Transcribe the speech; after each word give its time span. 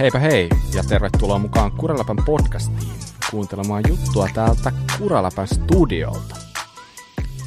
Heipä 0.00 0.18
hei 0.18 0.48
ja 0.74 0.82
tervetuloa 0.88 1.38
mukaan 1.38 1.72
Kuraläpän 1.72 2.16
podcastiin 2.26 2.92
kuuntelemaan 3.30 3.82
juttua 3.88 4.28
täältä 4.34 4.72
Kuraläpän 4.98 5.48
studiolta. 5.48 6.36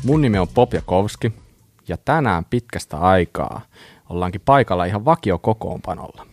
Mun 0.03 0.21
nimi 0.21 0.37
on 0.37 0.47
Pop 0.47 0.73
Jakovski 0.73 1.33
ja 1.87 1.97
tänään 1.97 2.45
pitkästä 2.45 2.97
aikaa 2.97 3.61
ollaankin 4.09 4.41
paikalla 4.45 4.85
ihan 4.85 5.05
vakiokokoonpanolla. 5.05 6.27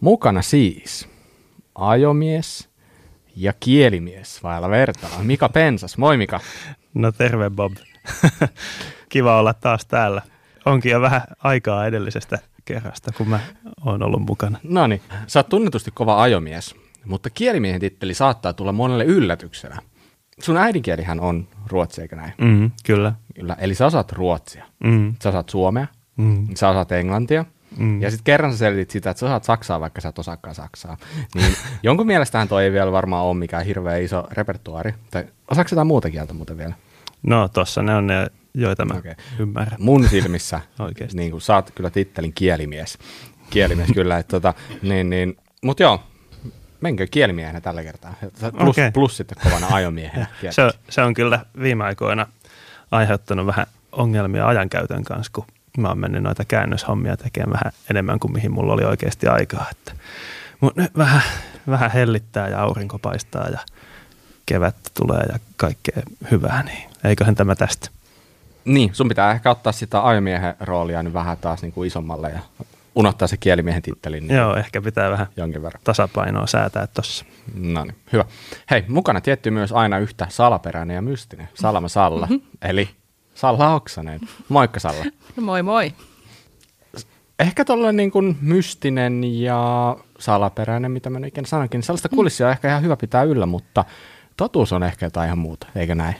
Mukana 0.00 0.42
siis 0.42 1.08
ajomies 1.74 2.68
ja 3.36 3.52
kielimies 3.60 4.42
vailla 4.42 4.70
vertaa. 4.70 5.22
Mika 5.22 5.48
Pensas, 5.48 5.98
moi 5.98 6.16
Mika. 6.16 6.40
No 6.94 7.12
terve 7.12 7.50
Bob. 7.50 7.72
Kiva 9.08 9.38
olla 9.38 9.54
taas 9.54 9.86
täällä. 9.86 10.22
Onkin 10.64 10.92
jo 10.92 11.00
vähän 11.00 11.22
aikaa 11.38 11.86
edellisestä 11.86 12.38
kerrasta, 12.64 13.12
kun 13.12 13.28
mä 13.28 13.40
oon 13.86 14.02
ollut 14.02 14.22
mukana. 14.22 14.58
No 14.62 14.86
niin, 14.86 15.02
sä 15.26 15.38
oot 15.38 15.48
tunnetusti 15.48 15.90
kova 15.94 16.22
ajomies, 16.22 16.74
mutta 17.04 17.30
kielimiehen 17.30 17.80
titteli 17.80 18.14
saattaa 18.14 18.52
tulla 18.52 18.72
monelle 18.72 19.04
yllätyksenä. 19.04 19.78
Sun 20.40 20.56
äidinkielihän 20.56 21.20
on 21.20 21.48
ruotsi, 21.66 22.02
eikö 22.02 22.16
näin? 22.16 22.32
Mm, 22.40 22.70
kyllä. 22.84 23.12
Kyllä, 23.34 23.56
eli 23.58 23.74
sä 23.74 23.86
osaat 23.86 24.12
ruotsia, 24.12 24.64
Mm, 24.84 25.14
sä 25.22 25.28
osaat 25.28 25.48
suomea, 25.48 25.86
mm, 26.16 26.48
sä 26.54 26.68
osaat 26.68 26.92
englantia, 26.92 27.44
mm. 27.76 28.02
ja 28.02 28.10
sitten 28.10 28.24
kerran 28.24 28.52
sä 28.52 28.58
selitit 28.58 28.90
sitä, 28.90 29.10
että 29.10 29.18
sä 29.18 29.26
osaat 29.26 29.44
saksaa, 29.44 29.80
vaikka 29.80 30.00
sä 30.00 30.08
et 30.08 30.18
osaakaan 30.18 30.54
saksaa. 30.54 30.96
Niin 31.34 31.54
jonkun 31.82 32.06
mielestähän 32.06 32.48
toi 32.48 32.64
ei 32.64 32.72
vielä 32.72 32.92
varmaan 32.92 33.24
ole 33.24 33.36
mikään 33.36 33.64
hirveän 33.66 34.02
iso 34.02 34.26
repertuaari. 34.30 34.94
Tai 35.10 35.24
osaatko 35.50 35.68
sä 35.68 35.74
jotain 35.74 35.86
muuta 35.86 36.10
kieltä 36.10 36.34
muuten 36.34 36.58
vielä? 36.58 36.74
No 37.22 37.48
tossa 37.48 37.82
ne 37.82 37.94
on 37.94 38.06
ne, 38.06 38.26
joita 38.54 38.84
mä 38.84 38.94
okay. 38.94 39.14
ymmärrän. 39.38 39.76
Mun 39.78 40.08
silmissä 40.08 40.60
Oikeesti. 40.78 41.16
niin 41.16 41.30
kuin 41.30 41.40
saat 41.40 41.72
kyllä 41.74 41.90
tittelin 41.90 42.32
kielimies. 42.32 42.98
Kielimies 43.50 43.88
kyllä, 43.94 44.18
että 44.18 44.30
tota, 44.30 44.54
niin, 44.82 45.10
niin, 45.10 45.36
mut 45.62 45.80
joo, 45.80 46.02
menkö 46.80 47.06
kielimiehenä 47.10 47.60
tällä 47.60 47.82
kertaa. 47.82 48.14
Plus, 48.58 48.68
Okei. 48.68 48.90
plus 48.90 49.16
sitten 49.16 49.38
kovana 49.42 49.66
ajomiehenä. 49.70 50.26
Se, 50.50 50.70
se 50.90 51.02
on 51.02 51.14
kyllä 51.14 51.46
viime 51.60 51.84
aikoina 51.84 52.26
aiheuttanut 52.90 53.46
vähän 53.46 53.66
ongelmia 53.92 54.46
ajankäytön 54.46 55.04
kanssa, 55.04 55.32
kun 55.34 55.44
mä 55.78 55.88
oon 55.88 55.98
mennyt 55.98 56.22
noita 56.22 56.44
käännöshommia 56.44 57.16
tekemään 57.16 57.52
vähän 57.52 57.72
enemmän 57.90 58.18
kuin 58.18 58.32
mihin 58.32 58.52
mulla 58.52 58.72
oli 58.72 58.84
oikeasti 58.84 59.26
aikaa. 59.26 59.66
Että, 59.70 59.92
mutta 60.60 60.80
nyt 60.80 60.96
vähän, 60.96 61.22
vähän 61.66 61.90
hellittää 61.90 62.48
ja 62.48 62.62
aurinko 62.62 62.98
paistaa 62.98 63.48
ja 63.48 63.58
kevät 64.46 64.76
tulee 64.94 65.22
ja 65.32 65.38
kaikkea 65.56 66.02
hyvää, 66.30 66.62
niin 66.62 66.90
eiköhän 67.04 67.34
tämä 67.34 67.54
tästä. 67.54 67.88
Niin, 68.64 68.90
sun 68.94 69.08
pitää 69.08 69.32
ehkä 69.32 69.50
ottaa 69.50 69.72
sitä 69.72 70.06
ajomiehen 70.06 70.54
roolia 70.60 71.02
nyt 71.02 71.12
vähän 71.12 71.36
taas 71.38 71.62
niin 71.62 71.72
kuin 71.72 71.86
isommalle 71.86 72.30
ja 72.30 72.38
unohtaa 72.94 73.28
se 73.28 73.36
kielimiehen 73.36 73.82
tittelin 73.82 74.26
niin 74.28 74.36
Joo, 74.36 74.56
ehkä 74.56 74.82
pitää 74.82 75.10
vähän 75.10 75.26
jonkin 75.36 75.62
verran. 75.62 75.80
tasapainoa 75.84 76.46
säätää 76.46 76.86
tuossa. 76.86 77.24
No 77.54 77.84
niin, 77.84 77.96
hyvä. 78.12 78.24
Hei, 78.70 78.84
mukana 78.88 79.20
tietty 79.20 79.50
myös 79.50 79.72
aina 79.72 79.98
yhtä 79.98 80.26
salaperäinen 80.30 80.94
ja 80.94 81.02
mystinen. 81.02 81.48
Salama 81.54 81.88
Salla, 81.88 82.26
Mhm. 82.26 82.38
eli 82.62 82.90
Salla 83.34 83.74
Oksanen. 83.74 84.20
Moikka 84.48 84.80
Salla. 84.80 85.04
No 85.36 85.42
moi 85.42 85.62
moi. 85.62 85.92
Ehkä 87.38 87.64
tuollainen 87.64 87.96
niin 87.96 88.10
kuin 88.10 88.38
mystinen 88.40 89.24
ja 89.24 89.96
salaperäinen, 90.18 90.90
mitä 90.90 91.10
mä 91.10 91.18
nyt 91.18 91.28
ikinä 91.28 91.46
sanonkin, 91.46 91.78
niin 91.78 91.82
sellaista 91.86 92.08
kulissia 92.08 92.46
on 92.46 92.52
ehkä 92.52 92.68
ihan 92.68 92.82
hyvä 92.82 92.96
pitää 92.96 93.22
yllä, 93.22 93.46
mutta 93.46 93.84
totuus 94.36 94.72
on 94.72 94.82
ehkä 94.82 95.06
jotain 95.06 95.26
ihan 95.26 95.38
muuta, 95.38 95.66
eikö 95.76 95.94
näin? 95.94 96.16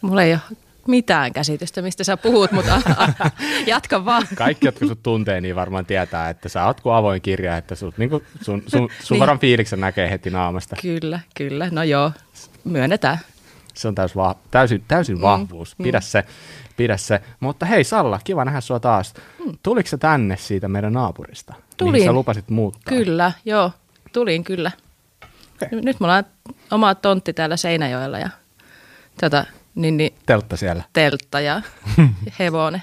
Mulla 0.00 0.22
ei 0.22 0.32
ole 0.32 0.40
mitään 0.88 1.32
käsitystä, 1.32 1.82
mistä 1.82 2.04
sä 2.04 2.16
puhut, 2.16 2.52
mutta 2.52 2.82
jatka 3.66 4.04
vaan. 4.04 4.22
Kaikki, 4.34 4.66
jotka 4.66 4.86
sut 4.86 5.02
tuntee, 5.02 5.40
niin 5.40 5.56
varmaan 5.56 5.86
tietää, 5.86 6.30
että 6.30 6.48
sä 6.48 6.66
oot 6.66 6.80
kuin 6.80 6.94
avoin 6.94 7.22
kirja, 7.22 7.56
että 7.56 7.74
sut, 7.74 7.98
niin 7.98 8.10
kuin, 8.10 8.24
sun, 8.42 8.62
sun, 8.66 8.88
sun 9.02 9.14
Niin. 9.14 9.20
varan 9.20 9.38
fiiliksen 9.38 9.80
näkee 9.80 10.10
heti 10.10 10.30
naamasta. 10.30 10.76
Kyllä, 10.82 11.20
kyllä. 11.36 11.68
No 11.70 11.82
joo, 11.82 12.12
myönnetään. 12.64 13.18
Se 13.74 13.88
on 13.88 13.94
täys 13.94 14.16
va- 14.16 14.36
täysin, 14.50 14.84
täysin 14.88 15.20
vahvuus. 15.20 15.76
Pidä 15.82 16.00
se, 16.00 16.24
pidä 16.76 16.96
se. 16.96 17.20
Mutta 17.40 17.66
hei 17.66 17.84
Salla, 17.84 18.20
kiva 18.24 18.44
nähdä 18.44 18.60
sua 18.60 18.80
taas. 18.80 19.14
Tuliko 19.62 19.88
se 19.88 19.98
tänne 19.98 20.36
siitä 20.36 20.68
meidän 20.68 20.92
naapurista? 20.92 21.52
Mihin 21.56 21.66
Tulin. 21.76 22.04
sä 22.04 22.12
lupasit 22.12 22.48
muuttaa? 22.50 22.96
Kyllä, 22.96 23.32
joo. 23.44 23.72
Tulin 24.12 24.44
kyllä. 24.44 24.70
Okei. 25.62 25.80
Nyt 25.82 26.00
mulla 26.00 26.16
on 26.16 26.24
oma 26.70 26.94
tontti 26.94 27.32
täällä 27.32 27.56
Seinäjoella 27.56 28.18
ja 28.18 28.28
tota, 29.20 29.44
niin, 29.78 29.96
niin, 29.96 30.14
Teltta 30.26 30.56
siellä. 30.56 30.82
teltta 30.92 31.40
ja 31.40 31.62
hevonen. 32.38 32.82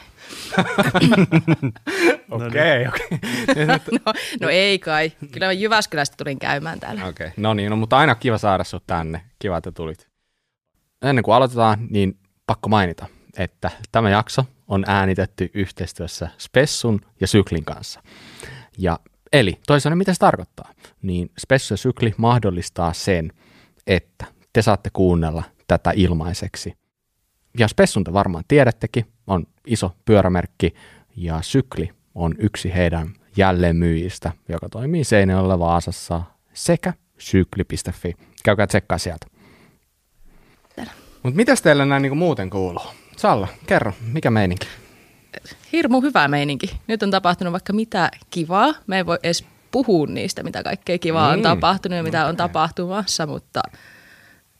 Okei, 2.32 2.88
okei. 2.88 3.20
No, 4.06 4.14
no 4.42 4.50
ei 4.50 4.80
kai. 4.80 5.12
Kyllä 5.32 5.46
mä 5.46 5.52
Jyväskylästä 5.52 6.16
tulin 6.18 6.40
käymään 6.40 6.80
täällä. 6.80 7.06
Okei, 7.06 7.32
no 7.38 7.54
niin, 7.54 7.70
no, 7.70 7.76
mutta 7.76 7.98
aina 7.98 8.16
kiva 8.16 8.38
saada 8.38 8.64
sut 8.64 8.84
tänne. 8.88 9.22
Kiva, 9.40 9.58
että 9.58 9.72
tulit. 9.72 10.08
Ennen 11.02 11.24
kuin 11.24 11.36
aloitetaan, 11.36 11.88
niin 11.90 12.18
pakko 12.48 12.70
mainita, 12.70 13.06
että 13.38 13.72
tämä 13.92 14.10
jakso 14.10 14.46
on 14.68 14.84
äänitetty 14.88 15.50
yhteistyössä 15.54 16.30
Spessun 16.38 17.02
ja 17.22 17.28
Syklin 17.28 17.66
kanssa. 17.66 18.04
Ja 18.78 19.00
eli 19.34 19.60
toisaalta 19.68 19.96
mitä 19.96 20.14
se 20.14 20.20
tarkoittaa? 20.20 20.74
Niin 21.02 21.32
Spessu 21.40 21.74
ja 21.74 21.78
Sykli 21.78 22.14
mahdollistaa 22.18 22.94
sen, 22.94 23.32
että 23.88 24.26
te 24.54 24.62
saatte 24.62 24.90
kuunnella 24.94 25.44
tätä 25.68 25.92
ilmaiseksi. 25.96 26.74
Ja 27.60 27.68
Spessun 27.68 28.04
te 28.04 28.14
varmaan 28.14 28.44
tiedättekin, 28.48 29.06
on 29.28 29.46
iso 29.68 29.92
pyörämerkki 30.06 30.74
ja 31.16 31.42
Sykli 31.42 31.90
on 32.16 32.36
yksi 32.40 32.74
heidän 32.74 33.10
jälleenmyyjistä, 33.38 34.32
joka 34.50 34.70
toimii 34.70 35.04
Seinäjoella 35.04 35.60
Vaasassa 35.60 36.22
sekä 36.54 36.94
sykli.fi. 37.18 38.14
Käykää 38.44 38.68
tsekkaa 38.68 38.98
sieltä. 38.98 39.28
Mutta 41.24 41.36
mitäs 41.38 41.62
teille 41.62 41.86
näin 41.86 42.02
niinku 42.02 42.16
muuten 42.16 42.50
kuuluu? 42.50 42.84
Salla, 43.18 43.48
kerro, 43.68 43.94
mikä 44.14 44.32
meininki? 44.32 44.68
Hirmu 45.72 46.02
hyvä 46.02 46.28
meininki. 46.28 46.80
Nyt 46.88 47.04
on 47.04 47.12
tapahtunut 47.12 47.52
vaikka 47.52 47.74
mitä 47.74 48.12
kivaa. 48.30 48.74
Me 48.88 48.98
ei 48.98 49.06
voi 49.06 49.18
edes 49.24 49.46
puhua 49.72 50.08
niistä, 50.08 50.44
mitä 50.44 50.64
kaikkea 50.64 50.98
kivaa 51.00 51.30
on 51.30 51.40
Mm. 51.40 51.44
tapahtunut 51.44 51.98
ja 51.98 52.04
mitä 52.04 52.24
on 52.24 52.30
Okei. 52.30 52.38
tapahtumassa, 52.38 53.28
mutta 53.28 53.62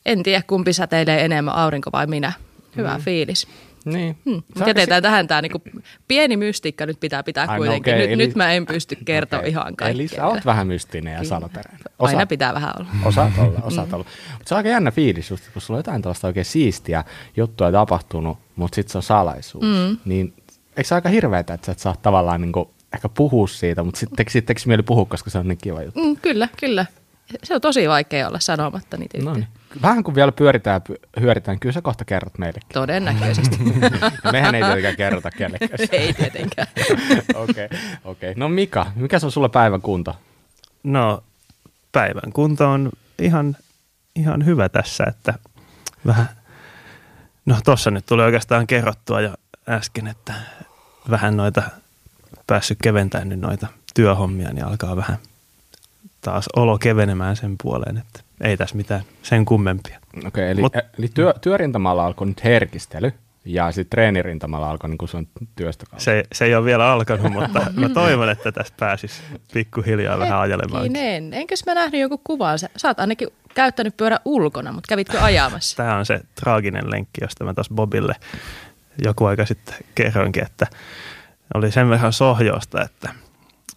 en 0.06 0.24
tiedä 0.24 0.42
kumpi 0.48 0.74
säteilee 0.74 1.26
enemmän, 1.26 1.56
aurinko 1.56 1.90
vai 1.94 2.08
minä. 2.08 2.34
Hyvä 2.78 2.98
Mm. 2.98 3.04
fiilis. 3.04 3.48
Niin. 3.86 4.18
Hmm. 4.26 4.44
Se 4.58 4.64
Jätetään 4.68 5.04
tähän 5.04 5.28
tämä 5.28 5.42
niinku, 5.42 5.62
pieni 6.08 6.38
mystiikka 6.38 6.86
nyt 6.86 7.00
pitää 7.00 7.24
pitää 7.24 7.46
Ai, 7.48 7.56
no 7.58 7.58
kuitenkin. 7.58 7.94
okei, 7.94 8.02
nyt, 8.08 8.14
eli- 8.14 8.28
nyt 8.28 8.36
mä 8.36 8.52
en 8.54 8.66
pysty 8.66 8.98
kertoa 9.06 9.40
Okei. 9.40 9.52
ihan 9.52 9.76
kaikkea. 9.76 9.88
Eli 9.88 10.08
sä 10.08 10.28
oot 10.28 10.46
vähän 10.46 10.68
mystinen 10.68 11.14
ja 11.14 11.24
salaperäinen. 11.24 11.82
Aina 12.00 12.26
pitää 12.26 12.54
vähän 12.54 12.74
olla. 12.80 12.90
Osaat 13.10 13.32
olla, 13.38 13.60
osaat 13.64 13.94
olla. 13.94 14.06
Mutta 14.32 14.48
se 14.50 14.54
on 14.54 14.58
aika 14.58 14.70
jännä 14.70 14.92
fiilis, 14.92 15.30
just, 15.30 15.44
kun 15.54 15.62
sulla 15.62 15.78
on 15.78 15.80
jotain 15.80 16.02
tällaista 16.02 16.28
oikein 16.28 16.46
siistiä 16.46 17.04
juttua 17.38 17.72
tapahtunut, 17.72 18.38
mutta 18.56 18.76
sitten 18.76 18.92
se 18.92 18.98
on 18.98 19.04
salaisuus. 19.04 19.64
Mm. 19.64 19.98
Niin 20.06 20.34
eikö 20.78 20.84
se 20.88 20.96
aika 20.96 21.10
hirveetä, 21.10 21.54
että 21.54 21.66
sä 21.66 21.72
et 21.72 21.80
saa 21.80 21.96
tavallaan 22.02 22.42
niinku 22.42 22.72
ehkä 22.94 23.10
puhua 23.10 23.48
siitä, 23.48 23.84
mutta 23.84 24.00
sitten 24.00 24.26
sit 24.30 24.46
tekisi 24.46 24.68
mieli 24.68 24.84
puhua, 24.84 25.06
koska 25.06 25.30
se 25.30 25.38
on 25.38 25.48
niin 25.48 25.58
kiva 25.58 25.84
juttu. 25.84 26.04
Mm, 26.06 26.16
kyllä, 26.22 26.48
kyllä. 26.60 26.86
Se 27.44 27.56
on 27.56 27.62
tosi 27.62 27.90
vaikea 27.90 28.28
olla 28.28 28.40
sanomatta 28.40 28.98
niitä 28.98 29.18
No 29.22 29.34
niin. 29.34 29.48
Vähän 29.82 30.04
kun 30.04 30.16
vielä 30.16 30.32
pyöritään 30.32 30.82
ja 30.88 30.96
py- 30.96 31.22
hyöritään, 31.22 31.60
kyllä 31.60 31.74
sä 31.74 31.82
kohta 31.82 32.06
kerrot 32.06 32.38
meillekin. 32.38 32.70
Todennäköisesti. 32.74 33.58
Ja 34.24 34.32
mehän 34.32 34.56
ei 34.56 34.64
tietenkään 34.64 34.96
kerrota 34.96 35.32
kellekään. 35.32 35.72
ei 35.92 36.14
tietenkään. 36.14 36.68
Okei, 37.44 37.70
okei. 38.06 38.34
No 38.36 38.50
Mika, 38.50 38.92
mikä 38.96 39.20
se 39.20 39.26
on 39.26 39.32
sulla 39.32 39.50
päivän 39.50 39.82
kunto? 39.82 40.16
No 40.84 41.24
päivän 41.92 42.34
kunto 42.34 42.70
on 42.70 42.92
ihan, 43.20 43.58
ihan 44.16 44.46
hyvä 44.46 44.70
tässä, 44.70 45.04
että 45.04 45.34
vähän, 46.06 46.30
no 47.46 47.58
tossa 47.66 47.92
nyt 47.92 48.06
tuli 48.06 48.22
oikeastaan 48.24 48.68
kerrottua 48.68 49.22
jo 49.22 49.34
äsken, 49.70 50.08
että 50.08 50.34
vähän 51.10 51.38
noita 51.38 51.64
päässyt 52.48 52.78
keventämään 52.84 53.30
nyt 53.30 53.40
noita 53.40 53.68
työhommia, 53.94 54.54
niin 54.54 54.66
alkaa 54.66 54.96
vähän 54.96 55.18
taas 56.26 56.46
olo 56.56 56.78
kevenemään 56.78 57.36
sen 57.36 57.56
puoleen, 57.64 57.98
että 57.98 58.20
ei 58.42 58.58
tässä 58.58 58.76
mitään 58.76 59.02
sen 59.24 59.46
kummempia. 59.46 60.00
Okei, 60.28 60.52
eli, 60.52 60.62
Mut- 60.62 60.82
eli 61.00 61.08
työ, 61.14 61.34
työrintamalla 61.42 62.06
alkoi 62.06 62.28
nyt 62.28 62.44
herkistely 62.44 63.14
ja 63.46 63.72
sitten 63.72 63.90
treenirintamalla 63.90 64.70
alkoi 64.70 64.90
niin 64.90 65.08
sun 65.08 65.28
työstökausi. 65.56 66.04
Se, 66.04 66.24
se 66.34 66.46
ei 66.46 66.56
ole 66.56 66.66
vielä 66.66 66.92
alkanut, 66.92 67.32
mutta 67.32 67.66
mä 67.82 67.90
toivon, 67.90 68.30
että 68.30 68.52
tästä 68.52 68.76
pääsisi 68.80 69.22
pikkuhiljaa 69.54 70.20
vähän 70.20 70.40
ajelemaan. 70.40 70.84
Hetkinen, 70.84 71.34
enkös 71.34 71.66
mä 71.66 71.74
nähnyt 71.74 72.02
joku 72.02 72.22
kuvan? 72.24 72.60
Sä, 72.60 72.70
sä 72.78 72.88
oot 72.88 73.00
ainakin 73.00 73.28
käyttänyt 73.56 73.98
pyörä 73.98 74.20
ulkona, 74.26 74.72
mutta 74.72 74.88
kävitkö 74.90 75.22
ajamassa? 75.22 75.78
Tämä 75.84 75.98
on 75.98 76.06
se 76.06 76.22
traaginen 76.36 76.92
lenkki, 76.92 77.22
josta 77.22 77.44
mä 77.44 77.54
tuossa 77.54 77.74
Bobille 77.74 78.16
joku 79.04 79.26
aika 79.26 79.46
sitten 79.46 79.76
kerroinkin, 79.96 80.44
että 80.44 80.68
oli 81.54 81.72
sen 81.72 81.90
verran 81.90 82.14
sohjosta, 82.14 82.82
että 82.82 83.10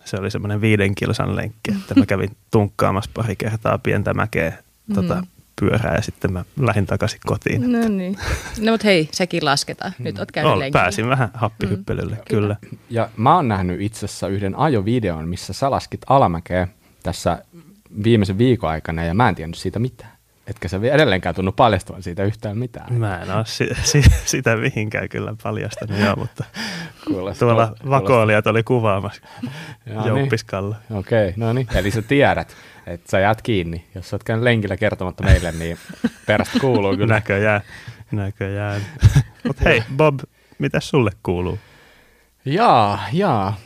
se 0.09 0.17
oli 0.17 0.31
semmoinen 0.31 0.61
viiden 0.61 0.95
kilsan 0.95 1.37
lenkki, 1.37 1.73
että 1.81 1.95
mä 1.95 2.07
kävin 2.07 2.31
tunkkaamassa 2.51 3.11
pari 3.15 3.37
kertaa 3.37 3.79
pientä 3.79 4.15
mäkeä 4.15 4.53
tota, 4.95 5.15
Mm. 5.15 5.27
pyörää 5.61 5.95
ja 5.95 6.03
sitten 6.03 6.33
mä 6.33 6.45
lähdin 6.61 6.87
takaisin 6.87 7.21
kotiin. 7.27 7.73
No 7.73 7.89
niin. 7.89 8.19
No 8.61 8.73
mutta 8.73 8.87
hei, 8.87 9.09
sekin 9.13 9.45
lasketaan. 9.45 9.93
Nyt 9.99 10.19
oot 10.19 10.33
käynyt 10.33 10.53
Ol, 10.53 10.59
lenkillä. 10.59 10.83
pääsin 10.83 11.09
vähän 11.09 11.31
happihyppelylle, 11.35 12.15
mm, 12.15 12.23
kyllä. 12.29 12.57
Ja 12.91 13.11
mä 13.17 13.35
oon 13.35 13.49
nähnyt 13.49 13.81
itse 13.81 14.07
asiassa 14.07 14.29
yhden 14.29 14.59
ajovideon, 14.59 15.29
missä 15.29 15.53
sä 15.53 15.71
laskit 15.71 16.01
alamäkeä 16.07 16.69
tässä 17.03 17.43
viimeisen 18.05 18.39
viikon 18.39 18.71
aikana 18.71 19.05
ja 19.05 19.15
mä 19.15 19.29
en 19.29 19.35
tiennyt 19.35 19.59
siitä 19.59 19.79
mitään. 19.79 20.18
Etkä 20.51 20.69
sä 20.69 20.81
edelleenkään 20.93 21.35
tunnu 21.35 21.53
paljastavan 21.53 22.03
siitä 22.03 22.25
yhtään 22.25 22.59
mitään. 22.59 22.95
Mä 22.95 23.19
en 23.19 23.31
ole 23.37 23.47
si- 23.47 23.69
si- 23.93 24.03
sitä 24.25 24.57
mihinkään 24.57 25.09
kyllä 25.09 25.35
paljastanut, 25.43 25.99
joo, 25.99 26.17
mutta 26.17 26.45
Kuulostaa- 27.07 27.49
tuolla 27.49 27.67
kuulostaa- 27.67 27.91
vakoilijat 27.91 28.47
oli 28.47 28.63
kuvaamassa 28.63 29.23
Jaa, 29.87 30.05
niin. 30.05 30.17
jouppiskalla. 30.17 30.77
Okei, 30.91 31.33
no 31.37 31.53
niin. 31.53 31.67
Eli 31.75 31.91
sä 31.91 32.03
tiedät, 32.03 32.57
että 32.87 33.11
sä 33.11 33.19
jäät 33.21 33.43
kiinni. 33.43 33.87
Jos 33.95 34.11
sä 34.11 34.17
oot 34.17 34.25
käynyt 34.25 34.45
lenkillä 34.45 34.77
kertomatta 34.77 35.25
meille, 35.25 35.53
niin 35.53 35.79
perästä 36.27 36.59
kuuluu 36.61 36.97
kyllä. 36.97 37.15
Näköjään, 37.15 37.61
näköjään. 38.13 38.81
Mutta 39.47 39.63
hei 39.65 39.83
Bob, 39.97 40.21
mitä 40.59 40.81
sulle 40.81 41.11
kuuluu? 41.23 41.59
Jaa, 42.45 43.01
jaa. 43.13 43.57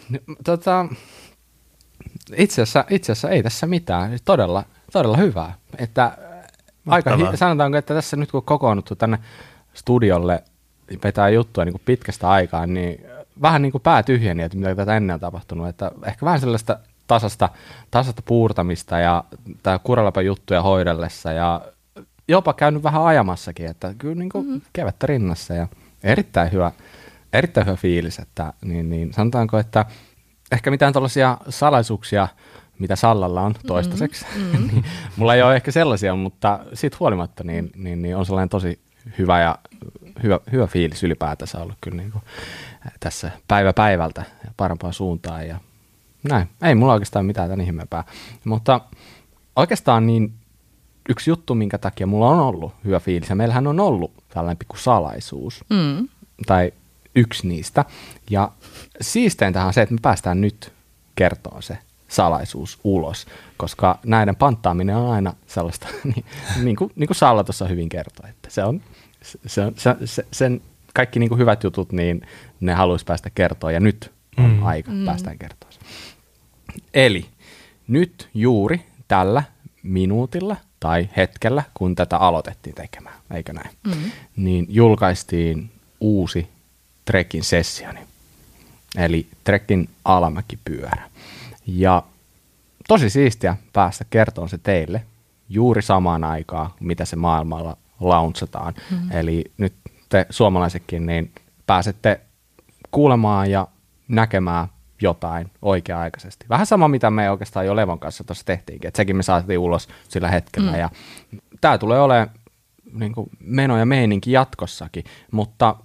Tota, 0.45 0.87
itse, 2.37 2.63
asiassa, 2.63 2.85
itse 2.91 3.13
asiassa 3.13 3.31
ei 3.31 3.43
tässä 3.43 3.67
mitään. 3.67 4.19
Todella, 4.25 4.65
todella 4.93 5.17
hyvää. 5.17 5.55
Että 5.79 6.19
aika 6.87 7.17
hi- 7.17 7.37
sanotaanko, 7.37 7.79
että 7.79 7.95
tässä 7.95 8.17
nyt 8.17 8.31
kun 8.31 8.39
on 8.39 8.45
kokoonnuttu 8.45 8.95
tänne 8.95 9.19
studiolle 9.75 10.45
vetää 11.05 11.29
juttua 11.29 11.65
niin 11.65 11.73
kuin 11.73 11.83
pitkästä 11.85 12.31
aikaa, 12.31 12.67
niin 12.67 13.05
äh, 13.05 13.27
vähän 13.43 13.63
niin 13.63 13.73
kuin 13.73 13.83
pää 13.83 14.03
tyhjeni, 14.03 14.43
että 14.43 14.59
mitä 14.59 14.75
tätä 14.75 14.97
ennen 14.97 15.15
on 15.15 15.21
tapahtunut. 15.21 15.69
Että 15.69 15.93
ehkä 16.07 16.27
vähän 16.27 16.41
sellaista 16.41 16.79
tasasta, 17.07 17.49
tasasta 17.91 18.23
puurtamista 18.25 18.99
ja 18.99 19.25
tämä 19.63 19.79
kuralapa 19.79 20.23
juttuja 20.23 20.63
hoidellessa 20.63 21.33
ja 21.33 21.61
jopa 22.29 22.53
käynyt 22.53 22.83
vähän 22.83 23.05
ajamassakin, 23.05 23.67
että 23.67 23.95
kyllä 23.99 24.15
niin 24.15 24.29
kuin 24.29 24.47
mm-hmm. 24.47 24.61
kevättä 24.73 25.07
rinnassa 25.07 25.55
ja 25.55 25.69
erittäin 26.03 26.53
hyvä, 26.53 26.73
erittäin 27.33 27.67
hyvä 27.67 27.77
fiilis, 27.77 28.19
että 28.19 28.53
niin, 28.65 28.91
niin 28.91 29.13
sanotaanko, 29.13 29.59
että 29.59 29.87
ehkä 30.53 30.71
mitään 30.71 30.93
tällaisia 30.93 31.39
salaisuuksia, 31.49 32.29
mitä 32.79 32.97
Sallalla 32.97 33.41
on 33.41 33.55
toistaiseksi, 33.67 34.25
mm-hmm. 34.37 34.67
niin 34.67 34.85
mulla 35.17 35.35
ei 35.35 35.43
ole 35.43 35.57
ehkä 35.57 35.71
sellaisia, 35.71 36.15
mutta 36.17 36.61
siitä 36.75 36.97
huolimatta 37.01 37.45
niin, 37.45 37.71
niin, 37.77 38.03
niin 38.03 38.17
on 38.17 38.27
sellainen 38.27 38.49
tosi 38.49 38.79
hyvä 39.19 39.41
ja 39.41 39.59
hyvä, 40.23 40.41
hyvä 40.53 40.67
fiilis 40.67 41.03
ylipäätänsä 41.03 41.59
ollut 41.59 41.77
kyllä 41.81 41.97
niin 41.97 42.13
kuin 42.13 42.23
tässä 43.01 43.31
päivä 43.49 43.73
päivältä 43.73 44.25
ja 44.45 44.51
parempaan 44.57 44.93
suuntaan 44.93 45.49
ja 45.49 45.61
näin. 46.31 46.49
Ei 46.63 46.75
mulla 46.75 46.93
oikeastaan 46.93 47.27
mitään 47.27 47.49
tämän 47.51 47.65
ihmeempää, 47.65 48.05
mutta 48.45 48.81
oikeastaan 49.57 50.07
niin 50.07 50.33
yksi 51.09 51.31
juttu, 51.31 51.55
minkä 51.55 51.79
takia 51.79 52.07
mulla 52.07 52.29
on 52.29 52.41
ollut 52.41 52.75
hyvä 52.85 53.01
fiilis, 53.01 53.29
ja 53.29 53.35
meillähän 53.35 53.67
on 53.67 53.81
ollut 53.81 54.13
tällainen 54.29 54.57
pikku 54.59 54.77
salaisuus, 54.77 55.65
Mm. 55.71 56.09
tai 56.47 56.73
yksi 57.15 57.49
niistä. 57.49 57.85
Ja 58.31 58.51
siisteintähän 59.01 59.67
on 59.67 59.75
se, 59.75 59.83
että 59.83 59.95
me 59.95 59.99
päästään 60.03 60.41
nyt 60.41 60.73
kertoa 61.17 61.61
se 61.61 61.79
salaisuus 62.13 62.79
ulos, 62.85 63.27
koska 63.57 63.99
näiden 64.05 64.37
panttaaminen 64.37 64.97
on 64.97 65.11
aina 65.11 65.35
sellaista, 65.47 65.89
niin, 66.15 66.25
niin, 66.63 66.77
kuin, 66.77 66.93
niin 66.97 67.07
kuin 67.07 67.17
Salla 67.17 67.45
tuossa 67.45 67.67
hyvin 67.69 67.89
kertoi, 67.89 68.31
että 68.31 68.51
se 68.51 68.65
on, 68.65 68.83
se 69.47 69.61
on 69.61 69.73
se, 69.77 69.97
se, 70.05 70.27
sen 70.33 70.63
kaikki 70.95 71.19
niin 71.19 71.29
kuin 71.29 71.39
hyvät 71.39 71.65
jutut, 71.65 71.93
niin 71.93 72.27
ne 72.61 72.75
haluaisi 72.75 73.05
päästä 73.05 73.31
kertoa, 73.31 73.73
ja 73.73 73.81
nyt 73.81 74.13
on 74.39 74.51
mm. 74.51 74.67
aika 74.67 74.91
mm. 74.91 75.05
päästään 75.05 75.39
kertoa 75.39 75.71
se. 75.71 75.81
Eli 76.95 77.27
nyt 77.89 78.29
juuri 78.35 78.87
tällä 79.09 79.43
minuutilla 79.83 80.57
tai 80.81 81.09
hetkellä, 81.17 81.63
kun 81.75 81.95
tätä 81.95 82.17
aloitettiin 82.17 82.75
tekemään, 82.75 83.15
eikö 83.31 83.53
näin, 83.53 83.71
mm. 83.87 84.11
niin 84.37 84.67
julkaistiin 84.69 85.71
uusi 86.01 86.49
Trekin 87.05 87.45
sessioni, 87.45 88.01
eli 88.97 89.27
Trekin 89.45 89.89
alamäkipyörä. 90.05 91.12
Ja 91.67 92.03
tosi 92.89 93.11
siistiä 93.11 93.57
päästä 93.73 94.05
kertomaan 94.11 94.49
se 94.49 94.59
teille 94.59 95.03
juuri 95.49 95.83
samaan 95.83 96.25
aikaan, 96.25 96.71
mitä 96.81 97.05
se 97.05 97.17
maailmalla 97.17 97.77
launchataan. 98.01 98.75
Mm. 98.91 99.13
Eli 99.13 99.45
nyt 99.59 99.75
te 100.09 100.27
suomalaisetkin 100.31 101.07
niin 101.07 101.33
pääsette 101.67 102.21
kuulemaan 102.91 103.51
ja 103.51 103.69
näkemään 104.09 104.69
jotain 105.01 105.51
oikea-aikaisesti. 105.63 106.47
Vähän 106.49 106.67
sama, 106.67 106.89
mitä 106.89 107.11
me 107.11 107.31
oikeastaan 107.31 107.67
jo 107.67 107.77
Levon 107.77 107.99
kanssa 107.99 108.25
tuossa 108.25 108.45
tehtiinkin, 108.45 108.89
että 108.89 108.97
sekin 108.97 109.17
me 109.17 109.23
saatiin 109.23 109.59
ulos 109.59 109.89
sillä 110.09 110.29
hetkellä. 110.31 110.73
Mm. 110.73 110.79
Ja 110.79 110.91
tämä 111.61 111.79
tulee 111.79 112.01
olemaan 112.01 112.31
niin 112.93 113.13
kuin 113.13 113.31
meno 113.41 113.79
ja 113.79 113.87
meininki 113.87 114.33
jatkossakin, 114.33 115.05
mutta 115.31 115.77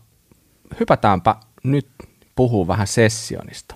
hypätäänpä 0.79 1.35
nyt 1.63 1.87
puhuu 2.35 2.67
vähän 2.67 2.87
sessionista. 2.87 3.75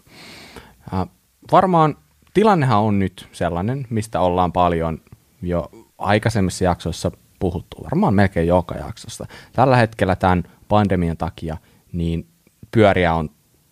Varmaan 1.52 1.98
tilannehan 2.34 2.80
on 2.80 3.00
nyt 3.00 3.28
sellainen, 3.32 3.88
mistä 3.90 4.20
ollaan 4.20 4.52
paljon 4.52 5.02
jo 5.42 5.72
aikaisemmissa 5.98 6.64
jaksoissa 6.64 7.12
puhuttu, 7.40 7.84
varmaan 7.84 8.14
melkein 8.14 8.48
joka 8.48 8.76
jaksosta. 8.76 9.26
Tällä 9.54 9.76
hetkellä 9.76 10.16
tämän 10.16 10.44
pandemian 10.68 11.18
takia 11.18 11.58
niin 11.94 12.28
pyöriä 12.72 13.14
on 13.14 13.30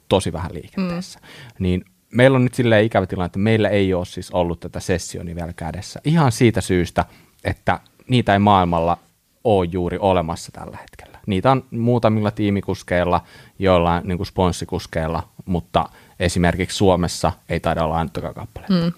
tosi 0.09 0.33
vähän 0.33 0.53
liikenteessä. 0.53 1.19
Mm. 1.19 1.63
Niin 1.63 1.85
meillä 2.11 2.35
on 2.35 2.43
nyt 2.43 2.53
silleen 2.53 2.85
ikävä 2.85 3.05
tilanne, 3.05 3.25
että 3.25 3.39
meillä 3.39 3.69
ei 3.69 3.93
ole 3.93 4.05
siis 4.05 4.31
ollut 4.31 4.59
tätä 4.59 4.79
sessioni 4.79 5.35
vielä 5.35 5.53
kädessä. 5.53 5.99
Ihan 6.03 6.31
siitä 6.31 6.61
syystä, 6.61 7.05
että 7.43 7.79
niitä 8.07 8.33
ei 8.33 8.39
maailmalla 8.39 8.97
ole 9.43 9.67
juuri 9.71 9.97
olemassa 9.97 10.51
tällä 10.51 10.77
hetkellä. 10.77 11.19
Niitä 11.27 11.51
on 11.51 11.63
muutamilla 11.71 12.31
tiimikuskeilla, 12.31 13.21
joillain 13.59 14.07
niin 14.07 14.17
kuin 14.17 14.27
sponssikuskeilla, 14.27 15.23
mutta 15.45 15.89
esimerkiksi 16.19 16.77
Suomessa 16.77 17.31
ei 17.49 17.59
taida 17.59 17.83
olla 17.83 17.97
ainuttakaan 17.97 18.33
kappaletta. 18.33 18.73
Mm. 18.73 18.91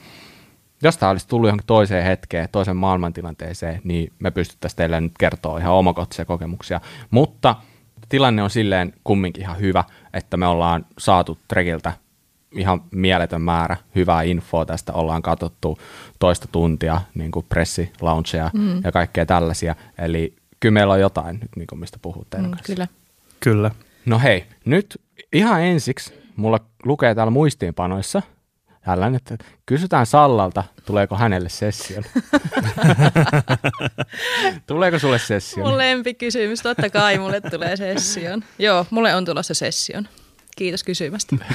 Jos 0.84 0.98
tämä 0.98 1.10
olisi 1.10 1.28
tullut 1.28 1.48
johonkin 1.48 1.68
toiseen 1.68 2.06
hetkeen, 2.06 2.50
toisen 2.52 2.76
maailmantilanteeseen, 2.78 3.82
niin 3.84 4.14
me 4.20 4.32
pystyttäisiin 4.32 4.78
teille 4.78 5.02
nyt 5.02 5.12
kertoa 5.20 5.60
ihan 5.60 5.74
omakohtaisia 5.74 6.26
kokemuksia. 6.26 6.82
Mutta 7.12 7.56
tilanne 8.10 8.44
on 8.44 8.50
silleen 8.50 8.94
kumminkin 9.04 9.44
ihan 9.44 9.60
hyvä, 9.60 9.84
että 10.14 10.38
me 10.38 10.48
ollaan 10.48 10.86
saatu 10.98 11.38
Trekiltä 11.48 11.94
ihan 12.52 12.82
mieletön 12.92 13.42
määrä 13.42 13.78
hyvää 13.96 14.22
infoa 14.22 14.66
tästä. 14.66 14.94
Ollaan 14.94 15.22
katsottu 15.22 15.78
toista 16.20 16.48
tuntia 16.52 17.02
niin 17.16 17.32
kuin 17.32 17.46
pressilauncheja 17.50 18.52
mm. 18.54 18.82
ja 18.84 18.92
kaikkea 18.92 19.26
tällaisia. 19.26 19.76
Eli 19.98 20.34
kyllä 20.60 20.74
meillä 20.74 20.94
on 20.94 21.00
jotain 21.00 21.40
nyt, 21.40 21.50
niin 21.56 21.68
kuin 21.68 21.80
mistä 21.80 21.98
puhuu 22.01 22.25
teidän 22.30 22.46
Mm, 22.46 22.51
kanssa. 22.51 22.74
kyllä. 22.74 22.88
Kyllä. 23.40 23.72
No 24.06 24.20
hei, 24.20 24.46
nyt 24.66 25.01
ihan 25.34 25.62
ensiksi 25.62 26.21
mulla 26.41 26.60
lukee 26.86 27.15
täällä 27.15 27.31
muistiinpanoissa 27.31 28.21
tällainen, 28.86 29.15
että 29.15 29.45
kysytään 29.65 30.05
Sallalta, 30.05 30.63
tuleeko 30.86 31.15
hänelle 31.15 31.50
session. 31.50 32.03
tuleeko 34.67 35.00
sulle 35.00 35.19
session? 35.19 35.67
Mun 35.67 35.77
lempikysymys, 35.77 36.62
totta 36.62 36.89
kai 36.89 37.17
mulle 37.17 37.41
tulee 37.41 37.77
session. 37.77 38.43
Joo, 38.60 38.86
mulle 38.89 39.15
on 39.15 39.25
tulossa 39.25 39.53
session. 39.53 40.07
Kiitos 40.57 40.83
kysymästä. 40.83 41.36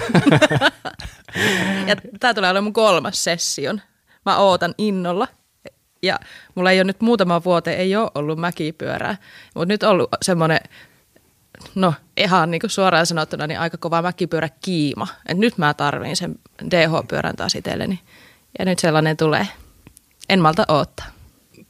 ja 1.89 1.97
tää 2.21 2.35
tulee 2.35 2.51
olemaan 2.51 2.65
mun 2.65 2.73
kolmas 2.73 3.25
session. 3.25 3.81
Mä 4.25 4.39
ootan 4.39 4.75
innolla. 4.79 5.29
Ja 6.03 6.19
mulla 6.55 6.71
ei 6.71 6.79
ole 6.79 6.85
nyt 6.85 7.01
muutama 7.01 7.45
vuote, 7.45 7.73
ei 7.73 7.97
ole 7.97 8.11
ollut 8.15 8.39
mäkipyörää. 8.39 9.17
Mutta 9.55 9.73
nyt 9.73 9.83
on 9.83 9.91
ollut 9.91 10.09
semmoinen, 10.23 10.61
no 11.75 11.95
ihan 12.17 12.51
niin 12.51 12.61
kuin 12.61 12.71
suoraan 12.71 13.07
sanottuna, 13.07 13.47
niin 13.47 13.61
aika 13.61 13.77
kova 13.79 14.03
mäkipyörä 14.03 14.49
kiima. 14.61 15.07
Et 15.29 15.39
nyt 15.39 15.59
mä 15.59 15.75
tarviin 15.75 16.17
sen 16.17 16.35
DH-pyörän 16.71 17.37
taas 17.37 17.55
itselleni. 17.55 18.01
Ja 18.59 18.65
nyt 18.65 18.79
sellainen 18.79 19.17
tulee. 19.17 19.49
En 20.29 20.41
malta 20.41 20.65
oottaa. 20.69 21.07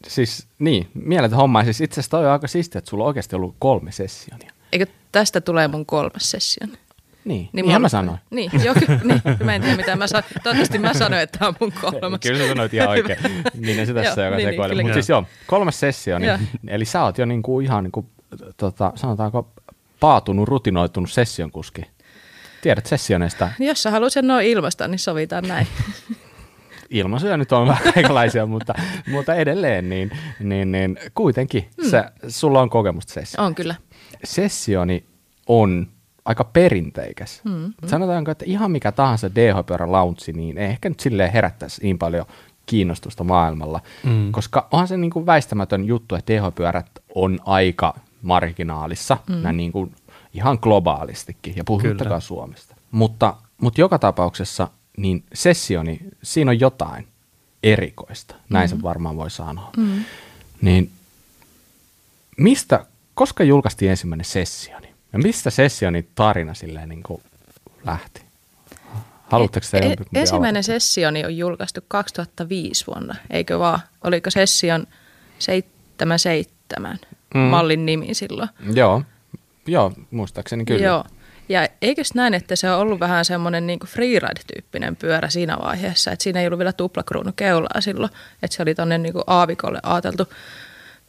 Siis 0.08 0.46
niin, 0.58 0.88
mieletön 0.94 1.36
homma. 1.38 1.64
Siis 1.64 1.80
itse 1.80 1.94
asiassa 2.00 2.10
toi 2.10 2.26
on 2.26 2.32
aika 2.32 2.48
siistiä, 2.48 2.78
että 2.78 2.88
sulla 2.88 3.04
on 3.04 3.08
oikeasti 3.08 3.36
ollut 3.36 3.54
kolme 3.58 3.92
sessionia. 3.92 4.50
Eikö 4.72 4.86
tästä 5.12 5.40
tulee 5.40 5.68
mun 5.68 5.86
kolmas 5.86 6.30
session? 6.30 6.68
Niin, 6.70 6.78
Niin 7.24 7.48
niin 7.52 7.64
ihan 7.64 7.72
mulla- 7.72 7.78
mä 7.84 7.88
sanoin. 7.88 8.18
Niin, 8.30 8.50
joo, 8.64 8.74
ky- 8.74 8.86
niin, 9.08 9.22
mä 9.44 9.54
en 9.54 9.62
tiedä 9.62 9.76
mitä 9.76 9.96
mä 9.96 10.06
sanoin. 10.06 10.24
Toivottavasti 10.42 10.78
mä 10.78 10.94
sanoin, 10.94 11.22
että 11.22 11.38
tämä 11.38 11.48
on 11.48 11.54
mun 11.60 11.72
kolmas. 12.00 12.20
Kyllä 12.20 12.38
sä 12.42 12.48
sanoit 12.48 12.74
ihan 12.74 12.88
oikein. 12.88 13.18
Minä 13.54 13.84
se 13.86 13.94
tässä, 13.94 14.20
Joo, 14.20 14.26
joka 14.26 14.36
niin, 14.36 14.46
niin, 14.46 14.52
sekoilee. 14.54 14.82
Mutta 14.82 14.94
siis 14.94 15.08
joo, 15.08 15.24
kolmas 15.46 15.80
sessio, 15.80 16.18
niin, 16.18 16.48
eli 16.68 16.84
sä 16.84 17.02
oot 17.02 17.18
jo 17.18 17.26
niinku 17.26 17.60
ihan 17.60 17.84
niinku, 17.84 18.06
tota, 18.56 18.92
sanotaanko 18.94 19.52
paatunut, 20.00 20.48
rutinoitunut 20.48 21.10
sessionkuski. 21.10 21.82
Tiedät 22.62 22.86
sessioneista, 22.86 23.48
Jos 23.58 23.82
sä 23.82 23.90
haluat 23.90 24.12
sen 24.12 24.26
noin 24.26 24.46
ilmaista, 24.46 24.88
niin 24.88 24.98
sovitaan 24.98 25.48
näin. 25.48 25.66
ilmaisuja 26.90 27.36
nyt 27.36 27.52
on 27.52 27.68
vähän 27.68 27.92
kaikenlaisia, 27.94 28.46
mutta, 28.46 28.74
mutta 29.10 29.34
edelleen, 29.34 29.88
niin, 29.88 30.10
niin, 30.40 30.72
niin 30.72 30.98
kuitenkin 31.14 31.68
Hmm. 31.82 31.90
se, 31.90 32.04
sulla 32.28 32.60
on 32.60 32.70
kokemusta 32.70 33.12
sessio. 33.12 33.44
On 33.44 33.54
kyllä. 33.54 33.74
Sessioni 34.24 35.04
on 35.46 35.86
aika 36.24 36.44
perinteikäs. 36.44 37.40
Mm, 37.44 37.52
mm. 37.52 37.72
Sanotaanko, 37.86 38.30
että 38.30 38.44
ihan 38.48 38.70
mikä 38.70 38.92
tahansa 38.92 39.28
DH-pyörän 39.34 39.92
launchi, 39.92 40.32
niin 40.32 40.58
ei 40.58 40.66
ehkä 40.66 40.88
nyt 40.88 41.00
silleen 41.00 41.32
herättäisi 41.32 41.82
niin 41.82 41.98
paljon 41.98 42.26
kiinnostusta 42.66 43.24
maailmalla, 43.24 43.80
Mm. 44.04 44.32
koska 44.32 44.68
onhan 44.70 44.88
se 44.88 44.96
niin 44.96 45.10
kuin 45.10 45.26
väistämätön 45.26 45.84
juttu, 45.84 46.14
että 46.14 46.32
DH-pyörät 46.32 46.86
on 47.14 47.38
aika 47.44 47.94
marginaalissa, 48.26 49.16
mm. 49.28 49.34
näin 49.34 49.56
niin 49.56 49.72
kuin 49.72 49.94
ihan 50.34 50.58
globaalistikin, 50.62 51.56
ja 51.56 51.64
puhumattakaan 51.64 52.08
Kyllä. 52.08 52.20
Suomesta. 52.20 52.76
Mutta, 52.90 53.36
mutta 53.58 53.80
joka 53.80 53.98
tapauksessa 53.98 54.68
niin 54.96 55.24
sessioni, 55.34 56.00
siinä 56.22 56.50
on 56.50 56.60
jotain 56.60 57.08
erikoista, 57.62 58.34
näin 58.48 58.70
mm. 58.70 58.76
se 58.76 58.82
varmaan 58.82 59.16
voi 59.16 59.30
sanoa. 59.30 59.70
Mm. 59.76 60.04
Niin 60.60 60.90
mistä, 62.36 62.86
koska 63.14 63.44
julkaistiin 63.44 63.90
ensimmäinen 63.90 64.24
sessioni? 64.24 64.88
Ja 65.12 65.18
mistä 65.18 65.50
sessioni 65.50 66.08
tarina 66.14 66.54
silleen 66.54 66.88
niin 66.88 67.02
kuin 67.02 67.22
lähti? 67.84 68.22
Haluatteko 69.28 69.66
te 69.70 69.78
E- 69.78 69.80
jompikumpi 69.80 70.18
ensimmäinen 70.18 70.56
aloittaa? 70.56 70.74
sessioni 70.74 71.24
on 71.24 71.36
julkaistu 71.36 71.80
2005 71.88 72.86
vuonna, 72.86 73.14
eikö 73.30 73.58
vaan? 73.58 73.80
Oliko 74.04 74.30
session 74.30 74.86
77 75.38 76.98
Mm. 77.34 77.40
mm. 77.40 77.46
mallin 77.46 77.86
nimi 77.86 78.14
silloin? 78.14 78.48
Joo, 78.74 79.02
joo, 79.66 79.92
muistaakseni 80.10 80.64
kyllä. 80.64 80.86
Joo. 80.86 81.04
Ja 81.48 81.68
eikös 81.82 82.14
näin, 82.14 82.34
että 82.34 82.56
se 82.56 82.70
on 82.70 82.78
ollut 82.78 83.00
vähän 83.00 83.24
semmoinen 83.24 83.66
niin 83.66 83.78
freeride-tyyppinen 83.86 84.96
pyörä 84.96 85.28
siinä 85.28 85.56
vaiheessa, 85.62 86.12
että 86.12 86.22
siinä 86.22 86.40
ei 86.40 86.46
ollut 86.46 86.58
vielä 86.58 86.72
tuplakruunu 86.72 87.32
keulaa 87.36 87.80
silloin, 87.80 88.12
että 88.42 88.56
se 88.56 88.62
oli 88.62 88.74
tonne 88.74 88.98
niin 88.98 89.14
aavikolle 89.26 89.80
ajateltu 89.82 90.28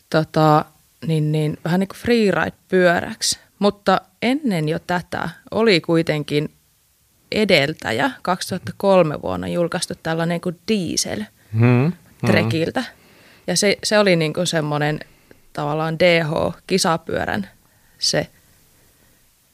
tota, 0.09 0.65
niin, 1.07 1.31
niin, 1.31 1.57
vähän 1.63 1.79
niin 1.79 1.87
kuin 1.87 1.97
freeride-pyöräksi. 1.97 3.39
Mutta 3.59 4.01
ennen 4.21 4.69
jo 4.69 4.79
tätä 4.79 5.29
oli 5.51 5.81
kuitenkin 5.81 6.49
edeltäjä 7.31 8.11
2003 8.21 9.21
vuonna 9.21 9.47
julkaistu 9.47 9.93
tällainen 10.03 10.41
kuin 10.41 10.59
Diesel 10.67 11.23
Hmm, 11.59 11.91
Trekiltä. 12.25 12.83
Ja 13.47 13.57
se, 13.57 13.77
se 13.83 13.99
oli 13.99 14.15
niin 14.15 14.33
kuin 14.33 14.47
semmoinen 14.47 14.99
tavallaan 15.57 15.97
DH-kisapyörän 15.99 17.47
se, 17.99 18.29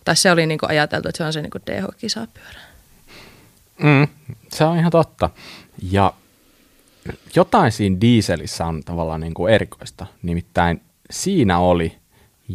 tai 0.06 0.16
se 0.16 0.32
oli 0.32 0.46
niin 0.46 0.60
kuin 0.60 0.70
ajateltu, 0.70 1.10
että 1.10 1.18
se 1.18 1.24
on 1.24 1.34
se 1.34 1.42
niin 1.42 1.52
kuin 1.52 1.62
DH-kisapyörä. 1.72 2.60
Mm, 3.84 4.08
se 4.52 4.64
on 4.64 4.78
ihan 4.78 4.92
totta. 4.92 5.30
Ja 5.92 6.14
jotain 7.36 7.72
siinä 7.72 7.98
dieselissä 8.02 8.66
on 8.66 8.84
tavallaan 8.84 9.22
niin 9.22 9.34
kuin 9.34 9.54
erikoista. 9.54 10.06
Nimittäin 10.24 10.82
siinä 11.12 11.60
oli 11.60 11.98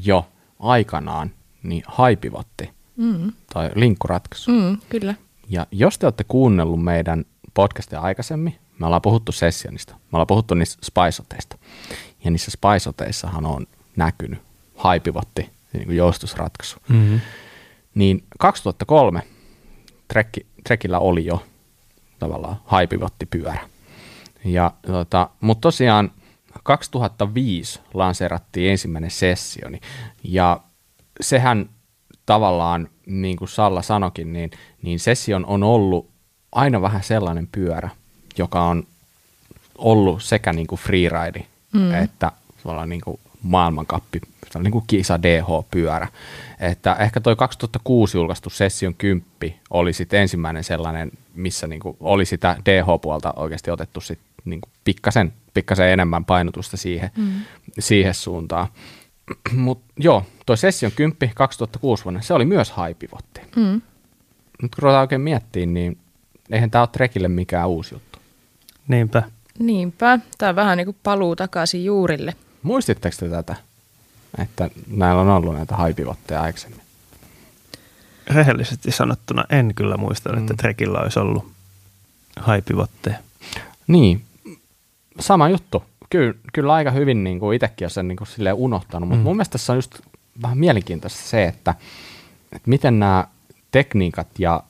jo 0.05 0.29
aikanaan 0.59 1.31
niin 1.63 1.83
haipivotti 1.87 2.71
Mm, 2.97 3.33
tai 3.55 3.71
linkkuratkaisu. 3.75 4.51
mm, 4.51 4.79
kyllä. 4.89 5.15
Ja 5.49 5.67
jos 5.71 5.99
te 5.99 6.07
olette 6.07 6.25
kuunnellut 6.25 6.85
meidän 6.85 7.25
podcastia 7.55 8.01
aikaisemmin, 8.01 8.59
me 8.79 8.87
ollaan 8.87 9.03
puhuttu 9.03 9.33
sessionista, 9.33 9.95
me 9.95 10.01
ollaan 10.13 10.27
puhuttu 10.27 10.55
niistä 10.55 10.87
spaisoteista. 10.87 11.57
Ja 12.25 12.31
niissä 12.31 12.51
spaisoteissahan 12.51 13.47
on 13.47 13.67
näkynyt 13.97 14.41
haipivotti, 14.77 15.51
niin 15.73 15.97
joustusratkaisu. 15.97 16.77
Mm-hmm. 16.89 17.21
Niin 17.95 18.25
2003 18.39 19.23
Trekki, 20.09 20.47
Trekillä 20.65 20.99
oli 20.99 21.27
jo 21.27 21.43
tavallaan 22.19 22.57
haipivottipyörä. 22.65 23.69
Ja, 24.45 24.73
tota, 24.87 25.31
mutta 25.41 25.61
tosiaan 25.61 26.11
2005 26.63 27.81
lanseerattiin 27.95 28.71
ensimmäinen 28.71 29.11
sessioni. 29.11 29.81
Ja 30.25 30.61
sehän 31.21 31.69
tavallaan, 32.27 32.89
niin 33.07 33.37
kuin 33.37 33.49
Salla 33.49 33.83
sanokin, 33.83 34.33
niin, 34.33 34.51
niin 34.83 35.01
session 35.01 35.47
on 35.47 35.63
ollut 35.63 36.11
aina 36.53 36.83
vähän 36.83 37.03
sellainen 37.03 37.49
pyörä, 37.53 37.91
joka 38.39 38.63
on 38.63 38.87
ollut 39.79 40.23
sekä 40.23 40.53
niin 40.53 40.67
kuin 40.67 40.79
freeride 40.79 41.47
mm. 41.73 41.95
että 41.95 42.33
tavallaan 42.63 42.89
niin 42.89 43.01
kuin 43.01 43.21
maailmankappi, 43.43 44.21
niin 44.63 44.71
kuin 44.71 44.85
kisa 44.87 45.23
DH-pyörä. 45.23 46.09
Että 46.61 46.95
ehkä 46.95 47.21
toi 47.21 47.37
2006 47.37 48.19
julkaistu 48.19 48.51
Session 48.51 48.95
10 48.95 49.25
oli 49.71 49.93
sitten 49.93 50.21
ensimmäinen 50.21 50.65
sellainen, 50.65 51.11
missä 51.35 51.67
niin 51.67 51.81
kuin 51.81 51.97
oli 52.01 52.25
sitä 52.25 52.57
DH-puolta 52.65 53.33
oikeasti 53.37 53.71
otettu 53.71 54.01
sit 54.01 54.19
niin 54.45 54.61
kuin 54.61 54.73
pikkasen, 54.85 55.33
pikkasen 55.55 55.89
enemmän 55.89 56.25
painotusta 56.25 56.77
siihen, 56.77 57.11
mm. 57.17 57.33
siihen 57.79 58.15
suuntaan. 58.15 58.69
Mutta 59.53 59.93
joo, 59.97 60.27
toi 60.47 60.57
Session 60.57 60.93
10 60.93 61.35
2006 61.35 62.05
vuonna, 62.05 62.21
se 62.21 62.35
oli 62.35 62.45
myös 62.45 62.71
haipivotti. 62.71 63.41
Mm. 63.57 63.81
Nyt 64.63 64.75
kun 64.75 64.83
ruvetaan 64.83 65.01
oikein 65.01 65.21
miettimään, 65.21 65.75
niin 65.75 65.99
eihän 66.51 66.71
tämä 66.71 66.83
ole 66.83 66.89
Trekille 66.93 67.29
mikään 67.29 67.69
uusi 67.69 67.95
juttu. 67.95 68.19
Niinpä. 68.89 69.23
Niinpä. 69.59 70.19
Tämä 70.39 70.51
on 70.51 70.57
vähän 70.57 70.77
niin 70.77 70.85
kuin 70.87 70.97
paluu 71.03 71.37
takaisin 71.37 71.85
juurille. 71.85 72.35
Muistitteko 72.63 73.17
te 73.21 73.29
tätä, 73.29 73.57
että 74.39 74.71
näillä 74.87 75.21
on 75.23 75.29
ollut 75.29 75.55
näitä 75.55 75.77
haipivotteja 75.77 76.43
aikaisemmin? 76.43 76.81
Rehellisesti 78.27 78.91
sanottuna 78.93 79.45
en 79.51 79.73
kyllä 79.75 79.97
muista, 79.97 80.31
että 80.39 80.53
Mm. 80.53 80.57
Trekillä 80.57 81.01
olisi 81.01 81.19
ollut 81.19 81.47
haipivotteja. 82.37 83.17
Niin, 83.87 84.23
sama 85.21 85.49
juttu. 85.49 85.83
Kyllä, 86.11 86.35
kyllä 86.53 86.73
aika 86.73 86.91
hyvin 86.91 87.25
niin 87.25 87.41
kuin 87.41 87.57
itsekin 87.57 87.85
olen 87.85 87.91
sen 87.91 88.09
niin 88.09 88.17
kuin 88.17 88.29
silleen 88.29 88.55
unohtanut, 88.57 89.09
mutta 89.09 89.21
Mm. 89.21 89.25
mun 89.25 89.37
mielestä 89.37 89.53
tässä 89.53 89.73
on 89.73 89.77
just 89.79 90.01
vähän 90.43 90.59
mielenkiintoista 90.59 91.21
se, 91.23 91.45
että, 91.45 91.75
että 92.53 92.71
miten 92.71 92.99
nämä 92.99 93.25
tekniikat 93.71 94.27
ja 94.39 94.63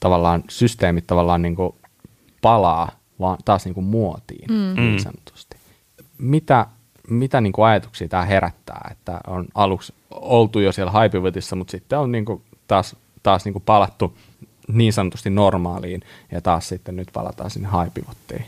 tavallaan 0.00 0.44
systeemit 0.48 1.06
tavallaan 1.06 1.42
niin 1.42 1.56
kuin 1.56 1.74
palaa 2.42 2.90
vaan 3.20 3.38
taas 3.44 3.64
niin 3.64 3.74
kuin 3.74 3.86
muotiin 3.86 4.50
Mm. 4.50 4.80
niin 4.80 4.92
Mm. 4.92 4.98
sanotusti. 4.98 5.56
Mitä, 6.18 6.66
mitä 7.10 7.40
niin 7.40 7.52
kuin 7.52 7.66
ajatuksia 7.66 8.08
tämä 8.08 8.24
herättää, 8.24 8.88
että 8.92 9.20
on 9.26 9.46
aluksi 9.54 9.94
oltu 10.10 10.60
jo 10.60 10.72
siellä 10.72 10.90
haipivotissa, 10.92 11.56
mutta 11.56 11.70
sitten 11.70 11.98
on 11.98 12.12
niin 12.12 12.24
kuin 12.24 12.42
taas, 12.68 12.96
taas 13.22 13.44
niin 13.44 13.52
kuin 13.52 13.62
palattu 13.66 14.18
niin 14.72 14.92
sanotusti 14.92 15.30
normaaliin 15.30 16.00
ja 16.32 16.40
taas 16.40 16.68
sitten 16.68 16.96
nyt 16.96 17.08
palataan 17.12 17.50
sinne 17.50 17.68
haipivottiin. 17.68 18.44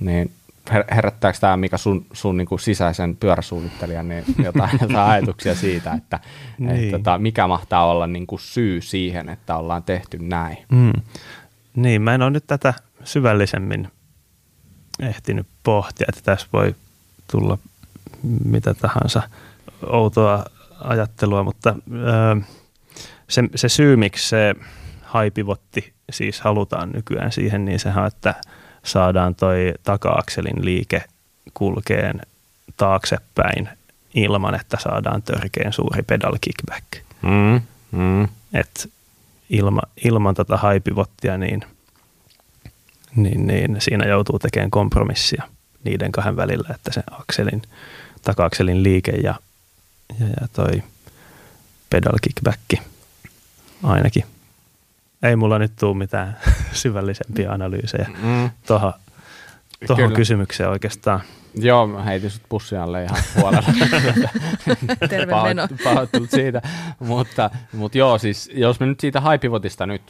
Niin 0.00 0.30
her- 0.70 0.94
herättääkö 0.94 1.38
tämä 1.40 1.56
Mika 1.56 1.78
sun, 1.78 2.06
sun 2.12 2.36
niin 2.36 2.46
kuin 2.48 2.60
sisäisen 2.60 3.16
pyöräsuunnittelijan 3.16 4.08
niin 4.08 4.24
jotain, 4.44 4.70
jotain 4.80 5.10
ajatuksia 5.10 5.54
siitä, 5.54 5.92
että, 5.92 6.20
niin. 6.58 6.68
Niin. 6.68 6.84
että 6.84 6.98
tota, 6.98 7.18
mikä 7.18 7.46
mahtaa 7.46 7.86
olla 7.86 8.06
niin 8.06 8.26
kuin 8.26 8.40
syy 8.40 8.80
siihen, 8.80 9.28
että 9.28 9.56
ollaan 9.56 9.82
tehty 9.82 10.18
näin? 10.18 10.58
Mm. 10.72 10.92
Niin, 11.76 12.02
mä 12.02 12.14
en 12.14 12.22
ole 12.22 12.30
nyt 12.30 12.46
tätä 12.46 12.74
syvällisemmin 13.04 13.88
ehtinyt 15.02 15.46
pohtia, 15.62 16.06
että 16.08 16.20
tässä 16.24 16.46
voi 16.52 16.74
tulla 17.30 17.58
mitä 18.44 18.74
tahansa 18.74 19.22
outoa 19.86 20.44
ajattelua, 20.80 21.42
mutta 21.42 21.74
öö, 21.92 22.36
se, 23.28 23.42
se 23.54 23.68
syy, 23.68 23.96
miksi 23.96 24.28
se 24.28 24.54
haipivotti 25.02 25.92
siis 26.10 26.40
halutaan 26.40 26.90
nykyään 26.90 27.32
siihen, 27.32 27.64
niin 27.64 27.78
sehän 27.78 28.02
on, 28.02 28.06
että 28.06 28.34
saadaan 28.84 29.34
toi 29.34 29.74
taka-akselin 29.82 30.64
liike 30.64 31.04
kulkeen 31.54 32.20
taaksepäin 32.76 33.68
ilman, 34.14 34.54
että 34.54 34.76
saadaan 34.80 35.22
törkeen 35.22 35.72
suuri 35.72 36.02
pedal 36.02 36.38
kickback. 36.40 36.84
Mm, 37.22 37.60
mm, 37.92 38.28
Et 38.52 38.90
ilma, 39.50 39.80
ilman 40.04 40.34
tota 40.34 40.56
haipivottia, 40.56 41.38
niin, 41.38 41.64
niin, 43.16 43.46
niin 43.46 43.76
siinä 43.78 44.06
joutuu 44.06 44.38
tekemään 44.38 44.70
kompromissia 44.70 45.42
niiden 45.84 46.12
kahden 46.12 46.36
välillä, 46.36 46.68
että 46.74 46.92
se 46.92 47.02
akselin, 47.10 47.62
taka-akselin 48.22 48.82
liike 48.82 49.12
ja, 49.12 49.34
ja, 50.20 50.26
ja 50.40 50.48
toi 50.52 50.82
pedal 51.90 52.18
kickback 52.22 52.60
ainakin. 53.82 54.24
Ei 55.22 55.36
mulla 55.36 55.58
nyt 55.58 55.72
tule 55.80 55.96
mitään 55.96 56.36
syvällisempiä 56.72 57.52
analyysejä 57.52 58.10
mm. 58.22 58.50
tuohon 58.66 58.92
Kyllä. 59.96 60.16
kysymykseen 60.16 60.70
oikeastaan. 60.70 61.20
Joo, 61.54 61.86
mä 61.86 62.02
heitin 62.02 62.30
sut 62.30 62.42
pussin 62.48 62.78
alle 62.78 63.04
ihan 63.04 63.18
huolella. 63.36 63.68
Terve 65.10 65.42
meno. 65.42 65.68
Pahoittelut 65.84 66.30
siitä. 66.30 66.62
mutta, 66.98 67.50
mutta 67.72 67.98
joo, 67.98 68.18
siis 68.18 68.50
jos 68.54 68.80
me 68.80 68.86
nyt 68.86 69.00
siitä 69.00 69.20
haipivotista 69.20 69.86
nyt 69.86 70.02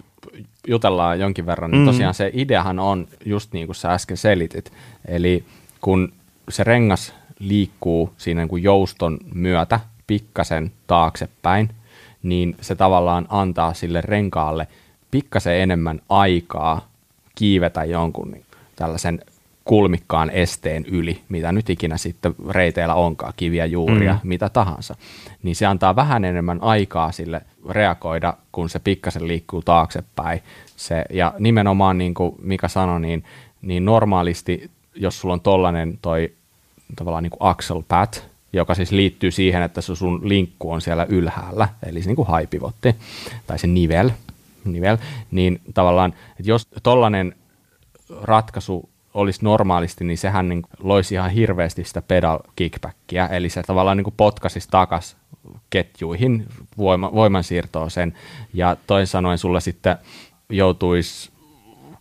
jutellaan 0.67 1.21
jonkin 1.21 1.47
verran, 1.47 1.71
niin 1.71 1.81
Mm. 1.81 1.87
tosiaan 1.87 2.15
se 2.15 2.31
ideahan 2.35 2.79
on 2.79 3.09
just 3.25 3.53
niin 3.53 3.67
kuin 3.67 3.77
sä 3.77 3.93
äsken 3.93 4.17
selitit. 4.17 4.73
Eli 5.09 5.45
kun 5.81 6.13
se 6.49 6.65
rengas 6.65 7.15
liikkuu 7.39 8.13
siinä 8.17 8.41
niin 8.41 8.49
kuin 8.49 8.63
jouston 8.63 9.19
myötä 9.35 9.81
pikkasen 10.07 10.73
taaksepäin, 10.87 11.71
niin 12.23 12.57
se 12.61 12.75
tavallaan 12.75 13.27
antaa 13.29 13.75
sille 13.75 14.01
renkaalle 14.01 14.67
pikkasen 15.11 15.55
enemmän 15.57 16.01
aikaa 16.09 16.89
kiivetä 17.35 17.85
jonkun 17.85 18.31
niin 18.31 18.45
tällaisen 18.77 19.21
kulmikkaan 19.71 20.31
esteen 20.31 20.85
yli, 20.87 21.21
mitä 21.29 21.53
nyt 21.53 21.71
ikinä 21.71 21.97
sitten 21.97 22.35
reiteillä 22.49 22.95
onkaan, 22.95 23.33
kiviä, 23.37 23.67
juuria, 23.67 24.13
Mm. 24.13 24.29
mitä 24.29 24.49
tahansa, 24.49 24.95
niin 25.43 25.57
se 25.57 25.67
antaa 25.67 25.97
vähän 25.97 26.25
enemmän 26.25 26.63
aikaa 26.63 27.13
sille 27.13 27.41
reagoida, 27.69 28.35
kun 28.53 28.69
se 28.69 28.79
pikkasen 28.79 29.29
liikkuu 29.29 29.63
taaksepäin. 29.63 30.41
Se, 30.77 31.05
ja 31.11 31.35
nimenomaan 31.39 31.99
niin 31.99 32.15
kuin 32.15 32.35
Mika 32.43 32.69
sanoi, 32.69 33.01
niin 33.01 33.25
niin 33.63 33.85
normaalisti, 33.85 34.71
jos 34.95 35.21
sulla 35.21 35.35
on 35.35 35.41
tollanen 35.41 35.99
toi 36.03 36.33
tavallaan 36.97 37.23
niin 37.23 37.31
kuin 37.31 37.51
axle 37.51 37.83
pad, 37.89 38.09
joka 38.53 38.75
siis 38.75 38.93
liittyy 38.93 39.31
siihen, 39.31 39.63
että 39.63 39.81
se 39.81 39.95
sun 39.97 40.29
linkku 40.29 40.73
on 40.73 40.81
siellä 40.81 41.07
ylhäällä, 41.09 41.69
eli 41.87 42.03
se 42.03 42.07
niin 42.09 42.17
kuin 42.17 42.29
high 42.39 42.51
pivotti, 42.51 42.95
tai 43.47 43.59
se 43.59 43.67
nivel, 43.67 44.11
nivel, 44.65 44.97
niin 45.31 45.61
tavallaan, 45.75 46.15
että 46.39 46.51
jos 46.51 46.69
tollanen 46.83 47.35
ratkaisu 48.23 48.90
olisi 49.15 49.45
normaalisti, 49.45 50.05
niin 50.05 50.19
sehän 50.19 50.49
niin 50.49 50.63
loisi 50.79 51.15
ihan 51.15 51.31
hirveästi 51.31 51.85
sitä 51.85 52.03
pedal 52.03 52.39
kickbackia, 52.57 53.29
eli 53.29 53.49
se 53.49 53.63
tavallaan 53.63 53.97
niin 53.97 54.15
potkaisisi 54.17 54.69
takas 54.71 55.17
ketjuihin 55.71 56.47
voima, 56.79 57.13
voimansiirtoa 57.15 57.89
sen, 57.89 58.15
ja 58.55 58.77
toin 58.87 59.07
sanoen 59.07 59.39
sulla 59.39 59.61
sitten 59.61 59.97
joutuisi 60.49 61.31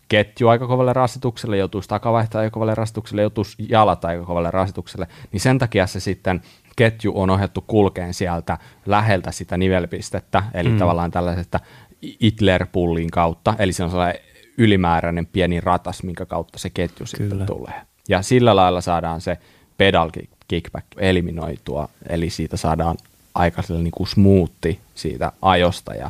ketju 0.08 0.48
aika 0.48 0.68
kovalle 0.68 0.94
rasitukselle, 0.94 1.58
joutuisi 1.58 1.90
takavaihtaa 1.90 2.42
aika 2.42 2.54
kovalle 2.54 2.76
rasitukselle, 2.76 3.22
joutuisi 3.22 3.56
jalat 3.70 4.06
aika 4.06 4.26
kovalle 4.26 4.52
rasitukselle, 4.52 5.08
niin 5.32 5.40
sen 5.40 5.60
takia 5.60 5.88
se 5.88 6.00
sitten 6.00 6.42
ketju 6.76 7.12
on 7.16 7.30
ohjattu 7.30 7.64
kulkeen 7.68 8.14
sieltä 8.14 8.58
läheltä 8.86 9.32
sitä 9.32 9.58
nivelpistettä, 9.58 10.44
eli 10.54 10.70
mm. 10.70 10.78
tavallaan 10.78 11.12
tällaisesta 11.12 11.60
Hitler-pullin 12.04 13.10
kautta, 13.12 13.56
eli 13.60 13.74
se 13.74 13.84
on 13.84 13.90
sellainen 13.90 14.22
ylimääräinen 14.60 15.26
pieni 15.26 15.62
ratas, 15.62 16.04
minkä 16.04 16.26
kautta 16.26 16.60
se 16.60 16.70
ketju 16.70 17.06
Kyllä. 17.18 17.30
sitten 17.30 17.48
tulee. 17.48 17.82
Ja 18.10 18.22
sillä 18.22 18.56
lailla 18.56 18.82
saadaan 18.82 19.22
se 19.22 19.38
pedal 19.78 20.10
kickback 20.48 20.86
eliminoitua, 20.98 21.90
eli 22.10 22.30
siitä 22.30 22.58
saadaan 22.58 22.98
aika 23.36 23.62
niin 23.70 23.92
kuin 23.92 24.08
smoothi 24.08 24.80
siitä 24.96 25.32
ajosta 25.42 25.94
ja 25.94 26.10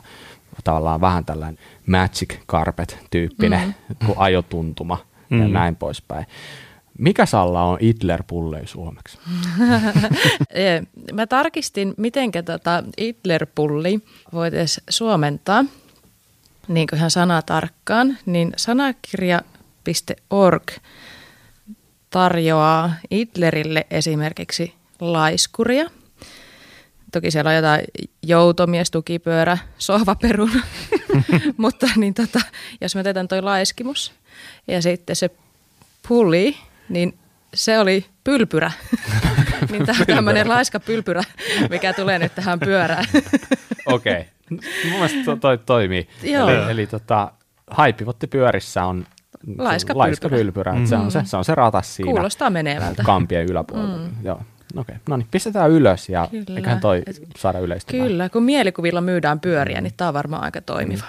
tavallaan 0.64 1.02
vähän 1.02 1.26
tällainen 1.26 1.60
magic 1.86 2.38
carpet-tyyppinen 2.48 3.68
mm. 3.68 3.96
kuin 4.06 4.18
ajotuntuma 4.18 4.98
mm. 5.30 5.42
ja 5.42 5.48
näin 5.48 5.76
poispäin. 5.76 6.26
Mikä 6.98 7.26
Salla 7.26 7.64
on 7.64 7.78
Hitler-pullei 7.80 8.68
suomeksi? 8.68 9.18
Mä 11.14 11.28
tarkistin, 11.28 11.94
miten 11.98 12.32
tota 12.46 12.84
Hitler-pulli 13.02 14.00
voitaisiin 14.34 14.84
suomentaa– 14.90 15.66
niin 16.68 16.88
kuin 16.88 16.98
ihan 16.98 17.12
sana 17.12 17.42
tarkkaan, 17.42 18.18
niin 18.26 18.54
sanakirja.org 18.58 20.64
tarjoaa 22.10 22.94
Hitlerille 23.12 23.86
esimerkiksi 23.92 24.74
laiskuria. 25.00 25.86
Toki 27.12 27.32
siellä 27.32 27.50
on 27.50 27.56
jotain 27.56 27.82
joutomies, 28.24 28.92
tukipyörä, 28.92 29.58
sohvaperun, 29.78 30.52
mutta 31.58 31.88
niin 31.96 32.14
tota, 32.14 32.40
jos 32.82 32.96
mä 32.96 33.04
teetän 33.04 33.28
toi 33.28 33.42
laiskimus 33.42 34.14
ja 34.68 34.82
sitten 34.82 35.16
se 35.16 35.30
puli, 36.08 36.58
niin 36.90 37.20
se 37.54 37.80
oli 37.80 38.06
pylpyrä. 38.24 38.72
niin 39.72 39.86
tämä 39.86 40.00
on 40.00 40.06
tämmöinen 40.06 40.50
laiska 40.50 40.80
pylpyrä, 40.80 41.24
mikä 41.70 41.94
tulee 41.94 42.20
nyt 42.20 42.36
tähän 42.36 42.60
pyörään. 42.60 43.06
Okei. 43.86 44.14
Okay. 44.14 44.26
Mun 44.50 44.60
mielestä 44.92 45.18
toi, 45.26 45.38
toi 45.38 45.58
toimii. 45.58 46.08
Joo. 46.24 46.50
Eli, 46.50 46.72
eli 46.72 46.88
tota, 46.88 47.32
haipivotti 47.72 48.28
pyörissä 48.28 48.86
on 48.86 49.06
laiska, 49.58 49.98
laiska 49.98 50.30
pylpyrä. 50.30 50.74
Mm. 50.74 50.86
Se, 50.86 50.96
on 50.96 51.12
se, 51.12 51.22
se 51.26 51.38
on 51.38 51.46
se 51.46 51.56
ratas 51.56 51.96
siinä. 51.96 52.12
Kuulostaa 52.12 52.50
menevältä. 52.50 53.04
Kampien 53.04 53.46
yläpuolella. 53.46 53.98
Mm. 53.98 54.12
Joo. 54.24 54.42
Okei, 54.76 54.96
okay. 54.96 55.04
no 55.10 55.18
niin, 55.18 55.28
pistetään 55.32 55.72
ylös 55.72 56.10
ja 56.10 56.28
kyllä. 56.32 56.58
eiköhän 56.58 56.80
toi 56.80 57.04
saada 57.38 57.60
yleistä. 57.60 57.92
Kyllä, 57.92 58.30
kun 58.30 58.44
mielikuvilla 58.44 59.02
myydään 59.02 59.40
pyöriä, 59.40 59.82
niin 59.82 59.94
tämä 59.98 60.08
on 60.08 60.14
varmaan 60.14 60.44
aika 60.44 60.62
toimiva. 60.62 61.04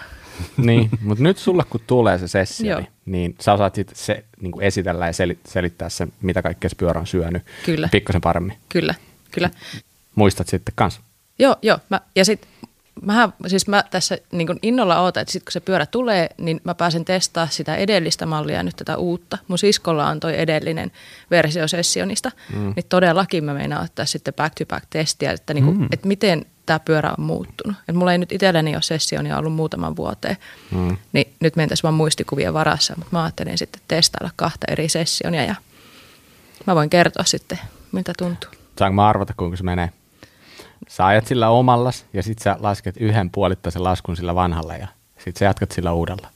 Mm. 0.56 0.66
niin, 0.66 0.90
mutta 1.02 1.24
nyt 1.24 1.38
sulle 1.38 1.64
kun 1.70 1.80
tulee 1.86 2.18
se 2.18 2.28
sessio, 2.28 2.82
niin 3.06 3.34
sä 3.40 3.52
osaat 3.52 3.74
sitten 3.74 3.96
se, 3.96 4.24
niin 4.40 4.52
kuin 4.52 4.64
esitellä 4.64 5.06
ja 5.06 5.12
selittää 5.44 5.88
se, 5.88 6.08
mitä 6.22 6.42
kaikkea 6.42 6.70
se 6.70 6.76
pyörä 6.76 7.00
on 7.00 7.06
syönyt 7.06 7.42
kyllä. 7.64 7.88
pikkasen 7.92 8.20
paremmin. 8.20 8.56
Kyllä, 8.68 8.94
kyllä. 9.30 9.50
Muistat 10.14 10.48
sitten 10.48 10.72
kanssa. 10.76 11.00
Joo, 11.38 11.56
joo. 11.62 11.78
Mä, 11.88 12.00
ja 12.16 12.24
sitten 12.24 12.50
Mähän, 13.02 13.32
siis 13.46 13.68
mä 13.68 13.84
tässä 13.90 14.18
niin 14.32 14.58
innolla 14.62 15.00
ootan, 15.00 15.20
että 15.20 15.32
sitten 15.32 15.44
kun 15.44 15.52
se 15.52 15.60
pyörä 15.60 15.86
tulee, 15.86 16.28
niin 16.38 16.60
mä 16.64 16.74
pääsen 16.74 17.04
testaa 17.04 17.46
sitä 17.46 17.76
edellistä 17.76 18.26
mallia 18.26 18.56
ja 18.56 18.62
nyt 18.62 18.76
tätä 18.76 18.96
uutta. 18.96 19.38
Mun 19.48 19.58
siskolla 19.58 20.06
on 20.08 20.20
toi 20.20 20.40
edellinen 20.40 20.92
versio 21.30 21.68
Sessionista, 21.68 22.30
mm. 22.54 22.72
niin 22.76 22.86
todellakin 22.88 23.44
mä 23.44 23.54
meinaan 23.54 23.84
ottaa 23.84 24.06
sitten 24.06 24.34
back-to-back-testiä, 24.34 25.32
että, 25.32 25.54
niin 25.54 25.64
kuin, 25.64 25.78
mm. 25.78 25.88
että 25.92 26.08
miten 26.08 26.46
tämä 26.66 26.78
pyörä 26.78 27.14
on 27.18 27.24
muuttunut. 27.24 27.76
Et 27.88 27.94
mulla 27.94 28.12
ei 28.12 28.18
nyt 28.18 28.32
itselläni 28.32 28.74
ole 28.74 28.82
Sessionia 28.82 29.38
ollut 29.38 29.52
muutaman 29.52 29.96
vuoteen, 29.96 30.36
mm. 30.70 30.96
niin 31.12 31.32
nyt 31.40 31.56
mentäisiin 31.56 31.82
vaan 31.82 31.94
muistikuvien 31.94 32.54
varassa, 32.54 32.94
mutta 32.96 33.16
mä 33.16 33.22
ajattelin 33.22 33.58
sitten 33.58 33.82
testailla 33.88 34.30
kahta 34.36 34.66
eri 34.70 34.88
Sessionia 34.88 35.44
ja 35.44 35.54
mä 36.66 36.74
voin 36.74 36.90
kertoa 36.90 37.24
sitten, 37.24 37.58
miltä 37.92 38.12
tuntuu. 38.18 38.50
Saanko 38.78 38.94
mä 38.94 39.08
arvata, 39.08 39.34
kuinka 39.36 39.56
se 39.56 39.62
menee? 39.62 39.90
Sä 40.88 41.06
ajat 41.06 41.26
sillä 41.26 41.48
omallas 41.48 42.06
ja 42.12 42.22
sitten 42.22 42.44
sä 42.44 42.56
lasket 42.60 42.96
yhden 42.96 43.30
puolittaisen 43.30 43.84
laskun 43.84 44.16
sillä 44.16 44.34
vanhalla 44.34 44.76
ja 44.76 44.88
sitten 45.16 45.38
sä 45.38 45.44
jatkat 45.44 45.72
sillä 45.72 45.92
uudella. 45.92 46.28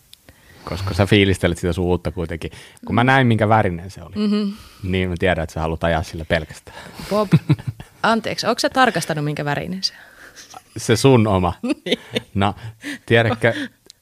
Koska 0.65 0.95
sä 0.95 1.07
fiilistelet 1.07 1.59
sitä 1.59 1.73
sun 1.73 1.85
uutta 1.85 2.13
kuitenkin. 2.13 2.51
Kun 2.87 2.95
mä 2.95 3.05
näin, 3.05 3.27
minkä 3.27 3.49
värinen 3.49 3.91
se 3.91 4.03
oli, 4.03 4.17
mm-hmm. 4.17 4.53
niin 4.83 5.09
mä 5.09 5.15
tiedän, 5.19 5.43
että 5.43 5.55
sä 5.55 5.61
haluat 5.61 5.85
ajaa 5.85 6.03
sillä 6.03 6.25
pelkästään. 6.25 6.77
Bob, 7.11 7.33
anteeksi, 8.03 8.47
onko 8.47 8.59
sä 8.59 8.71
tarkastanut, 8.71 9.25
minkä 9.25 9.45
värinen 9.45 9.83
se 9.83 9.95
Se 10.77 10.97
sun 10.97 11.27
oma. 11.27 11.53
niin. 11.85 11.99
No, 12.35 12.55
tiedätkö, 13.07 13.55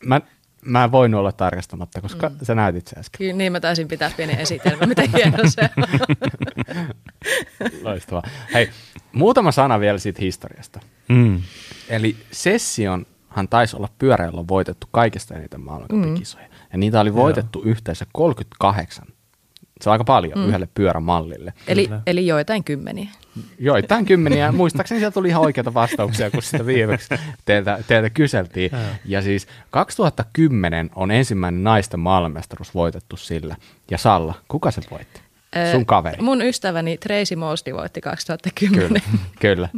mä, 0.05 0.21
mä 0.67 0.85
en 0.85 0.93
voinut 0.93 1.19
olla 1.19 1.33
tarkastamatta, 1.33 2.01
koska 2.01 2.29
mm. 2.29 2.37
sä 2.43 2.55
näytit 2.55 2.87
se 2.87 3.01
äsken. 3.01 3.19
Kyllä, 3.19 3.33
niin 3.33 3.53
mä 3.53 3.61
taisin 3.61 3.89
pitää 3.89 4.11
pieni 4.17 4.33
esitelmä, 4.39 4.87
miten 4.87 5.11
hieno 5.13 5.39
se 5.45 5.71
on. 5.77 5.89
Loistavaa. 7.85 8.23
Hei, 8.55 8.71
muutama 9.13 9.53
sana 9.53 9.81
vielä 9.81 9.99
siitä 9.99 10.23
historiasta. 10.23 10.81
Mm. 11.09 11.43
Eli 11.89 12.17
Sessionhan 12.31 13.49
taisi 13.51 13.77
olla 13.77 13.89
pyörä, 13.99 14.25
jolla 14.25 14.41
on 14.41 14.49
voitettu 14.49 14.87
kaikista 14.91 15.35
eniten 15.35 15.61
maailmankapikisoja. 15.61 16.47
Mm. 16.47 16.55
Ja 16.73 16.79
niitä 16.79 17.01
oli 17.01 17.15
voitettu 17.15 17.59
Joo. 17.59 17.71
yhteensä 17.71 18.07
38. 18.13 19.07
Se 19.83 19.89
on 19.91 19.93
aika 19.93 20.05
paljon 20.05 20.39
mm. 20.39 20.49
yhdelle 20.49 20.69
pyörämallille. 20.75 21.53
Eli, 21.69 21.91
eli 22.07 22.27
joitain 22.27 22.65
kymmeniä. 22.65 23.09
Joitain 23.59 24.05
kymmeniä. 24.05 24.53
Muistaakseni 24.53 24.99
sieltä 24.99 25.15
tuli 25.15 25.29
ihan 25.29 25.43
oikeita 25.43 25.75
vastauksia, 25.75 26.31
kun 26.31 26.43
sitä 26.43 26.67
viimeksi 26.67 27.09
teiltä, 27.45 27.79
teiltä 27.87 28.11
kyseltiin. 28.11 28.71
Ja. 28.73 28.79
ja 29.05 29.23
siis 29.23 29.47
2010 29.71 30.91
on 30.95 31.11
ensimmäinen 31.11 31.65
naisten 31.65 32.01
maailmanmestaruus 32.01 32.75
voitettu 32.75 33.17
sillä. 33.17 33.57
Ja 33.91 33.99
Salla, 33.99 34.35
kuka 34.49 34.71
se 34.71 34.83
voitti? 34.91 35.21
Sun 35.73 35.87
kaveri. 35.87 36.23
Mun 36.23 36.43
ystäväni 36.43 36.99
Tracy 36.99 37.37
Mosley 37.37 37.75
voitti 37.75 38.01
2010. 38.01 38.89
Kyllä, 38.89 39.01
kyllä. 39.41 39.69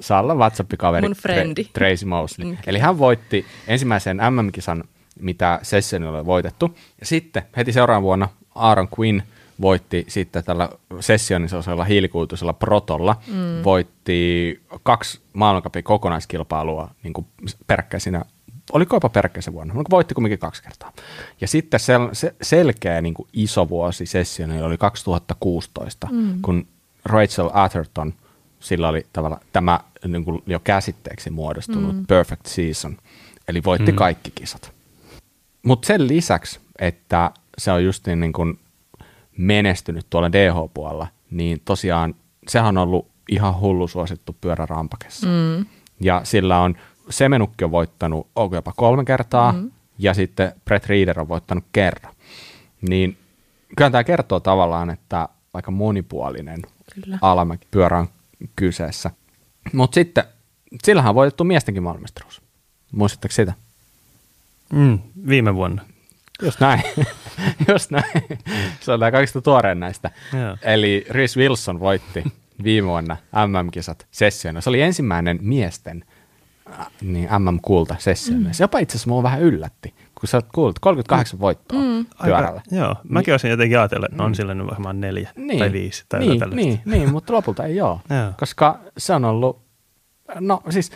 Salla 0.00 0.34
WhatsApp-kaveri. 0.34 1.02
Mun 1.02 1.16
frendi. 1.16 1.62
Tra- 1.62 1.70
Tracy 1.72 2.06
Mosley. 2.06 2.48
Mm. 2.48 2.56
Eli 2.66 2.78
hän 2.78 2.98
voitti 2.98 3.46
ensimmäisen 3.66 4.16
MM-kisan, 4.30 4.84
mitä 5.20 5.58
Sessionilla 5.62 6.18
oli 6.18 6.26
voitettu. 6.26 6.78
Ja 7.00 7.06
sitten 7.06 7.42
heti 7.56 7.72
seuraavan 7.72 8.02
vuonna 8.02 8.28
Aaron 8.54 8.88
Quinn 8.98 9.22
voitti 9.60 10.04
sitten 10.08 10.44
tällä 10.44 10.68
sessionisella 11.00 11.84
hiilikuituisella 11.84 12.52
protolla, 12.52 13.16
mm. 13.26 13.64
voitti 13.64 14.60
kaksi 14.82 15.20
maailmankapin 15.32 15.84
kokonaiskilpailua 15.84 16.90
niin 17.02 17.12
kuin 17.12 17.26
peräkkäisinä 17.66 18.24
oliko 18.72 18.96
jopa 18.96 19.08
peräkkäisen 19.08 19.54
vuonna, 19.54 19.74
mutta 19.74 19.90
voitti 19.90 20.14
kumminkin 20.14 20.38
kaksi 20.38 20.62
kertaa. 20.62 20.92
Ja 21.40 21.48
sitten 21.48 21.80
sel, 21.80 22.08
se, 22.12 22.34
selkeä 22.42 23.00
niin 23.00 23.14
kuin 23.14 23.28
iso 23.32 23.68
vuosi 23.68 24.06
sessioni 24.06 24.62
oli 24.62 24.78
2016, 24.78 26.08
mm. 26.12 26.42
kun 26.42 26.66
Rachel 27.04 27.50
Atherton, 27.52 28.14
sillä 28.60 28.88
oli 28.88 29.06
tavalla 29.12 29.40
tämä 29.52 29.80
niin 30.06 30.24
kuin 30.24 30.42
jo 30.46 30.60
käsitteeksi 30.60 31.30
muodostunut 31.30 31.96
mm. 31.96 32.06
perfect 32.06 32.46
season, 32.46 32.96
eli 33.48 33.64
voitti 33.64 33.92
mm. 33.92 33.96
kaikki 33.96 34.32
kisat. 34.34 34.72
Mutta 35.62 35.86
sen 35.86 36.08
lisäksi, 36.08 36.60
että 36.78 37.30
se 37.58 37.72
on 37.72 37.84
just 37.84 38.06
niin, 38.06 38.20
niin 38.20 38.32
kuin 38.32 38.58
menestynyt 39.36 40.06
tuolla 40.10 40.32
DH-puolella, 40.32 41.06
niin 41.30 41.62
tosiaan 41.64 42.14
sehän 42.48 42.78
on 42.78 42.88
ollut 42.88 43.08
ihan 43.28 43.60
hullu 43.60 43.88
suosittu 43.88 44.36
pyörä 44.40 44.66
rampakessa. 44.66 45.26
Mm. 45.26 45.66
Ja 46.00 46.20
sillä 46.24 46.58
on 46.60 46.74
Semenukki 47.10 47.64
on 47.64 47.70
voittanut 47.70 48.26
onko 48.36 48.56
jopa 48.56 48.72
kolme 48.76 49.04
kertaa, 49.04 49.52
mm. 49.52 49.70
ja 49.98 50.14
sitten 50.14 50.52
Brett 50.64 50.86
Reader 50.86 51.20
on 51.20 51.28
voittanut 51.28 51.64
kerran. 51.72 52.14
Niin 52.88 53.18
kyllä 53.76 53.90
tämä 53.90 54.04
kertoo 54.04 54.40
tavallaan, 54.40 54.90
että 54.90 55.28
aika 55.54 55.70
monipuolinen 55.70 56.62
kyllä. 56.94 57.18
alamäki 57.22 57.66
pyörä 57.70 57.98
on 57.98 58.08
kyseessä. 58.56 59.10
Mutta 59.72 59.94
sitten, 59.94 60.24
sillähän 60.84 61.08
on 61.08 61.14
voitettu 61.14 61.44
miestenkin 61.44 61.82
maailmestaruus. 61.82 62.42
Muistatteko 62.92 63.32
sitä? 63.32 63.52
Mm, 64.72 64.98
viime 65.28 65.54
vuonna. 65.54 65.82
Just 66.42 66.60
näin. 66.60 66.82
Just 67.68 67.90
näin. 67.90 68.22
Se 68.80 68.92
on 68.92 69.00
tämä 69.00 69.10
kaikista 69.10 69.40
tuoreen 69.40 69.80
näistä. 69.80 70.10
Joo. 70.32 70.56
Eli 70.62 71.06
Rhys 71.10 71.36
Wilson 71.36 71.80
voitti 71.80 72.24
viime 72.64 72.88
vuonna 72.88 73.16
MM-kisat 73.46 74.06
sessiona. 74.10 74.60
Se 74.60 74.70
oli 74.70 74.80
ensimmäinen 74.80 75.38
miesten 75.40 76.04
niin 77.00 77.28
MM-kulta 77.38 77.96
sessioon. 77.98 78.42
Mm. 78.42 78.52
Se 78.52 78.64
jopa 78.64 78.78
itse 78.78 78.92
asiassa 78.96 79.10
mua 79.10 79.22
vähän 79.22 79.42
yllätti, 79.42 79.94
kun 80.20 80.28
sä 80.28 80.42
kuulit 80.54 80.78
38 80.78 81.40
voittoa 81.40 81.80
mm. 81.80 82.06
pyörällä. 82.24 82.60
Aika, 82.60 82.76
joo, 82.76 82.96
mäkin 83.08 83.34
olisin 83.34 83.50
jotenkin 83.50 83.78
ajatellut, 83.78 84.10
että 84.10 84.22
on 84.22 84.30
mm. 84.30 84.34
sillä 84.34 84.54
nyt 84.54 84.66
varmaan 84.66 85.00
neljä 85.00 85.30
niin. 85.36 85.58
tai 85.58 85.72
viisi 85.72 86.04
tai 86.08 86.20
niin, 86.20 86.42
niin, 86.50 86.80
niin, 86.84 87.12
mutta 87.12 87.32
lopulta 87.32 87.64
ei 87.64 87.80
ole, 87.80 88.00
koska 88.38 88.80
se 88.98 89.14
on 89.14 89.24
ollut, 89.24 89.62
no 90.40 90.62
siis 90.70 90.90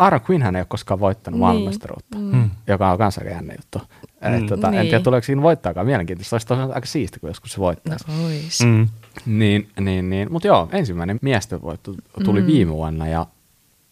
Aaron 0.00 0.20
Quinnhän 0.30 0.56
ei 0.56 0.60
ole 0.60 0.66
koskaan 0.68 1.00
voittanut 1.00 1.38
niin. 1.38 1.40
maailmanmestaruutta, 1.40 2.18
mm. 2.18 2.50
joka 2.66 2.90
on 2.90 2.98
kanssa 2.98 3.24
jännä 3.24 3.54
juttu. 3.54 3.78
Mm. 3.78 4.34
Et, 4.34 4.46
tota, 4.46 4.70
niin. 4.70 4.80
En 4.80 4.86
tiedä, 4.86 5.04
tuleeko 5.04 5.24
siinä 5.24 5.42
voittaakaan 5.42 5.86
mielenkiintoista. 5.86 6.34
Olisi 6.34 6.46
tosiaan 6.46 6.72
aika 6.74 6.86
siisti, 6.86 7.20
kun 7.20 7.30
joskus 7.30 7.52
se 7.52 7.58
voittaisi. 7.58 8.04
No, 8.08 8.24
ois. 8.24 8.60
mm. 8.64 8.88
Niin, 9.26 9.68
niin, 9.80 10.10
niin. 10.10 10.32
Mutta 10.32 10.48
joo, 10.48 10.68
ensimmäinen 10.72 11.18
miesten 11.22 11.62
voitto 11.62 11.94
tuli 12.24 12.40
mm. 12.40 12.46
viime 12.46 12.72
vuonna 12.72 13.08
ja 13.08 13.26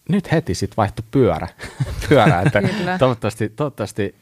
nyt 0.09 0.33
heti 0.33 0.55
sitten 0.55 0.77
vaihtui 0.77 1.05
pyörä. 1.11 1.49
pyörä 2.09 2.43
että 2.43 2.63
toivottavasti, 2.99 3.49
toivottavasti 3.49 4.15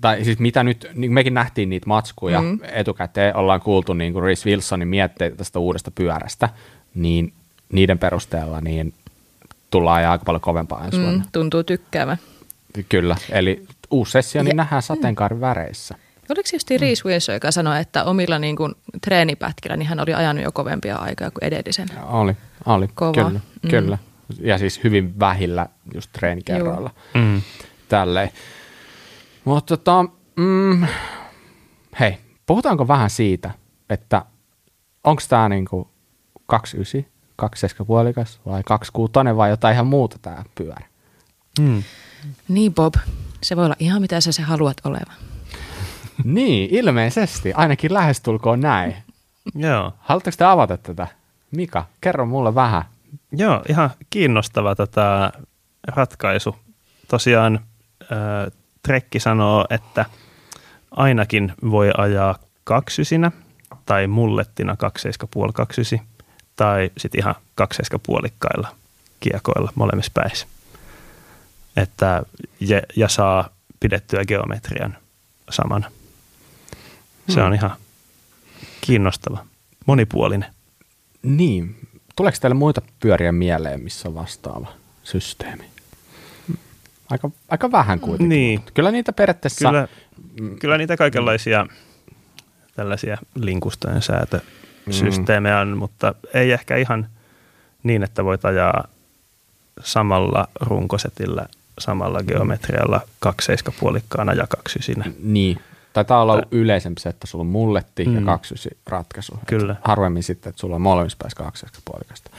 tai 0.00 0.24
siis 0.24 0.38
mitä 0.38 0.64
nyt, 0.64 0.86
niin 0.94 1.12
mekin 1.12 1.34
nähtiin 1.34 1.68
niitä 1.68 1.86
matskuja 1.86 2.42
mm. 2.42 2.58
etukäteen, 2.72 3.36
ollaan 3.36 3.60
kuultu 3.60 3.92
niin 3.92 4.12
kuin 4.12 4.22
Reese 4.22 4.50
Wilsonin 4.50 4.88
mietteitä 4.88 5.36
tästä 5.36 5.58
uudesta 5.58 5.90
pyörästä, 5.90 6.48
niin 6.94 7.32
niiden 7.72 7.98
perusteella 7.98 8.60
niin 8.60 8.94
tullaan 9.70 9.96
ajaa 9.96 10.12
aika 10.12 10.24
paljon 10.24 10.40
kovempaa 10.40 10.84
ensi 10.84 10.98
mm, 10.98 11.22
tuntuu 11.32 11.64
tykkäävä. 11.64 12.16
Kyllä, 12.88 13.16
eli 13.30 13.66
uusi 13.90 14.12
sessio 14.12 14.42
niin 14.42 14.56
nähdään 14.56 14.82
sateenkaarin 14.82 15.40
väreissä. 15.40 15.94
Oliko 16.30 16.48
just 16.52 16.70
Reese 16.70 17.04
Wilson, 17.04 17.34
joka 17.34 17.50
sanoi, 17.50 17.80
että 17.80 18.04
omilla 18.04 18.38
niin 18.38 18.56
kuin, 18.56 18.74
treenipätkillä 19.02 19.76
niin 19.76 19.88
hän 19.88 20.00
oli 20.00 20.14
ajanut 20.14 20.44
jo 20.44 20.52
kovempia 20.52 20.96
aikaa 20.96 21.30
kuin 21.30 21.44
edellisen? 21.44 21.88
Oli, 22.02 22.36
oli, 22.66 22.88
Kova. 22.94 23.12
kyllä, 23.12 23.40
mm. 23.62 23.70
kyllä. 23.70 23.98
Ja 24.40 24.58
siis 24.58 24.84
hyvin 24.84 25.20
vähillä 25.20 25.66
just 25.94 26.10
treenikerroilla. 26.12 26.90
Mm. 27.14 27.42
Tälleen. 27.88 28.30
Mutta 29.44 29.76
tota, 29.76 30.04
mm, 30.36 30.86
hei, 32.00 32.18
puhutaanko 32.46 32.88
vähän 32.88 33.10
siitä, 33.10 33.50
että 33.90 34.24
onko 35.04 35.22
tämä 35.28 35.48
niinku 35.48 35.90
29, 36.46 37.12
27 37.36 37.86
puolikas 37.86 38.40
vai 38.46 38.62
26 38.62 39.36
vai 39.36 39.50
jotain 39.50 39.74
ihan 39.74 39.86
muuta 39.86 40.18
tämä 40.22 40.44
pyörä? 40.54 40.86
Mm. 41.60 41.82
Niin 42.48 42.74
Bob, 42.74 42.94
se 43.42 43.56
voi 43.56 43.64
olla 43.64 43.76
ihan 43.78 44.00
mitä 44.00 44.20
sä 44.20 44.32
se 44.32 44.42
haluat 44.42 44.76
olevan. 44.84 45.16
niin, 46.24 46.68
ilmeisesti. 46.74 47.52
Ainakin 47.52 47.94
lähestulkoon 47.94 48.60
näin. 48.60 48.96
Joo. 49.54 49.92
Haluatteko 49.98 50.34
te 50.38 50.44
avata 50.44 50.76
tätä? 50.76 51.06
Mika, 51.50 51.84
kerro 52.00 52.26
mulle 52.26 52.54
vähän. 52.54 52.82
Joo, 53.32 53.62
ihan 53.68 53.90
kiinnostava 54.10 54.74
tota, 54.74 55.32
ratkaisu. 55.88 56.56
Tosiaan 57.08 57.60
äh, 58.02 58.52
Trekki 58.82 59.20
sanoo, 59.20 59.66
että 59.70 60.04
ainakin 60.90 61.52
voi 61.70 61.90
ajaa 61.96 62.38
kaksysinä 62.64 63.30
tai 63.86 64.06
mullettina 64.06 64.76
2,5 65.94 66.00
tai 66.56 66.90
sitten 66.96 67.18
ihan 67.18 67.34
puolikkailla 67.98 68.74
kiekoilla 69.20 69.72
molemmissa 69.74 70.12
päissä. 70.14 70.46
Että, 71.76 72.22
ja, 72.60 72.82
ja 72.96 73.08
saa 73.08 73.48
pidettyä 73.80 74.24
geometrian 74.24 74.96
samana. 75.50 75.90
Se 77.28 77.40
on 77.40 77.46
hmm. 77.46 77.54
ihan 77.54 77.76
kiinnostava, 78.80 79.46
monipuolinen. 79.86 80.54
Niin. 81.22 81.88
Tuleeko 82.16 82.38
teille 82.40 82.54
muita 82.54 82.82
pyöriä 83.00 83.32
mieleen, 83.32 83.80
missä 83.80 84.08
on 84.08 84.14
vastaava 84.14 84.72
systeemi? 85.02 85.64
Aika, 87.10 87.30
aika 87.48 87.72
vähän 87.72 88.00
kuitenkin. 88.00 88.28
Niin. 88.28 88.62
Kyllä 88.74 88.90
niitä 88.90 89.12
periaatteessa... 89.12 89.68
Kyllä, 89.68 89.88
kyllä 90.60 90.78
niitä 90.78 90.96
kaikenlaisia 90.96 91.66
tällaisia 92.76 93.18
linkustojen 93.34 94.02
säätösysteemejä 94.90 95.60
on, 95.60 95.78
mutta 95.78 96.14
ei 96.34 96.52
ehkä 96.52 96.76
ihan 96.76 97.06
niin, 97.82 98.02
että 98.02 98.24
voit 98.24 98.44
ajaa 98.44 98.88
samalla 99.80 100.48
runkosetillä, 100.60 101.46
samalla 101.78 102.22
geometrialla 102.22 103.00
puolikkaana 103.80 104.32
ja 104.32 104.46
kaksysinä. 104.46 105.04
Niin, 105.22 105.58
Taitaa 105.96 106.22
olla 106.22 106.42
yleisempi 106.50 107.00
se, 107.00 107.08
että 107.08 107.26
sulla 107.26 107.42
on 107.42 107.46
mulletti 107.46 108.04
mm. 108.04 108.14
ja 108.14 108.22
kaksysi 108.22 108.68
ratkaisu. 108.86 109.38
Kyllä. 109.46 109.72
Et 109.72 109.78
harvemmin 109.84 110.22
sitten, 110.22 110.50
että 110.50 110.60
sulla 110.60 110.74
on 110.74 110.82
molemmissa 110.82 111.18
kaksi 111.36 111.66
puolikasta. 111.84 112.30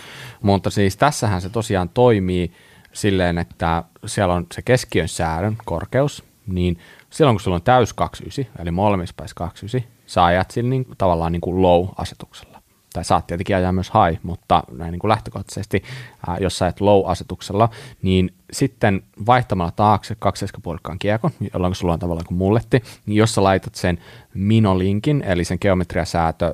Mutta 0.42 0.70
siis 0.70 0.98
tässähän 0.98 1.42
se 1.42 1.50
tosiaan 1.50 1.90
toimii 1.90 2.52
silleen, 2.94 3.38
että 3.38 3.84
siellä 4.06 4.34
on 4.34 4.48
se 4.54 4.62
keskiön 4.62 5.08
säädön 5.08 5.58
korkeus, 5.66 6.24
niin 6.48 6.80
silloin 7.10 7.36
kun 7.36 7.42
sulla 7.42 7.56
on 7.56 7.62
täys 7.62 7.94
29, 7.94 8.62
eli 8.62 8.72
molemmissa 8.72 9.14
päissä 9.18 9.36
29, 9.36 9.97
sä 10.08 10.26
ajat 10.26 10.52
sillä 10.52 10.70
niin, 10.70 10.86
tavallaan 10.98 11.32
niin 11.32 11.42
kuin 11.42 11.62
low-asetuksella 11.62 12.58
tai 12.94 13.06
saat 13.06 13.28
tietenkin 13.28 13.56
ajaa 13.56 13.72
myös 13.72 13.92
high, 13.94 14.20
mutta 14.24 14.64
näin 14.72 14.92
niin 14.92 15.00
kuin 15.00 15.10
lähtökohtaisesti, 15.10 15.84
ää, 16.28 16.38
jos 16.40 16.58
sä 16.58 16.68
et 16.68 16.82
low-asetuksella, 16.82 17.70
niin 18.02 18.34
sitten 18.52 19.04
vaihtamalla 19.26 19.72
taakse 19.72 20.16
kaksiskepuolikkaan 20.20 21.00
kiekon, 21.00 21.32
jolloin 21.54 21.76
sulla 21.76 21.94
on 21.94 22.00
tavallaan 22.00 22.26
kuin 22.26 22.38
mulletti, 22.38 22.84
niin 23.06 23.16
jos 23.16 23.36
sä 23.36 23.44
laitat 23.44 23.76
sen 23.76 23.98
minolinkin, 24.34 25.24
eli 25.24 25.44
sen 25.44 25.58
geometriasäätö 25.62 26.54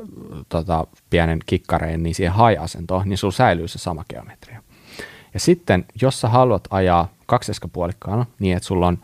tota, 0.50 0.88
pienen 1.10 1.40
kikkareen, 1.46 2.04
niin 2.04 2.16
siihen 2.16 2.34
high-asentoon, 2.34 3.10
niin 3.10 3.18
sulla 3.18 3.34
säilyy 3.34 3.68
se 3.68 3.80
sama 3.80 4.06
geometria. 4.10 4.64
Ja 5.34 5.40
sitten, 5.40 5.86
jos 6.02 6.22
sä 6.22 6.30
haluat 6.30 6.68
ajaa 6.70 7.08
kaksiskepuolikkaana 7.26 8.26
niin, 8.40 8.58
että 8.58 8.68
sulla 8.68 8.88
on 8.88 8.98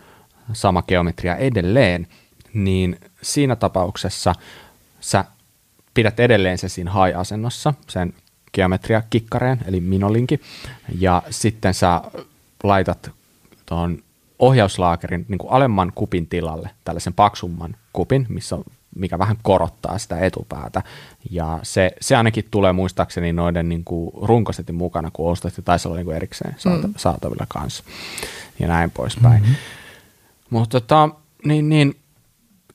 sama 0.53 0.81
geometria 0.81 1.35
edelleen, 1.35 2.07
niin 2.53 2.99
siinä 3.21 3.55
tapauksessa 3.55 4.35
sä 4.99 5.25
pidät 5.93 6.19
edelleen 6.19 6.57
sen 6.57 6.69
siinä 6.69 6.91
high-asennossa, 6.91 7.73
sen 7.87 8.13
geometria-kikkareen, 8.53 9.59
eli 9.65 9.81
minolinki, 9.81 10.41
ja 10.99 11.23
sitten 11.29 11.73
sä 11.73 12.01
laitat 12.63 13.11
tuon 13.65 14.03
ohjauslaakerin 14.39 15.25
niin 15.27 15.37
kuin 15.37 15.51
alemman 15.51 15.91
kupin 15.95 16.27
tilalle 16.27 16.69
tällaisen 16.85 17.13
paksumman 17.13 17.75
kupin, 17.93 18.25
missä 18.29 18.55
on, 18.55 18.63
mikä 18.95 19.19
vähän 19.19 19.37
korottaa 19.41 19.97
sitä 19.97 20.19
etupäätä. 20.19 20.83
Ja 21.31 21.59
se, 21.63 21.91
se 22.01 22.15
ainakin 22.15 22.45
tulee 22.51 22.73
muistaakseni 22.73 23.33
noiden 23.33 23.69
niin 23.69 23.83
kuin 23.83 24.11
runkosetin 24.21 24.75
mukana, 24.75 25.11
kun 25.13 25.31
ostat, 25.31 25.57
ja 25.57 25.63
taisi 25.63 25.87
olla 25.87 25.97
niin 25.97 26.05
kuin 26.05 26.15
erikseen 26.15 26.55
saata, 26.57 26.87
mm. 26.87 26.93
saatavilla 26.97 27.45
kanssa. 27.49 27.83
Ja 28.59 28.67
näin 28.67 28.91
poispäin. 28.91 29.41
Mm-hmm. 29.41 29.55
Mutta 30.49 30.81
tota, 30.81 31.09
niin, 31.45 31.69
niin, 31.69 31.95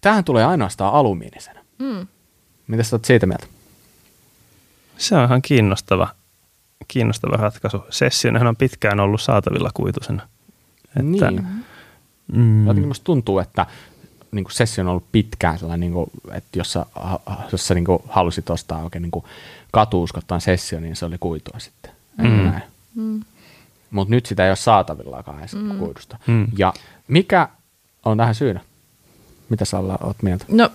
tähän 0.05 0.25
tulee 0.25 0.45
ainoastaan 0.45 0.95
alumiinisena. 0.95 1.61
Mm. 1.79 2.07
Mitä 2.67 2.83
sä 2.83 2.97
oot 2.97 3.05
siitä 3.05 3.27
mieltä? 3.27 3.47
Se 4.97 5.17
on 5.17 5.25
ihan 5.25 5.43
kiinnostava, 5.43 6.09
kiinnostava 6.89 7.37
ratkaisu. 7.37 7.85
Sessionehan 7.91 8.49
on 8.49 8.57
pitkään 8.57 9.01
ollut 9.01 9.21
saatavilla 9.21 9.71
kuitusena. 9.75 10.23
Että, 10.89 11.03
niin. 11.03 11.47
Mm. 12.33 12.67
Jotenkin 12.67 12.89
musta 12.89 13.05
tuntuu, 13.05 13.39
että 13.39 13.67
niin 14.33 14.45
kuin 14.45 14.53
sessio 14.53 14.85
on 14.85 14.89
ollut 14.89 15.13
pitkään 15.13 15.59
sellainen, 15.59 15.81
niin 15.81 15.93
kuin, 15.93 16.11
että 16.33 16.59
jos 16.59 16.73
sä, 16.73 16.87
jos 17.53 17.67
sä 17.67 17.75
niin 17.75 17.85
kuin 17.85 18.03
halusit 18.09 18.51
ostaa 18.51 18.83
oikein 18.83 19.03
niin 19.03 19.11
kuin 19.11 19.25
katuuskottaan 19.73 20.41
sessio, 20.41 20.81
niin 20.81 20.97
se 20.97 21.07
oli 21.07 21.17
kuitua 21.21 21.59
sitten. 21.59 21.93
Mm. 22.17 22.53
Mm. 22.95 23.21
Mutta 23.91 24.11
nyt 24.11 24.27
sitä 24.27 24.45
ei 24.45 24.51
ole 24.51 24.57
saatavillakaan 24.57 25.39
edes 25.39 25.55
mm. 25.55 25.79
kuidusta. 25.79 26.19
Mm. 26.27 26.47
Ja 26.59 26.73
mikä 27.09 27.49
on 28.05 28.17
tähän 28.17 28.35
syynä? 28.35 28.61
Mitä 29.49 29.65
sä 29.65 29.79
oot 29.79 30.23
mieltä? 30.23 30.45
No 30.49 30.71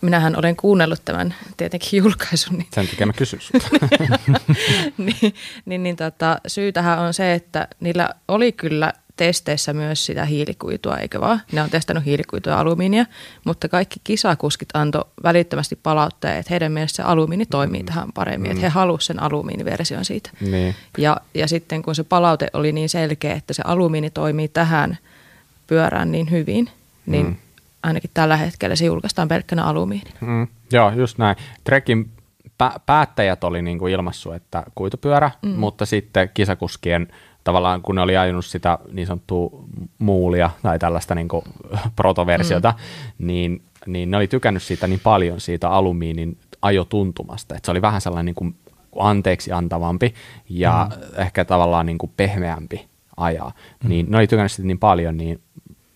minähän 0.00 0.38
olen 0.38 0.56
kuunnellut 0.56 1.04
tämän 1.04 1.34
tietenkin 1.56 1.98
julkaisun. 1.98 2.58
Niin, 2.58 2.66
Sen 2.74 2.88
takia 2.88 3.06
mä 3.06 3.12
kysyn 3.12 3.40
niin, 4.96 5.34
niin, 5.64 5.82
niin 5.82 5.96
tota, 5.96 6.38
syytähän 6.46 6.98
on 6.98 7.14
se, 7.14 7.34
että 7.34 7.68
niillä 7.80 8.10
oli 8.28 8.52
kyllä 8.52 8.92
testeissä 9.16 9.72
myös 9.72 10.06
sitä 10.06 10.24
hiilikuitua, 10.24 10.96
eikö 10.96 11.20
vaan? 11.20 11.42
Ne 11.52 11.62
on 11.62 11.70
testannut 11.70 12.04
hiilikuitua 12.04 12.52
ja 12.52 12.60
alumiinia, 12.60 13.06
mutta 13.44 13.68
kaikki 13.68 14.00
kisakuskit 14.04 14.68
antoi 14.74 15.04
välittömästi 15.22 15.76
palautteen, 15.82 16.36
että 16.36 16.50
heidän 16.50 16.72
mielestä 16.72 16.96
se 16.96 17.02
alumiini 17.02 17.46
toimii 17.46 17.82
mm. 17.82 17.86
tähän 17.86 18.12
paremmin, 18.12 18.50
mm. 18.50 18.52
että 18.52 18.62
he 18.62 18.68
halusivat 18.68 19.06
sen 19.06 19.22
alumiiniversion 19.22 20.04
siitä. 20.04 20.30
Niin. 20.40 20.74
Ja, 20.98 21.16
ja 21.34 21.48
sitten 21.48 21.82
kun 21.82 21.94
se 21.94 22.04
palaute 22.04 22.48
oli 22.52 22.72
niin 22.72 22.88
selkeä, 22.88 23.34
että 23.34 23.52
se 23.52 23.62
alumiini 23.66 24.10
toimii 24.10 24.48
tähän 24.48 24.98
pyörään 25.66 26.12
niin 26.12 26.30
hyvin, 26.30 26.70
niin 27.06 27.26
mm 27.26 27.36
ainakin 27.82 28.10
tällä 28.14 28.36
hetkellä 28.36 28.76
se 28.76 28.84
julkaistaan 28.84 29.28
pelkkänä 29.28 29.64
alumiinina. 29.64 30.16
Mm, 30.20 30.46
joo, 30.72 30.90
just 30.90 31.18
näin. 31.18 31.36
Trekin 31.64 32.10
pä- 32.48 32.80
päättäjät 32.86 33.44
oli 33.44 33.62
niin 33.62 33.78
kuin 33.78 33.92
ilmassu, 33.92 34.32
että 34.32 34.62
kuitupyörä, 34.74 35.30
mm. 35.42 35.48
mutta 35.50 35.86
sitten 35.86 36.30
kisakuskien 36.34 37.08
tavallaan 37.44 37.82
kun 37.82 37.94
ne 37.94 38.02
oli 38.02 38.16
ajanut 38.16 38.46
sitä 38.46 38.78
niin 38.92 39.06
sanottua 39.06 39.64
muulia 39.98 40.50
tai 40.62 40.78
tällaista 40.78 41.14
niin 41.14 41.28
kuin 41.28 41.44
protoversiota, 41.96 42.74
mm. 43.18 43.26
niin, 43.26 43.62
niin 43.86 44.10
ne 44.10 44.16
oli 44.16 44.28
tykännyt 44.28 44.62
siitä 44.62 44.86
niin 44.86 45.00
paljon 45.00 45.40
siitä 45.40 45.70
alumiinin 45.70 46.38
ajotuntumasta, 46.62 47.54
että 47.54 47.66
se 47.66 47.70
oli 47.70 47.82
vähän 47.82 48.00
sellainen 48.00 48.26
niin 48.26 48.34
kuin 48.34 48.54
anteeksi 48.98 49.52
antavampi 49.52 50.14
ja 50.48 50.90
mm. 50.90 51.20
ehkä 51.22 51.44
tavallaan 51.44 51.86
niin 51.86 51.98
kuin 51.98 52.12
pehmeämpi 52.16 52.88
ajaa. 53.16 53.52
Mm. 53.84 53.88
Niin 53.88 54.10
ne 54.10 54.16
oli 54.16 54.26
tykännyt 54.26 54.52
sitä 54.52 54.66
niin 54.66 54.78
paljon, 54.78 55.16
niin 55.16 55.40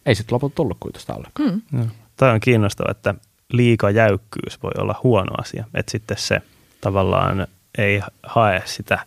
ei 0.07 0.15
sitten 0.15 0.35
lopulta 0.35 0.55
tullut 0.55 0.77
kuitusta 0.81 1.15
ollenkaan. 1.15 1.63
Mm. 1.73 1.91
Tämä 2.17 2.33
on 2.33 2.41
kiinnostavaa, 2.41 2.91
että 2.91 3.15
liika 3.53 3.91
jäykkyys 3.91 4.63
voi 4.63 4.71
olla 4.79 5.01
huono 5.03 5.33
asia. 5.39 5.65
Että 5.75 5.93
sitten 5.93 6.17
se 6.19 6.41
tavallaan 6.81 7.47
ei 7.79 8.03
hae 8.23 8.63
sitä 8.65 8.99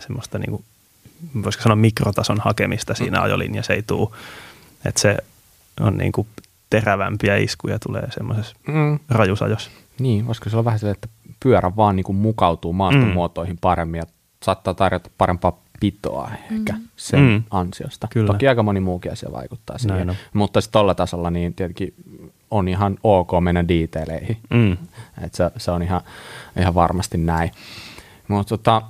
semmoista, 0.00 0.38
niin 0.38 0.50
kuin, 0.50 0.64
voisiko 1.44 1.62
sanoa 1.62 1.76
mikrotason 1.76 2.40
hakemista 2.40 2.94
siinä 2.94 3.18
Mm. 3.18 3.24
ajolinjassa 3.24 3.72
ei 3.72 3.82
tule. 3.82 4.08
Että 4.84 5.00
se 5.00 5.16
on 5.80 5.98
niin 5.98 6.12
kuin 6.12 6.26
terävämpiä 6.70 7.36
iskuja 7.36 7.78
tulee 7.78 8.10
semmoisessa 8.10 8.56
Mm. 8.66 8.98
rajusajossa. 9.08 9.70
Niin, 9.98 10.26
voisiko 10.26 10.50
se 10.50 10.56
olla 10.56 10.64
vähän 10.64 10.78
silleen, 10.78 10.94
että 10.94 11.08
pyörä 11.42 11.72
vaan 11.76 11.96
niin 11.96 12.04
kuin 12.04 12.16
mukautuu 12.16 12.72
maaston 12.72 13.04
Mm. 13.08 13.12
muotoihin 13.12 13.58
paremmin 13.60 13.98
ja 13.98 14.04
saattaa 14.42 14.74
tarjota 14.74 15.10
parempaa 15.18 15.58
pitoa 15.82 16.30
ehkä 16.52 16.74
sen 16.96 17.20
Mm. 17.20 17.42
ansiosta. 17.50 18.08
Kyllä. 18.10 18.26
Toki 18.26 18.48
aika 18.48 18.62
moni 18.62 18.80
muukin 18.80 19.12
asia 19.12 19.32
vaikuttaa 19.32 19.78
siihen, 19.78 19.96
Näin 19.96 20.10
on. 20.10 20.16
mutta 20.32 20.60
sitten 20.60 20.72
tuolla 20.72 20.94
tasolla 20.94 21.30
niin 21.30 21.54
tietenkin 21.54 21.94
on 22.50 22.68
ihan 22.68 22.98
ok 23.02 23.30
mennä 23.40 23.68
detaileihin. 23.68 24.36
Mm. 24.50 24.72
Et 25.24 25.34
se, 25.34 25.50
se 25.56 25.70
on 25.70 25.82
ihan, 25.82 26.00
ihan 26.58 26.74
varmasti 26.74 27.18
näin. 27.18 27.50
Mutta 28.28 28.48
tota, 28.48 28.82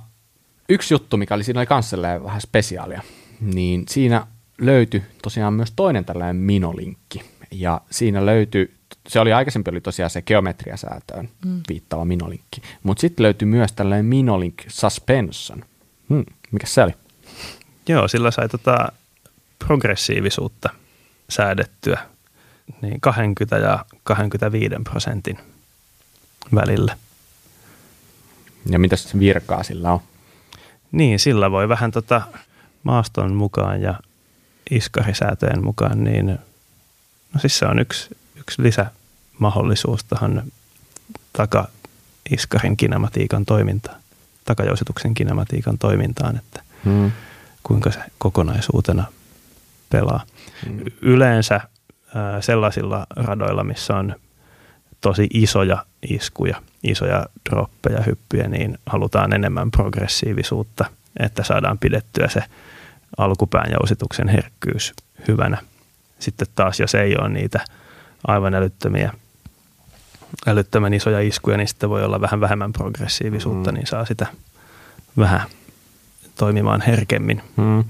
yksi 0.69 0.93
juttu, 0.93 1.17
mikä 1.17 1.35
oli 1.35 1.43
siinä 1.43 1.59
oli 1.59 1.65
kans 1.67 1.93
vähän 2.23 2.41
spesiaalia, 2.41 3.01
niin 3.41 3.83
siinä 3.89 4.27
löytyi 4.61 5.03
tosiaan 5.21 5.53
myös 5.53 5.73
toinen 5.75 6.05
tällainen 6.05 6.35
minolinkki. 6.35 7.21
Ja 7.51 7.81
siinä 7.89 8.25
löytyi, 8.25 8.73
se 9.07 9.19
oli 9.19 9.33
aikaisempi 9.33 9.71
oli 9.71 9.81
tosiaan 9.81 10.09
se 10.09 10.21
geometriasäätöön 10.21 11.29
mm. 11.45 11.61
viittaava 11.69 12.05
minolinkki, 12.05 12.61
mutta 12.83 13.01
sitten 13.01 13.23
löytyi 13.23 13.45
myös 13.45 13.71
tällainen 13.71 14.05
minolink 14.05 14.55
suspension. 14.67 15.63
Hmm, 16.09 16.23
mikä 16.53 16.67
se 16.67 16.83
oli? 16.83 16.93
Joo, 17.87 18.07
sillä 18.07 18.31
sai 18.31 18.49
tota 18.49 18.91
progressiivisuutta 19.59 20.69
säädettyä 21.29 21.99
niin 22.81 23.01
20 23.01 23.57
ja 23.57 23.85
25 24.03 24.75
prosentin 24.83 25.37
välillä. 26.55 26.97
Ja 28.69 28.79
mitä 28.79 28.95
se 28.95 29.19
virkaa 29.19 29.63
sillä 29.63 29.91
on? 29.91 29.99
Niin, 30.91 31.19
sillä 31.19 31.51
voi 31.51 31.69
vähän 31.69 31.91
tota 31.91 32.21
maaston 32.83 33.33
mukaan 33.33 33.81
ja 33.81 33.99
iskarisäätöjen 34.71 35.63
mukaan, 35.63 36.03
niin 36.03 36.39
no 37.33 37.39
siis 37.39 37.59
se 37.59 37.65
on 37.65 37.79
yksi, 37.79 38.17
yksi 38.35 38.63
lisämahdollisuus 38.63 40.03
tähän 40.03 40.43
takaiskarin 41.33 42.77
kinematiikan 42.77 43.45
toimintaan, 43.45 44.01
takajousituksen 44.45 45.13
kinematiikan 45.13 45.77
toimintaan, 45.77 46.37
että 46.37 46.63
Hmm. 46.85 47.11
kuinka 47.63 47.91
se 47.91 47.99
kokonaisuutena 48.17 49.03
pelaa. 49.89 50.23
Mm. 50.69 50.79
Yleensä 51.01 51.61
ää, 52.15 52.41
sellaisilla 52.41 53.07
radoilla, 53.15 53.63
missä 53.63 53.95
on 53.95 54.15
tosi 55.01 55.27
isoja 55.33 55.85
iskuja, 56.09 56.61
isoja 56.83 57.25
droppeja, 57.49 58.01
hyppyjä, 58.01 58.47
niin 58.47 58.77
halutaan 58.85 59.33
enemmän 59.33 59.71
progressiivisuutta, 59.71 60.85
että 61.19 61.43
saadaan 61.43 61.77
pidettyä 61.77 62.27
se 62.27 62.43
alkupään 63.17 63.71
jousituksen 63.71 64.27
herkkyys 64.27 64.93
hyvänä. 65.27 65.57
Sitten 66.19 66.47
taas, 66.55 66.79
jos 66.79 66.95
ei 66.95 67.17
ole 67.17 67.29
niitä 67.29 67.59
aivan 68.27 68.55
älyttömiä, 68.55 69.13
älyttömän 70.47 70.93
isoja 70.93 71.19
iskuja, 71.19 71.57
niin 71.57 71.67
sitten 71.67 71.89
voi 71.89 72.03
olla 72.03 72.21
vähän 72.21 72.41
vähemmän 72.41 72.73
progressiivisuutta, 72.73 73.71
Mm. 73.71 73.75
niin 73.75 73.87
saa 73.87 74.05
sitä 74.05 74.27
vähän 75.17 75.41
toimimaan 76.37 76.81
herkemmin. 76.81 77.41
Hmm. 77.57 77.83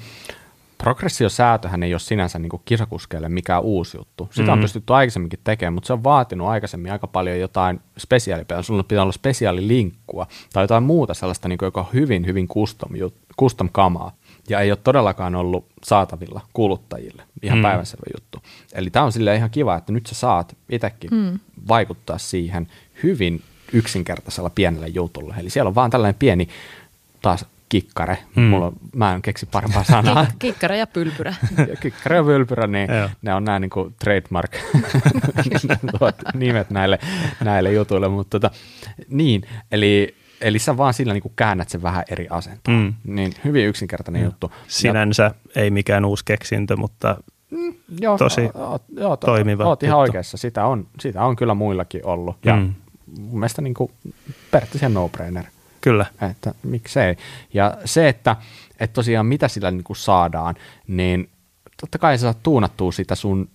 Progressiosäätöhän 0.78 1.84
ei 1.84 1.94
ole 1.94 2.00
sinänsä 2.00 2.40
niin 2.40 2.52
kisakuskeille 2.66 3.30
mikään 3.30 3.62
uusi 3.64 3.98
juttu. 3.98 4.30
Sitä 4.32 4.52
on 4.52 4.60
Mm. 4.60 4.62
pystytty 4.62 4.94
aikaisemmin 4.94 5.30
tekemään, 5.44 5.74
mutta 5.74 5.88
se 5.88 5.94
on 5.94 6.04
vaatinut 6.04 6.48
aikaisemmin 6.48 6.92
aika 6.92 7.08
paljon 7.08 7.40
jotain 7.40 7.80
spesiaalipelaa. 7.98 8.62
Sulla 8.64 8.84
pitää 8.84 9.04
olla 9.04 9.12
spesiaalilinkkua 9.12 10.28
tai 10.54 10.64
jotain 10.64 10.84
muuta 10.84 11.14
sellaista, 11.14 11.48
niin 11.48 11.58
kuin, 11.58 11.68
joka 11.68 11.80
on 11.82 11.88
hyvin, 11.94 12.26
hyvin 12.26 12.48
custom, 12.48 12.90
custom 13.40 13.70
kamaa. 13.72 14.12
Ja 14.50 14.60
ei 14.60 14.72
ole 14.72 14.80
todellakaan 14.84 15.36
ollut 15.36 15.66
saatavilla 15.84 16.42
kuluttajille. 16.54 17.24
Ihan 17.44 17.58
Mm. 17.58 17.62
päivänselvä 17.62 18.06
juttu. 18.16 18.40
Eli 18.74 18.90
tämä 18.90 19.06
on 19.06 19.12
silleen 19.12 19.38
ihan 19.38 19.50
kiva, 19.50 19.76
että 19.76 19.92
nyt 19.92 20.06
sä 20.06 20.16
saat 20.16 20.56
itsekin 20.70 21.10
mm. 21.14 21.40
vaikuttaa 21.68 22.18
siihen 22.18 22.68
hyvin 23.04 23.42
yksinkertaisella 23.74 24.50
pienellä 24.50 24.88
jutulla. 24.88 25.36
Eli 25.40 25.50
siellä 25.50 25.68
on 25.70 25.76
vaan 25.76 25.90
tällainen 25.92 26.20
pieni 26.20 26.50
taas 27.22 27.46
kikkare. 27.70 28.18
Mm. 28.36 28.44
Mulla 28.44 28.66
on, 28.66 28.74
mä 28.96 29.14
en 29.14 29.22
keksi 29.22 29.46
parempaa 29.46 29.84
sanaa. 29.84 30.24
Kik- 30.24 30.36
kikkara 30.40 30.76
ja 30.76 30.88
pylpyrä. 30.88 31.36
Ja 31.70 31.76
Kikkara 31.76 32.16
ja 32.16 32.26
Vylpyrä, 32.26 32.68
niin 32.68 32.90
Joo. 32.92 33.10
ne 33.22 33.34
on 33.34 33.44
nämä 33.44 33.60
niin 33.60 33.70
kuin 33.70 33.96
trademark 34.00 34.52
nimet 36.34 36.70
näille, 36.70 37.00
näille 37.44 37.72
jutuille. 37.74 38.08
Mutta 38.08 38.40
tota, 38.40 38.56
niin, 39.10 39.42
eli, 39.72 40.16
eli 40.44 40.60
sä 40.60 40.78
vaan 40.78 40.94
sillä 40.94 41.14
niin 41.14 41.22
kuin 41.22 41.34
käännät 41.36 41.70
sen 41.70 41.82
vähän 41.82 42.04
eri 42.12 42.28
asentoon. 42.30 42.78
Mm. 43.06 43.16
Niin 43.16 43.34
hyvin 43.44 43.68
yksinkertainen 43.68 44.22
Joo. 44.22 44.28
juttu. 44.28 44.52
Sinänsä 44.68 45.32
ei 45.56 45.72
mikään 45.72 46.06
uusi 46.06 46.26
keksintö, 46.26 46.76
mutta 46.78 47.18
joo, 48.02 48.18
tosi 48.18 48.50
oot, 48.54 48.84
joo, 48.98 49.18
to, 49.18 49.28
toimiva 49.28 49.64
Oot 49.66 49.84
ihan 49.84 49.92
juttu. 49.94 50.02
oikeassa, 50.02 50.38
sitä 50.38 50.66
on, 50.66 50.88
sitä 51.00 51.24
on 51.26 51.36
kyllä 51.36 51.54
muillakin 51.54 52.06
ollut. 52.06 52.38
Ja 52.46 52.56
Mm. 52.56 52.62
mm. 52.62 53.22
mun 53.22 53.40
mielestä 53.40 53.62
niin 53.62 53.74
kuin 53.74 53.92
periaatteessa 54.52 54.90
no-brainer. 54.90 55.44
kyllä. 55.82 56.06
että 56.32 56.54
miksei. 56.64 57.16
Ja 57.54 57.78
se, 57.86 58.10
että, 58.10 58.36
että 58.80 58.94
tosiaan 58.94 59.26
mitä 59.26 59.48
sillä 59.48 59.72
niin 59.72 59.84
kuin 59.84 59.98
saadaan, 59.98 60.56
niin 60.88 61.30
totta 61.82 61.98
kai 61.98 62.18
sä 62.18 62.22
saat 62.22 62.44
tuunattua 62.44 62.92
sitä 62.92 63.16
sun 63.16 63.50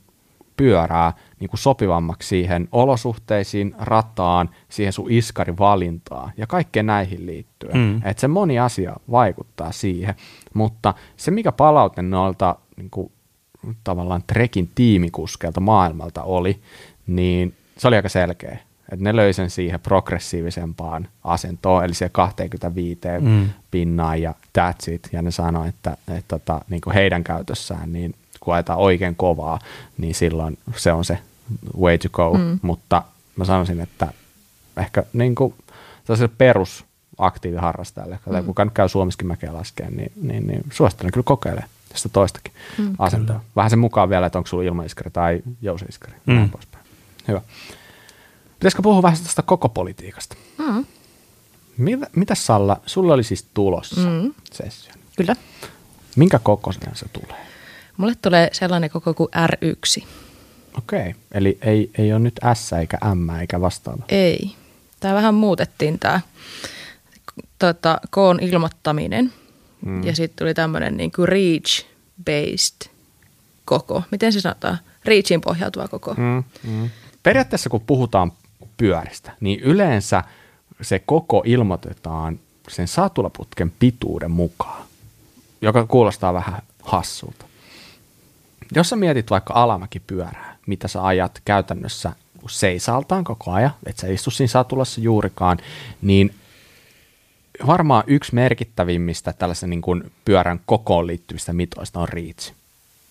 pyörää 0.58 1.12
niin 1.40 1.50
kuin 1.50 1.60
sopivammaksi 1.60 2.28
siihen 2.28 2.68
olosuhteisiin, 2.72 3.74
rataan, 3.78 4.50
siihen 4.68 4.92
sun 4.92 5.10
iskarivalintaan 5.10 6.32
ja 6.36 6.46
kaikkeen 6.46 6.86
näihin 6.86 7.26
liittyen. 7.26 7.76
Mm. 7.76 7.96
Että 7.96 8.20
se 8.20 8.28
moni 8.28 8.58
asia 8.58 8.96
vaikuttaa 9.10 9.72
siihen, 9.72 10.14
mutta 10.54 10.94
se 11.16 11.30
mikä 11.30 11.52
palaute 11.52 12.02
noilta 12.02 12.56
niin 12.76 12.90
kuin, 12.90 13.12
tavallaan 13.84 14.22
trekin 14.26 14.70
tiimikuskelta 14.74 15.60
maailmalta 15.60 16.22
oli, 16.22 16.60
niin 17.06 17.54
se 17.78 17.88
oli 17.88 17.96
aika 17.96 18.08
selkeä. 18.08 18.58
Että 18.92 19.04
ne 19.04 19.16
löi 19.16 19.32
sen 19.32 19.50
siihen 19.50 19.80
progressiivisempaan 19.80 21.08
asentoon, 21.24 21.84
eli 21.84 21.94
siihen 21.94 22.12
25 22.12 23.00
Mm. 23.20 23.48
pinnaan 23.70 24.22
ja 24.22 24.34
that's 24.58 24.92
it. 24.92 25.08
Ja 25.12 25.22
ne 25.22 25.30
sanoi, 25.30 25.68
että, 25.68 25.96
että 26.08 26.38
tota, 26.38 26.60
niin 26.70 26.80
kuin 26.80 26.94
heidän 26.94 27.24
käytössään, 27.24 27.92
niin 27.92 28.14
kun 28.40 28.54
ajetaan 28.54 28.78
oikein 28.78 29.16
kovaa, 29.16 29.58
niin 29.98 30.14
silloin 30.14 30.58
se 30.76 30.92
on 30.92 31.04
se 31.04 31.18
way 31.80 31.98
to 31.98 32.08
go. 32.12 32.34
Mm. 32.34 32.58
Mutta 32.62 33.02
mä 33.36 33.44
sanoisin, 33.44 33.80
että 33.80 34.12
ehkä 34.76 35.02
niin 35.12 35.34
kuin 35.34 35.54
tällaiselle 36.04 36.34
perusaktiiviharrastajalle, 36.38 38.18
mm. 38.26 38.46
kuka 38.46 38.64
nyt 38.64 38.74
käy 38.74 38.88
Suomessakin 38.88 39.26
mäkeä 39.26 39.54
laskeen, 39.54 39.96
niin, 39.96 40.12
niin, 40.22 40.46
niin 40.46 40.62
suosittelen 40.72 41.12
kyllä 41.12 41.24
kokeile 41.24 41.64
sitä 41.94 42.08
toistakin 42.08 42.52
Mm. 42.78 42.84
mm, 42.84 42.94
asentoa. 42.98 43.40
Vähän 43.56 43.70
sen 43.70 43.78
mukaan 43.78 44.10
vielä, 44.10 44.26
että 44.26 44.38
onko 44.38 44.46
sulla 44.46 44.62
ilmaiskari 44.62 45.10
tai 45.10 45.42
jouseiskari. 45.62 46.14
Mm. 46.26 46.50
Poispäin. 46.50 46.84
Hyvä. 47.28 47.40
Pitäisikö 48.58 48.82
puhua 48.82 49.02
vähän 49.02 49.18
tästä 49.22 49.42
koko 49.42 49.68
politiikasta? 49.68 50.36
Mm. 50.58 50.84
Mitä, 51.76 52.06
mitäs 52.16 52.46
Salla, 52.46 52.80
sulla 52.86 53.14
oli 53.14 53.24
siis 53.24 53.46
tulossa 53.54 54.10
mm. 54.10 54.34
sessio. 54.52 54.92
Kyllä. 55.16 55.36
Minkä 56.16 56.38
kokoisena 56.38 56.94
se 56.94 57.06
tulee? 57.08 57.46
Mulle 57.98 58.14
tulee 58.22 58.48
sellainen 58.52 58.90
koko 58.90 59.14
kuin 59.14 59.28
R1. 59.36 60.06
Okei, 60.78 61.14
eli 61.32 61.58
ei, 61.60 61.90
ei 61.98 62.12
ole 62.12 62.20
nyt 62.20 62.40
S 62.54 62.72
eikä 62.72 62.98
M 63.14 63.30
eikä 63.30 63.60
vastaava. 63.60 64.02
Ei. 64.08 64.54
Tämä 65.00 65.14
vähän 65.14 65.34
muutettiin 65.34 65.98
tämä 65.98 66.20
tota, 67.58 68.00
koon 68.10 68.40
ilmoittaminen. 68.40 69.32
Mm. 69.84 70.04
Ja 70.04 70.16
sitten 70.16 70.38
tuli 70.38 70.54
tämmöinen 70.54 70.96
niin 70.96 71.12
kuin 71.12 71.28
reach-based 71.28 72.90
koko. 73.64 74.02
Miten 74.10 74.32
se 74.32 74.40
sanotaan? 74.40 74.78
Reachiin 75.04 75.40
pohjautuva 75.40 75.88
koko. 75.88 76.14
Mm, 76.14 76.44
mm. 76.62 76.90
Periaatteessa 77.22 77.70
kun 77.70 77.80
puhutaan 77.80 78.32
pyöristä, 78.76 79.32
niin 79.40 79.60
yleensä 79.60 80.24
se 80.80 80.98
koko 80.98 81.42
ilmoitetaan 81.46 82.40
sen 82.68 82.88
satulaputken 82.88 83.72
pituuden 83.78 84.30
mukaan, 84.30 84.82
joka 85.60 85.86
kuulostaa 85.86 86.34
vähän 86.34 86.62
hassulta. 86.82 87.47
Jos 88.74 88.88
sä 88.88 88.96
mietit 88.96 89.30
vaikka 89.30 89.54
alamäkipyörää, 89.54 90.56
mitä 90.66 90.88
sä 90.88 91.04
ajat 91.04 91.40
käytännössä 91.44 92.12
seisaltaan 92.48 93.24
koko 93.24 93.50
ajan, 93.50 93.70
et 93.86 93.96
sä 93.96 94.06
istu 94.06 94.30
siinä 94.30 94.48
satulassa 94.48 95.00
juurikaan, 95.00 95.58
niin 96.02 96.34
varmaan 97.66 98.04
yksi 98.06 98.34
merkittävimmistä 98.34 99.32
tällaisen 99.32 99.70
niin 99.70 99.82
kuin 99.82 100.12
pyörän 100.24 100.60
kokoon 100.66 101.06
liittyvistä 101.06 101.52
mitoista 101.52 102.00
on 102.00 102.08
reach. 102.08 102.52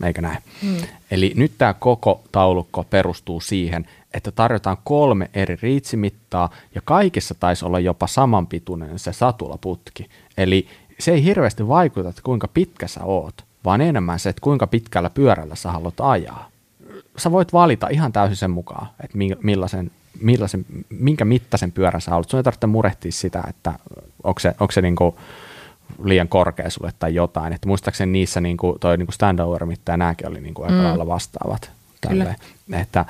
Eikö 0.03 0.21
näin? 0.21 0.37
Mm. 0.61 0.77
Eli 1.11 1.33
nyt 1.35 1.51
tämä 1.57 1.73
koko 1.73 2.23
taulukko 2.31 2.83
perustuu 2.83 3.41
siihen, 3.41 3.87
että 4.13 4.31
tarjotaan 4.31 4.77
kolme 4.83 5.29
eri 5.33 5.57
riitsimittaa 5.61 6.49
ja 6.75 6.81
kaikissa 6.85 7.35
taisi 7.35 7.65
olla 7.65 7.79
jopa 7.79 8.07
samanpituinen 8.07 8.99
se 8.99 9.13
satulaputki. 9.13 10.09
Eli 10.37 10.67
se 10.99 11.11
ei 11.11 11.23
hirveästi 11.23 11.67
vaikuta, 11.67 12.09
että 12.09 12.21
kuinka 12.21 12.47
pitkä 12.47 12.87
sä 12.87 13.03
oot, 13.03 13.46
vaan 13.67 13.81
enemmän 13.81 14.19
se, 14.19 14.29
että 14.29 14.41
kuinka 14.41 14.67
pitkällä 14.67 15.09
pyörällä 15.09 15.55
sä 15.55 15.71
haluat 15.71 15.93
ajaa. 15.99 16.49
sä 17.17 17.31
voit 17.31 17.53
valita 17.53 17.87
ihan 17.87 18.13
täysin 18.13 18.37
sen 18.37 18.51
mukaan, 18.51 18.87
että 19.03 19.17
millaisen, 19.43 19.91
millaisen, 20.21 20.65
minkä 20.89 21.25
mittaisen 21.25 21.71
pyörän 21.71 22.01
sä 22.01 22.11
haluat. 22.11 22.29
Sun 22.29 22.37
ei 22.37 22.43
tarvitse 22.43 22.67
murehtia 22.67 23.11
sitä, 23.11 23.43
että 23.49 23.73
onko 24.23 24.39
se, 24.39 24.55
onko 24.59 24.71
se 24.71 24.81
niinku 24.81 25.19
liian 26.03 26.27
korkea 26.27 26.69
sulle 26.69 26.91
tai 26.99 27.15
jotain. 27.15 27.53
Että 27.53 27.67
muistaakseni 27.67 28.11
niissä 28.11 28.41
niinku, 28.41 28.77
toi 28.79 28.97
niinku 28.97 29.11
standover 29.11 29.67
ja 29.87 29.97
nämäkin 29.97 30.27
oli 30.27 30.41
niinku 30.41 30.63
aika 30.63 30.75
mm. 30.75 30.83
lailla 30.83 31.07
vastaavat. 31.07 31.71
Tälle. 32.01 32.35
Että 32.73 33.05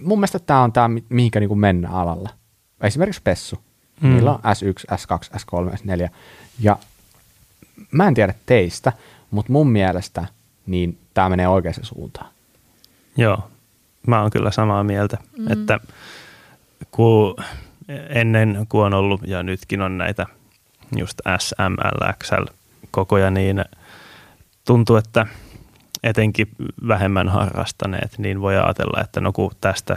mun 0.00 0.18
mielestä 0.18 0.38
tämä 0.38 0.62
on 0.62 0.72
tämä, 0.72 0.90
mihinkä 1.08 1.40
niinku 1.40 1.54
mennään 1.54 1.94
alalla. 1.94 2.30
Esimerkiksi 2.80 3.20
Pessu. 3.24 3.58
Mm. 4.00 4.10
Niillä 4.14 4.32
on 4.32 4.38
S1, 4.38 4.96
S2, 4.96 5.36
S3, 5.36 5.76
S4. 5.76 6.08
Ja 6.60 6.76
mä 7.90 8.08
en 8.08 8.14
tiedä 8.14 8.34
teistä, 8.46 8.92
mutta 9.34 9.52
mun 9.52 9.70
mielestä 9.70 10.26
niin 10.66 10.98
tämä 11.14 11.28
menee 11.28 11.48
oikeaan 11.48 11.74
suuntaan. 11.82 12.30
Joo, 13.16 13.50
mä 14.06 14.20
oon 14.20 14.30
kyllä 14.30 14.50
samaa 14.50 14.84
mieltä, 14.84 15.18
mm. 15.38 15.52
että 15.52 15.80
kun 16.90 17.36
ennen 18.08 18.66
kun 18.68 18.84
on 18.86 18.94
ollut 18.94 19.20
ja 19.26 19.42
nytkin 19.42 19.80
on 19.80 19.98
näitä 19.98 20.26
just 20.96 21.20
SML, 21.38 22.12
XL 22.22 22.44
kokoja, 22.90 23.30
niin 23.30 23.64
tuntuu, 24.64 24.96
että 24.96 25.26
etenkin 26.02 26.48
vähemmän 26.88 27.28
harrastaneet, 27.28 28.14
niin 28.18 28.40
voi 28.40 28.56
ajatella, 28.56 29.00
että 29.00 29.20
no 29.20 29.32
kun 29.32 29.50
tästä 29.60 29.96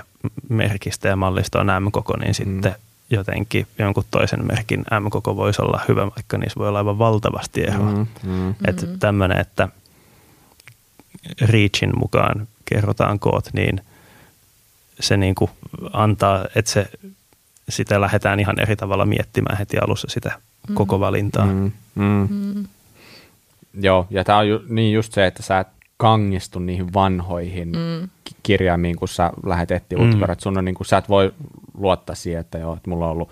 merkistä 0.50 1.08
ja 1.08 1.16
mallista 1.16 1.60
on 1.60 1.68
M-koko, 1.84 2.18
niin 2.18 2.30
mm. 2.30 2.34
sitten 2.34 2.76
jotenkin 3.10 3.68
jonkun 3.80 4.04
toisen 4.12 4.48
merkin 4.48 4.80
M-koko 4.80 5.36
voisi 5.36 5.62
olla 5.62 5.82
hyvä, 5.88 6.02
vaikka 6.02 6.38
niissä 6.38 6.60
voi 6.60 6.68
olla 6.68 6.78
aivan 6.78 7.00
valtavasti 7.00 7.64
eroa. 7.64 7.92
Mm, 7.92 8.08
mm. 8.24 8.50
Että 8.68 8.82
mm-hmm. 8.82 9.00
tämmöinen, 9.00 9.38
että 9.38 9.70
Reachin 11.42 12.00
mukaan 12.00 12.48
kerrotaan 12.66 13.20
koot, 13.20 13.50
niin 13.54 13.82
se 15.00 15.18
niin 15.18 15.36
kuin 15.36 15.52
antaa, 15.94 16.46
että 16.56 16.72
se, 16.72 16.90
sitä 17.70 18.02
lähdetään 18.02 18.40
ihan 18.40 18.60
eri 18.60 18.76
tavalla 18.76 19.06
miettimään 19.06 19.58
heti 19.58 19.78
alussa 19.78 20.08
sitä 20.10 20.32
mm. 20.70 20.76
koko 20.76 21.00
valintaa. 21.00 21.46
Mm, 21.46 21.72
mm. 21.96 22.28
Mm. 22.30 22.66
Joo, 23.74 24.08
ja 24.10 24.24
tämä 24.24 24.38
on 24.38 24.48
ju, 24.48 24.64
niin 24.70 24.94
just 24.94 25.14
se, 25.14 25.28
että 25.28 25.44
sä 25.44 25.60
et 25.60 25.68
kangistu 25.98 26.60
niihin 26.60 26.94
vanhoihin 26.94 27.70
mm. 27.70 28.10
kirjaimiin, 28.44 28.96
kun 28.96 29.08
sä 29.08 29.32
lähdet 29.46 29.72
etsiä 29.72 29.98
mm. 29.98 30.04
uutta 30.04 30.36
sun 30.38 30.58
on 30.58 30.66
niin 30.66 30.76
kuin, 30.76 30.88
sä 30.88 30.98
et 30.98 31.10
voi 31.10 31.34
luottaa 31.78 32.16
siihen, 32.16 32.42
että 32.42 32.58
joo, 32.58 32.74
että 32.74 32.90
mulla 32.90 33.06
on 33.06 33.12
ollut 33.12 33.30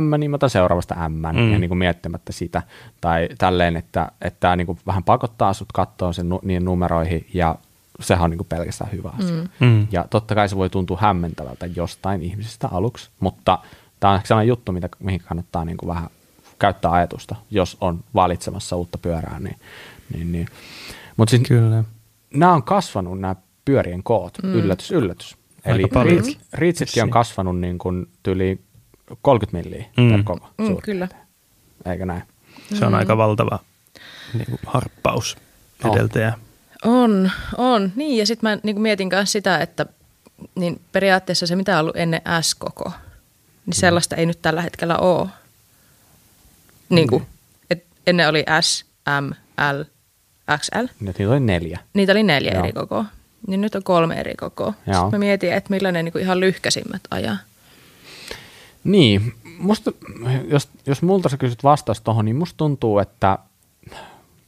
M, 0.00 0.20
niin 0.20 0.30
mä 0.30 0.34
otan 0.34 0.50
seuraavasta 0.50 1.08
M, 1.08 1.12
mm. 1.12 1.52
ja 1.52 1.58
niin 1.58 1.68
kuin 1.68 1.78
miettimättä 1.78 2.32
sitä, 2.32 2.62
tai 3.00 3.28
tälleen, 3.38 3.76
että, 3.76 4.12
että 4.20 4.40
tämä 4.40 4.56
niin 4.56 4.66
kuin 4.66 4.78
vähän 4.86 5.04
pakottaa 5.04 5.52
sut 5.52 5.72
katsoa 5.72 6.12
sen 6.12 6.26
niin 6.42 6.64
numeroihin, 6.64 7.26
ja 7.34 7.56
sehän 8.00 8.24
on 8.24 8.30
niin 8.30 8.38
kuin 8.38 8.48
pelkästään 8.48 8.92
hyvä 8.92 9.12
asia. 9.18 9.36
Mm. 9.60 9.66
mm. 9.66 9.86
Ja 9.92 10.04
totta 10.10 10.34
kai 10.34 10.48
se 10.48 10.56
voi 10.56 10.70
tuntua 10.70 10.98
hämmentävältä 11.00 11.66
jostain 11.66 12.22
ihmisistä 12.22 12.68
aluksi, 12.72 13.10
mutta 13.20 13.58
tämä 14.00 14.12
on 14.12 14.20
sellainen 14.24 14.48
juttu, 14.48 14.72
mitä, 14.72 14.88
mihin 14.98 15.20
kannattaa 15.28 15.64
niin 15.64 15.76
kuin 15.76 15.88
vähän 15.88 16.08
käyttää 16.58 16.92
ajatusta, 16.92 17.36
jos 17.50 17.76
on 17.80 18.04
valitsemassa 18.14 18.76
uutta 18.76 18.98
pyörää. 18.98 19.40
Niin, 19.40 19.56
niin, 20.14 20.32
niin. 20.32 20.48
Mutta 21.16 21.30
siis 21.30 21.42
Kyllä. 21.48 21.84
Nämä 22.34 22.52
on 22.52 22.62
kasvanut, 22.62 23.20
nämä 23.20 23.36
pyörien 23.64 24.02
koot, 24.02 24.38
mm. 24.42 24.54
yllätys, 24.54 24.90
yllätys. 24.90 25.36
Eli 25.64 25.82
Riitsitkin 26.52 27.02
on 27.02 27.10
kasvanut 27.10 27.58
niin 27.58 27.78
kuin 27.78 28.08
tyli 28.22 28.60
30 29.22 29.68
milliä 29.68 29.86
mm. 29.96 30.10
per 30.10 30.22
koko. 30.22 30.48
Mm, 30.58 30.76
kyllä. 30.82 31.08
Eikö 31.86 32.06
näin? 32.06 32.22
Se 32.74 32.86
on 32.86 32.92
mm. 32.92 32.98
aika 32.98 33.16
valtava 33.16 33.58
niin 34.34 34.46
kuin 34.46 34.60
harppaus 34.66 35.36
edeltäjä. 35.84 36.38
On, 36.84 37.30
on. 37.56 37.92
Niin, 37.96 38.18
ja 38.18 38.26
sitten 38.26 38.50
mä 38.50 38.58
niin 38.62 38.80
mietin 38.80 39.08
myös 39.12 39.32
sitä, 39.32 39.58
että 39.58 39.86
niin 40.54 40.80
periaatteessa 40.92 41.46
se, 41.46 41.56
mitä 41.56 41.74
on 41.74 41.80
ollut 41.80 41.96
ennen 41.96 42.20
S-koko, 42.40 42.84
niin 42.84 42.96
mm. 43.66 43.72
sellaista 43.72 44.16
ei 44.16 44.26
nyt 44.26 44.42
tällä 44.42 44.62
hetkellä 44.62 44.98
ole. 44.98 45.28
Niin 46.88 47.08
kuin, 47.08 47.22
mm. 47.22 47.28
et 47.70 47.84
ennen 48.06 48.28
oli 48.28 48.44
S, 48.60 48.84
M, 49.20 49.30
L, 49.72 49.82
XL. 50.58 50.84
Niitä 51.00 51.30
oli 51.30 51.40
neljä. 51.40 51.78
Niitä 51.94 52.12
oli 52.12 52.22
neljä 52.22 52.52
Joo. 52.52 52.64
eri 52.64 52.72
kokoa. 52.72 53.04
Niin 53.46 53.60
nyt 53.60 53.74
on 53.74 53.82
kolme 53.82 54.14
eri 54.14 54.34
kokoa. 54.34 54.74
Joo. 54.86 54.94
Sitten 54.94 55.10
mä 55.10 55.18
mietin, 55.18 55.52
että 55.52 55.70
millainen 55.70 56.04
niin 56.04 56.12
kuin 56.12 56.22
ihan 56.22 56.40
lyhkäisimmät 56.40 57.02
ajaa. 57.10 57.36
Niin, 58.84 59.32
musta, 59.58 59.92
jos, 60.48 60.68
jos 60.86 61.02
multa 61.02 61.28
sä 61.28 61.36
kysyt 61.36 61.64
vastaus 61.64 62.00
tuohon, 62.00 62.24
niin 62.24 62.36
musta 62.36 62.56
tuntuu, 62.56 62.98
että 62.98 63.38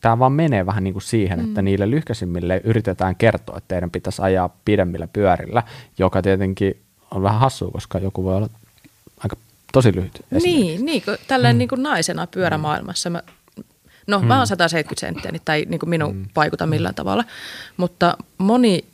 tämä 0.00 0.18
vaan 0.18 0.32
menee 0.32 0.66
vähän 0.66 0.84
niin 0.84 0.94
kuin 0.94 1.02
siihen, 1.02 1.38
mm. 1.38 1.44
että 1.44 1.62
niille 1.62 1.90
lyhkäisimmille 1.90 2.60
yritetään 2.64 3.16
kertoa, 3.16 3.58
että 3.58 3.68
teidän 3.68 3.90
pitäisi 3.90 4.22
ajaa 4.22 4.56
pidemmillä 4.64 5.08
pyörillä, 5.12 5.62
joka 5.98 6.22
tietenkin 6.22 6.82
on 7.10 7.22
vähän 7.22 7.40
hassua, 7.40 7.70
koska 7.70 7.98
joku 7.98 8.24
voi 8.24 8.36
olla 8.36 8.48
aika 9.18 9.36
tosi 9.72 9.94
lyhyt. 9.94 10.24
Niin, 10.30 10.84
niin 10.84 11.02
tälleen 11.28 11.56
mm. 11.56 11.58
niin 11.58 11.68
kuin 11.68 11.82
naisena 11.82 12.26
pyörämaailmassa 12.26 13.10
mä 13.10 13.22
No, 14.08 14.20
mm. 14.20 14.26
mä 14.26 14.38
oon 14.38 14.46
170 14.46 15.00
senttiä, 15.00 15.32
niin 15.32 15.42
tämä 15.44 15.56
ei 15.56 15.66
niin 15.68 15.78
kuin 15.78 15.90
minun 15.90 16.16
mm. 16.16 16.26
vaikuta 16.36 16.66
millään 16.66 16.94
tavalla. 16.94 17.24
Mutta 17.76 18.16
moni 18.38 18.84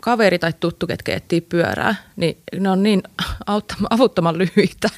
kaveri 0.00 0.38
tai 0.38 0.52
tuttu, 0.60 0.86
ketkä 0.86 1.16
etsii 1.16 1.40
pyörää, 1.40 1.94
niin 2.16 2.38
ne 2.60 2.70
on 2.70 2.82
niin 2.82 3.02
avuttoman 3.90 4.38
lyhyitä, 4.38 4.88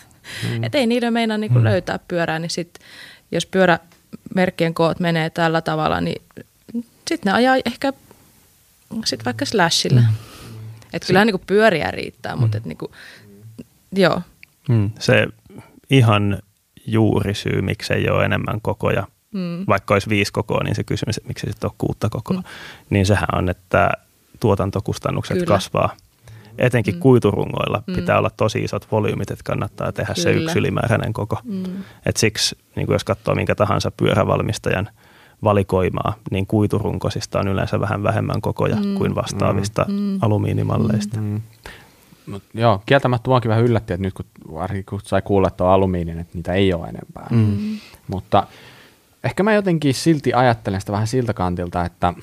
mm. 0.49 0.65
että 0.65 0.79
ei 0.79 0.87
niiden 0.87 1.13
meinaa 1.13 1.39
niin 1.39 1.53
kuin 1.53 1.63
mm. 1.63 1.69
löytää 1.69 1.99
pyörää, 2.09 2.39
niin 2.39 2.51
sit, 2.51 2.79
jos 3.33 3.47
pyörämerkkien 3.47 4.75
koot 4.75 5.01
menee 5.01 5.31
tällä 5.31 5.61
tavalla, 5.61 6.01
niin 6.01 6.23
sitten 7.09 7.31
ne 7.31 7.33
ajaa 7.33 7.57
ehkä 7.65 7.93
sit 9.05 9.25
vaikka 9.25 9.45
slashilla. 9.45 10.01
Mm. 10.01 10.07
Että 10.93 11.07
kyllähän 11.07 11.27
niin 11.27 11.39
kuin 11.39 11.47
pyöriä 11.47 11.91
riittää, 11.91 12.37
mutta 12.37 12.57
mm. 12.57 12.61
et 12.61 12.67
niin 12.67 12.79
kuin, 12.79 12.93
joo. 13.93 14.23
Mm. 14.69 14.91
Se 14.99 15.29
ihan 15.91 16.43
juurisyy, 16.87 17.63
miksi 17.63 17.93
ei 17.93 18.09
ole 18.09 18.25
enemmän 18.25 18.61
kokoja 18.61 19.07
mm. 19.35 19.65
vaikka 19.69 19.95
olisi 19.95 20.09
viisi 20.09 20.33
kokoa, 20.33 20.65
niin 20.65 20.75
se 20.75 20.85
kysymys, 20.85 21.17
että 21.17 21.29
miksi 21.29 21.47
sitten 21.51 21.71
on 21.71 21.77
kuutta 21.79 22.09
kokoa, 22.09 22.37
mm. 22.37 22.45
niin 22.91 23.07
sehän 23.07 23.29
on, 23.33 23.49
että 23.49 23.91
tuotantokustannukset 24.41 25.35
Kyllä. 25.35 25.47
kasvaa. 25.47 25.97
Etenkin 26.59 26.95
mm. 26.95 27.01
kuiturungoilla 27.01 27.83
mm. 27.87 27.95
pitää 27.95 28.19
olla 28.19 28.31
tosi 28.31 28.65
isot 28.65 28.93
volyymit, 28.93 29.31
että 29.31 29.45
kannattaa 29.45 29.93
tehdä 29.93 30.15
Kyllä. 30.15 30.23
se 30.25 30.33
yksi 30.33 30.59
ylimääräinen 30.59 31.13
koko. 31.13 31.39
Mm. 31.45 31.65
Et 32.07 32.17
siksi, 32.17 32.59
niin 32.77 32.87
jos 32.91 33.05
katsoo 33.05 33.35
minkä 33.35 33.55
tahansa 33.55 33.91
pyörävalmistajan 33.91 34.89
valikoimaa, 35.45 36.15
niin 36.31 36.47
kuiturunkosista 36.47 37.41
on 37.41 37.49
yleensä 37.49 37.81
vähän 37.81 38.03
vähemmän 38.03 38.41
kokoja 38.41 38.77
mm. 38.77 38.95
kuin 38.95 39.15
vastaavista 39.15 39.85
mm. 39.89 39.95
mm. 39.95 40.19
alumiinimalleista. 40.23 41.21
Mm. 41.21 41.41
Mut, 42.27 42.43
joo, 42.55 42.83
kieltämättä 42.87 43.31
muakin 43.31 43.49
vähän 43.49 43.65
yllätti, 43.65 43.93
että 43.93 44.03
nyt 44.03 44.15
kun, 44.15 44.27
varsinkin 44.53 44.85
kun 44.85 45.01
sai 45.05 45.23
kuulla, 45.23 45.49
että 45.49 45.65
on 45.65 45.71
alumiinin, 45.71 46.19
että 46.19 46.35
niitä 46.35 46.53
ei 46.53 46.73
ole 46.73 46.89
enempää. 46.89 47.27
Mm. 47.31 47.79
Mutta 48.09 48.47
ehkä 49.25 49.43
mä 49.43 49.55
jotenkin 49.55 49.95
silti 49.95 50.35
ajattelen 50.35 50.81
sitä 50.81 50.93
vähän 50.93 51.07
siltä 51.07 51.35
kantilta, 51.35 51.85
että 51.85 52.15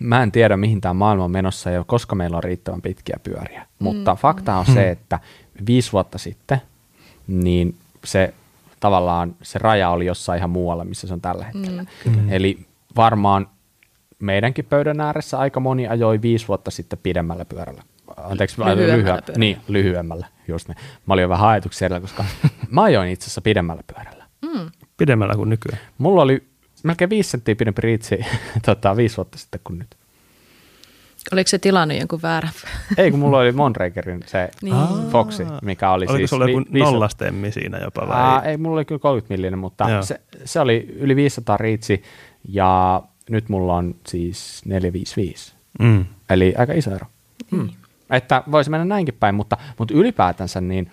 mä 0.00 0.22
en 0.22 0.32
tiedä, 0.32 0.56
mihin 0.56 0.80
tämä 0.80 0.94
maailma 0.94 1.24
on 1.24 1.30
menossa 1.30 1.70
ja 1.70 1.84
koska 1.84 2.14
meillä 2.14 2.36
on 2.36 2.44
riittävän 2.44 2.82
pitkiä 2.82 3.16
pyöriä. 3.22 3.60
Mm. 3.60 3.84
Mutta 3.84 4.14
fakta 4.14 4.56
on 4.56 4.66
se, 4.66 4.90
että 4.90 5.18
viisi 5.66 5.92
vuotta 5.92 6.18
sitten, 6.18 6.62
niin 7.26 7.76
se 8.04 8.34
tavallaan 8.80 9.36
se 9.42 9.58
raja 9.58 9.90
oli 9.90 10.06
jossain 10.06 10.38
ihan 10.38 10.50
muualla, 10.50 10.84
missä 10.84 11.06
se 11.06 11.14
on 11.14 11.20
tällä 11.20 11.44
hetkellä. 11.44 11.84
Mm. 12.04 12.32
Eli 12.32 12.58
varmaan 12.96 13.48
meidänkin 14.18 14.64
pöydän 14.64 15.00
ääressä 15.00 15.38
aika 15.38 15.60
moni 15.60 15.88
ajoi 15.88 16.22
viisi 16.22 16.48
vuotta 16.48 16.70
sitten 16.70 16.98
pidemmällä 17.02 17.44
pyörällä. 17.44 17.82
Anteeksi, 18.16 18.60
lyhyemmällä, 18.60 18.96
lyhyä, 18.96 19.22
niin, 19.36 19.58
lyhyemmällä, 19.68 20.26
just 20.48 20.68
ne. 20.68 20.74
Mä 21.06 21.14
olin 21.14 21.28
vähän 21.28 21.48
ajatuksia 21.48 22.00
koska 22.00 22.24
mä 22.70 22.82
ajoin 22.82 23.10
itse 23.10 23.24
asiassa 23.24 23.40
pidemmällä 23.40 23.82
pyörällä. 23.94 24.24
Mm 24.42 24.70
pidemmällä 25.00 25.34
kuin 25.34 25.48
nykyään. 25.48 25.80
Mulla 25.98 26.22
oli 26.22 26.42
melkein 26.82 27.10
viisi 27.10 27.30
senttiä 27.30 27.56
pidempi 27.56 27.82
riitsi 27.82 28.18
tota, 28.66 28.96
viisi 28.96 29.16
vuotta 29.16 29.38
sitten 29.38 29.60
kuin 29.64 29.78
nyt. 29.78 29.88
Oliko 31.32 31.48
se 31.48 31.58
tilannut 31.58 31.98
jonkun 31.98 32.22
väärä? 32.22 32.48
Ei, 32.96 33.10
kun 33.10 33.20
mulla 33.20 33.38
oli 33.38 33.52
Mondrakerin 33.62 34.20
se 34.26 34.48
niin. 34.62 34.74
Foxi, 35.10 35.46
mikä 35.62 35.90
oli 35.90 36.04
Oliko 36.04 36.16
siis... 36.16 36.30
sulla 36.30 36.48
joku 36.48 36.64
vi- 36.72 36.80
nollastemmi 36.80 37.52
siinä 37.52 37.78
jopa 37.78 38.08
vai? 38.08 38.16
Aa, 38.16 38.42
ei, 38.42 38.56
mulla 38.56 38.76
oli 38.76 38.84
kyllä 38.84 38.98
30 38.98 39.34
millinen, 39.34 39.58
mutta 39.58 40.02
se, 40.02 40.20
se, 40.44 40.60
oli 40.60 40.94
yli 40.98 41.16
500 41.16 41.56
riitsi 41.56 42.02
ja 42.48 43.02
nyt 43.30 43.48
mulla 43.48 43.76
on 43.76 43.94
siis 44.06 44.62
455. 44.64 45.54
Mm. 45.80 46.04
Eli 46.30 46.54
aika 46.58 46.72
iso 46.72 46.94
ero. 46.94 47.06
Mm. 47.50 47.68
Että 48.10 48.42
voisi 48.50 48.70
mennä 48.70 48.84
näinkin 48.84 49.16
päin, 49.20 49.34
mutta, 49.34 49.56
mutta 49.78 49.94
ylipäätänsä 49.94 50.60
niin 50.60 50.90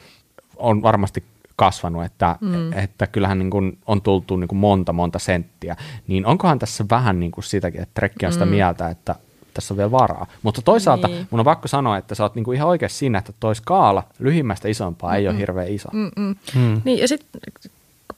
on 0.56 0.82
varmasti 0.82 1.24
kasvanut, 1.58 2.06
että, 2.06 2.36
mm. 2.42 2.74
että 2.74 3.08
kyllähän 3.08 3.40
niin 3.40 3.50
kuin 3.50 3.78
on 3.86 4.02
tultu 4.02 4.38
niin 4.38 4.48
kuin 4.48 4.60
monta, 4.60 4.94
monta 4.94 5.20
senttiä, 5.20 5.76
niin 6.08 6.26
onkohan 6.26 6.60
tässä 6.60 6.86
vähän 6.90 7.20
niin 7.20 7.32
kuin 7.32 7.44
sitäkin, 7.44 7.82
että 7.82 7.94
trekki 7.94 8.26
on 8.26 8.34
sitä 8.34 8.46
mm. 8.46 8.52
mieltä, 8.52 8.90
että 8.90 9.16
tässä 9.54 9.74
on 9.74 9.78
vielä 9.78 9.92
varaa. 9.92 10.28
Mutta 10.44 10.62
toisaalta 10.62 11.08
niin. 11.08 11.28
mun 11.32 11.40
on 11.40 11.46
pakko 11.46 11.68
sanoa, 11.68 11.98
että 11.98 12.16
sä 12.16 12.24
oot 12.24 12.36
niinku 12.36 12.52
ihan 12.52 12.68
oikeassa 12.68 12.98
siinä, 12.98 13.20
että 13.20 13.34
toi 13.40 13.56
skaala 13.56 14.04
lyhimmästä 14.20 14.68
isompaa 14.68 15.10
Mm-mm. 15.10 15.20
ei 15.20 15.28
ole 15.28 15.38
hirveän 15.38 15.68
iso. 15.68 15.90
Mm-mm. 15.94 16.36
Mm. 16.56 16.82
Niin 16.86 17.00
ja 17.00 17.08
sitten 17.08 17.42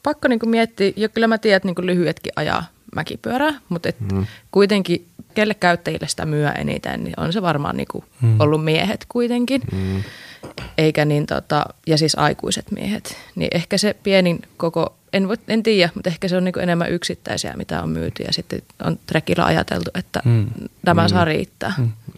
pakko 0.04 0.28
niinku 0.28 0.46
miettiä, 0.46 0.92
jo 0.96 1.10
kyllä 1.10 1.28
mä 1.28 1.38
tiedän, 1.38 1.58
että 1.58 1.68
niinku 1.68 1.86
lyhyetkin 1.86 2.34
ajaa 2.36 2.64
mäkipyörää, 2.96 3.54
mutta 3.70 3.90
et 3.90 4.00
mm. 4.12 4.26
kuitenkin 4.52 5.08
kelle 5.34 5.54
käyttäjille 5.54 6.08
sitä 6.08 6.26
myö 6.26 6.52
eniten, 6.52 7.04
niin 7.04 7.14
on 7.18 7.34
se 7.34 7.42
varmaan 7.42 7.78
niin 7.78 7.88
kuin 7.92 8.04
ollut 8.40 8.64
miehet 8.64 9.06
kuitenkin. 9.10 9.62
Mm. 9.72 10.04
Eikä 10.78 11.06
niin 11.06 11.26
tota, 11.26 11.66
ja 11.88 11.98
siis 11.98 12.16
aikuiset 12.18 12.72
miehet. 12.72 13.18
Niin 13.36 13.50
ehkä 13.52 13.78
se 13.78 13.96
pienin 14.04 14.40
koko, 14.58 14.96
en, 15.14 15.28
voi, 15.28 15.36
en 15.48 15.64
tiedä, 15.64 15.90
mutta 15.96 16.10
ehkä 16.10 16.28
se 16.28 16.38
on 16.38 16.44
niin 16.44 16.54
kuin 16.54 16.64
enemmän 16.64 16.92
yksittäisiä, 16.92 17.54
mitä 17.58 17.84
on 17.84 17.90
myyty. 17.90 18.24
Ja 18.24 18.34
sitten 18.34 18.62
on 18.84 19.00
trekillä 19.06 19.46
ajateltu, 19.46 19.92
että 19.96 20.22
Mm. 20.26 20.48
tämä 20.86 21.08
saa 21.08 21.26
riittää. 21.26 21.74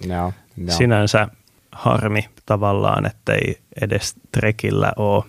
Joo, 0.07 0.34
joo. 0.57 0.78
Sinänsä 0.78 1.28
harmi 1.72 2.30
tavallaan, 2.45 3.05
ettei 3.05 3.59
edes 3.82 4.15
trekillä 4.32 4.93
ole 4.95 5.24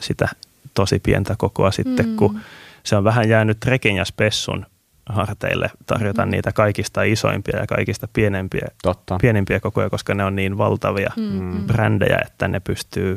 sitä 0.00 0.28
tosi 0.74 0.98
pientä 0.98 1.34
kokoa 1.38 1.70
sitten, 1.70 2.06
mm. 2.06 2.16
kun 2.16 2.40
se 2.82 2.96
on 2.96 3.04
vähän 3.04 3.28
jäänyt 3.28 3.60
trekin 3.60 3.96
ja 3.96 4.04
spessun 4.04 4.66
harteille 5.06 5.70
tarjota 5.86 6.24
mm. 6.26 6.30
niitä 6.30 6.52
kaikista 6.52 7.02
isoimpia 7.02 7.58
ja 7.60 7.66
kaikista 7.66 8.08
pienempiä, 8.12 8.66
Totta. 8.82 9.18
pienempiä 9.22 9.60
kokoja, 9.60 9.90
koska 9.90 10.14
ne 10.14 10.24
on 10.24 10.36
niin 10.36 10.58
valtavia 10.58 11.10
Mm. 11.16 11.66
brändejä, 11.66 12.18
että 12.26 12.48
ne 12.48 12.60
pystyy 12.60 13.16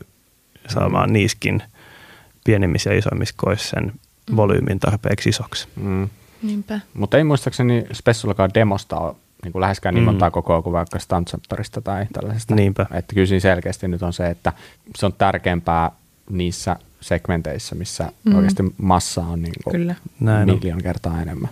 saamaan 0.68 1.14
niiskin 1.14 1.64
pienemmissä 2.46 2.90
ja 2.94 2.98
isommissa 3.00 3.36
koissa 3.38 3.70
sen 3.70 3.92
volyymin 4.36 4.80
tarpeeksi 4.80 5.30
isoksi. 5.30 5.68
Mm. 5.76 6.10
Niinpä. 6.44 6.80
Mutta 6.94 7.18
ei 7.18 7.24
muistaakseni 7.24 7.86
Spessullakaan 7.94 8.52
demosta 8.54 8.98
ole 8.98 9.16
niin 9.44 9.52
kuin 9.52 9.62
läheskään 9.62 9.96
niin 9.96 10.04
Mm. 10.04 10.06
montaa 10.06 10.32
kokoa 10.32 10.62
kuin 10.62 10.74
vaikka 10.74 11.00
Stuntcenterista 11.00 11.82
tai 11.82 12.06
tällaisesta. 12.14 12.56
Niinpä. 12.56 12.86
Että 12.94 13.14
kyllä 13.16 13.28
siinä 13.28 13.40
selkeästi 13.40 13.88
nyt 13.88 14.04
on 14.04 14.14
se, 14.14 14.28
että 14.30 14.54
se 14.96 15.06
on 15.06 15.14
tärkeämpää 15.14 15.92
niissä 16.30 16.76
segmenteissä, 17.02 17.76
missä 17.76 18.12
mm. 18.24 18.36
oikeasti 18.36 18.64
massa 18.78 19.22
on 19.22 19.42
niin 19.42 19.54
kuin 19.64 19.72
Kyllä. 19.72 19.96
Näin 20.20 20.50
on. 20.50 20.56
miljoon 20.56 20.82
kertaa 20.84 21.22
enemmän. 21.22 21.50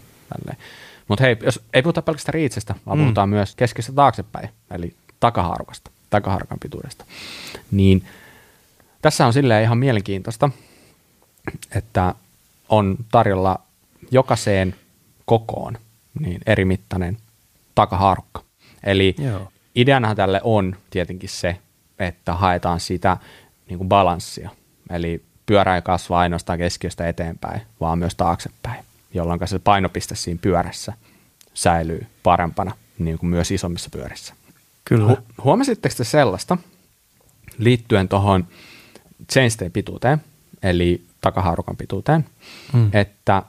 Mutta 1.08 1.24
hei, 1.24 1.38
jos 1.44 1.62
ei 1.74 1.82
puhuta 1.82 2.02
pelkästään 2.02 2.34
riitsestä, 2.34 2.76
vaan 2.86 2.98
Mm. 2.98 3.04
puhutaan 3.04 3.30
myös 3.30 3.56
keskistä 3.56 3.92
taaksepäin, 3.92 4.50
eli 4.72 4.94
takahaarukasta, 5.20 5.92
takaharukan 6.10 6.60
pituudesta. 6.60 7.06
Niin 7.72 8.06
tässä 9.02 9.26
on 9.26 9.34
silleen 9.34 9.64
ihan 9.64 9.78
mielenkiintoista, 9.78 10.50
että 11.76 12.16
on 12.70 12.98
tarjolla 13.12 13.60
jokaiseen 14.12 14.76
kokoon 15.26 15.78
niin 16.20 16.42
eri 16.46 16.66
mittainen 16.66 17.18
takahaarukka. 17.76 18.42
Eli 18.84 19.16
Joo. 19.18 19.52
ideanahan 19.76 20.16
tälle 20.18 20.42
on 20.44 20.76
tietenkin 20.90 21.30
se, 21.30 21.58
että 22.00 22.34
haetaan 22.34 22.80
sitä 22.80 23.18
niin 23.70 23.78
kuin 23.78 23.90
balanssia. 23.90 24.50
Eli 24.90 25.24
pyörä 25.46 25.76
ei 25.76 25.82
kasva 25.82 26.20
ainoastaan 26.20 26.58
keskiöstä 26.60 27.08
eteenpäin, 27.08 27.62
vaan 27.82 28.00
myös 28.00 28.16
taaksepäin, 28.16 28.86
jolloin 29.18 29.40
se 29.46 29.60
painopiste 29.60 30.16
siinä 30.16 30.40
pyörässä 30.42 30.94
säilyy 31.54 32.06
parempana 32.24 32.72
niin 33.00 33.18
kuin 33.18 33.30
myös 33.30 33.52
isommissa 33.52 33.90
pyörissä. 33.90 34.34
Kyllä. 34.86 35.14
Hu- 35.14 35.44
huomasitteko 35.44 35.96
te 35.98 36.04
sellaista 36.04 36.58
liittyen 37.58 38.08
tuohon 38.08 38.48
chainstay 39.32 39.70
pituuteen, 39.70 40.18
eli 40.64 41.04
takahaarukan 41.22 41.78
pituuteen, 41.78 42.26
Mm. 42.74 42.90
että 42.94 43.44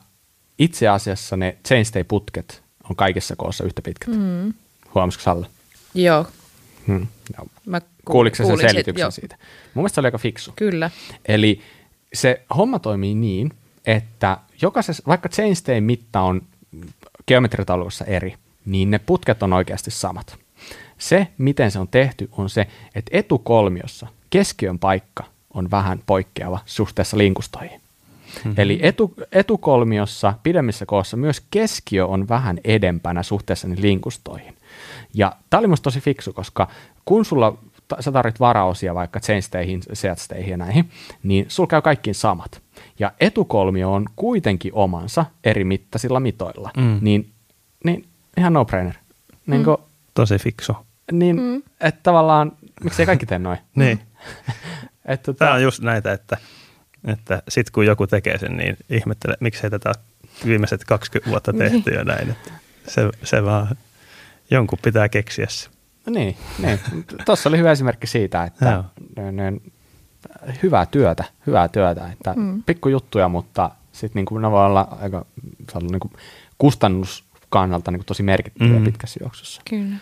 itse 0.58 0.88
asiassa 0.88 1.36
ne 1.36 1.56
chainstay-putket 1.68 2.62
on 2.90 2.96
kaikissa 2.96 3.36
koossa 3.36 3.64
yhtä 3.64 3.82
pitkät. 3.82 4.08
Mm. 4.14 4.54
Huomasiko 4.94 5.22
Salla? 5.22 5.46
Joo. 5.94 6.26
Hmm. 6.86 7.06
Joo. 7.38 7.46
Mä 7.66 7.80
kuulin- 7.80 7.88
Kuuliko 8.04 8.36
sä 8.36 8.44
sen 8.46 8.58
selityksen 8.58 9.00
joo. 9.00 9.10
siitä? 9.10 9.36
Mun 9.74 9.82
mielestä 9.82 9.94
se 9.94 10.00
oli 10.00 10.06
aika 10.06 10.18
fiksu. 10.18 10.52
Kyllä. 10.56 10.90
Eli 11.26 11.60
se 12.14 12.42
homma 12.56 12.78
toimii 12.78 13.14
niin, 13.14 13.52
että 13.86 14.36
jokaisessa, 14.62 15.02
vaikka 15.06 15.28
chainstay 15.28 15.80
mitta 15.80 16.20
on 16.20 16.42
geometritaulukossa 17.28 18.04
eri, 18.04 18.34
niin 18.66 18.90
ne 18.90 18.98
putket 18.98 19.42
on 19.42 19.52
oikeasti 19.52 19.90
samat. 19.90 20.36
Se, 20.98 21.28
miten 21.38 21.70
se 21.70 21.78
on 21.78 21.88
tehty, 21.88 22.28
on 22.32 22.50
se, 22.50 22.66
että 22.94 23.18
etukolmiossa 23.18 24.06
keskiön 24.30 24.78
paikka 24.78 25.24
on 25.54 25.70
vähän 25.70 26.02
poikkeava 26.06 26.58
suhteessa 26.66 27.18
linkustoihin. 27.18 27.80
Mm-hmm. 28.34 28.54
Eli 28.56 28.78
etu, 28.82 29.14
etukolmiossa 29.32 30.34
pidemmissä 30.42 30.86
koossa 30.86 31.16
myös 31.16 31.42
keskiö 31.50 32.06
on 32.06 32.28
vähän 32.28 32.58
edempänä 32.64 33.22
suhteessa 33.22 33.68
niihin 33.68 33.82
linkustoihin. 33.82 34.56
Ja 35.14 35.36
tämä 35.50 35.58
oli 35.58 35.66
musta 35.66 35.84
tosi 35.84 36.00
fiksu, 36.00 36.32
koska 36.32 36.68
kun 37.04 37.24
sulla 37.24 37.58
sä 38.00 38.12
tarvit 38.12 38.40
varaosia 38.40 38.94
vaikka 38.94 39.20
chainsteihin, 39.20 39.82
seatsteihin 39.92 40.50
ja 40.50 40.56
näihin, 40.56 40.90
niin 41.22 41.44
sulla 41.48 41.66
käy 41.66 41.82
kaikkiin 41.82 42.14
samat. 42.14 42.62
Ja 42.98 43.12
etukolmio 43.20 43.92
on 43.92 44.04
kuitenkin 44.16 44.74
omansa 44.74 45.26
eri 45.44 45.64
mittaisilla 45.64 46.20
mitoilla. 46.20 46.70
Mm. 46.76 46.98
Niin, 47.00 47.30
niin 47.84 48.04
ihan 48.36 48.52
no-brainer. 48.52 48.94
Niin, 49.46 49.62
mm. 49.66 49.76
Tosi 50.14 50.38
fiksu. 50.38 50.76
niin 51.12 51.36
mm. 51.36 51.62
että 51.80 52.00
tavallaan, 52.02 52.52
miksei 52.84 53.06
kaikki 53.06 53.26
tee 53.26 53.38
noin? 53.38 53.58
Niin. 53.74 54.00
Että, 55.04 55.24
tota, 55.24 55.38
Tämä 55.38 55.54
on 55.54 55.62
just 55.62 55.82
näitä, 55.82 56.12
että, 56.12 56.36
että 57.04 57.42
sitten 57.48 57.72
kun 57.72 57.86
joku 57.86 58.06
tekee 58.06 58.38
sen, 58.38 58.56
niin 58.56 58.76
ihmettele, 58.90 59.36
miksei 59.40 59.70
tätä 59.70 59.92
viimeiset 60.46 60.84
20 60.84 61.30
vuotta 61.30 61.52
tehty 61.52 61.90
ja 61.90 62.04
näin. 62.04 62.30
Että 62.30 62.50
se, 62.88 63.10
se 63.22 63.44
vaan, 63.44 63.76
jonkun 64.50 64.78
pitää 64.82 65.08
keksiä 65.08 65.46
se. 65.48 65.68
Niin, 66.10 66.36
niin. 66.58 66.78
tuossa 67.24 67.48
oli 67.48 67.58
hyvä 67.58 67.72
esimerkki 67.72 68.06
siitä, 68.06 68.44
että 68.44 68.84
hyvää 70.62 70.86
työtä, 70.86 71.24
hyvää 71.46 71.68
työtä, 71.68 72.10
että 72.12 72.34
mm. 72.36 72.62
pikkujuttuja, 72.62 73.28
mutta 73.28 73.70
sitten 73.92 74.20
niinku 74.20 74.38
ne 74.38 74.50
voi 74.50 74.66
olla 74.66 74.98
aika 75.00 75.24
on 75.74 75.86
niinku 75.86 76.10
kustannuskannalta 76.58 77.90
niinku 77.90 78.04
tosi 78.04 78.22
merkittäviä 78.22 78.78
Mm. 78.78 78.84
pitkässä 78.84 79.20
juoksussa. 79.22 79.62
Kyllä. 79.70 79.96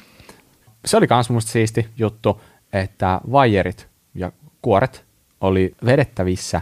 Se 0.85 0.97
oli 0.97 1.07
myös 1.11 1.31
musta 1.31 1.51
siisti 1.51 1.89
juttu, 1.99 2.41
että 2.73 3.21
vaijerit 3.33 3.89
ja 4.15 4.33
kuoret 4.63 5.05
oli 5.41 5.75
vedettävissä 5.85 6.61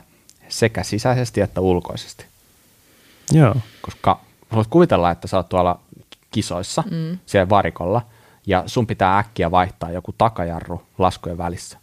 sekä 0.48 0.82
sisäisesti 0.82 1.40
että 1.40 1.60
ulkoisesti, 1.60 2.24
Joo. 3.32 3.54
koska 3.82 4.20
voit 4.52 4.68
kuvitella, 4.68 5.10
että 5.10 5.28
sä 5.28 5.36
oot 5.36 5.48
tuolla 5.48 5.80
kisoissa 6.30 6.84
mm. 6.90 7.18
siellä 7.26 7.48
varikolla 7.48 8.06
ja 8.46 8.62
sun 8.66 8.86
pitää 8.86 9.18
äkkiä 9.18 9.50
vaihtaa 9.50 9.90
joku 9.90 10.14
takajarru 10.18 10.82
laskujen 10.98 11.38
välissä. 11.38 11.78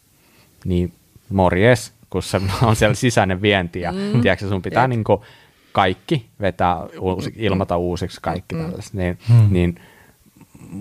Niin 0.66 0.94
morjes, 1.30 1.94
kun 2.10 2.24
se 2.24 2.42
on 2.62 2.76
siellä 2.76 2.96
sisäinen 2.96 3.42
vienti 3.42 3.82
ja 3.82 3.92
mm. 3.92 4.22
tiedätkö, 4.22 4.50
sun 4.50 4.62
pitää 4.62 4.84
Jep. 4.84 4.90
niinku 4.90 5.24
kaikki 5.72 6.30
vetää, 6.42 6.78
uusi, 7.00 7.34
ilmata 7.36 7.78
uusiksi 7.78 8.22
kaikki 8.22 8.56
mm. 8.56 8.62
tällaiset. 8.62 8.94
Niin, 8.94 9.20
mm. 9.30 9.48
niin 9.50 9.82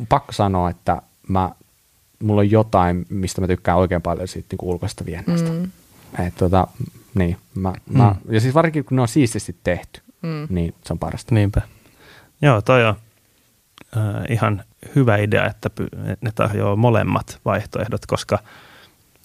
pakko 0.09 0.33
sanoa, 0.33 0.71
että 0.71 1.03
mä, 1.29 1.51
mulla 2.23 2.41
on 2.41 2.51
jotain, 2.51 3.07
mistä 3.09 3.41
mä 3.41 3.47
tykkään 3.47 3.79
oikein 3.79 4.03
paljon 4.03 4.29
siitä 4.29 4.47
niinku 4.51 4.71
ulkoisesta 4.71 5.07
viennistä. 5.07 5.51
Mm. 5.51 5.71
Et 6.27 6.35
tota, 6.35 6.67
niin, 7.15 7.37
mä, 7.55 7.73
mm. 7.87 7.99
mä, 7.99 8.15
ja 8.29 8.41
siis 8.41 8.55
varsinkin 8.55 8.85
kun 8.85 8.97
ne 8.97 9.03
on 9.03 9.09
siististi 9.09 9.57
tehty, 9.65 10.01
mm. 10.23 10.47
niin 10.49 10.75
se 10.85 10.93
on 10.93 10.99
parasta. 10.99 11.35
Niinpä. 11.35 11.63
Joo, 12.43 12.63
toi 12.63 12.85
on 12.85 12.95
äh, 13.97 14.25
ihan 14.29 14.65
hyvä 14.95 15.17
idea, 15.17 15.47
että 15.47 15.71
ne 16.21 16.33
tarjoaa 16.35 16.77
molemmat 16.77 17.39
vaihtoehdot, 17.45 18.07
koska 18.07 18.39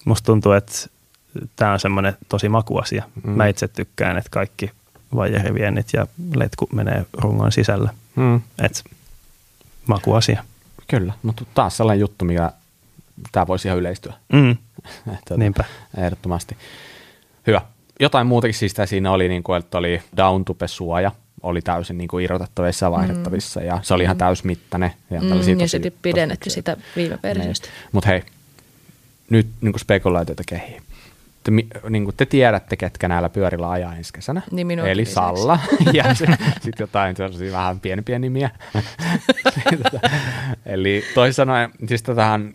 musta 0.04 0.26
tuntuu, 0.26 0.52
että 0.52 0.72
tämä 1.56 1.72
on 1.72 1.80
semmoinen 1.80 2.16
tosi 2.28 2.48
makuasia. 2.48 3.04
Mm. 3.24 3.30
Mä 3.30 3.46
itse 3.46 3.68
tykkään, 3.68 4.16
että 4.18 4.30
kaikki 4.30 4.70
vaijeriviennit 5.14 5.86
ja 5.92 6.06
letku 6.34 6.68
menee 6.72 7.06
rungon 7.12 7.52
sisällä. 7.52 7.90
Mm. 8.16 8.40
Et 8.62 8.84
makuasia. 9.86 10.44
Kyllä, 10.88 11.12
mutta 11.22 11.44
taas 11.54 11.76
sellainen 11.76 12.00
juttu, 12.00 12.24
mikä 12.24 12.52
tämä 13.32 13.46
voisi 13.46 13.68
ihan 13.68 13.78
yleistyä. 13.78 14.14
Mm. 14.32 14.56
Että 15.18 15.36
Niinpä. 15.36 15.64
Ehdottomasti. 15.96 16.56
Hyvä. 17.46 17.60
Jotain 18.00 18.26
muutakin 18.26 18.54
siis 18.54 18.74
siinä 18.84 19.10
oli, 19.10 19.28
niin 19.28 19.42
kuin, 19.42 19.58
että 19.58 19.78
oli 19.78 20.02
downtupe-suoja, 20.16 21.12
oli 21.42 21.62
täysin 21.62 21.98
niin 21.98 22.08
kuin 22.08 22.24
irrotettavissa 22.24 22.86
ja 22.86 22.90
vaihdettavissa, 22.90 23.60
ja 23.62 23.78
se 23.82 23.94
oli 23.94 24.02
ihan 24.02 24.16
täysmittainen. 24.18 24.90
Ja, 25.10 25.20
Mm, 25.20 25.28
ja 25.28 25.42
sitten 25.68 25.92
fiksuja. 26.02 26.36
sitä 26.48 26.76
viime 26.96 27.18
versiosta. 27.22 27.68
Mutta 27.92 28.08
hei, 28.08 28.22
nyt 29.30 29.46
niin 29.60 29.72
kuin 29.72 29.80
spekulaatioita 29.80 30.42
kehii. 30.46 30.80
Te, 31.44 31.50
niin 31.90 32.04
kuin 32.04 32.16
te 32.16 32.26
tiedätte, 32.26 32.76
ketkä 32.76 33.08
näillä 33.08 33.28
pyörillä 33.28 33.70
ajaa 33.70 33.94
ensi 33.96 34.12
kesänä. 34.12 34.42
Niin 34.50 34.66
minun 34.66 34.86
Eli 34.86 34.96
lisäksi. 35.00 35.14
Salla 35.14 35.58
ja 35.92 36.14
sitten 36.14 36.72
jotain 36.80 37.16
sellaisia 37.16 37.52
vähän 37.52 37.80
pienempiä 37.80 38.18
nimiä. 38.18 38.50
Eli 40.66 41.04
toisin 41.14 41.34
sanoen, 41.34 41.70
siis 41.88 42.02
tätähän 42.02 42.52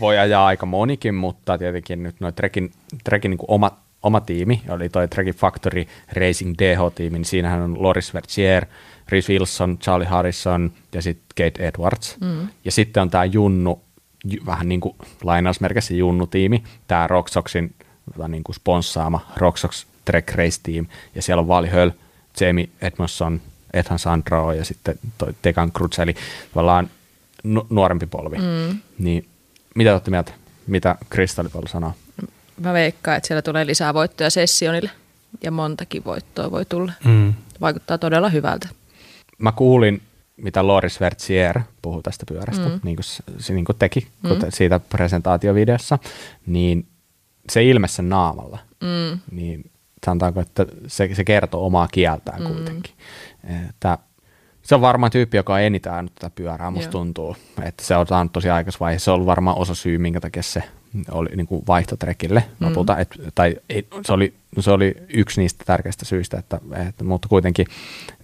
voi 0.00 0.18
ajaa 0.18 0.46
aika 0.46 0.66
monikin, 0.66 1.14
mutta 1.14 1.58
tietenkin 1.58 2.02
nyt 2.02 2.16
noin 2.20 2.34
Trekin, 2.34 2.72
Trekin 3.04 3.30
niin 3.30 3.38
kuin 3.38 3.50
oma, 3.50 3.70
oma 4.02 4.20
tiimi, 4.20 4.62
oli 4.68 4.88
toi 4.88 5.08
Trekin 5.08 5.34
Factory 5.34 5.86
Racing 6.12 6.54
DH-tiimi, 6.58 7.18
niin 7.18 7.24
siinähän 7.24 7.62
on 7.62 7.82
Loris 7.82 8.14
Vertier, 8.14 8.66
Rhys 9.08 9.28
Wilson, 9.28 9.78
Charlie 9.78 10.06
Harrison 10.08 10.72
ja 10.92 11.02
sitten 11.02 11.26
Kate 11.50 11.68
Edwards. 11.68 12.16
Mm. 12.20 12.48
Ja 12.64 12.72
sitten 12.72 13.00
on 13.00 13.10
tämä 13.10 13.24
Junnu, 13.24 13.80
ju- 14.24 14.46
vähän 14.46 14.68
niin 14.68 14.80
kuin 14.80 14.96
lainausmerkissä 15.22 15.94
Junnu-tiimi, 15.94 16.64
tämä 16.86 17.06
Roxoxin 17.06 17.74
tota 18.12 18.28
niin 18.28 18.44
kuin 18.44 18.56
sponssaama 18.56 19.26
Roxox 19.36 19.86
Trek 20.04 20.34
Race 20.34 20.60
Team, 20.62 20.86
ja 21.14 21.22
siellä 21.22 21.40
on 21.40 21.48
Vali 21.48 21.68
Höll, 21.68 21.90
Jamie 22.40 22.68
Edmondson, 22.80 23.40
Ethan 23.72 23.98
Sandro 23.98 24.52
ja 24.52 24.64
sitten 24.64 24.94
toi 25.18 25.34
Tegan 25.42 25.72
Cruz, 25.72 25.98
eli 25.98 26.14
tavallaan 26.54 26.90
nu- 27.44 27.66
nuorempi 27.70 28.06
polvi. 28.06 28.36
Mm. 28.38 28.78
Niin 28.98 29.28
mitä 29.74 29.92
olette 29.92 30.10
mieltä? 30.10 30.32
Mitä 30.66 30.96
Kristallipallo 31.10 31.66
sanoo? 31.66 31.92
Mä 32.60 32.72
veikkaan, 32.72 33.16
että 33.16 33.26
siellä 33.26 33.42
tulee 33.42 33.66
lisää 33.66 33.94
voittoja 33.94 34.30
sessionille 34.30 34.90
ja 35.42 35.50
montakin 35.50 36.04
voittoa 36.04 36.50
voi 36.50 36.64
tulla. 36.64 36.92
Mm. 37.04 37.34
Vaikuttaa 37.60 37.98
todella 37.98 38.28
hyvältä. 38.28 38.68
Mä 39.38 39.52
kuulin, 39.52 40.02
mitä 40.36 40.66
Loris 40.66 41.00
Vertsier 41.00 41.60
puhui 41.82 42.02
tästä 42.02 42.26
pyörästä, 42.28 42.68
mm. 42.68 42.80
niin 42.82 42.96
kuin 42.96 43.04
se, 43.38 43.52
niin 43.52 43.64
kuin 43.64 43.78
teki 43.78 44.06
mm. 44.22 44.30
siitä 44.48 44.78
presentaatiovideossa, 44.78 45.98
niin 46.46 46.86
se 47.50 47.64
ilme 47.64 47.88
sen 47.88 48.08
naamalla, 48.08 48.58
mm. 48.80 49.18
niin 49.30 49.70
sanotaanko, 50.06 50.40
että 50.40 50.66
se, 50.86 51.14
se 51.14 51.24
kertoo 51.24 51.66
omaa 51.66 51.88
kieltään 51.88 52.42
mm. 52.42 52.46
kuitenkin. 52.46 52.94
Että 53.70 53.98
se 54.62 54.74
on 54.74 54.80
varmaan 54.80 55.12
tyyppi, 55.12 55.36
joka 55.36 55.54
on 55.54 55.60
eniten 55.60 55.92
ajanut 55.92 56.14
tätä 56.14 56.30
pyörää, 56.34 56.70
musta 56.70 56.86
Joo. 56.86 56.92
tuntuu. 56.92 57.36
Että 57.62 57.84
se 57.84 57.96
on 57.96 58.06
saanut 58.06 58.32
tosi 58.32 58.50
aikaisessa 58.50 58.84
vaiheessa. 58.84 59.04
Se 59.04 59.10
on 59.10 59.14
ollut 59.14 59.26
varmaan 59.26 59.58
osa 59.58 59.74
syy, 59.74 59.98
minkä 59.98 60.20
takia 60.20 60.42
se 60.42 60.62
oli 61.10 61.28
niin 61.36 61.46
kuin 61.46 61.62
vaihtotrekille 61.66 62.44
mm. 62.60 62.66
lopulta. 62.66 62.98
Et, 62.98 63.14
tai 63.34 63.56
ei, 63.68 63.86
se, 64.06 64.12
oli, 64.12 64.34
se 64.60 64.70
oli 64.70 64.94
yksi 65.08 65.40
niistä 65.40 65.64
tärkeistä 65.64 66.04
syistä, 66.04 66.38
että, 66.38 66.60
että, 66.88 67.04
mutta 67.04 67.28
kuitenkin 67.28 67.66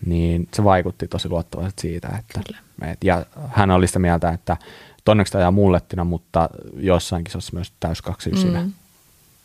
niin 0.06 0.48
se 0.54 0.64
vaikutti 0.64 1.08
tosi 1.08 1.28
luottavasti 1.28 1.82
siitä. 1.82 2.08
Että, 2.18 2.54
et, 2.82 3.04
ja 3.04 3.26
hän 3.48 3.70
oli 3.70 3.86
sitä 3.86 3.98
mieltä, 3.98 4.30
että 4.30 4.56
tonneksi 5.04 5.38
ajaa 5.38 5.50
mullettina, 5.50 6.04
mutta 6.04 6.48
jossain 6.76 7.24
kisassa 7.24 7.54
myös 7.54 7.72
täys 7.80 8.02
kaksi 8.02 8.30
mm. 8.30 8.72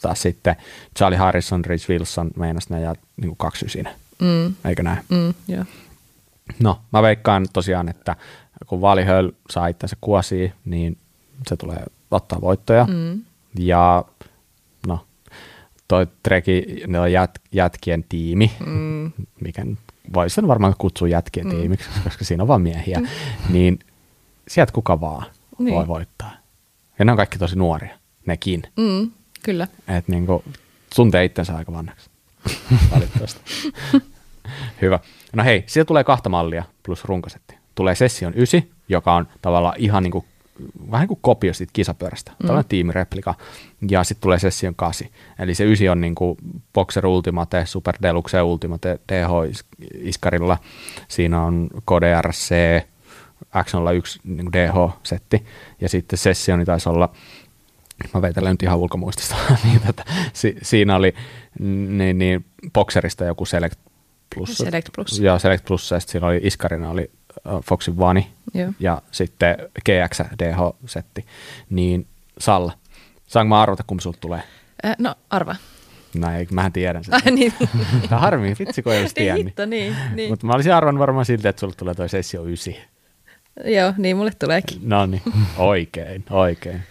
Taas 0.02 0.22
sitten 0.22 0.56
Charlie 0.98 1.18
Harrison, 1.18 1.66
Rich 1.66 1.90
Wilson 1.90 2.32
meinas 2.36 2.70
ne 2.70 2.78
ajaa 2.78 2.96
niin 3.18 3.38
kaksi 3.38 3.66
mm. 4.22 4.54
eikö 4.66 4.84
näin? 4.84 5.00
Mm, 5.10 5.34
yeah. 5.50 5.68
No, 6.60 6.82
mä 6.94 7.02
veikkaan 7.02 7.48
tosiaan, 7.54 7.90
että 7.90 8.16
kun 8.68 8.82
Valihöl 8.82 9.32
saa 9.50 9.68
itsensä 9.68 9.98
kuosiin, 10.02 10.54
niin 10.66 10.98
se 11.48 11.58
tulee 11.58 11.86
ottaa 12.12 12.42
voittoja. 12.42 12.86
Mm. 12.90 13.22
Ja 13.60 14.06
no, 14.88 15.06
toi 15.88 16.08
Treki, 16.24 16.84
ne 16.88 17.00
on 17.00 17.12
jät, 17.12 17.40
jätkien 17.52 18.06
tiimi, 18.10 18.52
mm. 18.66 19.12
mikä 19.42 19.66
voisi 20.14 20.36
sen 20.36 20.48
varmaan 20.48 20.76
kutsua 20.78 21.08
jätkien 21.08 21.46
mm. 21.46 21.52
tiimiksi, 21.52 21.90
koska 22.04 22.26
siinä 22.26 22.44
on 22.44 22.48
vaan 22.48 22.62
miehiä, 22.62 23.00
mm. 23.00 23.08
niin 23.50 23.80
sieltä 24.48 24.74
kuka 24.74 25.02
vaan 25.02 25.26
niin. 25.60 25.76
voi 25.76 25.88
voittaa. 25.88 26.32
Ja 27.00 27.06
ne 27.06 27.12
on 27.12 27.18
kaikki 27.18 27.38
tosi 27.38 27.56
nuoria, 27.56 27.98
nekin. 28.26 28.64
Mm, 28.78 29.12
kyllä. 29.44 29.68
Et 29.88 30.08
niinku, 30.08 30.44
tuntee 30.96 31.26
itsensä 31.26 31.56
aika 31.56 31.74
vanhaksi, 31.74 32.10
valitettavasti. 32.92 33.42
Hyvä. 34.82 35.00
No 35.34 35.44
hei, 35.44 35.64
siitä 35.68 35.86
tulee 35.86 36.04
kahta 36.04 36.30
mallia 36.30 36.64
plus 36.84 37.06
runkosetti. 37.06 37.56
Tulee 37.76 37.96
Session 37.96 38.34
9, 38.34 38.64
joka 38.90 39.14
on 39.14 39.28
tavallaan 39.42 39.76
ihan 39.78 40.04
niin 40.04 40.12
kuin, 40.12 40.26
vähän 40.92 41.08
kuin 41.08 41.20
kopio 41.22 41.54
siitä 41.54 41.72
kisapyörästä, 41.74 42.32
mm. 42.32 42.48
tällainen 42.48 42.70
tiimireplika, 42.70 43.36
ja 43.90 44.04
sitten 44.04 44.22
tulee 44.22 44.40
Session 44.40 44.76
8. 44.76 45.08
Eli 45.40 45.56
se 45.56 45.64
9 45.64 45.90
on 45.90 46.02
niin 46.02 46.16
kuin 46.16 46.38
Boxer 46.74 47.06
Ultimate, 47.06 47.66
Super 47.66 47.96
Deluxe 48.02 48.42
Ultimate 48.42 49.00
DH-iskarilla. 49.12 50.58
Siinä 51.08 51.44
on 51.44 51.70
Code 51.88 52.22
RC, 52.22 52.56
X01 53.58 54.20
niin 54.24 54.54
DH-setti, 54.54 55.46
ja 55.82 55.90
sitten 55.90 56.20
Sessioni 56.20 56.66
taisi 56.66 56.90
olla 56.90 57.10
mä 58.14 58.22
veitelen 58.22 58.52
nyt 58.52 58.64
ihan 58.64 58.78
ulkomuistista, 58.78 59.36
niin 59.64 59.82
että 59.90 60.04
si, 60.34 60.56
siinä 60.62 60.96
oli 60.96 61.14
niin, 61.60 62.18
niin, 62.18 62.46
Boxerista 62.74 63.26
joku 63.26 63.46
Select 63.46 63.80
Plus. 64.36 64.58
Select 64.58 64.90
Plus. 64.96 65.20
Joo, 65.20 65.40
Select 65.40 65.66
Plus, 65.66 65.92
ja 65.92 66.00
sitten 66.00 66.12
siinä 66.12 66.28
oli 66.28 66.40
iskarina 66.44 66.90
oli 66.90 67.12
Foxin 67.64 68.00
Vani 68.00 68.32
Joo. 68.54 68.72
ja 68.80 69.02
sitten 69.12 69.58
GX 69.86 70.20
DH-setti. 70.40 71.26
Niin 71.70 72.08
Salla, 72.38 72.74
saanko 73.28 73.50
mä 73.50 73.62
arvata, 73.62 73.84
kumpi 73.88 74.04
sulta 74.04 74.18
tulee? 74.22 74.44
Äh, 74.86 74.96
no, 75.00 75.16
arva. 75.30 75.56
No 76.18 76.32
ei, 76.36 76.48
mähän 76.52 76.74
tiedän 76.74 77.04
sen. 77.04 77.14
Äh, 77.28 77.32
niin. 77.32 77.54
Tämä 78.10 78.22
harmi, 78.22 78.56
vitsi 78.60 78.84
kun 78.84 78.94
ei 78.94 79.02
olisi 79.02 79.16
tiennyt. 79.16 79.46
Hitto, 79.46 79.66
niin, 79.66 79.96
niin. 80.16 80.30
Mutta 80.30 80.48
mä 80.48 80.54
olisin 80.54 80.74
arvannut 80.74 81.00
varmaan 81.00 81.26
siltä, 81.26 81.50
että 81.50 81.60
sulle 81.60 81.74
tulee 81.78 81.94
toi 81.94 82.10
sessio 82.10 82.44
9. 82.44 82.74
Joo, 83.66 83.94
niin 83.98 84.18
mulle 84.18 84.32
tuleekin. 84.40 84.78
No 84.82 85.06
niin, 85.06 85.22
oikein, 85.58 86.26
oikein. 86.30 86.82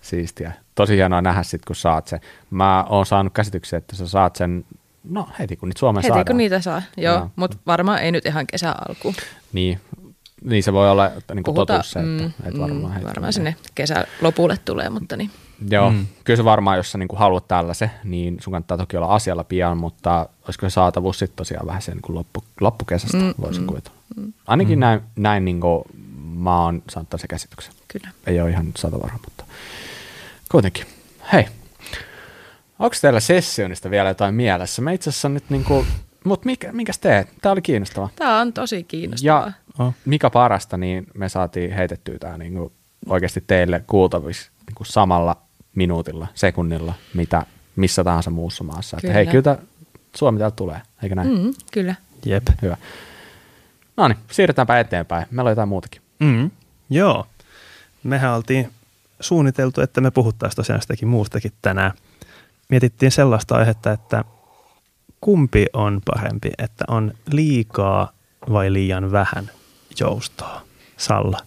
Siistiä. 0.00 0.52
Tosi 0.74 0.96
hienoa 0.96 1.22
nähdä 1.22 1.42
sitten, 1.42 1.66
kun 1.66 1.76
saat 1.76 2.06
sen. 2.06 2.20
Mä 2.50 2.84
oon 2.84 3.06
saanut 3.06 3.32
käsityksen, 3.32 3.78
että 3.78 3.96
sä 3.96 4.08
saat 4.08 4.36
sen 4.36 4.64
No 5.08 5.28
heti 5.38 5.56
kun 5.56 5.68
niitä 5.68 5.78
Suomeen 5.78 6.02
heti 6.02 6.08
saadaan. 6.08 6.26
kun 6.26 6.36
niitä 6.36 6.60
saa, 6.60 6.82
joo, 6.96 7.18
no. 7.18 7.30
mutta 7.36 7.56
varmaan 7.66 7.98
ei 7.98 8.12
nyt 8.12 8.26
ihan 8.26 8.46
kesä 8.46 8.74
alkuun. 8.88 9.14
Niin, 9.52 9.80
niin 10.44 10.62
se 10.62 10.72
voi 10.72 10.90
olla 10.90 11.06
että 11.06 11.34
niin 11.34 11.44
Puhuta, 11.44 11.66
totuus 11.66 11.90
se, 11.90 11.98
että, 11.98 12.22
mm, 12.22 12.32
että 12.44 12.60
varmaan, 12.60 13.00
mm, 13.00 13.06
varmaan 13.06 13.32
sinne 13.32 13.56
kesä 13.74 14.06
lopulle 14.20 14.58
tulee, 14.64 14.90
mutta 14.90 15.16
niin. 15.16 15.30
Joo, 15.70 15.90
mm. 15.90 16.06
kyllä 16.24 16.36
se 16.36 16.44
varmaan, 16.44 16.76
jos 16.76 16.92
sä 16.92 16.98
niin 16.98 17.08
kuin 17.08 17.18
haluat 17.18 17.48
tällaisen, 17.48 17.90
niin 18.04 18.36
sun 18.40 18.52
kannattaa 18.52 18.78
toki 18.78 18.96
olla 18.96 19.14
asialla 19.14 19.44
pian, 19.44 19.78
mutta 19.78 20.28
olisiko 20.44 20.70
se 20.70 20.72
saatavuus 20.72 21.18
sitten 21.18 21.36
tosiaan 21.36 21.66
vähän 21.66 21.82
sen 21.82 21.94
niin 21.94 22.14
loppu, 22.14 22.44
loppukesästä, 22.60 23.16
mm, 23.18 23.34
voisin 23.40 23.62
mm, 23.62 23.66
kuvitella. 23.66 23.98
Mm. 24.16 24.32
Ainakin 24.46 24.78
mm. 24.78 24.80
näin, 24.80 25.00
näin 25.16 25.44
niin 25.44 25.60
kuin 25.60 25.84
mä 26.34 26.62
oon 26.62 26.82
saanut 26.90 27.14
se 27.16 27.28
käsityksen. 27.28 27.74
Kyllä. 27.88 28.08
Ei 28.26 28.40
ole 28.40 28.50
ihan 28.50 28.66
sata 28.76 29.00
varma, 29.00 29.18
mutta 29.24 29.44
kuitenkin. 30.50 30.86
Hei, 31.32 31.46
Onko 32.78 32.96
teillä 33.00 33.20
sessionista 33.20 33.90
vielä 33.90 34.08
jotain 34.08 34.34
mielessä? 34.34 34.82
Me 34.82 34.94
itse 34.94 35.10
asiassa 35.10 35.28
nyt 35.28 35.50
niinku, 35.50 35.86
mutta 36.24 36.46
mikä, 36.46 36.72
minkäs 36.72 36.98
teet? 36.98 37.28
Tämä 37.42 37.52
oli 37.52 37.62
kiinnostavaa. 37.62 38.08
Tämä 38.16 38.40
on 38.40 38.52
tosi 38.52 38.84
kiinnostavaa. 38.84 39.52
Ja 39.78 39.84
oh. 39.84 39.94
mikä 40.04 40.30
parasta, 40.30 40.76
niin 40.76 41.06
me 41.14 41.28
saatiin 41.28 41.72
heitettyä 41.72 42.18
tämä 42.18 42.38
niinku 42.38 42.72
oikeasti 43.08 43.44
teille 43.46 43.84
kuultavissa 43.86 44.50
niinku 44.66 44.84
samalla 44.84 45.36
minuutilla, 45.74 46.26
sekunnilla, 46.34 46.94
mitä 47.14 47.46
missä 47.76 48.04
tahansa 48.04 48.30
muussa 48.30 48.64
maassa. 48.64 48.96
Kyllä. 49.00 49.12
Että 49.12 49.14
hei, 49.14 49.26
kyllä 49.26 49.58
Suomi 50.16 50.38
täältä 50.38 50.56
tulee, 50.56 50.80
eikö 51.02 51.14
näin? 51.14 51.28
Mm, 51.28 51.54
kyllä. 51.72 51.94
Jep. 52.24 52.46
Hyvä. 52.62 52.76
No 53.96 54.08
niin, 54.08 54.18
siirrytäänpä 54.30 54.80
eteenpäin. 54.80 55.26
Meillä 55.30 55.48
on 55.48 55.52
jotain 55.52 55.68
muutakin. 55.68 56.02
Mm, 56.18 56.50
joo. 56.90 57.26
Mehän 58.02 58.34
oltiin 58.34 58.70
suunniteltu, 59.20 59.80
että 59.80 60.00
me 60.00 60.10
puhuttaisiin 60.10 60.56
tosiaan 60.56 60.82
sitäkin 60.82 61.08
muustakin 61.08 61.52
tänään– 61.62 61.92
mietittiin 62.68 63.12
sellaista 63.12 63.54
aihetta, 63.54 63.92
että 63.92 64.24
kumpi 65.20 65.66
on 65.72 66.00
parempi, 66.04 66.50
että 66.58 66.84
on 66.88 67.12
liikaa 67.32 68.12
vai 68.52 68.72
liian 68.72 69.12
vähän 69.12 69.50
joustoa? 70.00 70.62
Salla. 70.96 71.38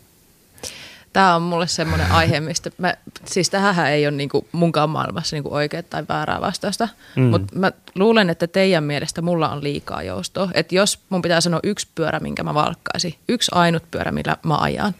Tämä 1.14 1.36
on 1.36 1.42
mulle 1.42 1.68
semmoinen 1.68 2.12
aihe, 2.12 2.40
mistä 2.40 2.72
mä, 2.78 2.94
siis 3.26 3.50
tähän 3.50 3.88
ei 3.88 4.08
ole 4.08 4.18
niinku 4.18 4.48
munkaan 4.52 4.90
maailmassa 4.90 5.36
niinku 5.36 5.54
oikea 5.54 5.84
tai 5.84 6.04
väärää 6.10 6.42
vastausta, 6.42 6.88
mm. 7.16 7.24
mutta 7.24 7.56
mä 7.56 7.72
luulen, 7.96 8.30
että 8.30 8.48
teidän 8.48 8.84
mielestä 8.84 9.22
mulla 9.22 9.50
on 9.50 9.64
liikaa 9.64 10.04
joustoa. 10.04 10.50
Että 10.54 10.76
jos 10.76 11.00
mun 11.10 11.22
pitää 11.22 11.42
sanoa 11.42 11.60
yksi 11.64 11.88
pyörä, 11.96 12.20
minkä 12.20 12.44
mä 12.44 12.54
valkkaisin, 12.54 13.16
yksi 13.30 13.52
ainut 13.56 13.92
pyörä, 13.92 14.12
millä 14.12 14.38
mä 14.44 14.58
ajan, 14.58 14.96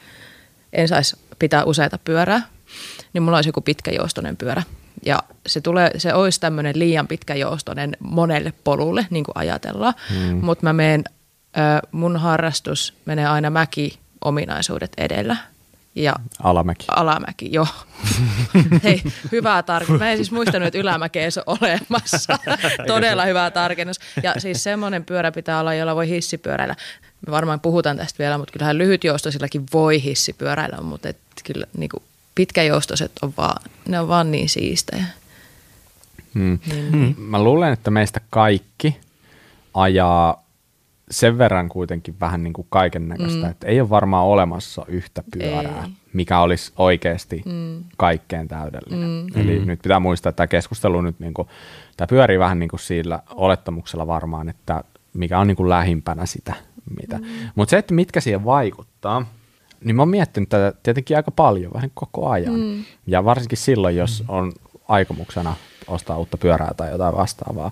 en 0.74 0.88
saisi 0.88 1.18
pitää 1.40 1.64
useita 1.64 1.98
pyörää, 1.98 2.42
niin 3.14 3.24
mulla 3.24 3.38
olisi 3.38 3.50
joku 3.50 3.62
pitkä 3.62 3.92
joustoinen 3.92 4.38
pyörä. 4.38 4.64
Ja 5.06 5.20
se, 5.48 5.62
tulee, 5.62 5.92
se 6.00 6.14
olisi 6.14 6.40
tämmöinen 6.40 6.80
liian 6.80 7.08
pitkä 7.08 7.36
joustonen 7.36 7.98
monelle 8.00 8.54
polulle, 8.64 9.08
niin 9.10 9.24
kuin 9.24 9.38
ajatellaan. 9.38 9.94
Mm. 10.10 10.46
Mutta 10.46 10.66
mä 10.66 10.74
menen, 10.74 11.04
mun 11.92 12.18
harrastus 12.18 12.94
menee 13.06 13.28
aina 13.28 13.50
mäki-ominaisuudet 13.50 14.92
edellä. 14.98 15.38
Ja 15.96 16.14
alamäki. 16.44 16.86
Alamäki, 16.96 17.50
joo. 17.52 17.68
Hei, 18.84 19.02
hyvää 19.32 19.64
tarkennus. 19.64 20.00
Mä 20.00 20.12
en 20.12 20.18
siis 20.18 20.32
muistanut, 20.32 20.68
että 20.68 20.80
ylämäkeä 20.80 21.30
on 21.46 21.58
olemassa. 21.62 22.40
Todella 22.88 23.26
hyvää 23.26 23.52
tarkennus. 23.52 24.00
Ja 24.24 24.34
siis 24.38 24.64
semmoinen 24.64 25.06
pyörä 25.06 25.32
pitää 25.32 25.60
olla, 25.60 25.74
jolla 25.74 25.96
voi 25.96 26.08
hissipyöräillä. 26.08 26.76
Me 27.28 27.32
varmaan 27.32 27.60
puhutaan 27.60 27.98
tästä 27.98 28.20
vielä, 28.20 28.38
mutta 28.38 28.52
kyllähän 28.54 28.78
lyhytjoustoisillakin 28.78 29.64
voi 29.74 30.04
hissipyöräillä, 30.04 30.82
mutta 30.82 31.10
et 31.10 31.18
kyllä 31.44 31.66
niin 31.78 31.90
kuin 31.90 32.04
pitkäjoustoiset 32.36 33.12
on 33.22 33.34
vaan, 33.38 33.64
ne 33.88 34.00
on 34.00 34.08
vaan 34.08 34.32
niin 34.32 34.50
siistejä. 34.50 35.06
Hmm. 36.34 36.60
Niin, 36.70 36.92
hmm. 36.92 37.16
Mä 37.18 37.44
luulen, 37.44 37.74
että 37.74 37.92
meistä 37.92 38.22
kaikki 38.30 38.98
ajaa 39.74 40.44
sen 41.12 41.38
verran 41.38 41.70
kuitenkin 41.70 42.16
vähän 42.20 42.44
niin 42.44 42.54
kuin 42.54 42.68
kaiken 42.70 43.08
näköistä, 43.08 43.46
mm. 43.46 43.52
että 43.52 43.68
ei 43.68 43.82
ole 43.82 43.90
varmaan 43.90 44.26
olemassa 44.26 44.86
yhtä 44.88 45.24
pyörää, 45.34 45.84
ei. 45.84 45.92
mikä 46.14 46.40
olisi 46.40 46.72
oikeasti 46.78 47.42
mm. 47.46 47.84
kaikkein 47.98 48.48
täydellinen. 48.48 49.10
Mm. 49.10 49.42
Eli 49.42 49.60
mm. 49.60 49.68
nyt 49.68 49.82
pitää 49.82 50.00
muistaa, 50.00 50.30
että 50.30 50.38
tämä 50.38 50.48
keskustelu 50.48 51.02
nyt 51.02 51.20
niin 51.20 51.34
kuin, 51.34 51.48
tämä 51.98 52.08
pyörii 52.08 52.40
vähän 52.40 52.60
niin 52.60 52.70
kuin 52.70 52.80
sillä 52.80 53.20
olettamuksella 53.30 54.08
varmaan, 54.08 54.50
että 54.50 54.84
mikä 55.14 55.40
on 55.40 55.48
niin 55.48 55.58
kuin 55.58 55.70
lähimpänä 55.70 56.26
sitä. 56.26 56.54
Mitä. 57.02 57.18
Mm. 57.18 57.26
Mutta 57.56 57.70
se, 57.70 57.78
että 57.78 57.94
mitkä 57.94 58.22
siihen 58.22 58.46
vaikuttaa, 58.46 59.26
niin 59.84 59.96
mä 59.96 60.02
oon 60.02 60.10
miettinyt 60.10 60.50
tätä 60.50 60.74
tietenkin 60.84 61.18
aika 61.18 61.32
paljon, 61.32 61.74
vähän 61.74 61.92
koko 61.94 62.30
ajan. 62.30 62.60
Mm. 62.60 62.84
Ja 63.08 63.26
varsinkin 63.26 63.58
silloin, 63.58 63.96
jos 63.96 64.24
on 64.28 64.52
aikomuksena 64.88 65.56
ostaa 65.88 66.18
uutta 66.18 66.38
pyörää 66.38 66.72
tai 66.78 66.92
jotain 66.92 67.16
vastaavaa. 67.16 67.72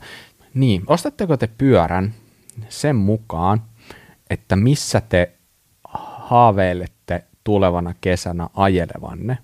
Niin, 0.54 0.84
ostatteko 0.88 1.38
te 1.38 1.50
pyörän 1.58 2.14
sen 2.70 2.96
mukaan, 2.96 3.62
että 4.30 4.56
missä 4.56 5.02
te 5.02 5.32
haaveilette 5.84 7.24
tulevana 7.44 7.94
kesänä 8.02 8.50
ajelevanne 8.54 9.38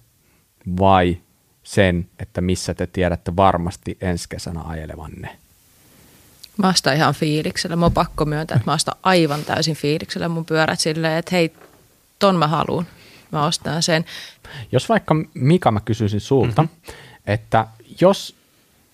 vai 0.79 1.17
sen, 1.63 2.09
että 2.19 2.41
missä 2.41 2.73
te 2.73 2.87
tiedätte 2.87 3.35
varmasti 3.35 3.97
ensi 4.01 4.29
kesänä 4.29 4.61
ajelevanne? 4.61 5.37
Mä 6.57 6.69
ostan 6.69 6.95
ihan 6.95 7.13
fiiliksellä. 7.13 7.75
Mun 7.75 7.85
on 7.85 7.91
pakko 7.93 8.25
myöntää, 8.25 8.55
että 8.55 8.71
mä 8.71 8.75
ostan 8.75 8.97
aivan 9.03 9.45
täysin 9.45 9.75
fiiliksellä 9.75 10.29
mun 10.29 10.45
pyörät 10.45 10.79
silleen, 10.79 11.17
että 11.17 11.35
hei, 11.35 11.53
ton 12.25 12.35
mä 12.35 12.47
haluun. 12.47 12.85
Mä 13.31 13.45
ostan 13.45 13.83
sen. 13.83 14.05
Jos 14.71 14.89
vaikka 14.89 15.15
Mika 15.33 15.71
mä 15.71 15.79
kysyisin 15.79 16.21
sulta, 16.21 16.61
mm-hmm. 16.61 16.93
että 17.27 17.67
jos 18.01 18.35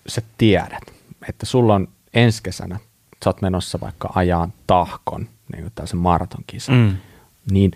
sä 0.06 0.22
tiedät, 0.38 0.82
että 1.28 1.46
sulla 1.46 1.74
on 1.74 1.88
ensi 2.14 2.42
kesänä, 2.42 2.78
sä 3.24 3.30
oot 3.30 3.42
menossa 3.42 3.80
vaikka 3.80 4.12
ajaa 4.14 4.48
tahkon, 4.66 5.28
niin 5.52 5.62
kuin 5.62 5.72
tällaisen 5.74 5.98
maratonkisa, 5.98 6.72
mm. 6.72 6.96
niin 7.50 7.72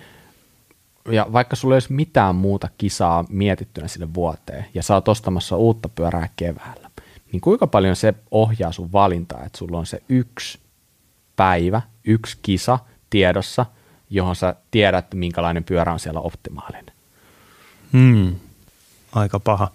ja 1.11 1.27
vaikka 1.33 1.57
sulla 1.57 1.75
ei 1.75 1.77
olisi 1.77 1.93
mitään 1.93 2.35
muuta 2.35 2.69
kisaa 2.79 3.25
mietittynä 3.29 3.89
sille 3.89 4.15
vuoteen, 4.15 4.67
ja 4.75 4.83
sä 4.83 4.95
oot 4.95 5.09
ostamassa 5.09 5.57
uutta 5.57 5.89
pyörää 5.89 6.29
keväällä, 6.37 6.91
niin 7.33 7.41
kuinka 7.41 7.67
paljon 7.67 7.97
se 7.97 8.15
ohjaa 8.31 8.73
sun 8.73 8.93
valintaa, 8.93 9.45
että 9.45 9.59
sulla 9.59 9.79
on 9.79 9.87
se 9.87 10.03
yksi 10.09 10.59
päivä, 11.37 11.83
yksi 12.05 12.39
kisa 12.43 12.79
tiedossa, 13.11 13.67
johon 14.11 14.37
sä 14.37 14.55
tiedät, 14.71 15.15
minkälainen 15.15 15.65
pyörä 15.65 15.93
on 15.93 16.01
siellä 16.01 16.21
optimaalinen? 16.21 16.95
Hmm. 17.93 18.37
Aika 19.13 19.41
paha. 19.41 19.71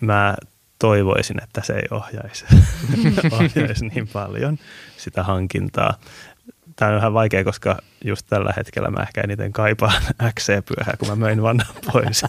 Mä 0.00 0.36
toivoisin, 0.78 1.42
että 1.42 1.62
se 1.64 1.72
ei 1.72 1.88
ohjaisi, 1.90 2.44
ohjaisi 3.38 3.86
niin 3.86 4.08
paljon 4.08 4.58
sitä 4.96 5.22
hankintaa. 5.22 5.94
Tämä 6.76 6.90
on 6.90 6.96
vähän 6.96 7.14
vaikea, 7.14 7.44
koska 7.44 7.78
just 8.04 8.26
tällä 8.30 8.52
hetkellä 8.56 8.90
mä 8.90 9.02
ehkä 9.02 9.20
eniten 9.20 9.52
kaipaan 9.52 10.02
XC-pyörää, 10.38 10.96
kun 10.98 11.08
mä 11.08 11.16
möin 11.16 11.42
vanhan 11.42 11.74
pois. 11.92 12.22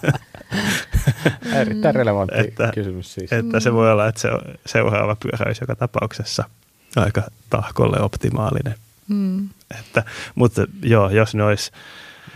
Erittäin 1.61 1.95
relevantti 1.95 2.39
että, 2.39 2.71
kysymys 2.73 3.13
siis. 3.13 3.33
Että 3.33 3.59
se 3.59 3.73
voi 3.73 3.91
olla, 3.91 4.07
että 4.07 4.21
se 4.21 4.29
seuraava 4.65 5.15
pyörä 5.15 5.45
olisi 5.45 5.63
joka 5.63 5.75
tapauksessa 5.75 6.43
aika 6.95 7.23
tahkolle 7.49 8.01
optimaalinen. 8.01 8.75
Mm. 9.07 9.49
Että, 9.79 10.03
mutta 10.35 10.65
joo, 10.83 11.09
jos 11.09 11.35
ne 11.35 11.43
olisi 11.43 11.71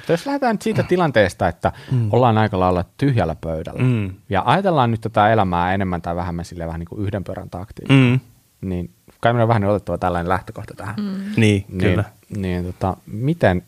mutta 0.02 0.14
jos 0.14 0.26
lähdetään 0.26 0.54
nyt 0.54 0.62
siitä 0.62 0.84
tilanteesta, 0.84 1.48
että 1.48 1.72
mm. 1.92 2.10
ollaan 2.12 2.38
aika 2.38 2.60
lailla 2.60 2.86
tyhjällä 2.98 3.36
pöydällä 3.36 3.84
mm. 3.84 4.14
ja 4.30 4.44
ajatellaan 4.46 4.92
nyt 4.92 5.02
tätä 5.02 5.34
elämää 5.34 5.74
enemmän 5.74 6.02
tai 6.02 6.16
vähemmän 6.16 6.46
sille 6.46 6.66
vähän 6.66 6.80
niin 6.80 6.88
kuin 6.88 7.02
yhden 7.02 7.24
pyörän 7.24 7.50
taktiin, 7.50 7.88
mm. 7.90 8.20
niin 8.62 8.90
kai 9.20 9.34
meidän 9.34 9.44
on 9.44 9.48
vähän 9.48 9.64
otettava 9.64 9.98
tällainen 9.98 10.30
lähtökohta 10.30 10.74
tähän. 10.78 10.96
Mm. 10.96 11.04
Niin, 11.04 11.66
niin, 11.70 11.80
kyllä. 11.80 12.04
Niin, 12.38 12.66
tota, 12.66 12.98
miten, 13.06 13.64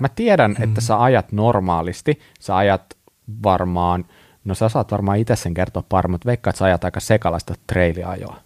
mä 0.00 0.08
tiedän, 0.08 0.50
mm. 0.58 0.64
että 0.64 0.80
sä 0.80 1.02
ajat 1.02 1.32
normaalisti, 1.32 2.20
sä 2.40 2.56
ajat 2.56 2.96
varmaan, 3.42 4.04
no 4.44 4.54
sä 4.54 4.68
saat 4.68 4.92
varmaan 4.92 5.18
itse 5.18 5.36
sen 5.36 5.54
kertoa 5.54 5.84
paremmin, 5.88 6.14
mutta 6.14 6.26
veikkaa, 6.26 6.50
että 6.50 6.58
sä 6.58 6.64
ajat 6.64 6.84
aika 6.84 7.00
sekalaista 7.00 7.54
trailiajoa. 7.66 8.36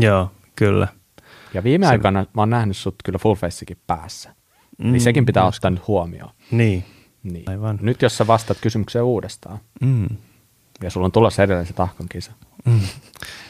Joo, 0.00 0.30
kyllä. 0.56 0.88
Ja 1.54 1.64
viime 1.64 1.86
se... 1.86 1.90
aikana 1.90 2.26
mä 2.34 2.42
oon 2.42 2.50
nähnyt 2.50 2.76
sut 2.76 2.94
kyllä 3.04 3.18
full 3.18 3.34
facekin 3.34 3.78
päässä. 3.86 4.34
Mm, 4.78 4.92
niin 4.92 5.00
sekin 5.00 5.26
pitää 5.26 5.44
ottaa 5.44 5.70
nyt 5.70 5.86
huomioon. 5.86 6.30
Niin. 6.50 6.84
niin. 7.22 7.44
Aivan. 7.50 7.78
Nyt 7.82 8.02
jos 8.02 8.16
sä 8.16 8.26
vastaat 8.26 8.58
kysymykseen 8.60 9.04
uudestaan, 9.04 9.58
mm. 9.80 10.08
ja 10.82 10.90
sulla 10.90 11.04
on 11.04 11.12
tulossa 11.12 11.42
edelleen 11.42 11.66
se 11.66 11.72
tahkon 11.72 12.08
kisa. 12.08 12.32
Mm. 12.64 12.80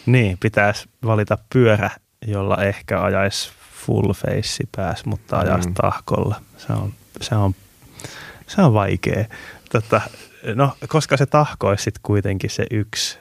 Niin, 0.06 0.38
pitäisi 0.38 0.88
valita 1.04 1.38
pyörä, 1.52 1.90
jolla 2.26 2.64
ehkä 2.64 3.02
ajaisi 3.02 3.50
full 3.86 4.12
face 4.12 4.64
pääs, 4.76 5.04
mutta 5.04 5.38
ajaisi 5.38 5.68
mm. 5.68 5.74
tahkolla. 5.74 6.42
Se 6.56 6.72
on, 6.72 6.92
se 7.20 7.34
on, 7.34 7.54
se 8.46 8.62
on 8.62 8.74
vaikea. 8.74 9.24
Tota, 9.72 10.00
no, 10.54 10.76
koska 10.88 11.16
se 11.16 11.26
tahko 11.26 11.66
olisi 11.68 11.84
sitten 11.84 12.00
kuitenkin 12.02 12.50
se 12.50 12.66
yksi, 12.70 13.18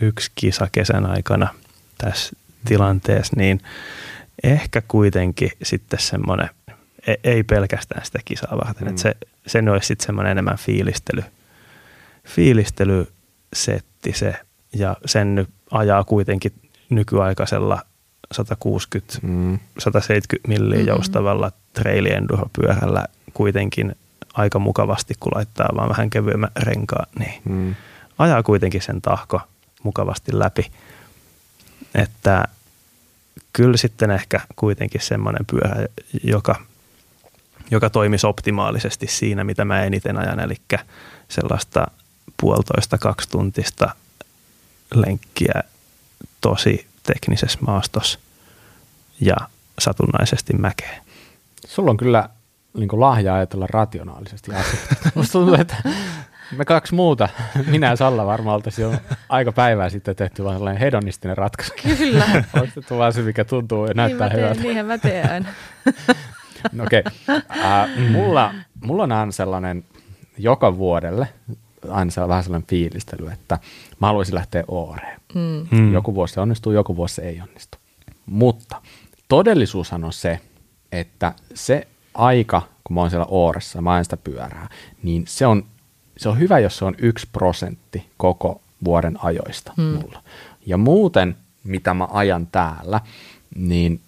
yksi 0.00 0.32
kisa 0.34 0.68
kesän 0.72 1.06
aikana 1.06 1.48
tässä 1.98 2.36
tilanteessa, 2.64 3.32
niin 3.36 3.60
ehkä 4.42 4.82
kuitenkin 4.88 5.50
sitten 5.62 6.00
semmoinen 6.00 6.48
E, 7.08 7.14
ei 7.24 7.42
pelkästään 7.42 8.04
sitä 8.04 8.18
kisaa 8.24 8.58
varten. 8.66 8.84
Mm. 8.84 8.88
Että 8.88 9.02
se, 9.02 9.16
sen 9.46 9.68
olisi 9.68 9.86
sitten 9.86 10.06
semmoinen 10.06 10.30
enemmän 10.30 10.56
fiilistely, 10.56 11.22
fiilistelysetti 12.26 14.12
se, 14.12 14.34
ja 14.72 14.96
sen 15.04 15.34
nyt 15.34 15.48
ajaa 15.70 16.04
kuitenkin 16.04 16.52
nykyaikaisella 16.90 17.82
160, 18.32 19.18
mm. 19.22 19.58
170 19.78 20.48
milliä 20.48 20.80
joustavalla 20.80 21.52
traili 21.72 22.10
pyörällä 22.52 23.04
kuitenkin 23.34 23.96
aika 24.34 24.58
mukavasti, 24.58 25.14
kun 25.20 25.32
laittaa 25.34 25.68
vaan 25.76 25.88
vähän 25.88 26.10
kevyemmän 26.10 26.50
renkaan, 26.56 27.06
niin 27.18 27.42
mm. 27.44 27.74
ajaa 28.18 28.42
kuitenkin 28.42 28.82
sen 28.82 29.02
tahko 29.02 29.40
mukavasti 29.82 30.38
läpi. 30.38 30.70
Että 32.02 32.44
kyllä 33.52 33.76
sitten 33.76 34.10
ehkä 34.10 34.40
kuitenkin 34.56 35.00
semmoinen 35.00 35.46
pyörä, 35.46 35.86
joka– 36.22 36.56
joka 37.70 37.90
toimisi 37.90 38.26
optimaalisesti 38.26 39.06
siinä, 39.06 39.44
mitä 39.44 39.64
mä 39.64 39.82
eniten 39.82 40.18
ajan, 40.18 40.40
eli 40.40 40.54
sellaista 41.28 41.86
puolitoista 42.40 42.98
kaksi 42.98 43.28
tuntista 43.28 43.90
lenkkiä 44.94 45.62
tosi 46.40 46.86
teknisessä 47.02 47.58
maastossa 47.66 48.18
ja 49.20 49.36
satunnaisesti 49.78 50.52
mäkeä. 50.52 51.02
Sulla 51.66 51.90
on 51.90 51.96
kyllä 51.96 52.28
niin 52.74 52.88
lahja 52.92 53.34
ajatella 53.34 53.66
rationaalisesti 53.70 54.54
asioita. 54.54 54.94
Musta 55.14 55.32
tuntuu, 55.32 55.54
että 55.54 55.76
me 56.56 56.64
kaksi 56.64 56.94
muuta, 56.94 57.28
minä 57.70 57.86
ja 57.86 57.96
Salla 57.96 58.26
varmaan 58.26 58.54
oltaisiin 58.54 58.90
jo 58.90 58.98
aika 59.28 59.52
päivää 59.52 59.88
sitten 59.88 60.16
tehty 60.16 60.44
vaan 60.44 60.56
sellainen 60.56 60.80
hedonistinen 60.80 61.38
ratkaisu. 61.38 61.72
Kyllä. 61.98 62.44
Otettu 62.62 62.98
vaan 62.98 63.12
se, 63.12 63.22
mikä 63.22 63.44
tuntuu 63.44 63.86
ja 63.86 63.94
näyttää 63.94 64.28
niin 64.28 64.38
hyvältä. 64.38 64.62
Niinhän 64.62 64.86
mä 64.86 64.98
teen 64.98 65.48
No 66.72 66.84
okei. 66.84 67.00
Okay. 67.00 67.62
Äh, 67.64 67.88
mulla, 68.10 68.54
mulla 68.84 69.02
on 69.02 69.12
aina 69.12 69.32
sellainen 69.32 69.84
joka 70.38 70.78
vuodelle 70.78 71.28
aina 71.90 72.10
sellainen, 72.10 72.28
vähän 72.28 72.44
sellainen 72.44 72.68
fiilistely, 72.68 73.28
että 73.28 73.58
mä 74.00 74.06
haluaisin 74.06 74.34
lähteä 74.34 74.64
Ooreen. 74.68 75.20
Mm. 75.34 75.66
mm. 75.70 75.92
Joku 75.92 76.14
vuosi 76.14 76.34
se 76.34 76.40
onnistuu, 76.40 76.72
joku 76.72 76.96
vuosi 76.96 77.14
se 77.14 77.22
ei 77.22 77.40
onnistu. 77.40 77.78
Mutta 78.26 78.82
todellisuushan 79.28 80.04
on 80.04 80.12
se, 80.12 80.40
että 80.92 81.32
se 81.54 81.88
aika, 82.14 82.62
kun 82.84 82.94
mä 82.94 83.00
oon 83.00 83.10
siellä 83.10 83.26
Ooressa, 83.28 83.82
mä 83.82 83.92
ajan 83.92 84.04
sitä 84.04 84.16
pyörää, 84.16 84.68
niin 85.02 85.24
se 85.26 85.46
on, 85.46 85.64
se 86.18 86.28
on 86.28 86.38
hyvä, 86.38 86.58
jos 86.58 86.78
se 86.78 86.84
on 86.84 86.94
yksi 86.98 87.28
prosentti 87.32 88.06
koko 88.16 88.60
vuoden 88.84 89.18
ajoista 89.22 89.72
mm. 89.76 89.82
mulla. 89.82 90.22
Ja 90.66 90.76
muuten, 90.76 91.36
mitä 91.64 91.94
mä 91.94 92.08
ajan 92.10 92.46
täällä, 92.46 93.00
niin 93.56 94.00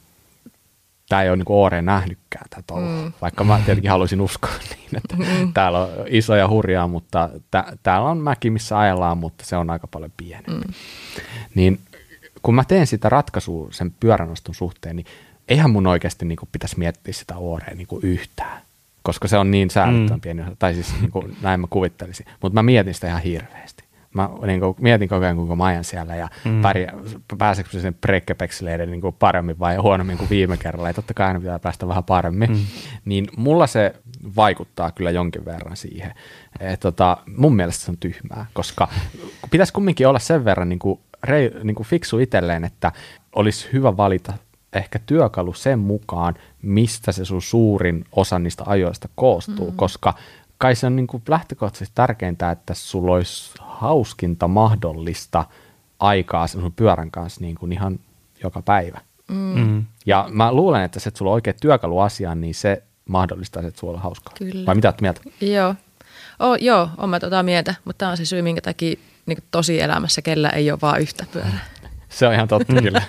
tämä 1.08 1.22
ei 1.22 1.28
ole 1.28 1.36
niin 1.36 1.46
Oore 1.48 1.82
nähnytkään 1.82 2.46
tätä 2.50 2.74
mm. 2.74 3.12
vaikka 3.20 3.44
mä 3.44 3.60
tietenkin 3.64 3.90
haluaisin 3.90 4.20
uskoa 4.20 4.50
niin, 4.76 4.96
että 4.96 5.16
mm. 5.16 5.52
täällä 5.52 5.78
on 5.78 5.88
iso 6.06 6.34
ja 6.36 6.48
hurjaa, 6.48 6.88
mutta 6.88 7.28
tä, 7.50 7.64
täällä 7.82 8.10
on 8.10 8.18
mäki, 8.18 8.50
missä 8.50 8.78
ajellaan, 8.78 9.18
mutta 9.18 9.44
se 9.44 9.56
on 9.56 9.70
aika 9.70 9.86
paljon 9.86 10.12
pienempi. 10.16 10.68
Mm. 10.68 10.74
Niin 11.54 11.80
kun 12.42 12.54
mä 12.54 12.64
teen 12.64 12.86
sitä 12.86 13.08
ratkaisua 13.08 13.68
sen 13.70 13.94
pyöränostun 14.00 14.54
suhteen, 14.54 14.96
niin 14.96 15.06
eihän 15.48 15.70
mun 15.70 15.86
oikeasti 15.86 16.24
niin 16.24 16.36
kuin 16.36 16.48
pitäisi 16.52 16.78
miettiä 16.78 17.12
sitä 17.12 17.36
Oorea 17.36 17.74
niin 17.74 17.86
kuin 17.86 18.04
yhtään, 18.04 18.62
koska 19.02 19.28
se 19.28 19.38
on 19.38 19.50
niin 19.50 19.70
säädyttävän 19.70 20.18
mm. 20.18 20.20
pieni, 20.20 20.42
tai 20.58 20.74
siis 20.74 21.00
niin 21.00 21.10
kuin, 21.10 21.36
näin 21.42 21.60
mä 21.60 21.66
kuvittelisin, 21.70 22.26
mutta 22.42 22.54
mä 22.54 22.62
mietin 22.62 22.94
sitä 22.94 23.08
ihan 23.08 23.22
hirveästi 23.22 23.90
mä 24.14 24.30
niin 24.46 24.60
kuin, 24.60 24.76
mietin 24.80 25.08
koko 25.08 25.24
ajan, 25.24 25.36
kuinka 25.36 25.56
mä 25.56 25.64
ajan 25.64 25.84
siellä 25.84 26.16
ja 26.16 26.28
mm. 26.44 26.62
pärjää, 26.62 26.94
pääseekö 27.38 27.80
sen 27.80 27.94
prekkepeksileiden 27.94 28.90
niin 28.90 29.02
paremmin 29.18 29.58
vai 29.58 29.76
huonommin 29.76 30.18
kuin 30.18 30.30
viime 30.30 30.56
kerralla. 30.56 30.88
Ja 30.88 30.94
totta 30.94 31.14
kai 31.14 31.26
aina 31.26 31.40
pitää 31.40 31.58
päästä 31.58 31.88
vähän 31.88 32.04
paremmin. 32.04 32.50
Mm. 32.50 32.58
Niin 33.04 33.28
mulla 33.36 33.66
se 33.66 33.94
vaikuttaa 34.36 34.90
kyllä 34.90 35.10
jonkin 35.10 35.44
verran 35.44 35.76
siihen. 35.76 36.14
Et, 36.60 36.80
tota, 36.80 37.16
mun 37.36 37.56
mielestä 37.56 37.84
se 37.84 37.90
on 37.90 37.96
tyhmää, 37.96 38.46
koska 38.52 38.88
pitäisi 39.50 39.72
kumminkin 39.72 40.08
olla 40.08 40.18
sen 40.18 40.44
verran 40.44 40.68
niin 40.68 40.78
kuin, 40.78 41.00
rei, 41.24 41.50
niin 41.64 41.74
kuin 41.74 41.86
fiksu 41.86 42.18
itselleen, 42.18 42.64
että 42.64 42.92
olisi 43.34 43.68
hyvä 43.72 43.96
valita 43.96 44.32
ehkä 44.72 44.98
työkalu 44.98 45.52
sen 45.52 45.78
mukaan, 45.78 46.34
mistä 46.62 47.12
se 47.12 47.24
sun 47.24 47.42
suurin 47.42 48.04
osa 48.12 48.38
niistä 48.38 48.64
ajoista 48.66 49.08
koostuu, 49.14 49.70
mm. 49.70 49.76
koska 49.76 50.14
kai 50.58 50.74
se 50.74 50.86
on 50.86 50.96
niin 50.96 51.06
kuin 51.06 51.22
lähtökohtaisesti 51.28 51.94
tärkeintä, 51.94 52.50
että 52.50 52.74
sulla 52.74 53.12
olisi 53.14 53.54
hauskinta 53.60 54.48
mahdollista 54.48 55.44
aikaa 55.98 56.46
sen 56.46 56.72
pyörän 56.72 57.10
kanssa 57.10 57.40
niin 57.40 57.54
kuin 57.54 57.72
ihan 57.72 58.00
joka 58.42 58.62
päivä. 58.62 59.00
Mm. 59.28 59.58
mm. 59.60 59.84
Ja 60.06 60.28
mä 60.32 60.52
luulen, 60.52 60.82
että 60.82 61.00
se, 61.00 61.08
että 61.08 61.18
sulla 61.18 61.30
on 61.30 61.34
oikea 61.34 61.52
työkalu 61.60 61.98
asiaan, 61.98 62.40
niin 62.40 62.54
se 62.54 62.82
mahdollistaa, 63.08 63.62
että 63.62 63.80
sulla 63.80 63.92
on 63.92 64.02
hauskaa. 64.02 64.34
Kyllä. 64.38 64.66
Vai 64.66 64.74
mitä 64.74 64.88
olet 64.88 65.00
mieltä? 65.00 65.20
Joo, 65.40 65.74
oh, 66.38 66.56
joo 66.60 66.88
on 66.98 67.10
mä 67.10 67.20
tota 67.20 67.42
mieltä, 67.42 67.74
mutta 67.84 67.98
tämä 67.98 68.10
on 68.10 68.16
se 68.16 68.24
syy, 68.24 68.42
minkä 68.42 68.60
takia 68.60 69.00
niin 69.26 69.38
tosi 69.50 69.80
elämässä 69.80 70.22
kellä 70.22 70.48
ei 70.48 70.70
ole 70.70 70.78
vaan 70.82 71.00
yhtä 71.00 71.26
pyörää. 71.32 71.64
Se 72.10 72.26
on 72.26 72.34
ihan 72.34 72.48
totta 72.48 72.72
kyllä. 72.82 73.02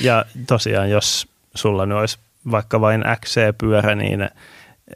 ja 0.00 0.24
tosiaan, 0.46 0.90
jos 0.90 1.28
sulla 1.54 1.86
nyt 1.86 1.98
olisi 1.98 2.18
vaikka 2.50 2.80
vain 2.80 3.04
XC-pyörä, 3.20 3.94
niin 3.94 4.30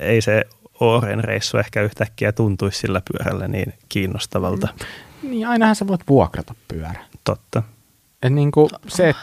ei 0.00 0.20
se 0.20 0.44
Ooren 0.80 1.24
reissu 1.24 1.58
ehkä 1.58 1.82
yhtäkkiä 1.82 2.32
tuntuisi 2.32 2.78
sillä 2.78 3.02
pyörällä 3.12 3.48
niin 3.48 3.74
kiinnostavalta. 3.88 4.68
Niin 5.22 5.48
ainahan 5.48 5.76
sä 5.76 5.86
voit 5.86 6.00
vuokrata 6.08 6.54
pyörä. 6.68 7.04
Totta. 7.24 7.62
Et 8.22 8.32
niin 8.32 8.50
kuin 8.50 8.70
se, 8.88 9.14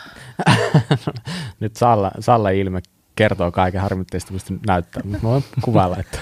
nyt 1.59 1.75
Salla, 1.75 2.11
Salla 2.19 2.49
ilme 2.49 2.81
kertoo 3.15 3.51
kaiken 3.51 3.81
harmitteista, 3.81 4.33
mistä 4.33 4.53
näyttää, 4.67 5.03
mutta 5.03 5.19
mä 5.23 5.29
voin 5.29 5.43
kuvailla, 5.61 5.97
että, 5.97 6.19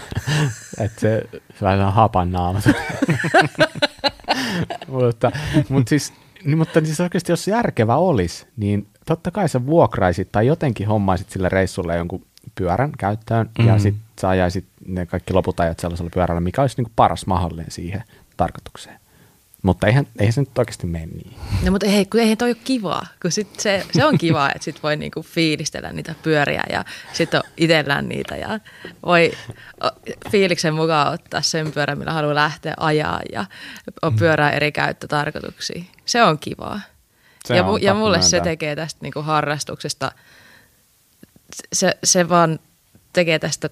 että 0.79 1.01
se, 1.01 1.23
se 1.31 1.61
vähän 1.61 1.93
hapan 1.93 2.31
naamat. 2.31 2.63
mutta, 4.87 5.31
mutta 5.69 5.89
siis, 5.89 6.13
niin, 6.45 6.57
mutta 6.57 6.85
siis 6.85 7.01
oikeasti 7.01 7.31
jos 7.31 7.47
järkevä 7.47 7.95
olisi, 7.95 8.47
niin 8.57 8.87
totta 9.05 9.31
kai 9.31 9.49
sä 9.49 9.65
vuokraisit 9.65 10.31
tai 10.31 10.47
jotenkin 10.47 10.87
hommaisit 10.87 11.29
sille 11.29 11.49
reissulle 11.49 11.95
jonkun 11.97 12.25
pyörän 12.55 12.91
käyttöön 12.97 13.45
mm-hmm. 13.45 13.67
ja 13.67 13.73
Mhm. 13.73 13.81
sitten 13.81 14.01
sä 14.21 14.29
ajaisit 14.29 14.65
ne 14.87 15.05
kaikki 15.05 15.33
loput 15.33 15.59
ajat 15.59 15.79
sellaisella 15.79 16.11
pyörällä, 16.13 16.41
mikä 16.41 16.61
olisi 16.61 16.77
niin 16.77 16.85
kuin 16.85 16.93
paras 16.95 17.25
mahdollinen 17.25 17.71
siihen 17.71 18.03
tarkoitukseen. 18.37 18.99
Mutta 19.65 19.87
eihän, 19.87 20.07
eihän 20.19 20.33
se 20.33 20.41
nyt 20.41 20.57
oikeasti 20.57 20.87
mene 20.87 21.05
niin. 21.05 21.35
No 21.63 21.71
mutta 21.71 21.85
ei, 21.85 22.05
kun 22.05 22.19
eihän 22.19 22.37
toi 22.37 22.49
ole 22.49 22.57
kivaa, 22.63 23.07
kun 23.21 23.31
sit 23.31 23.59
se, 23.59 23.85
se 23.91 24.05
on 24.05 24.17
kiva, 24.17 24.49
että 24.49 24.63
sit 24.63 24.83
voi 24.83 24.95
niinku 24.95 25.23
fiilistellä 25.23 25.93
niitä 25.93 26.15
pyöriä 26.23 26.63
ja 26.69 26.85
sitten 27.13 27.41
itsellään 27.57 28.09
niitä 28.09 28.35
ja 28.35 28.59
voi 29.05 29.31
fiiliksen 30.31 30.73
mukaan 30.73 31.13
ottaa 31.13 31.41
sen 31.41 31.71
pyörän, 31.71 31.97
millä 31.97 32.13
haluaa 32.13 32.35
lähteä 32.35 32.73
ajaa 32.77 33.21
ja 33.31 33.45
on 34.01 34.15
pyörää 34.15 34.51
eri 34.51 34.71
käyttötarkoituksiin. 34.71 35.87
Se 36.05 36.23
on 36.23 36.39
kivaa. 36.39 36.81
Se 37.45 37.55
ja, 37.55 37.65
on 37.65 37.81
ja 37.81 37.93
mulle 37.93 38.21
se 38.21 38.39
tekee 38.39 38.75
tästä 38.75 38.99
niinku 39.01 39.21
harrastuksesta, 39.21 40.11
se, 41.73 41.97
se 42.03 42.29
vaan 42.29 42.59
tekee 43.13 43.39
tästä 43.39 43.69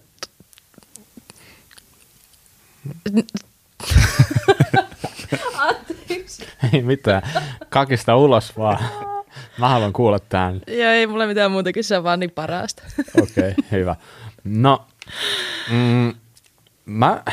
Ei 6.74 6.82
mitään. 6.82 7.22
Kakista 7.70 8.16
ulos 8.16 8.58
vaan. 8.58 8.78
Mä 9.58 9.70
haluan 9.70 9.94
kuulla 9.94 10.20
tämän. 10.20 10.62
Ja 10.68 10.94
ei 10.94 11.08
mulle 11.08 11.28
mitään 11.28 11.52
muutakin, 11.52 11.84
se 11.84 11.98
on 11.98 12.04
vaan 12.04 12.20
niin 12.20 12.32
parasta. 12.32 12.84
Okei, 13.22 13.52
okay, 13.52 13.54
hyvä. 13.72 13.96
No, 14.44 14.86
mm, 15.72 16.14
mä, 16.86 17.24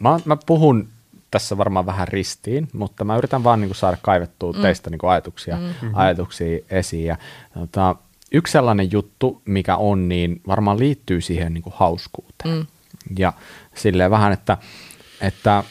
mä, 0.00 0.20
mä 0.24 0.36
puhun 0.46 0.88
tässä 1.30 1.58
varmaan 1.58 1.86
vähän 1.86 2.08
ristiin, 2.08 2.68
mutta 2.72 3.04
mä 3.04 3.16
yritän 3.16 3.44
vaan 3.44 3.60
niin 3.60 3.68
kuin 3.68 3.76
saada 3.76 3.96
kaivettua 4.02 4.52
mm. 4.52 4.62
teistä 4.62 4.90
niin 4.90 4.98
kuin 4.98 5.10
ajatuksia, 5.10 5.56
mm-hmm. 5.56 5.90
ajatuksia 5.94 6.58
esiin. 6.70 7.04
Ja, 7.04 7.16
tota, 7.54 7.96
yksi 8.32 8.52
sellainen 8.52 8.92
juttu, 8.92 9.42
mikä 9.44 9.76
on, 9.76 10.08
niin 10.08 10.40
varmaan 10.46 10.78
liittyy 10.78 11.20
siihen 11.20 11.54
niin 11.54 11.62
kuin 11.62 11.74
hauskuuteen. 11.76 12.54
Mm. 12.54 12.66
Ja 13.18 13.32
silleen 13.74 14.10
vähän, 14.10 14.32
että, 14.32 14.58
että 15.20 15.64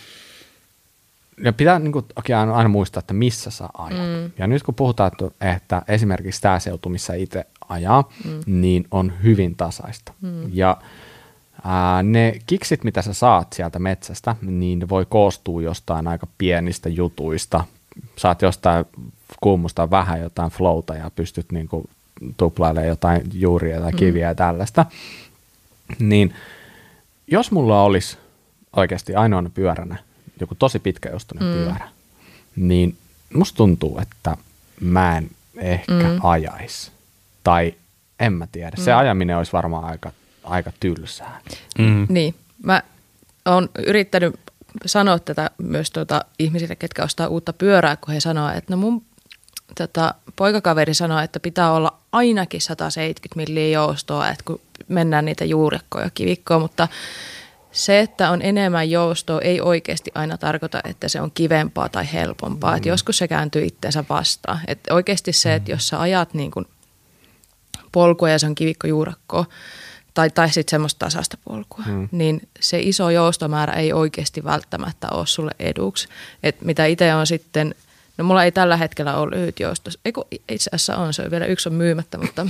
ja 1.44 1.54
pitää 1.54 1.80
niin 1.80 1.92
kuin, 1.92 2.06
okay, 2.16 2.36
aina, 2.36 2.56
aina 2.56 2.70
muistaa, 2.70 3.00
että 3.00 3.14
missä 3.14 3.52
sä 3.52 3.70
ajat. 3.78 4.00
Mm. 4.00 4.32
Ja 4.38 4.48
nyt 4.48 4.64
kun 4.64 4.76
puhutaan, 4.76 5.12
että, 5.14 5.56
että 5.56 5.82
esimerkiksi 5.88 6.42
tämä 6.42 6.60
seutu, 6.60 6.90
missä 6.90 7.14
itse 7.14 7.46
ajaa, 7.70 8.10
mm. 8.26 8.40
niin 8.46 8.88
on 8.92 9.14
hyvin 9.24 9.56
tasaista. 9.56 10.14
Mm. 10.22 10.50
Ja 10.54 10.78
ää, 11.64 12.04
ne 12.04 12.40
kiksit, 12.46 12.84
mitä 12.84 13.02
sä 13.02 13.14
saat 13.14 13.54
sieltä 13.54 13.80
metsästä, 13.80 14.36
niin 14.42 14.90
voi 14.90 15.06
koostua 15.10 15.62
jostain 15.62 16.08
aika 16.08 16.28
pienistä 16.38 16.90
jutuista. 16.90 17.64
Saat 18.16 18.42
jostain 18.42 18.86
kuumusta 19.42 19.90
vähän 19.90 20.22
jotain 20.22 20.52
flowta 20.52 20.96
ja 20.96 21.12
pystyt 21.16 21.52
niin 21.52 21.68
kuin 21.68 21.90
tuplailemaan 22.38 22.88
jotain 22.88 23.22
juuria 23.34 23.82
tai 23.82 23.94
kiviä 23.94 24.26
mm. 24.26 24.30
ja 24.30 24.36
tällaista. 24.36 24.86
Niin 26.00 26.34
jos 27.28 27.52
mulla 27.52 27.84
olisi 27.84 28.18
oikeasti 28.76 29.16
ainoana 29.16 29.50
pyöränä 29.50 30.07
joku 30.42 30.56
tosi 30.56 30.80
pitkäjoustoinen 30.80 31.50
mm. 31.50 31.54
pyörä, 31.54 31.90
niin 32.56 32.98
musta 33.34 33.58
tuntuu, 33.58 34.00
että 34.00 34.38
mä 34.80 35.18
en 35.18 35.30
ehkä 35.58 35.94
mm. 35.94 36.20
ajais. 36.24 36.92
Tai 37.44 37.74
en 38.20 38.34
mä 38.34 38.48
tiedä. 38.52 38.76
Mm. 38.78 38.84
Se 38.84 38.94
ajaminen 38.94 39.38
olisi 39.38 39.54
varmaan 39.54 39.84
aika, 39.84 40.12
aika 40.44 40.72
tylsää. 40.80 41.42
Mm. 41.78 42.08
Niin, 42.10 42.36
mä 42.64 42.84
oon 43.46 43.70
yrittänyt 43.86 44.40
sanoa 44.86 45.20
tätä 45.20 45.52
myös 45.58 45.92
tuota 45.92 46.26
ihmisille, 46.40 46.76
ketkä 46.76 47.04
ostaa 47.04 47.28
uutta 47.28 47.54
pyörää, 47.54 47.96
kun 47.96 48.14
he 48.14 48.20
sanoo, 48.20 48.50
että 48.50 48.74
no 48.74 48.78
mun 48.78 49.06
tota, 49.78 50.14
poikakaveri 50.36 50.94
sanoo, 50.94 51.20
että 51.20 51.40
pitää 51.40 51.72
olla 51.72 51.98
ainakin 52.12 52.62
170 52.62 53.36
milliä 53.36 53.68
joustoa, 53.68 54.30
että 54.30 54.44
kun 54.46 54.62
mennään 54.88 55.26
niitä 55.26 55.46
juurekkoja 55.46 56.06
ja 56.06 56.10
kivikkoa, 56.14 56.60
mutta 56.60 56.88
se, 57.72 57.99
että 57.99 58.30
on 58.30 58.41
enemmän 58.41 58.89
joustoa, 58.89 59.41
ei 59.41 59.61
oikeasti 59.61 60.11
aina 60.15 60.38
tarkoita, 60.38 60.82
että 60.84 61.07
se 61.07 61.22
on 61.22 61.32
kivempaa 61.32 61.89
tai 61.89 62.07
helpompaa. 62.13 62.72
Mm. 62.72 62.78
Et 62.78 62.86
joskus 62.86 63.18
se 63.18 63.28
kääntyy 63.28 63.65
itseensä 63.65 64.03
vastaan. 64.09 64.59
Et 64.68 64.80
oikeasti 64.89 65.34
se, 65.34 65.55
että 65.55 65.72
jos 65.72 65.88
sä 65.88 66.01
ajat 66.01 66.34
niin 66.34 66.51
kun 66.51 66.65
polkua 67.91 68.30
ja 68.30 68.39
se 68.39 68.45
on 68.45 68.55
kivikkojuurakko, 68.55 69.45
tai, 70.13 70.30
tai 70.30 70.49
sitten 70.49 70.72
semmoista 70.72 71.05
tasasta 71.05 71.38
polkua, 71.43 71.84
mm. 71.88 72.09
niin 72.11 72.49
se 72.59 72.80
iso 72.80 73.09
joustomäärä 73.09 73.74
ei 73.74 73.93
oikeasti 73.93 74.43
välttämättä 74.43 75.07
ole 75.11 75.28
sulle 75.28 75.51
eduksi. 75.59 76.07
Et 76.43 76.61
mitä 76.61 76.86
itse 76.86 77.15
on 77.15 77.28
sitten, 77.28 77.76
no 78.18 78.24
mulla 78.24 78.43
ei 78.43 78.51
tällä 78.51 78.78
hetkellä 78.78 79.15
ole 79.18 79.36
lyhyt 79.36 79.59
jousto, 79.59 79.89
ei 80.05 80.11
kun 80.11 80.26
itse 80.49 80.70
asiassa 80.74 80.97
on, 80.97 81.13
se 81.13 81.22
on 81.22 81.32
vielä 81.32 81.45
yksi 81.45 81.70
on 81.70 81.76
myymättä, 81.76 82.18
mutta 82.18 82.47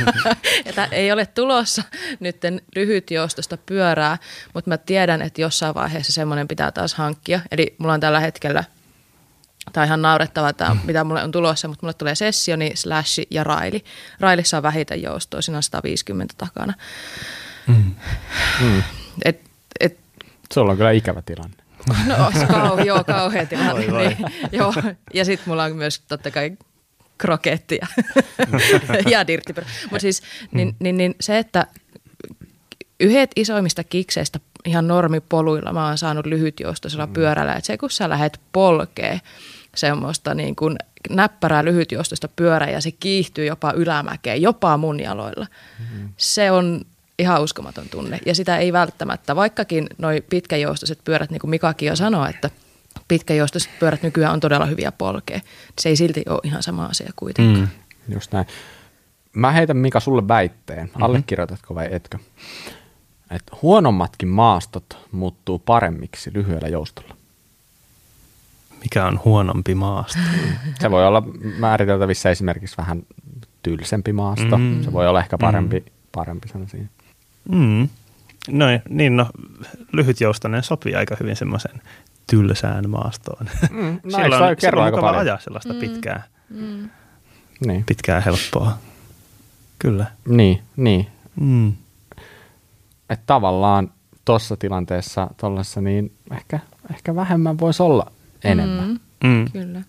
että 0.66 0.88
ei 0.90 1.12
ole 1.12 1.26
tulossa 1.26 1.82
nyt 2.20 2.36
lyhyt 2.76 3.10
joustosta 3.10 3.56
pyörää, 3.56 4.18
mutta 4.54 4.70
mä 4.70 4.78
tiedän, 4.78 5.22
että 5.22 5.40
jossain 5.40 5.74
vaiheessa 5.74 6.12
semmoinen 6.12 6.48
pitää 6.48 6.72
taas 6.72 6.94
hankkia. 6.94 7.40
Eli 7.50 7.74
mulla 7.78 7.94
on 7.94 8.00
tällä 8.00 8.20
hetkellä 8.20 8.64
Tämä 9.72 9.82
on 9.82 9.86
ihan 9.86 10.02
naurettava, 10.02 10.52
tämä, 10.52 10.76
mitä 10.84 11.04
mulle 11.04 11.22
on 11.22 11.30
tulossa, 11.30 11.68
mutta 11.68 11.86
mulle 11.86 11.94
tulee 11.94 12.14
sessioni, 12.14 12.72
slashi 12.74 13.26
ja 13.30 13.44
raili. 13.44 13.84
Railissa 14.20 14.56
on 14.56 14.62
vähiten 14.62 15.02
joustoa, 15.02 15.42
siinä 15.42 15.56
on 15.56 15.62
150 15.62 16.34
takana. 16.38 16.74
Mm. 17.66 18.82
Et, 19.24 19.40
et, 19.80 19.98
Sulla 20.54 20.70
on 20.70 20.76
kyllä 20.76 20.90
ikävä 20.90 21.22
tilanne. 21.22 21.59
No, 22.06 22.32
kau, 22.48 22.78
joo, 22.86 23.04
kauhea 23.04 23.46
tilanne. 23.46 23.92
Voi. 23.92 24.06
Niin, 24.06 24.16
joo. 24.52 24.74
Ja 25.14 25.24
sitten 25.24 25.48
mulla 25.48 25.64
on 25.64 25.76
myös 25.76 26.00
totta 26.00 26.30
kai 26.30 26.56
kroketti 27.18 27.80
ja, 29.10 29.26
dirttipyrä. 29.26 29.66
Mutta 29.82 30.00
siis 30.00 30.22
niin, 30.52 30.76
niin, 30.78 30.96
niin 30.96 31.14
se, 31.20 31.38
että 31.38 31.66
yhdet 33.00 33.30
isoimmista 33.36 33.84
kikseistä 33.84 34.40
ihan 34.64 34.88
normipoluilla 34.88 35.72
mä 35.72 35.86
oon 35.86 35.98
saanut 35.98 36.26
lyhytjoustoisella 36.26 37.06
mm. 37.06 37.12
pyörällä, 37.12 37.54
että 37.54 37.66
se 37.66 37.78
kun 37.78 37.90
sä 37.90 38.08
lähet 38.08 38.40
polkee 38.52 39.20
semmoista 39.74 40.34
niin 40.34 40.56
kuin 40.56 40.76
näppärää 41.10 41.64
lyhytjoustoista 41.64 42.28
pyörää 42.36 42.70
ja 42.70 42.80
se 42.80 42.90
kiihtyy 42.90 43.44
jopa 43.44 43.72
ylämäkeen, 43.72 44.42
jopa 44.42 44.76
mun 44.76 45.00
jaloilla. 45.00 45.46
Mm. 45.78 46.08
Se 46.16 46.50
on 46.50 46.80
ihan 47.20 47.42
uskomaton 47.42 47.88
tunne 47.88 48.18
ja 48.26 48.34
sitä 48.34 48.58
ei 48.58 48.72
välttämättä, 48.72 49.36
vaikkakin 49.36 49.86
noi 49.98 50.20
pitkäjoustoiset 50.30 51.04
pyörät, 51.04 51.30
niin 51.30 51.40
kuin 51.40 51.50
Mikakin 51.50 51.88
jo 51.88 51.96
sanoi, 51.96 52.30
että 52.30 52.50
pitkäjoustoiset 53.08 53.70
pyörät 53.80 54.02
nykyään 54.02 54.32
on 54.32 54.40
todella 54.40 54.66
hyviä 54.66 54.92
polkea. 54.92 55.40
Se 55.78 55.88
ei 55.88 55.96
silti 55.96 56.22
ole 56.28 56.40
ihan 56.44 56.62
sama 56.62 56.86
asia 56.86 57.12
kuitenkaan. 57.16 57.70
Mm. 58.08 58.14
Just 58.14 58.32
näin. 58.32 58.46
Mä 59.32 59.52
heitän 59.52 59.76
Mika 59.76 60.00
sulle 60.00 60.28
väitteen. 60.28 60.86
Mm-hmm. 60.86 61.02
Allekirjoitatko 61.02 61.74
vai 61.74 61.88
etkö? 61.90 62.18
Että 63.30 63.56
huonommatkin 63.62 64.28
maastot 64.28 64.98
muuttuu 65.12 65.58
paremmiksi 65.58 66.30
lyhyellä 66.34 66.68
joustolla. 66.68 67.16
Mikä 68.82 69.06
on 69.06 69.20
huonompi 69.24 69.74
maasto? 69.74 70.18
Se 70.80 70.90
voi 70.90 71.06
olla 71.06 71.22
määriteltävissä 71.58 72.30
esimerkiksi 72.30 72.76
vähän 72.76 73.02
tylsempi 73.62 74.12
maasto. 74.12 74.58
Mm. 74.58 74.64
Mm. 74.64 74.84
Se 74.84 74.92
voi 74.92 75.08
olla 75.08 75.20
ehkä 75.20 75.38
parempi, 75.38 75.80
mm. 75.80 75.86
parempi 76.12 76.48
sana 76.48 76.68
siinä. 76.68 76.88
Mm. 77.48 77.88
No, 78.48 78.64
niin, 78.88 79.16
no, 79.16 79.26
lyhytjoustoinen 79.92 80.62
sopii 80.62 80.94
aika 80.94 81.16
hyvin 81.20 81.36
semmoisen 81.36 81.82
tylsään 82.26 82.90
maastoon. 82.90 83.46
Mm. 83.70 84.00
No, 84.04 84.18
toi 84.18 84.24
on, 84.50 84.56
silloin 84.58 84.78
on 84.78 84.84
aika 84.84 84.96
mukava 84.96 85.00
paljon? 85.00 85.20
ajaa 85.20 85.38
sellaista 85.40 85.72
mm. 85.72 85.78
pitkää, 85.80 86.22
Niin, 87.66 87.84
pitkää 87.86 88.20
helppoa. 88.20 88.78
Kyllä. 89.78 90.06
niin, 90.28 90.62
niin. 90.76 91.06
Mm. 91.40 91.72
Että 93.10 93.24
tavallaan 93.26 93.90
tuossa 94.24 94.56
tilanteessa 94.56 95.30
tollassa, 95.36 95.80
niin 95.80 96.12
ehkä, 96.32 96.60
ehkä 96.90 97.14
vähemmän 97.14 97.58
voisi 97.60 97.82
olla 97.82 98.12
enemmän. 98.44 98.88
Mm. 98.88 98.98
Mm, 99.28 99.34
Mm. 99.34 99.50
kyllä. 99.52 99.82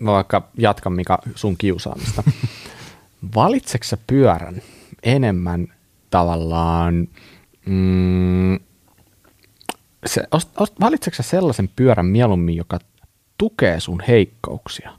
Mä 0.00 0.12
vaikka 0.12 0.48
jatkan 0.58 0.92
Mika 0.92 1.18
sun 1.34 1.56
kiusaamista. 1.56 2.22
Valitseksä 3.34 3.96
sä 3.96 4.02
pyörän 4.06 4.62
enemmän 5.02 5.68
tavallaan, 6.12 7.08
mm, 7.66 8.58
se, 10.06 10.22
ost, 10.30 10.50
ost, 10.60 10.74
valitseksä 10.80 11.22
sä 11.22 11.30
sellaisen 11.30 11.70
pyörän 11.76 12.06
mieluummin, 12.06 12.56
joka 12.56 12.78
tukee 13.38 13.80
sun 13.80 14.02
heikkouksia? 14.08 14.92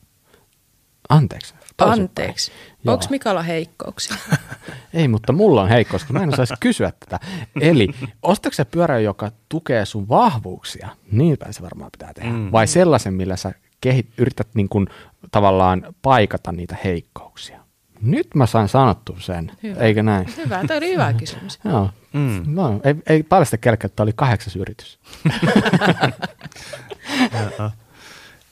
Anteeksi. 1.10 1.54
Anteeksi. 1.78 2.52
Onko 2.88 3.06
Mikalla 3.10 3.42
heikkouksia? 3.42 4.16
Ei, 4.94 5.08
mutta 5.08 5.34
mulla 5.34 5.62
on 5.62 5.70
heikkous, 5.70 6.02
koska 6.02 6.14
mä 6.14 6.24
en 6.24 6.34
osaisi 6.34 6.54
kysyä 6.60 6.94
tätä. 7.00 7.20
Eli 7.62 7.90
ostatko 8.22 8.56
se 8.56 8.66
pyörä, 8.66 9.00
joka 9.00 9.32
tukee 9.50 9.86
sun 9.86 10.10
vahvuuksia? 10.10 10.90
Niin 11.12 11.38
päin 11.38 11.54
se 11.54 11.62
varmaan 11.62 11.92
pitää 11.92 12.14
tehdä. 12.14 12.30
Mm. 12.30 12.52
Vai 12.52 12.68
sellaisen, 12.68 13.14
millä 13.14 13.36
sä 13.36 13.52
kehit, 13.82 14.08
yrität 14.18 14.48
niin 14.54 14.70
kuin, 14.70 14.88
tavallaan 15.32 15.96
paikata 16.02 16.52
niitä 16.52 16.78
heikkouksia? 16.84 17.63
Nyt 18.04 18.28
mä 18.36 18.46
sain 18.46 18.68
sanottua 18.68 19.18
sen, 19.20 19.52
Hyvä. 19.64 19.80
eikö 19.80 20.04
näin? 20.04 20.28
Hyvä, 20.38 20.64
tämä 20.68 20.78
oli 20.78 20.92
hyvä 20.94 21.14
kysymys. 21.14 21.60
Joo. 21.66 21.90
Mm. 22.14 22.44
No, 22.48 22.82
ei, 22.84 22.96
ei 23.08 23.24
paljasta 23.24 23.58
kelkkä, 23.58 23.86
että 23.86 23.96
tämä 23.96 24.04
oli 24.06 24.14
kahdeksas 24.16 24.56
yritys. 24.56 25.00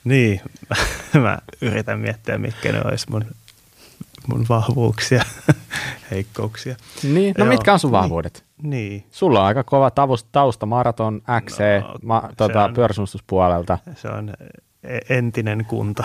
Niin, 0.04 0.40
mä 1.22 1.38
yritän 1.60 1.98
miettiä, 2.00 2.38
mitkä 2.38 2.72
ne 2.72 2.80
olisi 2.84 3.06
mun, 3.10 3.24
mun 4.26 4.46
vahvuuksia, 4.48 5.22
heikkouksia. 6.10 6.76
Niin, 7.02 7.34
no 7.38 7.44
Joo, 7.44 7.52
mitkä 7.52 7.72
on 7.72 7.78
sun 7.78 7.92
vahvuudet? 7.92 8.44
Niin, 8.62 9.06
Sulla 9.10 9.40
on 9.40 9.46
aika 9.46 9.64
kova 9.64 9.90
tavus, 9.90 10.24
tausta 10.24 10.66
maraton, 10.66 11.22
XC, 11.44 11.58
No, 11.82 11.94
ma, 12.02 12.22
se 12.28 12.34
tota, 12.36 12.64
on- 12.64 12.74
se 13.94 14.08
on 14.08 14.32
e- 14.82 14.98
entinen 15.16 15.64
kunta. 15.64 16.04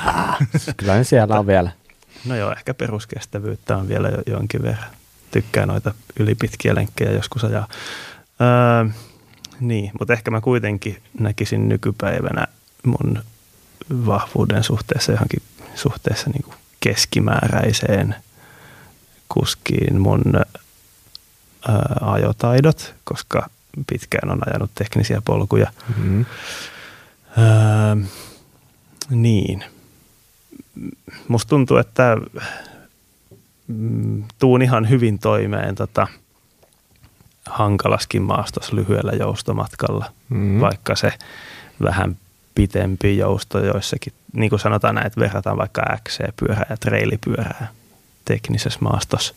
Kyllä 0.78 0.96
ne 0.96 1.04
siellä 1.04 1.40
on 1.40 1.48
vielä. 1.48 1.72
No 2.26 2.36
joo, 2.36 2.52
ehkä 2.52 2.74
peruskestävyyttä 2.74 3.78
on 3.78 3.88
vielä 3.88 4.10
jo 4.10 4.22
jonkin 4.28 4.62
verran. 4.62 4.90
Tykkää 5.32 5.66
noita 5.66 5.94
ylipitkiä 6.20 6.76
lenkkejä 6.76 7.12
joskus 7.12 7.44
ajaa. 7.44 7.68
Öö, 8.42 8.94
niin, 9.60 9.92
mutta 10.00 10.14
ehkä 10.14 10.32
mä 10.32 10.42
kuitenkin 10.42 11.02
näkisin 11.20 11.70
nykypäivänä 11.70 12.48
mun 12.84 13.24
vahvuuden 14.06 14.64
suhteessa 14.64 15.12
johonkin 15.12 15.42
suhteessa 15.76 16.30
niin 16.30 16.44
kuin 16.44 16.56
keskimääräiseen 16.80 18.16
kuskiin 19.30 20.02
mun 20.02 20.22
ää, 20.36 21.96
ajotaidot, 22.02 22.96
koska 23.04 23.50
pitkään 23.88 24.30
on 24.30 24.40
ajanut 24.50 24.72
teknisiä 24.76 25.22
polkuja. 25.26 25.72
Mm. 25.98 26.26
Öö, 27.38 27.96
niin. 29.10 29.64
Musta 31.28 31.50
tuntuu, 31.50 31.78
että 31.78 32.18
mm, 33.68 34.24
tuun 34.40 34.62
ihan 34.62 34.90
hyvin 34.90 35.20
toimeen 35.20 35.76
tota, 35.76 36.08
hankalaskin 37.46 38.22
maastossa 38.22 38.76
lyhyellä 38.76 39.12
joustomatkalla, 39.12 40.12
Mm. 40.30 40.60
vaikka 40.62 40.96
se 40.96 41.14
vähän 41.84 42.18
pitempi 42.56 43.18
jousto 43.18 43.60
joissakin, 43.60 44.14
niin 44.34 44.50
kuin 44.50 44.60
sanotaan 44.60 44.96
näin, 44.96 45.08
että 45.08 45.20
verrataan 45.20 45.58
vaikka 45.58 45.82
XC-pyörää 46.08 46.66
ja 46.70 46.78
treilipyörää 46.78 47.68
teknisessä 48.26 48.80
maastossa, 48.82 49.36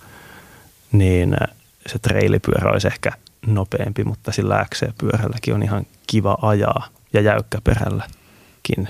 niin 0.93 1.37
äh, 1.43 1.57
se 1.87 1.99
treilipyörä 1.99 2.71
olisi 2.73 2.87
ehkä 2.87 3.13
nopeampi, 3.47 4.05
mutta 4.05 4.33
sillä 4.33 4.67
XC-pyörälläkin 4.75 5.55
on 5.55 5.63
ihan 5.63 5.87
kiva 6.07 6.39
ajaa 6.43 6.89
ja 7.13 7.21
jäykkäperälläkin. 7.21 8.89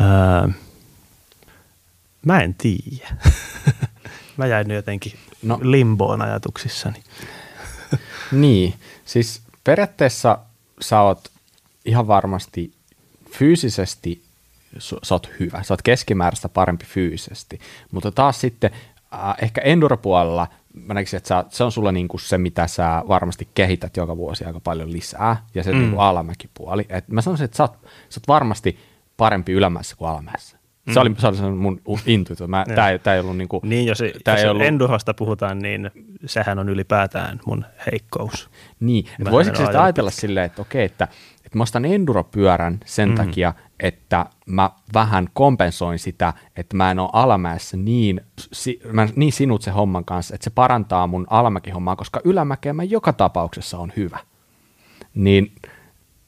Öö, 0.00 0.48
mä 2.26 2.40
en 2.40 2.54
tiedä. 2.54 3.16
mä 4.36 4.46
jäin 4.46 4.68
nyt 4.68 4.76
jotenkin 4.76 5.12
No. 5.42 5.58
limboon 5.62 6.22
ajatuksissani. 6.22 7.02
Niin, 8.32 8.74
siis 9.04 9.42
periaatteessa 9.64 10.38
sä 10.80 11.00
oot 11.00 11.30
ihan 11.84 12.06
varmasti 12.06 12.72
fyysisesti, 13.30 14.22
sä 14.78 15.14
oot 15.14 15.30
hyvä, 15.40 15.62
sä 15.62 15.74
oot 15.74 15.82
keskimääräistä 15.82 16.48
parempi 16.48 16.84
fyysisesti, 16.84 17.60
mutta 17.92 18.12
taas 18.12 18.40
sitten 18.40 18.70
äh, 19.14 19.34
ehkä 19.42 19.60
enduropuolella 19.60 20.46
mä 20.84 20.94
näkisin, 20.94 21.16
että 21.16 21.28
sä, 21.28 21.44
se 21.48 21.64
on 21.64 21.72
sulla 21.72 21.92
niinku 21.92 22.18
se, 22.18 22.38
mitä 22.38 22.66
sä 22.66 23.02
varmasti 23.08 23.48
kehität 23.54 23.96
joka 23.96 24.16
vuosi 24.16 24.44
aika 24.44 24.60
paljon 24.60 24.92
lisää, 24.92 25.46
ja 25.54 25.62
se 25.62 25.72
mm. 25.72 25.78
niinku 25.78 25.98
alamäkipuoli. 25.98 26.86
Et 26.88 27.08
mä 27.08 27.22
sanoisin, 27.22 27.44
että 27.44 27.56
sä 27.56 27.62
oot, 27.62 27.72
sä 27.82 28.20
oot 28.20 28.28
varmasti 28.28 28.78
parempi 29.16 29.52
ylämäessä 29.52 29.96
kuin 29.96 30.08
alamäessä. 30.08 30.55
Se, 30.86 31.00
Mm. 31.00 31.00
oli, 31.00 31.14
se 31.18 31.26
oli 31.26 31.36
se 31.36 31.42
mun 31.50 31.80
u- 31.88 31.98
intuitio. 32.06 32.46
Mä, 32.46 32.64
tää, 32.74 32.90
ei- 32.90 32.98
tää 32.98 33.14
ei 33.14 33.20
ollut 33.20 33.36
niinku, 33.36 33.60
Niin, 33.64 33.86
jos, 33.86 33.98
tää 34.24 34.34
jos 34.34 34.42
ei 34.44 34.48
ollut, 34.50 34.62
endurosta 34.62 35.14
puhutaan, 35.14 35.58
niin 35.58 35.90
sehän 36.26 36.58
on 36.58 36.68
ylipäätään 36.68 37.40
mun 37.46 37.64
heikkous. 37.92 38.50
Niin, 38.80 39.06
että 39.18 39.36
ajan 39.36 39.56
sitä 39.56 39.82
ajatella 39.82 40.10
silleen, 40.10 40.46
että 40.46 40.62
okei, 40.62 40.84
että, 40.84 41.08
että 41.44 41.58
mä 41.58 41.62
ostan 41.62 41.84
enduropyörän 41.84 42.80
sen 42.84 43.08
mm. 43.08 43.14
takia, 43.14 43.54
että 43.80 44.26
mä 44.46 44.70
vähän 44.94 45.28
kompensoin 45.32 45.98
sitä, 45.98 46.32
että 46.56 46.76
mä 46.76 46.90
en 46.90 46.98
ole 46.98 47.10
alamäessä 47.12 47.76
niin, 47.76 48.20
si, 48.52 48.80
mä 48.92 49.08
niin 49.16 49.32
sinut 49.32 49.62
se 49.62 49.70
homman 49.70 50.04
kanssa, 50.04 50.34
että 50.34 50.44
se 50.44 50.50
parantaa 50.50 51.06
mun 51.06 51.26
alamäkihommaa, 51.30 51.96
koska 51.96 52.20
ylämäkeä 52.24 52.72
mä 52.72 52.84
joka 52.84 53.12
tapauksessa 53.12 53.78
on 53.78 53.92
hyvä. 53.96 54.18
Niin 55.14 55.52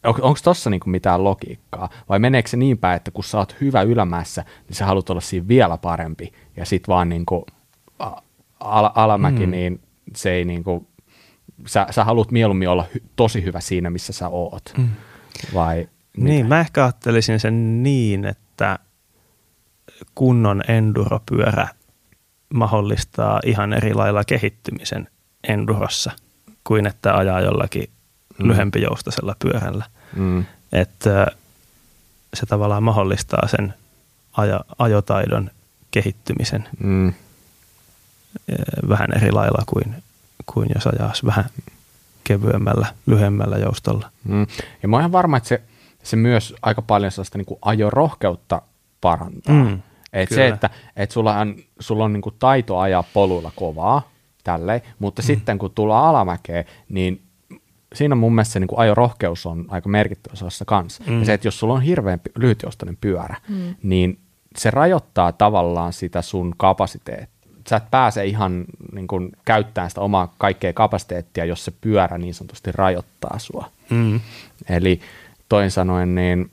on, 0.04 0.14
onko 0.20 0.38
tossa 0.44 0.70
niinku 0.70 0.90
mitään 0.90 1.24
logiikkaa? 1.24 1.88
Vai 2.08 2.18
meneekö 2.18 2.48
se 2.48 2.56
niin 2.56 2.78
päin, 2.78 2.96
että 2.96 3.10
kun 3.10 3.24
sä 3.24 3.38
oot 3.38 3.56
hyvä 3.60 3.82
ylämäessä, 3.82 4.44
niin 4.68 4.76
sä 4.76 4.86
haluat 4.86 5.10
olla 5.10 5.20
siinä 5.20 5.48
vielä 5.48 5.78
parempi, 5.78 6.32
ja 6.56 6.64
sit 6.64 6.88
vaan 6.88 7.08
niinku 7.08 7.46
a- 7.98 8.22
ala, 8.60 8.92
alamäki, 8.94 9.46
mm. 9.46 9.50
niin 9.50 9.80
se 10.16 10.32
ei 10.32 10.44
niinku, 10.44 10.86
sä, 11.66 11.86
sä 11.90 12.04
haluat 12.04 12.30
mieluummin 12.30 12.68
olla 12.68 12.84
hy, 12.94 13.02
tosi 13.16 13.44
hyvä 13.44 13.60
siinä, 13.60 13.90
missä 13.90 14.12
sä 14.12 14.28
oot. 14.28 14.72
Mm. 14.78 14.88
Vai 15.54 15.88
Niin, 16.16 16.46
mä 16.46 16.60
ehkä 16.60 16.84
ajattelisin 16.84 17.40
sen 17.40 17.82
niin, 17.82 18.24
että 18.24 18.78
kunnon 20.14 20.62
enduro-pyörä 20.68 21.68
mahdollistaa 22.54 23.40
ihan 23.46 23.72
eri 23.72 23.94
lailla 23.94 24.24
kehittymisen 24.24 25.08
endurossa 25.48 26.12
kuin 26.64 26.86
että 26.86 27.16
ajaa 27.16 27.40
jollakin 27.40 27.90
Mm. 28.38 28.48
lyhempijoustaisella 28.48 29.36
pyörällä. 29.38 29.84
Mm. 30.16 30.44
Että 30.72 31.26
se 32.34 32.46
tavallaan 32.46 32.82
mahdollistaa 32.82 33.48
sen 33.48 33.74
aja, 34.32 34.60
ajotaidon 34.78 35.50
kehittymisen 35.90 36.68
Mm. 36.80 37.12
vähän 38.88 39.08
eri 39.16 39.32
lailla 39.32 39.62
kuin, 39.66 40.02
kuin 40.46 40.68
jos 40.74 40.86
ajaisi 40.86 41.26
vähän 41.26 41.44
kevyemmällä, 42.24 42.86
lyhyemmällä 43.06 43.58
joustolla. 43.58 44.10
Mm. 44.24 44.46
Ja 44.82 44.88
mä 44.88 44.96
oon 44.96 45.00
ihan 45.00 45.12
varma, 45.12 45.36
että 45.36 45.48
se, 45.48 45.62
se 46.02 46.16
myös 46.16 46.54
aika 46.62 46.82
paljon 46.82 47.12
sellaista 47.12 47.38
niin 47.38 47.46
kuin 47.46 47.58
ajorohkeutta 47.62 48.62
parantaa. 49.00 49.54
Mm, 49.54 49.82
et 50.12 50.28
se, 50.28 50.48
että 50.48 50.70
et 50.96 51.10
sulla 51.10 51.38
on, 51.38 51.56
sulla 51.80 52.04
on 52.04 52.12
niin 52.12 52.20
kuin 52.22 52.34
taito 52.38 52.78
ajaa 52.78 53.02
poluilla 53.02 53.52
kovaa, 53.56 54.08
tälleen, 54.44 54.80
mutta 54.98 55.22
mm. 55.22 55.26
sitten 55.26 55.58
kun 55.58 55.70
tullaan 55.70 56.04
alamäkeen, 56.04 56.64
niin 56.88 57.22
siinä 57.94 58.14
mun 58.14 58.34
mielestä 58.34 58.52
se 58.52 58.60
niin 58.60 58.68
kuin 58.68 58.78
ajorohkeus 58.78 59.46
on 59.46 59.64
aika 59.68 59.88
merkittävässä 59.88 60.46
osassa 60.46 60.64
kanssa. 60.64 61.04
Mm. 61.06 61.18
Ja 61.18 61.24
se, 61.24 61.32
että 61.32 61.46
jos 61.46 61.58
sulla 61.58 61.74
on 61.74 61.82
hirveän 61.82 62.20
lyhytjoustainen 62.38 62.98
pyörä, 63.00 63.36
mm. 63.48 63.74
niin 63.82 64.18
se 64.56 64.70
rajoittaa 64.70 65.32
tavallaan 65.32 65.92
sitä 65.92 66.22
sun 66.22 66.54
kapasiteettia. 66.56 67.38
Sä 67.68 67.76
et 67.76 67.90
pääse 67.90 68.26
ihan 68.26 68.64
niin 68.92 69.06
kuin, 69.06 69.32
käyttämään 69.44 69.90
sitä 69.90 70.00
omaa 70.00 70.34
kaikkea 70.38 70.72
kapasiteettia, 70.72 71.44
jos 71.44 71.64
se 71.64 71.72
pyörä 71.80 72.18
niin 72.18 72.34
sanotusti 72.34 72.72
rajoittaa 72.72 73.38
sua. 73.38 73.70
Mm. 73.90 74.20
Eli 74.68 75.00
toin 75.48 75.70
sanoen, 75.70 76.14
niin 76.14 76.50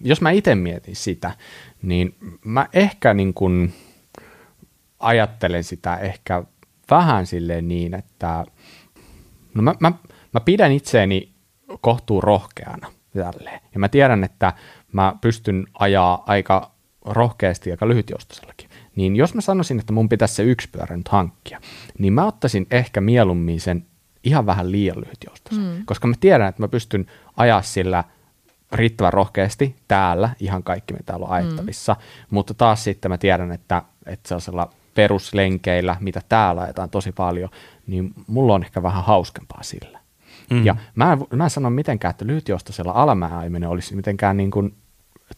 jos 0.00 0.20
mä 0.20 0.30
itse 0.30 0.54
mietin 0.54 0.96
sitä, 0.96 1.30
niin 1.82 2.14
mä 2.44 2.68
ehkä 2.72 3.14
niin 3.14 3.34
kuin 3.34 3.74
ajattelen 5.00 5.64
sitä 5.64 5.96
ehkä 5.96 6.42
vähän 6.90 7.26
silleen 7.26 7.68
niin, 7.68 7.94
että 7.94 8.44
no 9.54 9.62
mä, 9.62 9.74
mä, 9.80 9.92
mä 10.34 10.40
pidän 10.40 10.72
itseäni 10.72 11.34
kohtuu 11.80 12.20
rohkeana 12.20 12.92
tälleen. 13.14 13.60
Ja 13.74 13.80
mä 13.80 13.88
tiedän, 13.88 14.24
että 14.24 14.52
mä 14.92 15.14
pystyn 15.20 15.66
ajaa 15.78 16.22
aika 16.26 16.70
rohkeasti 17.04 17.70
aika 17.70 17.88
lyhytjoustoisellakin. 17.88 18.70
Niin 18.96 19.16
jos 19.16 19.34
mä 19.34 19.40
sanoisin, 19.40 19.80
että 19.80 19.92
mun 19.92 20.08
pitäisi 20.08 20.34
se 20.34 20.42
yksi 20.42 20.68
pyörä 20.72 20.96
nyt 20.96 21.08
hankkia, 21.08 21.60
niin 21.98 22.12
mä 22.12 22.26
ottaisin 22.26 22.66
ehkä 22.70 23.00
mieluummin 23.00 23.60
sen 23.60 23.86
ihan 24.24 24.46
vähän 24.46 24.72
liian 24.72 25.00
lyhytjoustoisen. 25.00 25.64
Mm. 25.64 25.84
Koska 25.86 26.06
mä 26.06 26.14
tiedän, 26.20 26.48
että 26.48 26.62
mä 26.62 26.68
pystyn 26.68 27.06
ajaa 27.36 27.62
sillä 27.62 28.04
riittävän 28.72 29.12
rohkeasti 29.12 29.76
täällä, 29.88 30.30
ihan 30.40 30.62
kaikki 30.62 30.92
mitä 30.92 31.04
täällä 31.06 31.26
on 31.26 31.32
ajettavissa, 31.32 31.92
mm. 31.94 32.26
mutta 32.30 32.54
taas 32.54 32.84
sitten 32.84 33.10
mä 33.10 33.18
tiedän, 33.18 33.52
että, 33.52 33.82
että 34.06 34.28
sellaisella 34.28 34.70
peruslenkeillä, 34.94 35.96
mitä 36.00 36.20
täällä 36.28 36.60
ajetaan 36.62 36.90
tosi 36.90 37.12
paljon, 37.12 37.48
niin 37.86 38.12
mulla 38.26 38.54
on 38.54 38.64
ehkä 38.64 38.82
vähän 38.82 39.04
hauskempaa 39.04 39.62
sillä. 39.62 40.03
Mm. 40.50 40.64
Ja 40.66 40.76
mä 40.94 41.12
en, 41.12 41.18
mä 41.36 41.44
en 41.44 41.50
sano 41.50 41.70
mitenkään, 41.70 42.10
että 42.10 42.26
lyhytjoustoisella 42.26 42.92
alamäajaminen 42.92 43.68
olisi 43.68 43.96
mitenkään 43.96 44.36
niin 44.36 44.50
kuin 44.50 44.74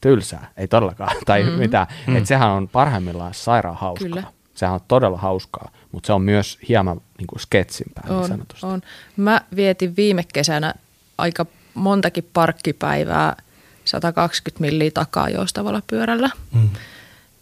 tylsää, 0.01 0.51
ei 0.57 0.69
todellakaan, 0.69 1.17
tai 1.27 1.43
mm. 1.43 1.51
mitään. 1.51 1.87
Mm. 2.07 2.17
Että 2.17 2.29
sehän 2.29 2.51
on 2.51 2.69
parhaimmillaan 2.69 3.35
sairaan 3.35 3.77
hauskaa. 3.77 4.09
Kyllä. 4.09 4.25
Sehän 4.55 4.75
on 4.75 4.81
todella 4.89 5.19
hauskaa, 5.19 5.71
mutta 5.93 6.07
se 6.07 6.13
on 6.13 6.23
myös 6.23 6.59
hieman 6.69 7.01
niin 7.19 7.27
kuin 7.27 7.41
sketsimpää 7.41 8.05
niin 8.07 8.19
On, 8.19 8.29
sanotusti. 8.29 8.67
on. 8.67 8.83
Mä 9.17 9.41
vietin 9.57 9.97
viime 9.97 10.25
kesänä 10.33 10.75
aika 11.19 11.47
montakin 11.75 12.29
parkkipäivää 12.33 13.37
120 13.85 14.61
milliä 14.61 14.91
takaa 14.91 15.29
joustavalla 15.29 15.83
pyörällä. 15.87 16.31
Mm. 16.53 16.69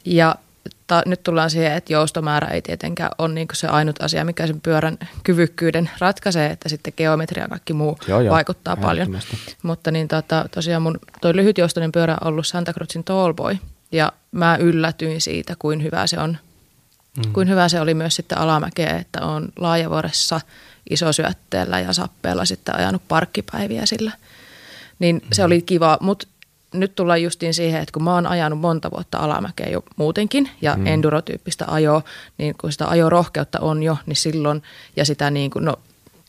Ja 0.04 0.36
ta, 0.86 1.02
nyt 1.06 1.22
tullaan 1.22 1.50
siihen, 1.50 1.72
että 1.72 1.92
joustomäärä 1.92 2.48
ei 2.48 2.62
tietenkään 2.62 3.10
ole 3.18 3.34
niin 3.34 3.48
se 3.52 3.66
ainut 3.68 4.02
asia, 4.02 4.24
mikä 4.24 4.46
sen 4.46 4.60
pyörän 4.60 4.98
kyvykkyyden 5.24 5.90
ratkaisee, 5.98 6.50
että 6.50 6.68
sitten 6.68 6.92
geometria 6.96 7.42
ja 7.44 7.48
kaikki 7.48 7.72
muu 7.72 7.98
Joo, 8.08 8.20
joo, 8.20 8.34
vaikuttaa 8.34 8.76
paljon. 8.76 9.20
Mutta 9.62 9.90
niin 9.90 10.08
tota, 10.08 10.44
tosiaan 10.54 10.82
mun 10.82 10.98
toi 11.20 11.36
lyhytjoustoinen 11.36 11.92
pyörä 11.92 12.16
on 12.20 12.28
ollut 12.28 12.46
Santa 12.46 12.72
Cruzin 12.72 13.04
Tallboy 13.04 13.56
ja 13.92 14.12
mä 14.32 14.56
yllätyin 14.56 15.20
siitä, 15.20 15.54
kuin 15.58 15.82
hyvä 15.82 16.06
se 16.06 16.18
on. 16.18 16.38
Mm. 17.16 17.32
Kuin 17.32 17.48
hyvä 17.48 17.68
se 17.68 17.80
oli 17.80 17.94
myös 17.94 18.16
sitten 18.16 18.38
alamäkeä, 18.38 18.96
että 18.96 19.20
on 19.20 19.48
laajavuoressa 19.56 20.40
isosyötteellä 20.90 21.80
ja 21.80 21.92
sappeella 21.92 22.44
sitten 22.44 22.76
ajanut 22.76 23.02
parkkipäiviä 23.08 23.86
sillä. 23.86 24.12
Niin 24.98 25.16
mm. 25.16 25.28
se 25.32 25.44
oli 25.44 25.62
kiva, 25.62 25.98
mutta 26.00 26.26
nyt 26.74 26.94
tullaan 26.94 27.22
justiin 27.22 27.54
siihen, 27.54 27.80
että 27.80 27.92
kun 27.92 28.04
mä 28.04 28.14
oon 28.14 28.26
ajanut 28.26 28.58
monta 28.58 28.90
vuotta 28.90 29.18
alamäkeä 29.18 29.66
jo 29.70 29.84
muutenkin 29.96 30.50
ja 30.62 30.76
mm. 30.76 30.86
endurotyyppistä 30.86 31.64
ajoa, 31.68 32.02
niin 32.38 32.54
kun 32.60 32.72
sitä 32.72 32.88
ajorohkeutta 32.88 33.60
on 33.60 33.82
jo, 33.82 33.96
niin 34.06 34.16
silloin 34.16 34.62
ja 34.96 35.04
sitä 35.04 35.30
niin 35.30 35.50
kuin, 35.50 35.64
no 35.64 35.76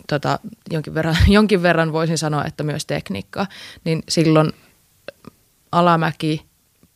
tota, 0.10 0.39
jonkin, 0.72 0.93
verran, 0.93 1.16
jonkin 1.28 1.64
verran 1.64 1.93
voisin 1.93 2.18
sanoa, 2.18 2.46
että 2.46 2.64
myös 2.64 2.86
tekniikkaa, 2.86 3.48
niin 3.84 4.04
silloin 4.10 4.52
alamäki 5.72 6.46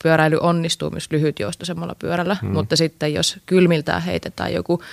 pyöräily 0.04 0.38
onnistuu 0.42 0.90
myös 0.90 1.12
lyhytjoustoisemmalla 1.12 1.96
pyörällä, 1.96 2.38
mm. 2.42 2.52
mutta 2.52 2.76
sitten 2.76 3.14
jos 3.14 3.38
kylmiltään 3.46 4.02
heitetään 4.02 4.54
joku 4.54 4.84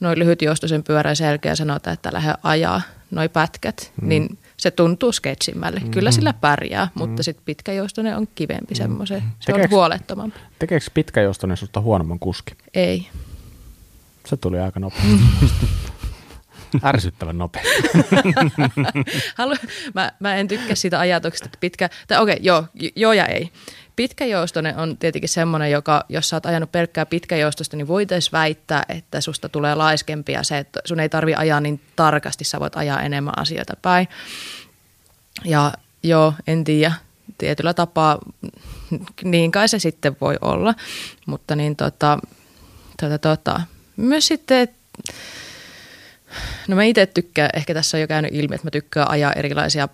noin 0.00 0.18
lyhytjoustoisen 0.18 0.82
pyörän 0.82 1.16
selkeä 1.16 1.52
ja 1.52 1.56
sanotaan, 1.56 1.94
että 1.94 2.12
lähde 2.12 2.34
ajaa 2.42 2.82
noin 3.10 3.30
pätkät, 3.30 3.92
mm. 4.02 4.08
niin 4.08 4.38
se 4.64 4.70
tuntuu 4.70 5.12
sketsimmälle. 5.12 5.80
Mm. 5.80 5.90
Kyllä 5.90 6.10
sillä 6.10 6.32
pärjää, 6.32 6.84
mm. 6.84 6.98
mutta 6.98 7.22
sitten 7.22 7.44
pitkäjoustoinen 7.44 8.16
on 8.16 8.28
kivempi 8.34 8.74
mm. 8.74 8.76
semmoisen. 8.76 9.22
Se 9.40 9.52
Tekeekö- 9.52 9.64
on 9.64 9.70
huolettomampi. 9.70 10.38
Tekeekö 10.58 10.86
pitkäjoustoinen 10.94 11.56
susta 11.56 11.80
huonomman 11.80 12.18
kuski? 12.18 12.54
Ei. 12.74 13.08
Se 14.26 14.36
tuli 14.36 14.58
aika 14.58 14.80
nopeasti. 14.80 15.08
Ärsyttävän 16.84 17.38
nopeasti. 17.38 17.72
Halu, 19.38 19.54
mä, 19.94 20.12
mä 20.20 20.34
en 20.34 20.48
tykkää 20.48 20.74
siitä 20.74 21.00
ajatuksesta, 21.00 21.46
että 21.46 21.58
pitkä, 21.60 21.90
tai 22.08 22.22
okei, 22.22 22.36
joo, 22.40 22.64
j- 22.74 22.88
joo 22.96 23.12
ja 23.12 23.26
ei. 23.26 23.50
Pitkäjoustoinen 23.96 24.76
on 24.76 24.98
tietenkin 24.98 25.28
semmoinen, 25.28 25.70
joka, 25.70 26.04
jos 26.08 26.28
sä 26.28 26.36
oot 26.36 26.46
ajanut 26.46 26.72
pelkkää 26.72 27.06
pitkäjoustosta, 27.06 27.76
niin 27.76 27.88
voitaisiin 27.88 28.32
väittää, 28.32 28.82
että 28.88 29.20
susta 29.20 29.48
tulee 29.48 29.74
laiskempi 29.74 30.32
ja 30.32 30.42
se, 30.42 30.58
että 30.58 30.80
sun 30.84 31.00
ei 31.00 31.08
tarvi 31.08 31.34
ajaa 31.34 31.60
niin 31.60 31.80
tarkasti, 31.96 32.44
sä 32.44 32.60
voit 32.60 32.76
ajaa 32.76 33.02
enemmän 33.02 33.38
asioita 33.38 33.76
päin. 33.82 34.08
Ja 35.44 35.72
joo, 36.02 36.34
en 36.46 36.64
tiedä, 36.64 36.92
tietyllä 37.38 37.74
tapaa 37.74 38.18
niin 39.24 39.50
kai 39.50 39.68
se 39.68 39.78
sitten 39.78 40.16
voi 40.20 40.36
olla, 40.40 40.74
mutta 41.26 41.56
niin 41.56 41.76
tota, 41.76 42.18
tota, 43.00 43.18
tota. 43.18 43.60
myös 43.96 44.26
sitten, 44.26 44.58
että 44.58 44.76
No 46.68 46.76
mä 46.76 46.84
itse 46.84 47.06
tykkään, 47.06 47.50
ehkä 47.54 47.74
tässä 47.74 47.96
on 47.96 48.00
jo 48.00 48.08
käynyt 48.08 48.34
ilmi, 48.34 48.54
että 48.54 48.66
mä 48.66 48.70
tykkään 48.70 49.10
ajaa 49.10 49.32
erilaisia, 49.32 49.88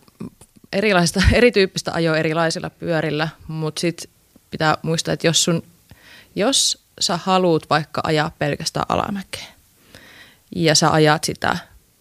erilaista, 0.73 1.23
erityyppistä 1.33 1.93
ajoa 1.93 2.17
erilaisilla 2.17 2.71
pyörillä, 2.71 3.29
mutta 3.49 3.81
sitten 3.81 4.11
pitää 4.51 4.77
muistaa, 4.83 5.15
että 5.15 5.27
jos, 5.27 5.45
sun, 5.45 5.63
jos 6.37 6.85
sä 7.01 7.17
haluat 7.17 7.71
vaikka 7.71 8.01
ajaa 8.05 8.33
pelkästään 8.39 8.87
alamäkeä 8.89 9.47
ja 10.57 10.75
sä 10.75 10.91
ajat 10.91 11.25
sitä 11.25 11.57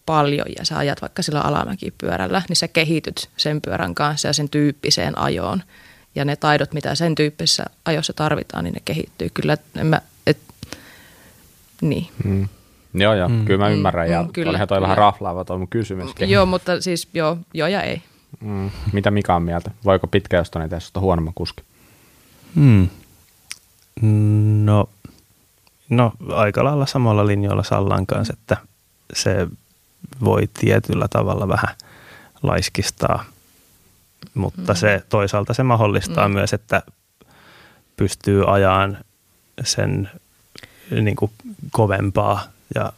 paljon 0.06 0.46
ja 0.58 0.64
sä 0.64 0.78
ajat 0.78 1.02
vaikka 1.02 1.22
sillä 1.22 1.40
alamäkipyörällä, 1.40 2.42
niin 2.48 2.56
sä 2.56 2.68
kehityt 2.68 3.28
sen 3.36 3.60
pyörän 3.60 3.94
kanssa 3.94 4.28
ja 4.28 4.32
sen 4.32 4.48
tyyppiseen 4.48 5.18
ajoon. 5.18 5.62
Ja 6.14 6.24
ne 6.24 6.36
taidot, 6.36 6.72
mitä 6.72 6.94
sen 6.94 7.14
tyyppisessä 7.14 7.64
ajossa 7.84 8.12
tarvitaan, 8.12 8.64
niin 8.64 8.74
ne 8.74 8.80
kehittyy. 8.84 9.28
Kyllä, 9.34 9.56
en 9.76 9.86
mä, 9.86 10.00
et, 10.26 10.38
niin. 11.80 12.08
Mm. 12.24 12.48
Joo, 12.94 13.14
joo, 13.14 13.28
mm. 13.28 13.44
kyllä 13.44 13.64
mä 13.64 13.68
ymmärrän. 13.70 14.10
Ja 14.10 14.22
Mm, 14.22 14.32
kyllä, 14.32 14.50
olihan 14.50 14.68
toi 14.68 14.76
kyllä. 14.76 14.82
vähän 14.84 14.98
raflaava 14.98 15.44
toi 15.44 15.58
mun 15.58 15.68
kysymyskin. 15.68 16.30
Joo, 16.30 16.46
mutta 16.46 16.80
siis 16.80 17.08
joo, 17.14 17.38
joo 17.54 17.68
ja 17.68 17.82
ei. 17.82 18.02
Mm. 18.40 18.70
Mitä 18.92 19.10
Mika 19.10 19.34
on 19.36 19.42
mieltä? 19.42 19.70
Voiko 19.84 20.06
pitkäjoustoinen 20.06 20.70
tehdä 20.70 20.80
susta 20.80 21.00
huonomman 21.00 21.34
kuski? 21.34 21.62
Hmm. 22.54 22.88
No, 24.64 24.88
no, 25.88 26.12
aika 26.32 26.64
lailla 26.64 26.86
samalla 26.86 27.26
linjoilla 27.26 27.62
Sallan 27.62 28.06
kanssa, 28.06 28.32
että 28.40 28.56
se 29.14 29.46
voi 30.24 30.48
tietyllä 30.60 31.06
tavalla 31.10 31.48
vähän 31.48 31.74
laiskistaa, 32.42 33.24
mutta 34.34 34.72
Mm. 34.72 34.76
se 34.76 35.02
toisaalta 35.08 35.54
se 35.54 35.62
mahdollistaa 35.62 36.28
Mm. 36.28 36.34
myös, 36.34 36.52
että 36.52 36.82
pystyy 37.96 38.54
ajan 38.54 38.98
sen 39.64 40.10
niin 41.02 41.16
kuin 41.16 41.30
kovempaa 41.70 42.42
ja 42.74 42.92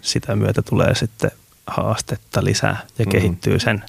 sitä 0.00 0.36
myötä 0.36 0.62
tulee 0.62 0.94
sitten 0.94 1.30
haastetta 1.66 2.44
lisää 2.44 2.82
ja 2.98 3.04
Mm. 3.04 3.10
kehittyy 3.12 3.58
sen, 3.58 3.84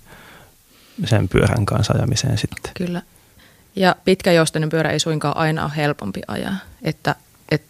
sen 1.05 1.29
pyörän 1.29 1.65
kanssa 1.65 1.93
ajamiseen 1.93 2.37
sitten. 2.37 2.71
Kyllä. 2.77 3.01
Ja 3.75 3.95
pitkäjoustoinen 4.05 4.69
pyörä 4.69 4.89
ei 4.89 4.99
suinkaan 4.99 5.37
aina 5.37 5.63
ole 5.63 5.71
helpompi 5.75 6.21
ajaa, 6.27 6.55
että, 6.81 7.15
että 7.51 7.67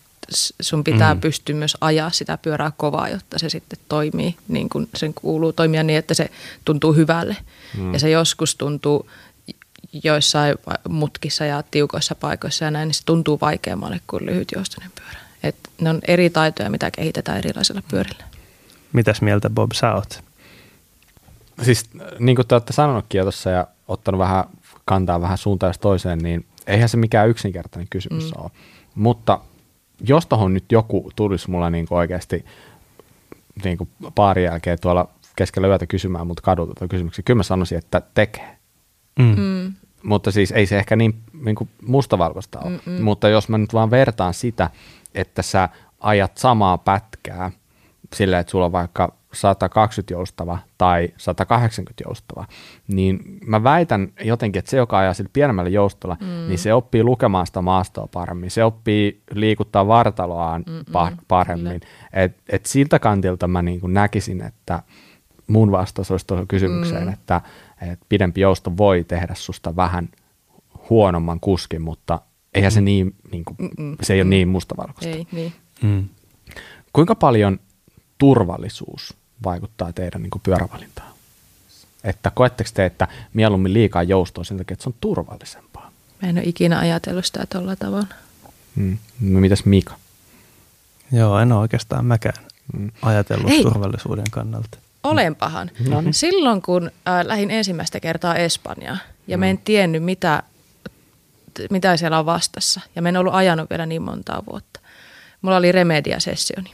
sun 0.61 0.83
pitää 0.83 1.13
Mm. 1.13 1.17
mm. 1.17 1.21
pystyä 1.21 1.55
myös 1.55 1.77
ajaa 1.81 2.11
sitä 2.11 2.37
pyörää 2.37 2.71
kovaa, 2.77 3.09
jotta 3.09 3.39
se 3.39 3.49
sitten 3.49 3.79
toimii 3.89 4.35
niin 4.47 4.69
kuin 4.69 4.89
sen 4.95 5.13
kuuluu 5.13 5.53
toimia 5.53 5.83
niin, 5.83 5.99
että 5.99 6.13
se 6.13 6.29
tuntuu 6.65 6.93
hyvälle. 6.93 7.37
Mm. 7.77 7.83
Mm. 7.83 7.93
Ja 7.93 7.99
se 7.99 8.09
joskus 8.09 8.55
tuntuu 8.55 9.09
joissain 10.03 10.55
mutkissa 10.89 11.45
ja 11.45 11.63
tiukoissa 11.71 12.15
paikoissa 12.15 12.65
ja 12.65 12.71
näin, 12.71 12.87
niin 12.87 12.93
se 12.93 13.01
tuntuu 13.05 13.37
vaikeammalle 13.41 14.01
kuin 14.07 14.25
lyhytjoustoinen 14.25 14.91
pyörä. 14.95 15.24
Et 15.45 15.55
ne 15.81 15.89
on 15.89 15.99
eri 16.07 16.29
taitoja, 16.29 16.69
mitä 16.69 16.91
kehitetään 16.91 17.37
erilaisilla 17.37 17.81
pyörillä. 17.91 18.23
Mitäs 18.93 19.21
mieltä 19.21 19.49
Bob 19.49 19.71
sä 19.73 19.93
oot? 19.93 20.23
Siis 21.61 21.89
niin 22.19 22.35
kuin 22.35 22.47
te 22.47 22.55
olette 22.55 22.73
sanonutkin 22.73 23.19
jo 23.19 23.23
tuossa 23.23 23.49
ja 23.49 23.67
ottanut 23.87 24.19
vähän 24.19 24.43
kantaa 24.85 25.21
vähän 25.21 25.37
suuntaan 25.37 25.69
jos 25.69 25.79
toiseen, 25.79 26.19
niin 26.19 26.45
eihän 26.67 26.89
se 26.89 26.97
mikään 26.97 27.29
yksinkertainen 27.29 27.87
kysymys 27.89 28.23
mm. 28.23 28.41
ole. 28.41 28.51
Mutta 28.95 29.39
jos 30.01 30.25
tohon 30.25 30.53
nyt 30.53 30.71
joku 30.71 31.11
tulisi 31.15 31.51
mulla 31.51 31.69
niin 31.69 31.87
kuin 31.87 31.97
oikeasti 31.97 32.45
niin 33.63 33.77
kuin 33.77 33.89
paarin 34.15 34.43
jälkeen 34.43 34.79
tuolla 34.81 35.09
keskellä 35.35 35.67
yötä 35.67 35.85
kysymään 35.85 36.27
mut 36.27 36.41
kadulta 36.41 36.73
tuon 36.73 36.89
kysymyksen, 36.89 37.25
kyllä 37.25 37.37
mä 37.37 37.43
sanoisin, 37.43 37.77
että 37.77 38.01
tekee. 38.13 38.57
Mm. 39.19 39.35
Mm. 39.39 39.73
Mutta 40.03 40.31
siis 40.31 40.51
ei 40.51 40.65
se 40.65 40.79
ehkä 40.79 40.95
niin, 40.95 41.21
niin 41.43 41.55
kuin 41.55 41.69
mustavalkoista 41.87 42.59
ole. 42.59 42.69
Mm-mm. 42.69 43.03
Mutta 43.03 43.29
jos 43.29 43.49
mä 43.49 43.57
nyt 43.57 43.73
vaan 43.73 43.91
vertaan 43.91 44.33
sitä, 44.33 44.69
että 45.15 45.41
sä 45.41 45.69
ajat 45.99 46.37
samaa 46.37 46.77
pätkää 46.77 47.51
sillä, 48.13 48.39
että 48.39 48.51
sulla 48.51 48.65
on 48.65 48.71
vaikka 48.71 49.13
120 49.33 50.13
joustava 50.13 50.57
tai 50.77 51.09
180 51.17 52.03
joustava, 52.07 52.45
niin 52.87 53.19
mä 53.45 53.63
väitän 53.63 54.07
jotenkin, 54.21 54.59
että 54.59 54.71
se, 54.71 54.77
joka 54.77 54.97
ajaa 54.97 55.13
sillä 55.13 55.29
pienemmällä 55.33 55.69
joustolla, 55.69 56.17
mm. 56.21 56.27
niin 56.47 56.59
se 56.59 56.73
oppii 56.73 57.03
lukemaan 57.03 57.47
sitä 57.47 57.61
maastoa 57.61 58.07
paremmin, 58.13 58.51
se 58.51 58.63
oppii 58.63 59.21
liikuttaa 59.31 59.87
vartaloaan 59.87 60.65
par- 60.91 61.23
paremmin. 61.27 61.81
Et, 62.13 62.37
et 62.49 62.65
siltä 62.65 62.99
kantilta 62.99 63.47
mä 63.47 63.61
niin 63.61 63.81
näkisin, 63.87 64.41
että 64.41 64.83
mun 65.47 65.71
vastaus 65.71 66.11
olisi 66.11 66.27
tuohon 66.27 66.47
kysymykseen, 66.47 67.03
mm. 67.03 67.13
että, 67.13 67.41
että 67.81 68.05
pidempi 68.09 68.41
jousto 68.41 68.77
voi 68.77 69.03
tehdä 69.03 69.33
susta 69.35 69.75
vähän 69.75 70.09
huonomman 70.89 71.39
kuskin, 71.39 71.81
mutta 71.81 72.21
eihän 72.55 72.71
se 72.71 72.81
niin, 72.81 73.15
niin 73.31 73.45
kuin, 73.45 73.55
Mm-mm. 73.59 73.97
se 74.01 74.13
ei 74.13 74.21
ole 74.21 74.29
niin 74.29 74.47
mustavalkoista. 74.47 75.09
Ei, 75.17 75.27
niin. 75.31 75.53
Mm. 75.81 76.05
Kuinka 76.93 77.15
paljon 77.15 77.59
turvallisuus 78.17 79.13
vaikuttaa 79.43 79.93
teidän 79.93 80.21
niin 80.21 80.29
kuin 80.31 80.41
pyörävalintaan? 80.41 81.11
Että 82.03 82.31
koetteko 82.35 82.69
te, 82.73 82.85
että 82.85 83.07
mieluummin 83.33 83.73
liikaa 83.73 84.03
joustoa 84.03 84.43
sen 84.43 84.57
takia, 84.57 84.73
että 84.73 84.83
se 84.83 84.89
on 84.89 84.95
turvallisempaa? 85.01 85.91
Mä 86.21 86.29
en 86.29 86.37
ole 86.37 86.45
ikinä 86.45 86.79
ajatellut 86.79 87.25
sitä 87.25 87.45
tuolla 87.51 87.75
tavalla. 87.75 88.07
Mm. 88.75 88.97
No, 89.21 89.39
mitäs 89.39 89.65
Mika? 89.65 89.93
Joo, 91.11 91.39
en 91.39 91.51
ole 91.51 91.61
oikeastaan 91.61 92.05
mäkään 92.05 92.45
Mm. 92.73 92.91
ajatellut 93.01 93.49
Hei! 93.49 93.63
turvallisuuden 93.63 94.25
kannalta. 94.31 94.77
Olenpahan. 95.03 95.71
No 95.89 96.01
niin. 96.01 96.13
Silloin 96.13 96.61
kun 96.61 96.91
äh, 97.07 97.25
lähdin 97.25 97.51
ensimmäistä 97.51 97.99
kertaa 97.99 98.35
Espanjaan 98.35 98.99
ja 99.27 99.37
Mm. 99.37 99.39
mä 99.39 99.47
en 99.47 99.57
tiennyt 99.57 100.03
mitä, 100.03 100.43
t- 101.55 101.71
mitä 101.71 101.97
siellä 101.97 102.19
on 102.19 102.25
vastassa 102.25 102.81
ja 102.95 103.01
mä 103.01 103.09
en 103.09 103.17
ollut 103.17 103.33
ajanut 103.33 103.69
vielä 103.69 103.85
niin 103.85 104.01
montaa 104.01 104.43
vuotta. 104.51 104.79
Mulla 105.41 105.57
oli 105.57 105.71
Remedia-sessioni. 105.71 106.71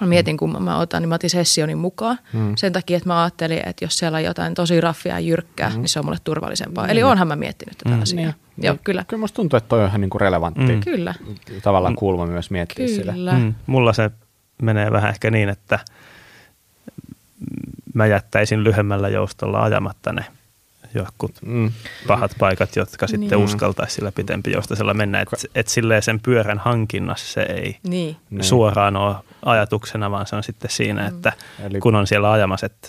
Mä 0.00 0.06
mietin, 0.06 0.36
kun 0.36 0.62
mä 0.62 0.78
otan, 0.78 1.02
niin 1.02 1.08
mä 1.08 1.14
otin 1.14 1.30
sessionin 1.30 1.78
mukaan. 1.78 2.18
Mm. 2.32 2.52
Sen 2.56 2.72
takia, 2.72 2.96
että 2.96 3.08
mä 3.08 3.22
ajattelin, 3.22 3.68
että 3.68 3.84
jos 3.84 3.98
siellä 3.98 4.16
on 4.16 4.24
jotain 4.24 4.54
tosi 4.54 4.80
raffia 4.80 5.14
ja 5.14 5.20
jyrkkää, 5.20 5.70
Mm. 5.70 5.76
niin 5.76 5.88
se 5.88 5.98
on 5.98 6.04
mulle 6.04 6.18
turvallisempaa. 6.24 6.88
Eli 6.88 7.02
onhan 7.02 7.28
mä 7.28 7.36
miettinyt 7.36 7.78
tätä 7.78 7.96
Mm. 7.96 8.02
asiaa. 8.02 8.32
Joo, 8.58 8.76
kyllä. 8.84 9.04
Kyllä 9.08 9.20
musta 9.20 9.36
tuntuu, 9.36 9.56
että 9.56 9.68
toi 9.68 9.80
on 9.82 9.88
ihan 9.88 10.00
niin 10.00 10.10
kuin 10.10 10.20
relevantti 10.20 10.60
Mm. 10.72 10.80
Kyllä, 10.80 11.14
tavallaan 11.62 11.96
kulma 11.96 12.26
myös 12.26 12.50
miettiä 12.50 12.88
sille. 12.88 13.12
kyllä. 13.12 13.32
Mm. 13.32 13.54
Mulla 13.66 13.92
se 13.92 14.10
menee 14.62 14.90
vähän 14.92 15.10
ehkä 15.10 15.30
niin, 15.30 15.48
että 15.48 15.78
mä 17.94 18.06
jättäisin 18.06 18.64
lyhyemmällä 18.64 19.08
joustolla 19.08 19.62
ajamatta 19.62 20.12
ne 20.12 20.24
jotkut 20.94 21.32
Mm. 21.42 21.70
pahat 22.06 22.30
paikat, 22.38 22.76
jotka 22.76 23.06
sitten 23.06 23.20
Niin. 23.30 23.44
uskaltaisi 23.44 23.94
sillä 23.94 24.12
pitempijoustasella 24.12 24.94
mennä. 24.94 25.20
Että 25.20 25.36
et 25.54 25.68
silleen 25.68 26.02
sen 26.02 26.20
pyörän 26.20 26.58
hankinnassa 26.58 27.32
se 27.32 27.42
ei 27.42 27.76
Niin. 27.88 28.16
Niin. 28.30 28.44
suoraan 28.44 28.96
ole 28.96 29.16
ajatuksena, 29.44 30.10
vaan 30.10 30.26
se 30.26 30.36
on 30.36 30.42
sitten 30.42 30.70
siinä, 30.70 31.06
että 31.06 31.32
Eli, 31.64 31.80
kun 31.80 31.94
on 31.94 32.06
siellä 32.06 32.32
ajamassa, 32.32 32.66
että 32.66 32.88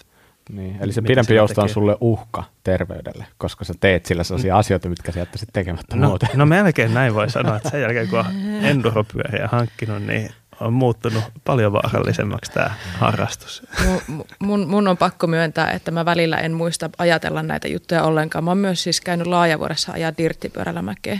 niin, 0.51 0.77
eli 0.81 0.93
se 0.93 1.01
mitä 1.01 1.07
pidempi 1.11 1.35
jousto 1.35 1.61
on 1.61 1.69
sulle 1.69 1.97
uhka 2.01 2.43
terveydelle, 2.63 3.25
koska 3.37 3.65
sä 3.65 3.73
teet 3.79 4.05
sillä 4.05 4.23
sellaisia 4.23 4.57
asioita, 4.57 4.89
mitkä 4.89 5.11
sä 5.11 5.19
jättäisit 5.19 5.49
tekemättä 5.53 5.95
no, 5.95 6.07
muuten. 6.07 6.29
no 6.33 6.45
melkein 6.45 6.93
näin 6.93 7.13
voi 7.13 7.29
sanoa, 7.29 7.55
että 7.57 7.69
sen 7.69 7.81
jälkeen 7.81 8.07
kun 8.07 8.19
on 8.19 8.25
enduropyöriä 8.61 9.49
hankkinut, 9.51 10.03
niin 10.03 10.29
on 10.59 10.73
muuttunut 10.73 11.23
paljon 11.45 11.73
vaarallisemmaksi 11.73 12.51
tämä 12.51 12.71
harrastus. 12.97 13.63
Mu- 13.81 14.25
Mun, 14.39 14.67
mun 14.67 14.87
on 14.87 14.97
pakko 14.97 15.27
myöntää, 15.27 15.71
että 15.71 15.91
mä 15.91 16.05
välillä 16.05 16.37
en 16.37 16.53
muista 16.53 16.89
ajatella 16.97 17.43
näitä 17.43 17.67
juttuja 17.67 18.03
ollenkaan. 18.03 18.43
Mä 18.43 18.51
oon 18.51 18.57
myös 18.57 18.83
siis 18.83 19.01
käynyt 19.01 19.27
laajavuodessa 19.27 19.91
ajaa 19.91 20.17
dirttipyörällä 20.17 20.81
mäkeä. 20.81 21.19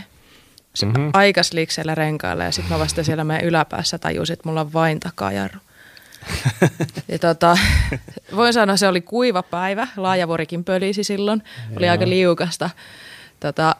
Mhm. 0.82 0.92
mm-hmm. 0.92 1.10
aikasliikseellä 1.12 1.94
renkailla 1.94 2.44
ja 2.44 2.52
sitten 2.52 2.72
mä 2.72 2.78
vasta 2.78 3.04
siellä 3.04 3.24
meidän 3.24 3.44
yläpäässä 3.44 3.98
tajusin, 3.98 4.32
että 4.32 4.48
mulla 4.48 4.60
on 4.60 4.72
vain 4.72 5.00
takajarru. 5.00 5.60
ja 7.08 7.18
tota, 7.18 7.58
voin 8.36 8.52
sanoa, 8.52 8.76
se 8.76 8.88
oli 8.88 9.00
kuiva 9.00 9.42
päivä. 9.42 9.88
Laajavuorikin 9.96 10.64
pölisi 10.64 11.04
silloin. 11.04 11.42
Oli 11.76 11.88
aika 11.88 12.08
liukasta. 12.08 12.70
Tota, 13.40 13.76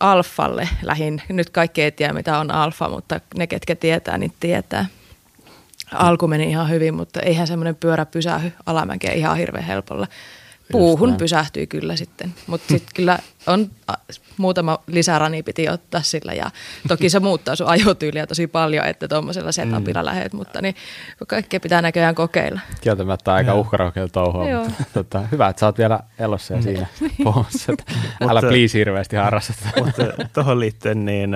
alfalle 0.00 0.68
lähin. 0.82 1.22
Nyt 1.28 1.50
kaikki 1.50 1.82
ei 1.82 1.92
tiedä, 1.92 2.12
mitä 2.12 2.38
on 2.38 2.50
alfa, 2.50 2.88
mutta 2.88 3.20
ne, 3.36 3.46
ketkä 3.46 3.76
tietää, 3.76 4.18
niin 4.18 4.32
tietää. 4.40 4.86
Alku 5.92 6.28
meni 6.28 6.50
ihan 6.50 6.70
hyvin, 6.70 6.94
mutta 6.94 7.20
eihän 7.20 7.46
semmoinen 7.46 7.76
pyörä 7.76 8.06
pysähy 8.06 8.50
alamäkeen 8.66 9.18
ihan 9.18 9.36
hirveän 9.36 9.64
helpolla. 9.64 10.06
Puuhun 10.72 11.08
näin. 11.08 11.18
pysähtyi 11.18 11.66
kyllä 11.66 11.96
sitten, 11.96 12.34
mutta 12.46 12.68
sitten 12.68 12.90
kyllä 12.96 13.18
on 13.46 13.70
a, 13.86 13.92
muutama 14.36 14.78
lisärani 14.86 15.42
piti 15.42 15.68
ottaa 15.68 16.02
sillä 16.02 16.32
ja 16.32 16.50
toki 16.88 17.10
se 17.10 17.20
muuttaa 17.20 17.56
sun 17.56 17.66
ajotyyliä 17.66 18.26
tosi 18.26 18.46
paljon, 18.46 18.86
että 18.86 19.08
tuommoisella 19.08 19.52
setupilla 19.52 20.00
mm. 20.00 20.04
lähet, 20.06 20.32
mutta 20.32 20.62
niin 20.62 20.74
kaikkea 21.28 21.60
pitää 21.60 21.82
näköjään 21.82 22.14
kokeilla. 22.14 22.60
Kieltämättä 22.80 23.32
aika 23.34 23.54
uhkarohkeilla 23.54 24.08
touhua, 24.08 24.48
Joo. 24.50 24.64
mutta 24.64 24.84
tota, 24.94 25.20
hyvä, 25.32 25.48
että 25.48 25.60
sä 25.60 25.66
oot 25.66 25.78
vielä 25.78 26.00
elossa 26.18 26.54
ja 26.54 26.62
siinä 26.62 26.86
puhumassa. 27.24 27.72
että 27.72 27.84
Älä 28.20 28.32
Mutta- 28.40 28.48
please 28.48 28.78
hirveästi 28.78 29.16
harrasta. 29.16 29.54
Mutta 29.84 30.02
tuohon 30.32 30.60
liittyen 30.60 31.04
niin, 31.04 31.30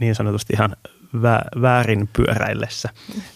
niin 0.00 0.14
sanotusti 0.14 0.52
ihan 0.52 0.76
vä- 1.14 1.62
väärin 1.62 2.08
pyöräillessä, 2.16 2.88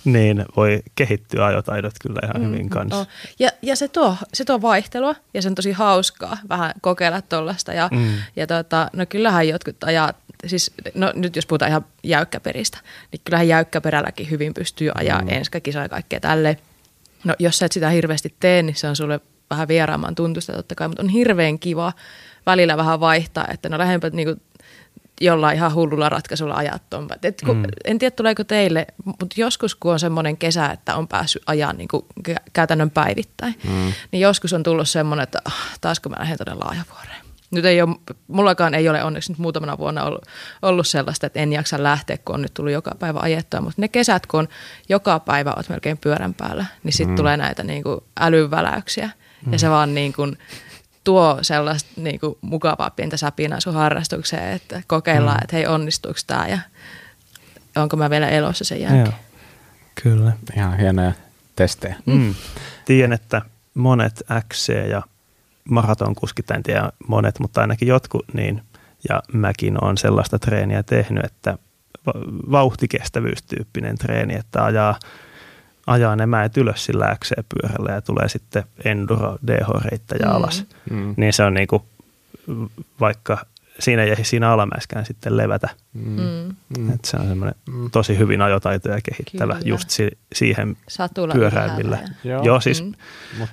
niin 0.05 0.45
voi 0.57 0.83
kehittyä 0.95 1.47
ajotaidot 1.47 1.93
kyllä 2.03 2.21
ihan 2.25 2.47
hyvin 2.53 2.69
kanssa. 2.71 2.99
Oh. 3.01 3.07
Ja, 3.39 3.49
ja 3.63 3.77
se, 3.77 3.89
tuo, 3.89 4.17
se 4.35 4.45
tuo 4.45 4.63
vaihtelua 4.63 5.15
ja 5.35 5.43
se 5.43 5.49
on 5.49 5.55
tosi 5.55 5.73
hauskaa 5.73 6.37
vähän 6.49 6.73
kokeilla 6.81 7.23
tuollaista. 7.23 7.73
Ja, 7.73 7.89
Mm. 7.93 8.09
ja 8.37 8.47
tota, 8.47 8.91
no 8.93 9.07
kyllähän 9.07 9.49
jotkut 9.49 9.85
ajaa, 9.85 10.13
siis 10.47 10.71
no 10.95 11.13
nyt 11.15 11.37
jos 11.37 11.47
puhutaan 11.47 11.69
ihan 11.71 11.85
jäykkäperistä, 12.05 12.79
niin 13.13 13.21
kyllähän 13.25 13.49
jäykkäperälläkin 13.49 14.31
hyvin 14.31 14.55
pystyy 14.55 14.91
ajaa 14.95 15.23
mm. 15.23 15.29
enskakisaa 15.29 15.83
ja 15.83 15.89
kaikkea 15.89 16.21
tälleen. 16.21 16.57
No 17.25 17.35
jos 17.39 17.59
sä 17.59 17.67
et 17.67 17.73
sitä 17.73 17.91
hirveästi 17.91 18.35
tee, 18.41 18.63
niin 18.63 18.77
se 18.77 18.89
on 18.89 18.97
sulle 18.97 19.21
vähän 19.51 19.69
vieraamman 19.69 20.15
tuntusta 20.15 20.53
totta 20.53 20.75
kai, 20.75 20.89
mutta 20.89 21.03
on 21.03 21.09
hirveän 21.09 21.59
kiva 21.59 21.93
välillä 22.47 22.77
vähän 22.77 23.01
vaihtaa, 23.01 23.47
että 23.53 23.69
no 23.69 23.79
lähempä 23.79 24.11
niinku 24.11 24.43
jollain 25.21 25.57
ihan 25.57 25.75
hullulla 25.75 26.09
ratkaisulla 26.09 26.55
ajaa 26.55 26.79
tuon. 26.91 27.09
Et 27.23 27.43
kun, 27.47 27.57
mm. 27.57 27.65
En 27.85 27.99
tiedä 27.99 28.17
tuleeko 28.17 28.45
teille, 28.45 28.87
mutta 29.05 29.27
joskus 29.37 29.75
kun 29.75 29.93
on 29.93 30.01
semmoinen 30.01 30.37
kesä, 30.37 30.67
että 30.67 30.97
on 30.97 31.09
päässyt 31.09 31.43
ajaa 31.47 31.73
niin 31.73 31.89
kuin 31.89 32.05
kä- 32.29 32.43
käytännön 32.53 32.91
päivittäin, 32.91 33.55
mm. 33.65 33.93
niin 34.13 34.21
joskus 34.21 34.53
on 34.53 34.63
tullut 34.63 34.89
semmoinen, 34.89 35.23
että 35.23 35.39
ah, 35.45 35.79
taas 35.81 36.01
kun 36.01 36.13
mä 36.13 36.17
lähden 36.19 36.39
tuonne 36.45 36.65
laajavuoreen. 36.65 37.29
Nyt 37.51 37.65
ei 37.65 37.83
ole, 37.83 37.97
mullakaan 38.29 38.75
ei 38.75 38.89
ole 38.89 39.05
onneksi 39.05 39.33
nyt 39.33 39.39
muutamana 39.39 39.79
vuonna 39.79 40.05
ollut, 40.05 40.25
ollut 40.63 40.87
sellaista, 40.87 41.27
että 41.27 41.41
en 41.41 41.53
jaksa 41.53 41.83
lähteä, 41.83 42.19
kun 42.25 42.35
on 42.35 42.43
nyt 42.43 42.55
tullut 42.55 42.73
joka 42.73 42.95
päivä 42.99 43.19
ajettua. 43.23 43.61
Mutta 43.61 43.83
ne 43.83 43.89
kesät, 43.89 44.27
kun 44.27 44.41
on 44.41 44.49
joka 44.89 45.21
päivä 45.21 45.55
oot 45.57 45.69
melkein 45.69 45.99
pyörän 45.99 46.35
päällä, 46.35 46.67
niin 46.83 46.93
sitten 46.93 47.13
mm. 47.13 47.17
tulee 47.17 47.37
näitä 47.37 47.63
niin 47.63 47.83
kuin 47.83 48.01
älyväläyksiä. 48.21 49.11
Mm. 49.47 49.53
Ja 49.53 49.59
se 49.59 49.71
vaan 49.71 49.95
niin 49.95 50.13
kuin, 50.13 50.39
tuo 51.09 51.39
sellaista 51.43 51.91
niin 51.97 52.21
kuin, 52.21 52.39
mukavaa 52.41 52.91
pientä 52.91 53.17
säpinää 53.17 53.61
sun 53.61 53.75
harrastukseen, 53.75 54.53
että 54.53 54.83
kokeillaan, 54.87 55.37
mm. 55.37 55.45
että 55.45 55.57
hei 55.57 55.67
onnistuuko 55.67 56.19
tämä 56.27 56.49
ja 56.49 56.59
onko 57.77 57.97
mä 57.97 58.11
vielä 58.11 58.29
elossa 58.29 58.65
sen 58.65 58.81
jälkeen. 58.81 59.05
Joo, 59.05 59.15
kyllä. 60.03 60.33
Ihan 60.57 60.79
hienoja 60.79 61.13
testejä. 61.57 61.97
Mm. 62.07 62.35
Tiedän, 62.85 63.13
että 63.13 63.43
monet 63.75 64.23
XC 64.49 64.73
ja 64.91 65.03
maratonkuskit, 65.71 66.51
en 66.51 66.63
tiedä 66.63 66.91
monet, 67.07 67.41
mutta 67.41 67.61
ainakin 67.61 67.89
jotkut, 67.89 68.25
niin, 68.33 68.63
ja 69.09 69.23
mäkin 69.33 69.85
olen 69.85 69.99
sellaista 69.99 70.39
treeniä 70.39 70.83
tehnyt, 70.83 71.25
että 71.25 71.59
va- 72.07 72.51
vauhtikestävyystyyppinen 72.51 73.99
treeni, 73.99 74.35
että 74.35 74.65
ajaa, 74.65 74.99
ajaa 75.89 76.17
ne 76.17 76.27
mäet 76.27 76.57
ylös 76.57 76.85
sillä 76.85 77.17
XC-pyörällä 77.25 77.93
ja 77.93 78.01
tulee 78.03 78.29
sitten 78.29 78.65
enduro 78.85 79.39
DH-reittäjä 79.47 80.27
Mm. 80.27 80.33
alas. 80.33 80.65
Mm. 80.91 81.15
Niin 81.17 81.33
se 81.33 81.45
on 81.45 81.55
niinku, 81.55 81.85
vaikka 83.01 83.39
siinä 83.79 84.03
ei 84.03 84.25
siinä 84.25 84.51
alamäeskään 84.51 85.07
sitten 85.07 85.37
levätä. 85.37 85.69
Mm. 85.93 86.17
Mm. 86.21 86.55
Mm. 86.79 86.93
Et 86.95 87.05
se 87.05 87.17
on 87.17 87.29
semmoinen 87.29 87.55
tosi 87.93 88.19
hyvin 88.19 88.43
ajotaitoja 88.43 88.99
kehittävä 89.03 89.53
Kyllä. 89.55 89.69
just 89.69 89.91
si- 89.91 90.19
siihen 90.35 90.77
Satula 90.89 91.35
pyöräilmillä. 91.35 91.97
ylhäällä 91.97 92.15
Joo. 92.25 92.43
Joo, 92.43 92.61
siis 92.61 92.83
Mm. 92.85 92.93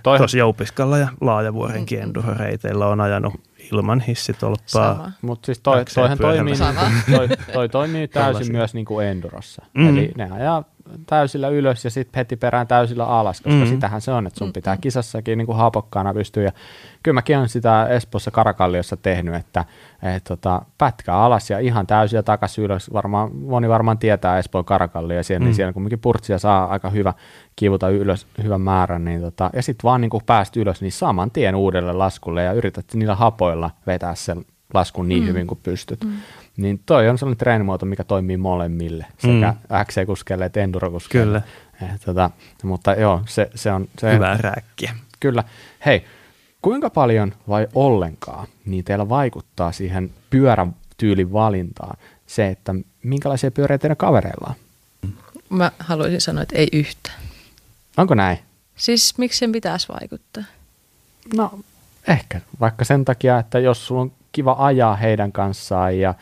Tuossa 0.03 0.37
Joupiskalla 0.37 0.97
ja 0.97 1.07
Laajavuorenkin 1.21 2.01
enduroreiteillä 2.01 2.87
on 2.87 3.01
ajanut 3.01 3.33
ilman 3.71 3.99
hissitolppaa. 4.01 5.11
Mutta 5.21 5.45
siis 5.45 5.59
toi, 5.59 5.85
toihan 5.95 6.17
toimii, 6.17 6.53
niinku, 6.53 7.15
toi, 7.15 7.27
toi 7.53 7.69
toimii 7.69 8.07
täysin 8.07 8.31
Tällaisia. 8.31 8.53
myös 8.53 8.73
niinku 8.73 8.99
endurossa. 8.99 9.65
Mm. 9.73 9.87
Eli 9.89 10.11
ne 10.17 10.31
ajaa 10.31 10.63
täysillä 11.07 11.49
ylös 11.49 11.85
ja 11.85 11.91
sitten 11.91 12.19
heti 12.19 12.35
perään 12.35 12.67
täysillä 12.67 13.05
alas, 13.05 13.41
koska 13.41 13.59
Mm. 13.59 13.65
sitähän 13.67 14.01
se 14.01 14.11
on, 14.11 14.27
että 14.27 14.37
sun 14.37 14.53
pitää 14.53 14.77
kisassakin 14.77 15.37
niinku 15.37 15.53
hapokkaana 15.53 16.13
pystyä. 16.13 16.43
Ja 16.43 16.51
kyllä 17.03 17.13
mäkin 17.13 17.37
olen 17.37 17.49
sitä 17.49 17.87
Espoossa 17.87 18.31
Karakalliossa 18.31 18.97
tehnyt, 18.97 19.35
että 19.35 19.65
et, 20.15 20.23
tota, 20.23 20.61
pätkää 20.77 21.15
alas 21.23 21.49
ja 21.49 21.59
ihan 21.59 21.87
täysiä 21.87 22.23
takaisin 22.23 22.63
ylös. 22.63 22.93
Varmaan, 22.93 23.35
moni 23.35 23.69
varmaan 23.69 23.97
tietää 23.97 24.37
Espoon 24.39 24.65
Karakallia, 24.65 25.23
siellä, 25.23 25.39
Mm. 25.43 25.45
niin 25.45 25.55
siellä 25.55 25.73
kumminkin 25.73 25.99
purtsia 25.99 26.37
saa 26.39 26.65
aika 26.65 26.89
hyvä 26.89 27.13
kivuta 27.55 27.89
ylös 27.89 28.27
hyvän 28.43 28.61
määrän, 28.61 29.05
niin 29.05 29.21
tota, 29.21 29.49
ja 29.53 29.61
sitten 29.63 29.83
vaan 29.83 30.01
niinku 30.01 30.21
pääst 30.25 30.57
ylös, 30.57 30.81
niin 30.81 30.91
saman 30.91 31.31
tien 31.31 31.55
uudelle 31.55 31.93
laskulle 31.93 32.43
ja 32.43 32.53
yrität 32.53 32.85
niillä 32.93 33.15
hapoilla 33.15 33.71
vetää 33.87 34.15
sen 34.15 34.45
laskun 34.73 35.07
niin 35.07 35.23
mm. 35.23 35.27
hyvin 35.29 35.47
kuin 35.47 35.59
pystyt. 35.63 36.03
Mm. 36.03 36.11
Niin 36.57 36.81
toi 36.85 37.09
on 37.09 37.17
sellainen 37.17 37.37
treenimuoto, 37.37 37.85
mikä 37.85 38.03
toimii 38.03 38.37
molemmille, 38.37 39.05
sekä 39.17 39.53
mm. 39.53 39.85
XC-kuskeille 39.85 40.45
että 40.45 40.61
endurokuskeille. 40.61 41.41
Kyllä. 41.79 41.91
Eh, 41.93 41.99
tota, 42.05 42.29
mutta 42.63 42.93
joo, 42.93 43.21
se, 43.27 43.49
se 43.55 43.71
on... 43.71 43.87
Se, 43.99 44.13
Hyvää 44.13 44.37
rääkkiä. 44.37 44.95
Kyllä. 45.19 45.43
Hei, 45.85 46.05
kuinka 46.61 46.89
paljon 46.89 47.33
vai 47.47 47.67
ollenkaan 47.75 48.47
niin 48.65 48.83
teillä 48.83 49.09
vaikuttaa 49.09 49.71
siihen 49.71 50.11
pyörän 50.29 50.75
tyylin 50.97 51.33
valintaan 51.33 51.97
se, 52.27 52.47
että 52.47 52.75
minkälaisia 53.03 53.51
pyöriä 53.51 53.77
teidän 53.77 53.97
kavereilla 53.97 54.47
on? 54.49 54.55
Mä 55.49 55.71
haluaisin 55.79 56.21
sanoa, 56.21 56.43
että 56.43 56.55
ei 56.55 56.67
yhtään. 56.73 57.19
Onko 57.97 58.15
näin? 58.15 58.39
Siis 58.75 59.17
miksi 59.17 59.39
sen 59.39 59.51
pitäisi 59.51 59.87
vaikuttaa? 59.89 60.43
No 61.35 61.59
ehkä 62.07 62.41
vaikka 62.59 62.85
sen 62.85 63.05
takia, 63.05 63.39
että 63.39 63.59
jos 63.59 63.87
sulla 63.87 64.01
on 64.01 64.11
kiva 64.35 64.55
ajaa 64.59 64.95
heidän 64.95 65.31
kanssaan 65.31 65.99
ja 65.99 66.13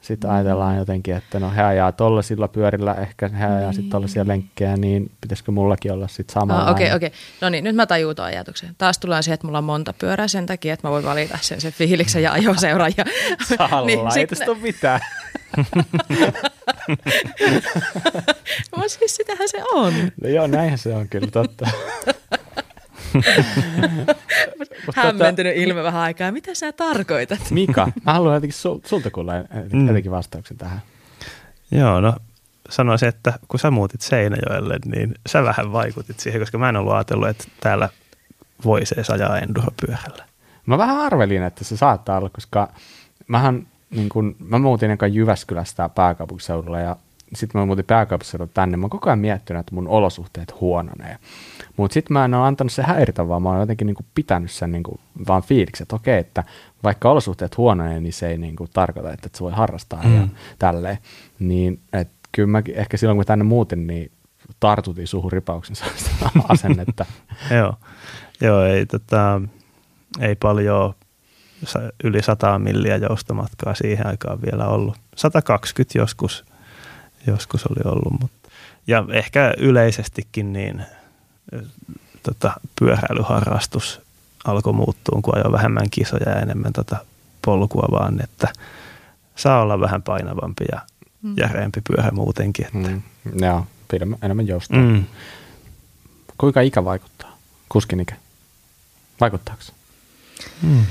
sitten 0.00 0.30
ajatellaan 0.30 0.76
jotenkin, 0.76 1.16
että 1.16 1.40
no 1.40 1.50
he 1.50 1.62
ajaa 1.62 1.92
tollasilla 1.92 2.48
pyörillä, 2.48 2.94
ehkä 2.94 3.28
he 3.28 3.46
ajaa 3.46 3.72
sitten 3.72 3.90
tollaisia 3.90 4.26
lenkkejä, 4.26 4.76
niin 4.76 5.10
pitäisikö 5.20 5.52
mullakin 5.52 5.92
olla 5.92 6.08
sitten 6.08 6.34
sama? 6.34 6.60
Ah, 6.62 6.70
Okei, 6.70 6.92
okei. 6.92 7.12
No 7.40 7.48
niin, 7.48 7.64
nyt 7.64 7.76
mä 7.76 7.86
tajuun 7.86 8.16
tuon 8.16 8.28
ajatuksen. 8.28 8.68
Taas 8.78 8.98
tullaan 8.98 9.22
siihen, 9.22 9.34
että 9.34 9.46
mulla 9.46 9.58
on 9.58 9.64
monta 9.64 9.92
pyörää 9.92 10.28
sen 10.28 10.46
takia, 10.46 10.74
että 10.74 10.88
mä 10.88 10.92
voin 10.92 11.04
valita 11.04 11.38
sen, 11.40 11.60
sen 11.60 11.72
fiiliksen 11.72 12.22
ja 12.22 12.32
ajoseuran. 12.32 12.92
Ja, 12.96 13.04
niin, 13.86 14.00
ei 14.06 14.12
sit- 14.12 14.30
tästä 14.30 14.50
ole 14.50 14.58
mitään. 14.62 15.00
No 18.76 18.88
siis 18.88 19.16
sitähän 19.16 19.48
se 19.48 19.62
on. 19.72 19.92
No 20.22 20.28
joo, 20.28 20.46
näinhän 20.46 20.78
se 20.78 20.94
on 20.94 21.08
kyllä 21.08 21.30
totta. 21.30 21.68
Mutta 24.86 25.00
Hämmentynyt 25.00 25.56
ilme 25.56 25.82
vähän 25.82 26.02
aikaa. 26.02 26.32
Mitä 26.32 26.54
sä 26.54 26.72
tarkoitat? 26.72 27.40
Mika, 27.50 27.88
mä 28.06 28.12
haluan 28.12 28.34
jotenkin 28.34 28.58
sul, 28.58 28.78
sulta 28.84 29.10
kuulla 29.10 29.32
Mm. 29.72 29.86
jotenkin 29.86 30.12
vastauksen 30.12 30.56
tähän. 30.56 30.82
Joo, 31.70 32.00
no 32.00 32.14
sanoisin, 32.70 33.08
että 33.08 33.38
kun 33.48 33.60
sä 33.60 33.70
muutit 33.70 34.00
Seinäjoelle, 34.00 34.78
niin 34.84 35.14
sä 35.28 35.42
vähän 35.42 35.72
vaikutit 35.72 36.20
siihen, 36.20 36.40
koska 36.40 36.58
mä 36.58 36.68
en 36.68 36.76
ollut 36.76 36.92
ajatellut, 36.92 37.28
että 37.28 37.44
täällä 37.60 37.88
voisi 38.64 38.94
edes 38.96 39.10
ajaa 39.10 39.38
enduropyörällä. 39.38 40.24
Mä 40.66 40.78
vähän 40.78 40.98
arvelin, 40.98 41.42
että 41.42 41.64
se 41.64 41.76
saattaa 41.76 42.18
olla, 42.18 42.30
koska 42.30 42.68
mähän, 43.28 43.66
niin 43.90 44.08
kun, 44.08 44.36
mä 44.38 44.58
muutin 44.58 44.90
eka 44.90 45.06
Jyväskylästä 45.06 45.88
pääkaupunkiseudulla 45.88 46.80
ja 46.80 46.96
sitten 47.34 47.60
mä 47.60 47.66
muutin 47.66 47.84
pääkaupunkiseudulla 47.84 48.50
tänne, 48.54 48.76
mä 48.76 48.84
oon 48.84 48.90
koko 48.90 49.08
ajan 49.10 49.18
miettinyt, 49.18 49.60
että 49.60 49.74
mun 49.74 49.88
olosuhteet 49.88 50.60
huononee. 50.60 51.18
Mutta 51.76 51.94
sitten 51.94 52.12
mä 52.12 52.24
en 52.24 52.34
ole 52.34 52.46
antanut 52.46 52.72
se 52.72 52.82
häiritä, 52.82 53.28
vaan 53.28 53.42
mä 53.42 53.48
oon 53.48 53.60
jotenkin 53.60 53.86
niinku 53.86 54.04
pitänyt 54.14 54.50
sen 54.50 54.72
niinku 54.72 55.00
vaan 55.28 55.42
fiiliksi, 55.42 55.82
että 55.82 55.96
okei, 55.96 56.18
että 56.18 56.44
vaikka 56.82 57.10
olosuhteet 57.10 57.56
huononee, 57.56 58.00
niin 58.00 58.12
se 58.12 58.28
ei 58.28 58.38
niinku 58.38 58.68
tarkoita, 58.72 59.12
että 59.12 59.26
et 59.26 59.34
se 59.34 59.40
voi 59.40 59.52
harrastaa 59.52 60.02
mm. 60.02 60.16
ja 60.16 60.28
tälleen. 60.58 60.98
Niin, 61.38 61.80
että 61.92 62.14
kyllä 62.32 62.48
mä 62.48 62.62
ehkä 62.74 62.96
silloin, 62.96 63.18
kun 63.18 63.26
tänne 63.26 63.44
muutin, 63.44 63.86
niin 63.86 64.12
tartutin 64.60 65.06
suhun 65.06 65.32
ripauksen 65.32 65.76
asennetta. 66.48 67.06
Joo, 67.58 67.74
Joo 68.40 68.64
ei, 68.64 68.86
tota, 68.86 69.40
ei 70.20 70.34
paljon 70.34 70.94
yli 72.04 72.22
100 72.22 72.58
milliä 72.58 72.96
joustomatkaa 72.96 73.74
siihen 73.74 74.06
aikaan 74.06 74.42
vielä 74.42 74.68
ollut. 74.68 74.96
120 75.16 75.98
joskus, 75.98 76.44
joskus 77.26 77.66
oli 77.66 77.92
ollut, 77.92 78.20
mutta 78.20 78.48
ja 78.86 79.04
ehkä 79.12 79.54
yleisestikin 79.58 80.52
niin 80.52 80.82
tota, 82.22 82.52
pyöräilyharrastus 82.78 84.00
alkoi 84.44 84.72
muuttua, 84.72 85.20
kun 85.22 85.36
ajoi 85.36 85.52
vähemmän 85.52 85.90
kisoja 85.90 86.30
ja 86.30 86.40
enemmän 86.40 86.72
tota 86.72 86.96
polkua, 87.42 87.88
vaan 87.90 88.20
että 88.24 88.48
saa 89.36 89.62
olla 89.62 89.80
vähän 89.80 90.02
painavampi 90.02 90.64
ja 90.72 90.80
mm. 91.22 91.34
järeempi 91.36 91.80
pyörä 91.88 92.10
muutenkin. 92.10 92.66
Että. 92.66 92.88
Mm. 92.88 93.02
Joo, 93.44 93.66
pidemmän, 93.90 94.18
enemmän 94.22 94.46
joustaa. 94.46 94.78
Mm. 94.78 95.04
Kuinka 96.38 96.60
ikä 96.60 96.84
vaikuttaa? 96.84 97.38
Kuskin 97.68 98.00
ikä? 98.00 98.14
Vaikuttaako 99.20 99.62
se? 99.62 99.72
Mm. 100.62 100.86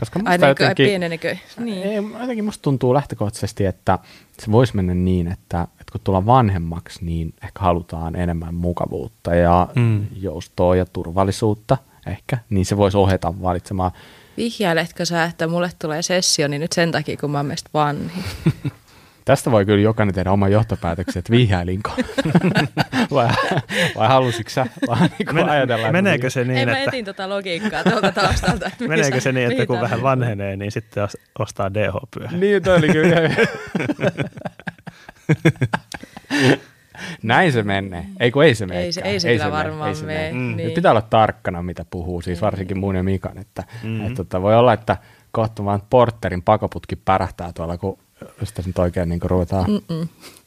Koska 0.00 0.18
musta 0.18 0.30
Ai, 0.30 0.50
jotenkin, 0.50 0.86
pienenekö? 0.86 1.36
Niin. 1.58 1.82
Ei, 1.82 1.96
jotenkin 2.20 2.44
musta 2.44 2.62
tuntuu 2.62 2.94
lähtökohtaisesti, 2.94 3.66
että 3.66 3.98
se 4.38 4.52
voisi 4.52 4.76
mennä 4.76 4.94
niin, 4.94 5.26
että, 5.26 5.62
että 5.62 5.92
kun 5.92 6.00
tullaan 6.04 6.26
vanhemmaksi, 6.26 7.04
niin 7.04 7.34
ehkä 7.44 7.60
halutaan 7.60 8.16
enemmän 8.16 8.54
mukavuutta 8.54 9.34
ja 9.34 9.68
mm. 9.74 10.06
joustoa 10.16 10.76
ja 10.76 10.86
turvallisuutta 10.86 11.76
ehkä, 12.06 12.38
niin 12.50 12.66
se 12.66 12.76
voisi 12.76 12.96
ohjata 12.96 13.34
valitsemaan. 13.42 13.90
Vihjailetko 14.36 15.04
sä, 15.04 15.24
että 15.24 15.46
mulle 15.46 15.70
tulee 15.78 16.02
sessio, 16.02 16.48
niin 16.48 16.60
nyt 16.60 16.72
sen 16.72 16.92
takia, 16.92 17.16
kun 17.16 17.30
mä 17.30 17.38
oon 17.38 17.54
vanhin? 17.74 18.24
Tästä 19.26 19.50
voi 19.50 19.66
kyllä 19.66 19.80
jokainen 19.80 20.14
tehdä 20.14 20.32
oman 20.32 20.52
johtopäätöksen, 20.52 21.18
että 21.18 21.30
vihjailinko. 21.30 21.90
vai, 23.14 23.28
vai 23.96 24.08
halusitko 24.08 24.50
sä 24.50 24.66
vaan 24.86 25.10
niin 25.18 25.34
Men, 25.34 25.48
ajatella? 25.48 25.92
Meneekö 25.92 26.30
se 26.30 26.44
niin, 26.44 26.56
Ei, 26.56 26.62
että... 26.62 26.74
mä 26.74 26.82
etin 26.82 27.04
tota 27.04 27.28
logiikkaa 27.28 27.84
tuolta 27.84 28.12
taustalta. 28.12 28.70
meneekö 28.88 29.20
se 29.20 29.32
niin, 29.32 29.50
että 29.50 29.66
kun 29.66 29.80
vähän 29.80 30.02
vanhenee, 30.02 30.56
niin 30.56 30.72
sitten 30.72 31.08
ostaa 31.38 31.74
DH-pyörä? 31.74 32.30
Niin, 32.30 32.62
toi 32.62 32.76
oli 32.76 32.88
kyllä. 32.88 33.16
Näin 37.22 37.52
se 37.52 37.62
menee. 37.62 38.06
Ei 38.20 38.30
kun 38.30 38.44
ei 38.44 38.54
se 38.54 38.66
mene. 38.66 38.80
Ei 38.80 38.92
se, 38.92 39.00
ei 39.00 39.20
se, 39.20 39.28
ei 39.28 39.36
kyllä 39.36 39.50
se 39.50 39.56
varmaan 39.56 39.96
mene. 40.04 40.32
Mm. 40.32 40.56
Niin. 40.56 40.70
Pitää 40.70 40.92
olla 40.92 41.02
tarkkana, 41.02 41.62
mitä 41.62 41.84
puhuu, 41.90 42.22
siis 42.22 42.42
varsinkin 42.42 42.78
mun 42.78 42.96
ja 42.96 43.02
Mikan. 43.02 43.38
Että, 43.38 43.64
mm-hmm. 43.82 44.06
että, 44.06 44.22
että 44.22 44.42
voi 44.42 44.56
olla, 44.56 44.72
että 44.72 44.96
kohta 45.30 45.64
vaan 45.64 45.82
porterin 45.90 46.42
pakoputki 46.42 46.96
pärähtää 46.96 47.52
tuolla, 47.52 47.78
kun 47.78 47.98
jos 48.20 48.52
tässä 48.52 48.68
nyt 48.68 48.78
oikein 48.78 49.08
niin 49.08 49.20
ruvetaan, 49.22 49.66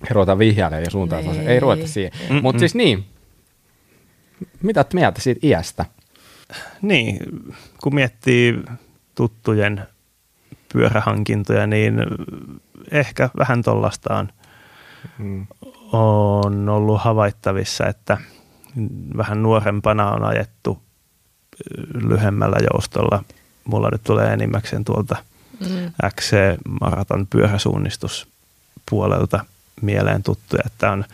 ruvetaan 0.10 0.40
vihjailemaan 0.40 0.84
ja 0.84 0.90
suuntaan. 0.90 1.26
Ei, 1.26 1.48
ei 1.48 1.60
ruveta 1.60 1.88
siihen. 1.88 2.12
Mutta 2.42 2.60
siis 2.60 2.76
niin, 2.76 3.06
mitä 4.62 4.80
olet 4.80 4.94
mieltä 4.94 5.22
siitä 5.22 5.48
iästä? 5.48 5.86
Niin, 6.82 7.20
kun 7.84 7.96
miettii 7.96 8.64
tuttujen 9.16 9.88
pyörähankintoja, 10.74 11.68
niin 11.68 12.02
ehkä 12.92 13.30
vähän 13.38 13.62
tollastaan 13.62 14.34
mm. 15.18 15.48
on 15.92 16.70
ollut 16.70 17.02
havaittavissa, 17.02 17.88
että 17.88 18.18
vähän 19.18 19.44
nuorempana 19.44 20.12
on 20.12 20.24
ajettu 20.24 20.82
lyhemmällä 21.94 22.58
joustolla. 22.72 23.24
Mulla 23.66 23.90
nyt 23.92 24.04
tulee 24.04 24.34
enimmäkseen 24.34 24.86
tuolta– 24.86 25.16
mm. 25.60 25.94
XC-maraton 26.16 27.28
pyöräsuunnistuspuolelta 27.28 29.46
mieleen 29.82 30.24
tuttuja, 30.24 30.64
että 30.66 30.92
on 30.92 31.06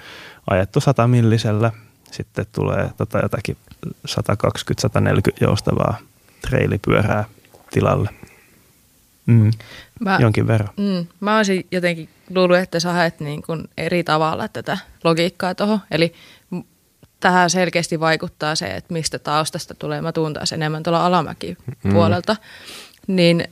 ajettu 0.50 0.80
100 0.80 1.08
millisellä, 1.08 1.72
sitten 2.12 2.46
tulee 2.52 2.90
tota 2.98 3.20
jotakin 3.20 3.58
120-140 3.88 3.92
joustavaa 5.42 5.98
treilipyörää 6.42 7.26
tilalle. 7.72 8.10
Mm. 9.26 9.52
Mä, 10.00 10.18
Jonkin 10.22 10.48
verran. 10.48 10.70
Mm, 10.78 11.08
mä 11.20 11.38
olisin 11.38 11.68
jotenkin 11.72 12.10
luullut, 12.36 12.58
että 12.58 12.80
sä 12.80 12.94
haet 12.94 13.20
niin 13.20 13.42
kuin 13.42 13.70
eri 13.78 14.04
tavalla 14.04 14.48
tätä 14.48 14.78
logiikkaa 15.04 15.56
tuohon. 15.56 15.80
Eli 15.92 16.14
tähän 17.20 17.50
selkeästi 17.50 18.00
vaikuttaa 18.00 18.56
se, 18.56 18.66
että 18.66 18.94
mistä 18.94 19.20
taustasta 19.20 19.74
tulee. 19.74 20.02
Mä 20.02 20.12
tuun 20.12 20.34
taas 20.34 20.54
enemmän 20.54 20.84
tuolla 20.84 21.06
alamäki 21.06 21.58
puolelta. 21.92 22.34
Mm. 22.34 23.16
Niin 23.16 23.48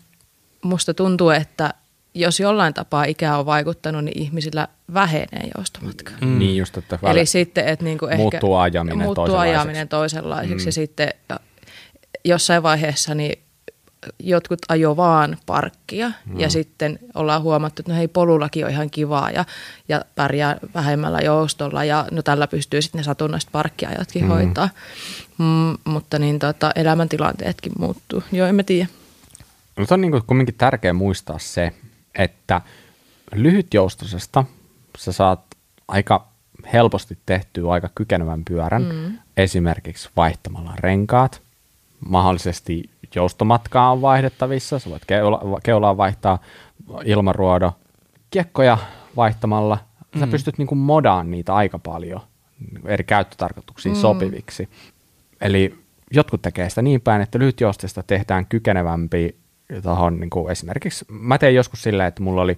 musta 0.64 0.94
tuntuu, 0.94 1.30
että 1.30 1.74
jos 2.14 2.40
jollain 2.40 2.74
tapaa 2.74 3.04
ikä 3.04 3.38
on 3.38 3.46
vaikuttanut, 3.46 4.04
niin 4.04 4.22
ihmisillä 4.22 4.68
vähenee 4.94 5.50
joustomatka. 5.58 6.12
Mm. 6.22 6.40
Niin 6.40 6.58
just, 6.58 6.78
että 6.78 7.00
Eli 7.04 7.26
sitten, 7.26 7.68
että 7.68 7.86
niinku 7.86 8.06
ehkä 8.06 8.18
muuttuu 8.18 8.56
ajaminen 8.56 8.98
muuttuu 8.98 9.16
toisenlaiseksi. 9.16 9.58
ajaminen 9.58 9.88
toisenlaiseksi. 9.88 10.66
Mm. 10.66 10.68
Ja 10.68 10.72
sitten 10.72 11.10
jossain 12.26 12.64
vaiheessa 12.64 13.16
niin 13.16 13.44
jotkut 14.20 14.60
ajo 14.70 14.98
vaan 14.98 15.38
parkkia 15.46 16.12
mm. 16.26 16.40
ja 16.40 16.50
sitten 16.50 17.00
ollaan 17.16 17.42
huomattu, 17.42 17.82
että 17.82 17.92
no 17.92 17.98
hei 17.98 18.08
polullakin 18.08 18.66
on 18.66 18.72
ihan 18.72 18.90
kivaa 18.90 19.32
ja, 19.32 19.46
ja 19.90 20.02
pärjää 20.16 20.58
vähemmällä 20.74 21.20
joustolla 21.20 21.84
ja 21.84 22.08
no 22.12 22.22
tällä 22.22 22.48
pystyy 22.48 22.82
sitten 22.82 23.00
ne 23.00 23.04
satunnaiset 23.04 23.50
parkkiajatkin 23.52 24.24
mm. 24.24 24.30
hoitaa. 24.30 24.70
Mm, 25.38 25.78
mutta 25.86 26.20
niin 26.20 26.40
tota, 26.40 26.72
elämäntilanteetkin 26.76 27.72
muuttuu. 27.80 28.24
Joo, 28.32 28.48
en 28.48 28.56
mä 28.56 28.64
tiedä. 28.64 28.88
No 29.78 29.86
on 29.92 30.02
niin 30.02 30.12
kuin 30.12 30.24
kumminkin 30.28 30.56
tärkeää 30.56 30.94
muistaa 30.94 31.40
se, 31.40 31.72
että 32.16 32.62
lyhytjoustosesta 33.36 34.44
sä 34.98 35.12
saat 35.12 35.42
aika 35.88 36.28
helposti 36.74 37.18
tehtyä 37.26 37.72
aika 37.72 37.90
kykenevän 37.96 38.46
pyörän, 38.46 38.84
mm. 38.84 39.18
esimerkiksi 39.38 40.10
vaihtamalla 40.16 40.74
renkaat, 40.80 41.42
mahdollisesti 42.10 42.90
joustomatkaa 43.16 43.92
on 43.92 44.02
vaihdettavissa, 44.02 44.80
sä 44.80 44.90
voit 44.90 45.06
keula, 45.06 45.60
keulaa 45.64 45.98
vaihtaa 45.98 46.40
ilmaruodo, 47.06 47.72
kiekkoja 48.30 48.78
vaihtamalla, 49.16 49.78
sä 50.20 50.26
mm. 50.26 50.32
pystyt 50.32 50.58
niin 50.58 50.68
kuin 50.68 50.80
modaan 50.80 51.32
niitä 51.32 51.56
aika 51.56 51.80
paljon 51.80 52.22
eri 52.86 53.04
käyttötarkoituksiin 53.04 53.96
mm. 53.96 54.02
sopiviksi. 54.02 54.70
Eli 55.42 55.76
jotkut 56.12 56.42
tekee 56.42 56.70
sitä 56.70 56.82
niin 56.82 57.02
päin, 57.02 57.22
että 57.22 57.40
lyhytjoustesta 57.40 58.04
tehdään 58.04 58.46
kykenevämpi 58.46 59.36
tuohon 59.82 60.20
niin 60.20 60.30
kuin 60.30 60.52
esimerkiksi, 60.52 61.06
mä 61.10 61.38
tein 61.38 61.56
joskus 61.56 61.84
silleen, 61.84 62.08
että 62.08 62.24
mulla 62.24 62.42
oli 62.42 62.58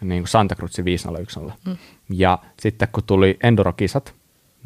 niin 0.00 0.22
kuin 0.22 0.28
Santa 0.28 0.54
Cruzin 0.54 0.84
501. 0.84 1.40
Mm. 1.40 1.76
Ja 2.10 2.38
sitten 2.60 2.88
kun 2.92 3.04
tuli 3.06 3.38
Enduro-kisat, 3.42 4.14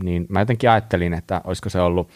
niin 0.02 0.26
mä 0.28 0.40
jotenkin 0.40 0.70
ajattelin, 0.70 1.14
että 1.14 1.40
olisiko 1.44 1.68
se 1.68 1.80
ollut, 1.80 2.08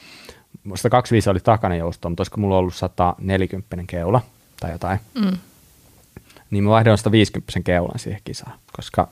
125 0.74 1.30
oli 1.30 1.40
takana 1.40 1.76
joustoa, 1.76 2.10
mutta 2.10 2.20
olisiko 2.20 2.40
mulla 2.40 2.58
ollut 2.58 2.74
140 2.74 3.76
keula 3.86 4.20
tai 4.60 4.72
jotain. 4.72 4.98
Mm 5.14 5.38
niin 6.52 6.64
mä 6.64 6.70
vaihdoin 6.70 6.98
150 6.98 7.60
keulan 7.64 7.98
siihen 7.98 8.20
kisaan, 8.24 8.58
koska 8.76 9.08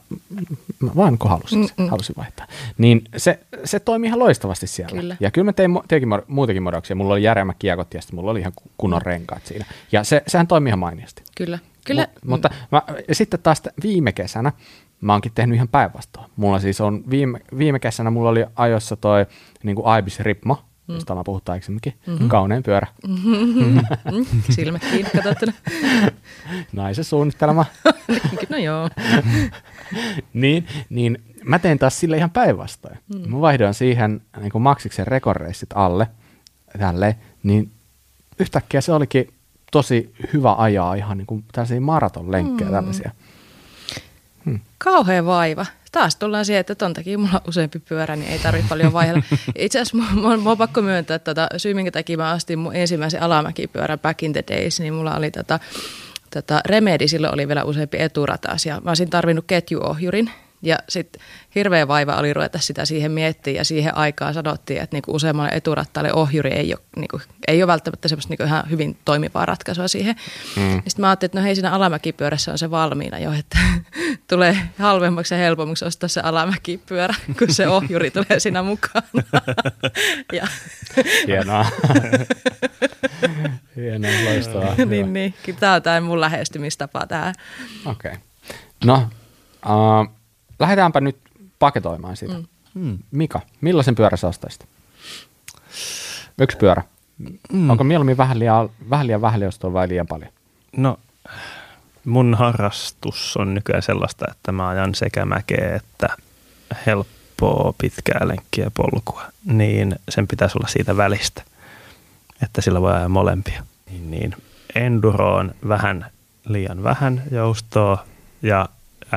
mä 0.80 0.90
vaan 0.96 1.18
kun 1.18 1.30
halusin, 1.30 1.68
halusin 1.90 2.16
vaihtaa. 2.18 2.46
Niin 2.78 3.04
se, 3.16 3.40
se 3.64 3.80
toimi 3.80 4.06
ihan 4.06 4.18
loistavasti 4.18 4.66
siellä. 4.66 5.00
Kyllä. 5.00 5.16
Ja 5.20 5.30
kyllä 5.30 5.44
mä 5.44 5.52
tein 5.52 5.70
teinkin 5.88 6.08
muutakin 6.26 6.62
modauksia. 6.62 6.96
Mulla 6.96 7.12
oli 7.12 7.22
järeämmät 7.22 7.56
kiekot 7.58 7.94
ja 7.94 8.00
sitten 8.00 8.16
mulla 8.16 8.30
oli 8.30 8.40
ihan 8.40 8.52
kunnon 8.78 9.02
renkaat 9.02 9.46
siinä. 9.46 9.64
Ja 9.92 10.04
se, 10.04 10.22
sehän 10.26 10.46
toimi 10.46 10.68
ihan 10.68 10.78
mainiosti. 10.78 11.22
Kyllä. 11.36 11.58
Kyllä. 11.84 12.02
Mut, 12.02 12.22
mm. 12.24 12.30
Mutta 12.30 12.50
mä, 12.72 12.82
sitten 13.12 13.40
taas 13.42 13.62
viime 13.82 14.12
kesänä 14.12 14.52
mä 15.00 15.12
oonkin 15.12 15.32
tehnyt 15.34 15.54
ihan 15.54 15.68
päinvastoin. 15.68 16.26
Mulla 16.36 16.60
siis 16.60 16.80
on 16.80 17.04
viime, 17.10 17.40
viime 17.58 17.78
kesänä 17.78 18.10
mulla 18.10 18.30
oli 18.30 18.44
ajossa 18.56 18.96
toi 18.96 19.26
niin 19.62 19.76
kuin 19.76 19.98
Ibis 19.98 20.20
Ripmo, 20.20 20.64
mm. 20.90 20.94
josta 20.94 21.12
ollaan 21.12 21.24
puhuttu 21.24 21.52
aikaisemminkin. 21.52 21.94
Mm-hmm. 22.06 22.28
Kaunein 22.28 22.62
pyörä. 22.62 22.86
Mm-hmm. 23.06 23.80
Silmät 24.54 24.82
kiinni 24.90 25.10
katsottuna. 25.10 25.52
Naisen 26.72 27.04
suunnittelema. 27.04 27.64
no 28.50 28.56
joo. 28.56 28.90
niin, 30.32 30.66
niin 30.90 31.18
mä 31.44 31.58
teen 31.58 31.78
taas 31.78 32.00
sille 32.00 32.16
ihan 32.16 32.30
päinvastoin. 32.30 32.98
Mm. 33.14 33.30
Mä 33.30 33.40
vaihdoin 33.40 33.74
siihen 33.74 34.20
niin 34.40 34.52
kuin 34.52 34.62
Maxiksen 34.62 35.06
rekorreissit 35.06 35.70
alle, 35.74 36.06
tälle, 36.78 37.16
niin 37.42 37.70
yhtäkkiä 38.38 38.80
se 38.80 38.92
olikin 38.92 39.32
tosi 39.72 40.14
hyvä 40.32 40.54
ajaa 40.58 40.94
ihan 40.94 41.18
niin 41.18 41.26
kuin 41.26 41.44
tällaisia 41.52 41.80
maratonlenkkejä 41.80 42.70
mm. 42.70 42.74
tällaisia. 42.74 43.10
Hmm. 44.44 44.60
Kauhea 44.78 45.24
vaiva 45.24 45.66
taas 45.92 46.16
tullaan 46.16 46.44
siihen, 46.44 46.60
että 46.60 46.74
ton 46.74 46.92
takia 46.92 47.18
mulla 47.18 47.34
on 47.34 47.48
useampi 47.48 47.78
pyörä, 47.78 48.16
niin 48.16 48.32
ei 48.32 48.38
tarvitse 48.38 48.68
paljon 48.68 48.92
vaihella. 48.92 49.22
Itse 49.58 49.80
asiassa 49.80 50.14
mulla 50.14 50.50
on 50.50 50.58
pakko 50.58 50.82
myöntää, 50.82 51.14
että 51.14 51.34
tota, 51.34 51.58
syy 51.58 51.74
minkä 51.74 51.90
takia 51.90 52.16
mä 52.16 52.30
astin 52.30 52.58
mun 52.58 52.76
ensimmäisen 52.76 53.22
alamäkipyörän 53.22 53.98
back 53.98 54.22
in 54.22 54.32
the 54.32 54.44
days, 54.48 54.80
niin 54.80 54.94
mulla 54.94 55.16
oli 55.16 55.30
tota, 55.30 55.58
tota 56.34 56.60
Remedi, 56.64 57.08
silloin 57.08 57.34
oli 57.34 57.48
vielä 57.48 57.64
useampi 57.64 57.96
eturatas 58.00 58.66
ja 58.66 58.80
mä 58.84 58.90
olisin 58.90 59.10
tarvinnut 59.10 59.44
ketjuohjurin, 59.46 60.30
Ja 60.62 60.78
sitten 60.88 61.22
hirveä 61.54 61.88
vaiva 61.88 62.16
oli 62.16 62.34
ruveta 62.34 62.58
sitä 62.58 62.84
siihen 62.84 63.12
miettiä 63.12 63.54
ja 63.54 63.64
siihen 63.64 63.96
aikaan 63.96 64.34
sanottiin, 64.34 64.82
että 64.82 64.96
niinku 64.96 65.14
useammalle 65.14 65.50
eturattaalle 65.52 66.12
ohjuri 66.12 66.50
ei 66.50 66.74
ole, 66.74 66.82
niinku, 66.96 67.20
ei 67.48 67.62
ole 67.62 67.66
välttämättä 67.66 68.08
semmoista 68.08 68.30
niinku 68.30 68.44
ihan 68.44 68.70
hyvin 68.70 68.98
toimivaa 69.04 69.46
ratkaisua 69.46 69.88
siihen. 69.88 70.16
Mm. 70.56 70.72
Sitten 70.72 71.00
mä 71.00 71.08
ajattelin, 71.08 71.28
että 71.28 71.38
no 71.38 71.44
hei 71.44 71.54
siinä 71.54 71.70
alamäkipyörässä 71.70 72.52
on 72.52 72.58
se 72.58 72.70
valmiina 72.70 73.18
jo, 73.18 73.32
että 73.32 73.58
tulee 74.30 74.56
halvemmaksi 74.78 75.34
ja 75.34 75.38
helpommaksi 75.38 75.84
ostaa 75.84 76.08
se 76.08 76.20
alamäkipyörä, 76.20 77.14
kun 77.38 77.54
se 77.54 77.68
ohjuri 77.68 78.10
tulee 78.10 78.40
siinä 78.40 78.62
mukaan. 78.62 79.02
ja 80.32 80.46
Hienoa. 81.26 81.66
Hienoa, 83.76 84.10
loistavaa. 84.24 84.74
niin, 84.86 85.12
niin. 85.12 85.34
Tämä 85.60 85.74
on 85.74 85.82
tämä 85.82 86.00
mun 86.00 86.20
lähestymistapa 86.20 87.06
tähän. 87.06 87.34
Okei. 87.86 88.10
Okay. 88.10 88.22
No, 88.84 89.10
uh, 89.66 90.19
lähdetäänpä 90.60 91.00
nyt 91.00 91.16
paketoimaan 91.58 92.16
sitä. 92.16 92.34
Mm. 92.34 92.44
Mm. 92.74 92.98
Mika, 93.10 93.40
millaisen 93.60 93.94
pyörä 93.94 94.16
sä 94.16 94.28
ostaisit? 94.28 94.66
Yksi 96.38 96.56
pyörä. 96.56 96.82
Mm. 97.52 97.70
Onko 97.70 97.84
mieluummin 97.84 98.16
vähän 98.16 98.38
liian 98.38 98.70
vähän, 98.90 99.06
liian 99.06 99.20
vähän 99.20 99.40
liian 99.40 99.72
vai 99.72 99.88
liian 99.88 100.06
paljon? 100.06 100.32
No, 100.76 100.98
mun 102.04 102.34
harrastus 102.34 103.36
on 103.36 103.54
nykyään 103.54 103.82
sellaista, 103.82 104.26
että 104.30 104.52
mä 104.52 104.68
ajan 104.68 104.94
sekä 104.94 105.24
mäkeä 105.24 105.76
että 105.76 106.08
helppoa 106.86 107.74
pitkää 107.78 108.28
lenkkiä 108.28 108.70
polkua, 108.74 109.22
niin 109.44 109.96
sen 110.08 110.28
pitäisi 110.28 110.58
olla 110.58 110.68
siitä 110.68 110.96
välistä, 110.96 111.42
että 112.42 112.60
sillä 112.60 112.80
voi 112.80 112.92
ajaa 112.92 113.08
molempia. 113.08 113.62
Niin, 113.90 114.10
niin 114.10 114.36
enduro 114.74 115.36
on 115.36 115.54
vähän 115.68 116.06
liian 116.44 116.82
vähän 116.82 117.22
joustoa 117.30 118.04
ja 118.42 118.68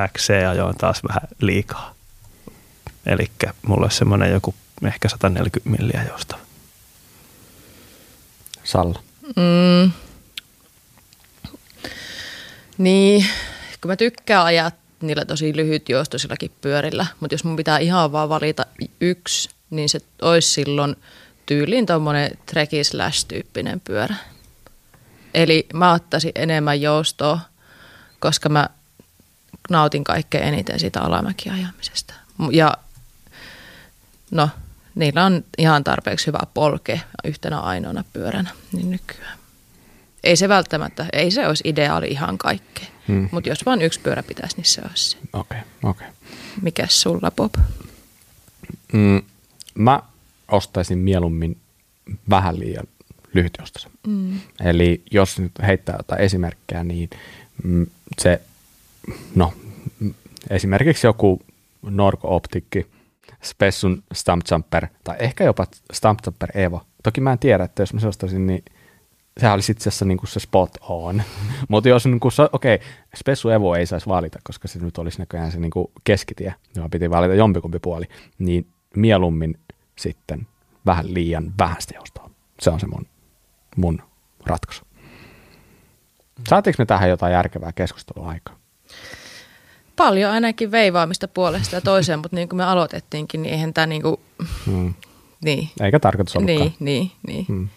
XC-ajo 0.08 0.66
on 0.66 0.74
taas 0.74 1.00
vähän 1.08 1.28
liikaa. 1.40 1.94
Eli 3.06 3.30
mulla 3.66 3.82
olisi 3.84 3.96
semmoinen 3.96 4.32
joku 4.32 4.54
ehkä 4.86 5.08
140 5.08 5.70
milliä 5.70 6.04
joustava. 6.08 6.40
Salla. 8.64 9.02
Mm. 9.36 9.92
Niin, 12.78 13.26
kun 13.80 13.90
mä 13.90 13.96
tykkään 13.96 14.44
ajaa 14.44 14.70
niillä 15.00 15.24
tosi 15.24 15.56
lyhytjoustoisillakin 15.56 16.50
pyörillä, 16.60 17.06
mutta 17.20 17.34
jos 17.34 17.44
mun 17.44 17.56
pitää 17.56 17.78
ihan 17.78 18.12
vaan 18.12 18.28
valita 18.28 18.66
yksi, 19.00 19.48
niin 19.70 19.88
se 19.88 20.00
olisi 20.22 20.50
silloin 20.50 20.96
tyyliin 21.46 21.86
tuommoinen 21.86 22.30
treki 22.46 22.84
slash-tyyppinen 22.84 23.80
pyörä. 23.80 24.14
Eli 25.34 25.66
mä 25.74 25.92
ottaisin 25.92 26.32
enemmän 26.34 26.80
joustoa, 26.80 27.40
koska 28.20 28.48
mä 28.48 28.68
nautin 29.70 30.04
kaikkein 30.04 30.44
eniten 30.44 30.80
siitä 30.80 31.00
alamäkiajamisesta. 31.00 32.14
Ja 32.52 32.74
no, 34.30 34.48
niillä 34.94 35.24
on 35.24 35.44
ihan 35.58 35.84
tarpeeksi 35.84 36.26
hyvä 36.26 36.40
polke 36.54 37.00
yhtenä 37.24 37.60
ainoana 37.60 38.04
pyöränä 38.12 38.50
niin 38.72 38.90
nykyään. 38.90 39.38
Ei 40.24 40.36
se 40.36 40.48
välttämättä, 40.48 41.06
ei 41.12 41.30
se 41.30 41.48
olisi 41.48 41.64
ideaali 41.66 42.08
ihan 42.08 42.38
kaikkeen, 42.38 42.88
hmm. 43.08 43.28
mutta 43.32 43.48
jos 43.48 43.66
vain 43.66 43.82
yksi 43.82 44.00
pyörä 44.00 44.22
pitäisi, 44.22 44.56
niin 44.56 44.64
se 44.64 44.82
olisi 44.88 45.10
se. 45.10 45.16
Okei, 45.32 45.58
okay, 45.58 45.90
okei. 45.90 46.08
Okay. 46.08 46.38
Mikäs 46.62 47.00
sulla, 47.00 47.30
Bob? 47.30 47.54
Mm, 48.92 49.22
mä 49.74 50.00
ostaisin 50.48 50.98
mieluummin 50.98 51.56
vähän 52.30 52.58
liian 52.58 52.86
lyhytjostoisen. 53.34 53.90
Mm. 54.06 54.40
Eli 54.60 55.02
jos 55.10 55.38
nyt 55.38 55.52
heittää 55.66 55.96
jotain 55.98 56.20
esimerkkejä, 56.20 56.84
niin 56.84 57.10
mm, 57.62 57.86
se, 58.22 58.40
no 59.34 59.52
esimerkiksi 60.50 61.06
joku 61.06 61.40
Norco 61.82 62.36
Optikki, 62.36 62.86
Spessun 63.42 64.02
Stump 64.14 64.42
Jumper 64.50 64.86
tai 65.04 65.16
ehkä 65.18 65.44
jopa 65.44 65.66
Stump 65.92 66.18
Jumper 66.26 66.58
Evo. 66.58 66.82
Toki 67.02 67.20
mä 67.20 67.32
en 67.32 67.38
tiedä, 67.38 67.64
että 67.64 67.82
jos 67.82 67.94
mä 67.94 68.00
se 68.00 68.38
niin 68.38 68.64
sehän 69.40 69.54
olisi 69.54 69.72
itse 69.72 69.88
asiassa 69.88 70.04
niin 70.04 70.18
kuin 70.18 70.28
se 70.28 70.40
spot 70.40 70.70
on. 70.80 71.22
Mutta 71.68 71.88
jos 71.88 72.06
niin 72.06 72.20
okei, 72.52 72.74
okay, 72.74 72.86
Spessu 73.16 73.48
Evo 73.48 73.74
ei 73.74 73.86
saisi 73.86 74.06
valita, 74.06 74.38
koska 74.44 74.68
se 74.68 74.78
nyt 74.78 74.98
olisi 74.98 75.18
näköjään 75.18 75.52
se 75.52 75.60
niin 75.60 75.70
kuin 75.70 75.86
keskitie, 76.04 76.54
johon 76.76 76.90
piti 76.90 77.10
valita 77.10 77.34
jompikumpi 77.34 77.78
puoli, 77.78 78.04
niin 78.38 78.66
mieluummin 78.96 79.58
sitten 79.96 80.46
vähän 80.86 81.14
liian 81.14 81.52
vähäistä 81.58 81.94
joustoa. 81.94 82.30
Se 82.60 82.70
on 82.70 82.80
se 82.80 82.86
mun, 82.86 83.06
mun 83.76 84.02
ratkaisu. 84.46 84.82
Saatiinko 86.48 86.76
me 86.78 86.86
tähän 86.86 87.08
jotain 87.08 87.32
järkevää 87.32 87.72
keskustelua 87.72 88.28
aikaa? 88.28 88.63
Paljon 89.96 90.30
ainakin 90.30 90.70
veivaamista 90.70 91.28
puolesta 91.28 91.76
ja 91.76 91.80
toiseen, 91.80 92.18
mutta 92.18 92.36
niin 92.36 92.48
kuin 92.48 92.56
me 92.56 92.64
aloitettiinkin, 92.64 93.42
niin 93.42 93.52
eihän 93.52 93.74
tämä 93.74 93.86
niin 93.86 94.02
kuin, 94.02 94.16
hmm. 94.66 94.94
niin. 95.44 95.70
Eikä 95.80 96.00
tarkoitus 96.00 96.36
ollutkaan. 96.36 96.60
Niin, 96.60 96.72
niin, 96.80 97.10
niin. 97.26 97.46
Hmm. 97.48 97.68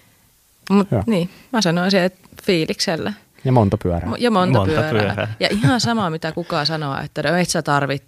Mut, 0.69 0.87
niin, 1.05 1.29
mä 1.53 1.61
sanoisin, 1.61 1.99
että 1.99 2.27
fiiliksellä. 2.43 3.13
Ja 3.45 3.51
monta 3.51 3.77
pyörää. 3.77 4.11
Ja 4.17 4.31
monta, 4.31 4.59
monta 4.59 4.73
pyörää. 4.73 4.91
pyörää. 4.91 5.33
Ja 5.39 5.47
ihan 5.51 5.81
sama, 5.81 6.09
mitä 6.09 6.31
kukaan 6.31 6.65
sanoo, 6.65 6.97
että 7.03 7.23
no, 7.23 7.35
et 7.35 7.49
sä 7.49 7.61
tarvit, 7.61 8.03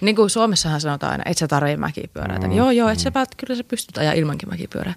niin 0.00 0.16
kuin 0.16 0.30
Suomessahan 0.30 0.80
sanotaan 0.80 1.12
aina, 1.12 1.24
et 1.26 1.38
sä 1.38 1.48
tarvitse 1.48 1.76
mäkipyörää. 1.76 2.38
Mm. 2.38 2.52
Joo, 2.52 2.70
joo, 2.70 2.88
et 2.88 2.98
sä 2.98 3.10
päät, 3.10 3.28
kyllä 3.36 3.54
sä 3.54 3.64
pystyt 3.64 3.98
ajaa 3.98 4.12
ilmankin 4.12 4.48
mäkipyörää. 4.48 4.94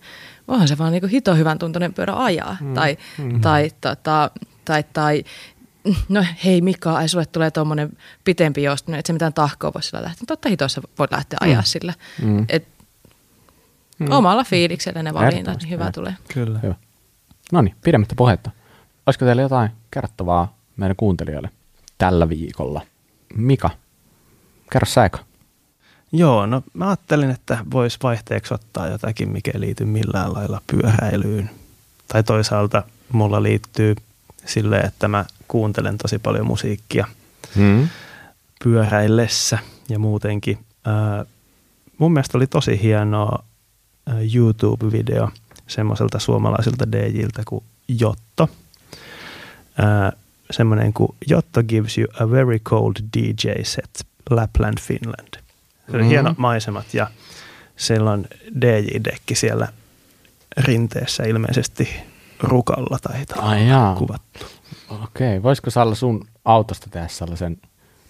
Onhan 0.48 0.68
se 0.68 0.78
vaan 0.78 0.92
niin 0.92 1.02
kuin 1.02 1.10
hito 1.10 1.36
hyvän 1.36 1.60
tuntunen 1.60 1.94
pyörä 1.94 2.14
ajaa. 2.16 2.58
Mm. 2.62 2.74
Tai, 2.74 2.98
mm. 3.18 3.42
tai, 3.42 3.72
tota, 3.82 4.32
tai, 4.66 4.84
tai 4.94 5.24
no 6.10 6.26
hei 6.46 6.62
Mika, 6.62 6.96
ai 6.96 7.10
sulle 7.10 7.26
tulee 7.26 7.52
tuommoinen 7.52 7.98
pitempi 8.24 8.64
joustuminen, 8.64 9.00
että 9.00 9.08
se 9.08 9.14
mitään 9.14 9.34
tahkoa 9.34 9.72
voi 9.74 9.84
sillä 9.84 10.04
lähteä. 10.04 10.24
Totta 10.28 10.50
hitossa 10.50 10.82
voit 11.00 11.12
lähteä 11.12 11.38
ajaa 11.42 11.62
mm. 11.62 11.66
sillä. 11.66 11.94
Mm. 12.22 12.46
Et 12.50 12.68
mm. 14.00 14.12
Omalla 14.12 14.44
fiiliksellä 14.44 15.04
ne 15.04 15.14
valinnat, 15.14 15.62
niin 15.62 15.70
hyvä 15.70 15.92
tulee. 15.92 16.16
Kyllä. 16.34 16.60
Hyvä. 16.60 16.76
No 17.52 17.62
niin, 17.62 17.76
pidemmittä 17.84 18.16
puhetta. 18.16 18.52
Olisiko 19.06 19.26
teillä 19.26 19.42
jotain 19.42 19.70
kerrottavaa 19.92 20.58
meidän 20.78 20.96
kuuntelijoille 20.96 21.50
tällä 21.98 22.30
viikolla? 22.30 22.82
Mika, 23.36 23.70
kerro 24.72 24.86
sä 24.86 25.10
Joo, 26.12 26.46
no 26.46 26.64
mä 26.74 26.88
ajattelin, 26.88 27.30
että 27.30 27.58
voisi 27.72 27.98
vaihteeksi 28.04 28.54
ottaa 28.54 28.88
jotakin, 28.88 29.30
mikä 29.30 29.52
ei 29.54 29.60
liity 29.60 29.86
millään 29.86 30.34
lailla 30.34 30.62
pyöräilyyn. 30.68 31.50
Tai 32.08 32.24
toisaalta 32.24 32.84
mulla 33.12 33.44
liittyy 33.44 33.96
sille, 34.48 34.80
että 34.80 35.08
mä 35.08 35.26
kuuntelen 35.48 35.98
tosi 35.98 36.20
paljon 36.20 36.46
musiikkia 36.46 37.08
hmm. 37.56 37.88
pyöräillessä 38.64 39.60
ja 39.90 40.00
muutenkin. 40.00 40.58
Äh, 40.88 41.28
mun 41.98 42.14
mielestä 42.14 42.38
oli 42.38 42.48
tosi 42.48 42.82
hienoa 42.82 43.44
äh, 44.10 44.16
YouTube-video 44.16 45.30
semmoiselta 45.68 46.20
suomalaisilta 46.20 46.92
DJiltä 46.92 47.44
kuin 47.46 47.64
Jotto. 47.88 48.50
Äh, 49.80 50.20
semmoinen 50.52 50.94
kuin 50.94 51.16
Jotto 51.28 51.64
gives 51.64 51.98
you 51.98 52.08
a 52.20 52.32
very 52.32 52.60
cold 52.60 52.96
DJ 53.18 53.64
set, 53.64 54.08
Lapland, 54.30 54.80
Finland. 54.82 55.30
Se 55.34 55.42
oli 55.90 55.98
mm-hmm. 55.98 56.10
hieno 56.10 56.36
maisemat 56.38 56.94
ja 56.94 57.08
siellä 57.76 58.12
on 58.12 58.26
DJ-dekki 58.62 59.36
siellä 59.36 59.68
rinteessä 60.58 61.24
ilmeisesti 61.24 61.90
rukalla 62.40 62.98
taitaa 63.02 63.50
Ai 63.50 63.68
jaa. 63.68 63.96
kuvattu. 63.96 64.46
Okei, 65.04 65.44
voisiko 65.44 65.70
Salla 65.70 65.96
sun 65.96 66.28
autosta 66.46 66.90
tehdä 66.90 67.08
sellaisen, 67.08 67.58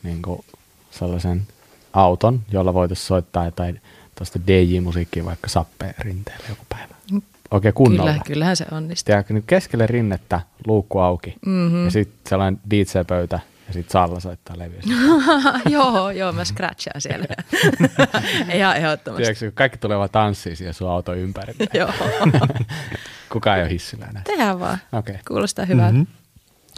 niin 0.03 0.21
kuin, 0.21 0.45
sellaisen 0.91 1.47
auton, 1.93 2.41
jolla 2.51 2.73
voitaisiin 2.73 3.07
soittaa 3.07 3.45
jotain 3.45 3.81
tuosta 4.15 4.39
DJ-musiikkia 4.47 5.25
vaikka 5.25 5.49
sappeen 5.49 5.93
rinteelle 5.99 6.45
joku 6.49 6.63
päivä? 6.69 6.95
Oikein 7.51 7.73
kunnolla. 7.73 8.11
Kyllä, 8.11 8.23
kyllähän 8.25 8.55
se 8.55 8.65
onnistuu. 8.71 9.05
Tiedätkö, 9.05 9.33
niin 9.33 9.43
keskelle 9.47 9.87
rinnettä, 9.87 10.41
luukku 10.67 10.99
auki 10.99 11.35
mm-hmm. 11.45 11.85
ja 11.85 11.91
sitten 11.91 12.29
sellainen 12.29 12.61
DJ-pöytä 12.69 13.39
ja 13.67 13.73
sitten 13.73 13.91
Salla 13.91 14.19
soittaa 14.19 14.59
levyä. 14.59 14.81
joo, 15.69 16.09
joo, 16.09 16.31
mä 16.31 16.45
scratchaan 16.45 17.01
siellä. 17.01 17.25
Ihan 18.55 18.77
ehdottomasti. 18.77 19.23
Tiedätkö, 19.23 19.51
kaikki 19.55 19.77
tulevat 19.77 20.11
tanssiin 20.11 20.55
siellä 20.55 20.73
sun 20.73 20.89
auto 20.89 21.13
ympärillä. 21.13 21.65
joo. 21.79 21.91
Kukaan 23.29 23.57
ei 23.57 23.63
ole 23.63 23.71
hissillä 23.71 24.05
enää. 24.05 24.21
Tehdään 24.25 24.59
vaan. 24.59 24.77
Okay. 24.91 25.15
Kuulostaa 25.27 25.65
hyvältä. 25.65 25.91
Mm-hmm. 25.91 26.07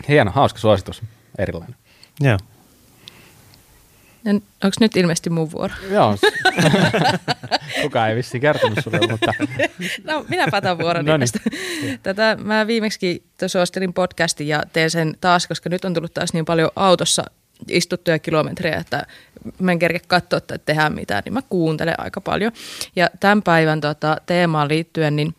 Hieno, 0.08 0.32
hauska 0.32 0.60
suositus. 0.60 1.02
Erilainen. 1.38 1.76
Joo. 2.20 2.38
Onko 4.36 4.76
nyt 4.80 4.98
ilmeisesti 4.98 5.30
mun 5.30 5.52
vuoro? 5.52 5.74
Joo. 5.92 6.18
Kukaan 7.82 8.10
ei 8.10 8.16
vissi 8.16 8.40
kertonut 8.40 8.80
sulle, 8.84 9.00
mutta... 9.12 9.34
no, 10.08 10.26
minä 10.30 10.48
päätän 10.52 10.78
vuoron 10.78 11.06
no 11.06 11.18
niin. 11.18 12.00
Tätä 12.04 12.38
mä 12.42 12.68
viimeksi 12.68 13.24
suosittelin 13.48 13.94
podcastin 13.94 14.48
ja 14.48 14.64
teen 14.74 14.90
sen 14.90 15.18
taas, 15.22 15.48
koska 15.48 15.70
nyt 15.70 15.86
on 15.86 15.94
tullut 15.94 16.14
taas 16.14 16.34
niin 16.34 16.46
paljon 16.46 16.72
autossa 16.76 17.24
istuttuja 17.68 18.20
kilometrejä, 18.20 18.78
että 18.78 19.06
mä 19.60 19.72
en 19.72 19.80
kerke 19.80 20.00
katsoa, 20.08 20.38
että 20.38 20.58
tehdään 20.58 20.94
mitään, 20.94 21.22
niin 21.26 21.34
mä 21.34 21.42
kuuntelen 21.50 22.00
aika 22.00 22.22
paljon. 22.22 22.52
Ja 22.96 23.10
tämän 23.20 23.44
päivän 23.44 23.82
tota, 23.82 24.18
teemaan 24.26 24.68
liittyen, 24.68 25.16
niin 25.16 25.36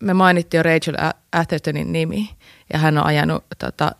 me 0.00 0.14
mainittiin 0.14 0.58
jo 0.58 0.62
Rachel 0.62 0.94
Athertonin 1.32 1.92
nimi, 1.92 2.30
ja 2.72 2.78
hän 2.78 2.98
on 2.98 3.04
ajanut 3.04 3.44
tota, 3.58 3.92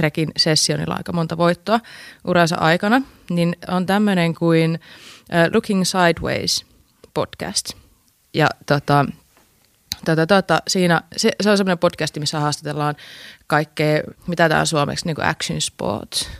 Trekin 0.00 0.28
sessionilla 0.36 0.94
aika 0.94 1.12
monta 1.12 1.36
voittoa 1.36 1.80
uransa 2.24 2.56
aikana, 2.56 3.02
niin 3.30 3.56
on 3.68 3.86
tämmöinen 3.86 4.34
kuin 4.34 4.74
uh, 4.74 5.52
Looking 5.52 5.82
Sideways 5.84 6.66
podcast. 7.14 7.72
Ja 8.34 8.46
tota, 8.66 9.06
tota, 10.04 10.26
tota, 10.26 10.62
siinä, 10.68 11.02
se, 11.16 11.30
se 11.42 11.50
on 11.50 11.56
semmoinen 11.56 11.78
podcast, 11.78 12.18
missä 12.18 12.40
haastatellaan 12.40 12.94
kaikkea, 13.46 14.02
mitä 14.26 14.48
tämä 14.48 14.60
on 14.60 14.66
suomeksi, 14.66 15.06
niin 15.06 15.14
kuin 15.14 15.26
action 15.26 15.60
sport. 15.60 16.30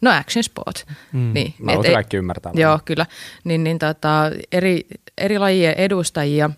No 0.00 0.10
action 0.10 0.42
sport. 0.42 0.86
Mm. 1.12 1.30
Niin, 1.34 1.54
Mä 1.58 1.72
et, 1.72 1.92
kaikki 1.92 2.16
ymmärtää. 2.16 2.52
Joo, 2.54 2.80
kyllä. 2.84 3.06
Niin, 3.44 3.64
niin 3.64 3.78
tota, 3.78 4.30
eri, 4.52 4.86
eri 5.18 5.38
lajien 5.38 5.74
edustajia 5.74 6.50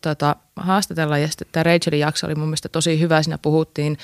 tota, 0.00 0.36
haastatella. 0.56 1.18
Ja 1.18 1.28
sitten 1.28 1.48
tämä 1.52 1.62
Rachelin 1.62 2.00
jakso 2.00 2.26
oli 2.26 2.34
mun 2.34 2.48
mielestä 2.48 2.68
tosi 2.68 3.00
hyvä. 3.00 3.22
Siinä 3.22 3.38
puhuttiin, 3.38 3.98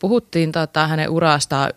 puhuttiin 0.00 0.52
tota, 0.52 0.86
hänen 0.86 1.10
urasta 1.10 1.68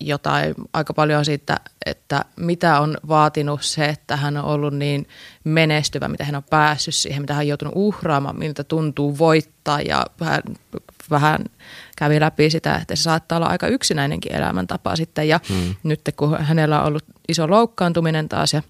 jotain 0.00 0.54
aika 0.72 0.94
paljon 0.94 1.24
siitä, 1.24 1.56
että 1.86 2.24
mitä 2.36 2.80
on 2.80 2.96
vaatinut 3.08 3.62
se, 3.62 3.84
että 3.84 4.16
hän 4.16 4.36
on 4.36 4.44
ollut 4.44 4.74
niin 4.74 5.08
menestyvä, 5.44 6.08
mitä 6.08 6.24
hän 6.24 6.34
on 6.34 6.42
päässyt 6.50 6.94
siihen, 6.94 7.22
mitä 7.22 7.34
hän 7.34 7.42
on 7.42 7.48
joutunut 7.48 7.74
uhraamaan, 7.76 8.38
miltä 8.38 8.64
tuntuu 8.64 9.18
voittaa 9.18 9.80
ja 9.80 10.06
vähän, 10.20 10.42
vähän 11.10 11.44
kävi 11.96 12.20
läpi 12.20 12.50
sitä, 12.50 12.76
että 12.76 12.96
se 12.96 13.02
saattaa 13.02 13.36
olla 13.36 13.46
aika 13.46 13.68
yksinäinenkin 13.68 14.34
elämäntapa 14.34 14.96
sitten 14.96 15.28
ja 15.28 15.40
hmm. 15.48 15.74
nyt 15.82 16.00
kun 16.16 16.38
hänellä 16.40 16.80
on 16.80 16.86
ollut 16.86 17.04
iso 17.28 17.50
loukkaantuminen 17.50 18.28
taas 18.28 18.52
ja 18.52 18.62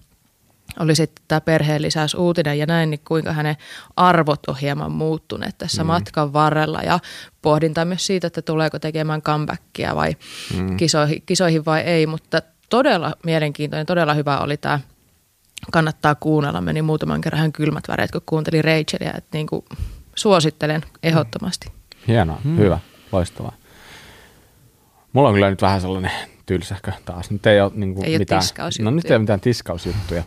oli 0.79 0.95
sitten 0.95 1.25
tämä 1.27 1.41
perheen 1.41 1.81
lisäys 1.81 2.15
uutinen 2.15 2.59
ja 2.59 2.65
näin, 2.65 2.89
niin 2.89 3.01
kuinka 3.07 3.33
hänen 3.33 3.55
arvot 3.95 4.45
on 4.47 4.57
hieman 4.57 4.91
muuttuneet 4.91 5.57
tässä 5.57 5.83
mm. 5.83 5.87
matkan 5.87 6.33
varrella 6.33 6.81
ja 6.81 6.99
pohdinta 7.41 7.85
myös 7.85 8.07
siitä, 8.07 8.27
että 8.27 8.41
tuleeko 8.41 8.79
tekemään 8.79 9.21
comebackia 9.21 9.95
vai 9.95 10.15
mm. 10.57 10.77
kisoihin, 10.77 11.23
kisoihin 11.25 11.65
vai 11.65 11.81
ei, 11.81 12.07
mutta 12.07 12.41
todella 12.69 13.13
mielenkiintoinen, 13.23 13.85
todella 13.85 14.13
hyvä 14.13 14.39
oli 14.39 14.57
tämä 14.57 14.79
kannattaa 15.71 16.15
kuunnella. 16.15 16.61
Meni 16.61 16.81
muutaman 16.81 17.21
kerran 17.21 17.39
hän 17.39 17.51
kylmät 17.51 17.87
väreet, 17.87 18.11
kun 18.11 18.21
kuuntelin 18.25 18.63
Rachelia, 18.63 19.13
että 19.17 19.37
niin 19.37 19.47
kuin 19.47 19.65
suosittelen 20.15 20.81
ehdottomasti. 21.03 21.71
Hienoa, 22.07 22.41
mm. 22.43 22.57
hyvä, 22.57 22.79
loistavaa. 23.11 23.53
Mulla 25.13 25.29
on 25.29 25.35
kyllä 25.35 25.49
nyt 25.49 25.61
vähän 25.61 25.81
sellainen 25.81 26.11
tylsähkö 26.45 26.91
taas. 27.05 27.31
Nyt 27.31 27.45
ei 27.45 27.61
ole, 27.61 27.71
niin 27.75 27.95
kuin 27.95 28.05
ei 28.05 28.19
mitään, 28.19 28.43
ole 28.59 28.69
no 28.81 28.91
nyt 28.91 29.05
ei 29.05 29.15
ole 29.15 29.19
mitään 29.19 29.39
tiskausjuttuja. 29.39 30.23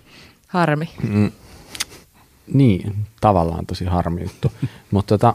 Harmi. 0.51 0.91
Mm, 1.09 1.33
niin, 2.53 2.97
tavallaan 3.21 3.67
tosi 3.67 3.85
harmi 3.85 4.23
juttu. 4.23 4.53
Mutta 4.91 5.19
tota, 5.19 5.35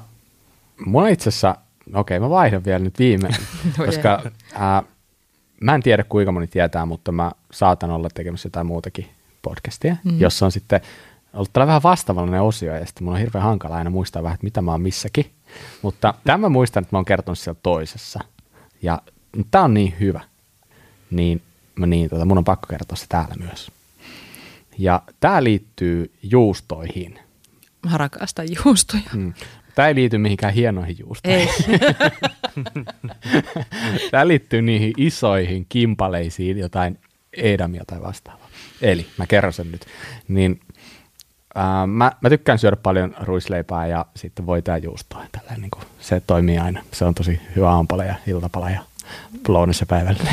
mulla 0.86 1.08
itse 1.08 1.30
asiassa, 1.30 1.56
okei 1.94 2.18
okay, 2.18 2.20
mä 2.20 2.30
vaihdan 2.30 2.66
vielä 2.66 2.80
nyt 2.80 3.00
viimeinen, 3.00 3.40
no 3.78 3.86
koska 3.86 4.22
ää, 4.54 4.84
mä 5.62 5.76
en 5.76 5.84
tiedä 5.84 6.04
kuinka 6.04 6.32
moni 6.32 6.48
tietää, 6.48 6.86
mutta 6.86 7.12
mä 7.12 7.32
saatan 7.52 7.92
olla 7.92 8.10
tekemässä 8.14 8.48
jotain 8.48 8.68
muutakin 8.68 9.10
podcastia, 9.42 9.96
mm. 10.04 10.20
jossa 10.20 10.46
on 10.46 10.52
sitten 10.52 10.82
ollut 11.34 11.54
tällä 11.54 11.68
vähän 11.68 11.84
vastaavallinen 11.84 12.42
osio, 12.42 12.76
ja 12.76 12.86
sitten 12.86 13.04
mulla 13.04 13.16
on 13.16 13.22
hirveän 13.22 13.44
hankala 13.44 13.76
aina 13.76 13.90
muistaa 13.90 14.24
vähän, 14.24 14.34
että 14.36 14.44
mitä 14.46 14.62
mä 14.62 14.72
oon 14.72 14.82
missäkin. 14.82 15.32
Mutta 15.82 16.14
tämä 16.24 16.50
muistan, 16.50 16.84
että 16.84 16.96
mä 16.96 16.98
oon 16.98 17.06
kertonut 17.06 17.40
siellä 17.40 17.60
toisessa. 17.64 18.20
Ja 18.82 19.02
tämä 19.52 19.64
on 19.64 19.74
niin 19.74 19.94
hyvä, 20.00 20.22
niin, 21.12 21.42
niin 21.86 22.10
tota, 22.10 22.26
mun 22.26 22.38
on 22.38 22.44
pakko 22.44 22.68
kertoa 22.70 22.96
se 22.96 23.06
täällä 23.10 23.36
myös. 23.40 23.72
Ja 24.78 25.02
tämä 25.20 25.44
liittyy 25.44 26.14
juustoihin. 26.24 27.20
Mä 27.86 27.98
rakastan 27.98 28.48
juustoja. 28.66 29.04
Hmm. 29.14 29.34
Tämä 29.76 29.88
ei 29.88 29.96
liity 29.96 30.18
mihinkään 30.18 30.54
hienoihin 30.54 30.96
juustoihin. 31.00 31.50
Tämä 34.12 34.28
liittyy 34.28 34.62
niihin 34.62 34.94
isoihin 34.98 35.66
kimpaleisiin, 35.70 36.58
jotain 36.58 37.00
edamia 37.34 37.84
tai 37.88 38.02
vastaavaa. 38.02 38.50
Eli 38.82 39.06
mä 39.18 39.28
kerron 39.28 39.54
sen 39.54 39.72
nyt. 39.72 39.86
Niin, 40.28 40.60
ää, 41.56 41.88
mä, 41.88 42.12
mä, 42.22 42.30
tykkään 42.30 42.60
syödä 42.60 42.76
paljon 42.76 43.16
ruisleipää 43.22 43.88
ja 43.88 44.06
sitten 44.16 44.46
voita 44.46 44.72
ja 44.72 44.78
juustoa. 44.78 45.26
Niin 45.58 45.72
kuin, 45.72 45.84
se 46.00 46.22
toimii 46.28 46.58
aina. 46.58 46.84
Se 46.92 47.06
on 47.06 47.16
tosi 47.16 47.42
hyvä 47.56 47.70
aamupala 47.70 48.04
ja 48.04 48.16
iltapala 48.28 48.70
ja 48.70 48.82
lounassa 49.48 49.86
päivällä. 49.86 50.24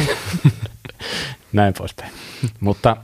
Näin 1.53 1.75
poispäin. 1.79 2.13
Mutta 2.61 2.97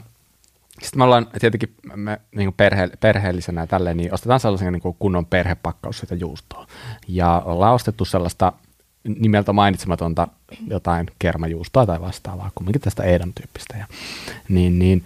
sitten 0.83 0.99
me 0.99 1.05
ollaan 1.05 1.27
tietenkin 1.41 1.75
me, 1.95 2.21
niin 2.35 2.53
perhe, 2.53 2.91
perheellisenä 3.01 3.61
ja 3.61 3.67
tälleen, 3.67 3.97
niin 3.97 4.15
ostetaan 4.15 4.41
sellaisen 4.41 4.73
niin 4.73 4.97
kunnon 4.99 5.27
perhepakkaus 5.27 5.99
sitä 5.99 6.15
juustoa. 6.15 6.67
Ja 7.09 7.43
ollaan 7.45 7.75
ostettu 7.75 8.05
sellaista 8.05 8.53
nimeltä 9.05 9.53
mainitsematonta 9.53 10.29
jotain 10.67 11.07
kermajuustoa 11.19 11.87
tai 11.87 12.01
vastaavaa, 12.01 12.51
kumminkin 12.55 12.81
tästä 12.81 13.03
Edam-tyyppistä. 13.03 13.77
Ja, 13.77 13.87
niin, 14.49 14.79
niin 14.79 15.05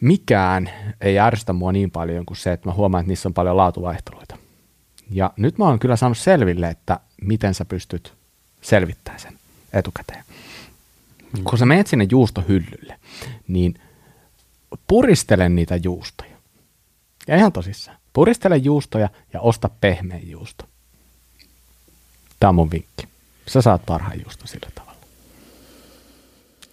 mikään 0.00 0.70
ei 1.00 1.18
ärsytä 1.18 1.52
mua 1.52 1.72
niin 1.72 1.90
paljon 1.90 2.26
kuin 2.26 2.36
se, 2.36 2.52
että 2.52 2.68
mä 2.68 2.74
huomaan, 2.74 3.02
että 3.02 3.08
niissä 3.08 3.28
on 3.28 3.34
paljon 3.34 3.56
laatuvaihteluita. 3.56 4.36
Ja 5.10 5.32
nyt 5.36 5.58
mä 5.58 5.64
oon 5.64 5.78
kyllä 5.78 5.96
saanut 5.96 6.18
selville, 6.18 6.68
että 6.68 7.00
miten 7.22 7.54
sä 7.54 7.64
pystyt 7.64 8.14
selvittämään 8.60 9.20
sen 9.20 9.38
etukäteen. 9.72 10.24
Mm. 11.38 11.44
Kun 11.44 11.58
sä 11.58 11.66
menet 11.66 11.86
sinne 11.86 12.06
juustohyllylle, 12.10 12.98
niin– 13.48 13.74
puristele 14.86 15.48
niitä 15.48 15.76
juustoja. 15.76 16.36
Ja 17.26 17.36
ihan 17.36 17.52
tosissaan. 17.52 17.98
Puristele 18.12 18.56
juustoja 18.56 19.08
ja 19.32 19.40
osta 19.40 19.70
pehmeä 19.80 20.18
juusto. 20.22 20.64
Tämä 22.40 22.48
on 22.48 22.54
mun 22.54 22.70
vinkki. 22.70 23.08
Sä 23.48 23.62
saat 23.62 23.86
parhaan 23.86 24.20
juusto 24.20 24.46
sillä 24.46 24.68
tavalla. 24.74 24.98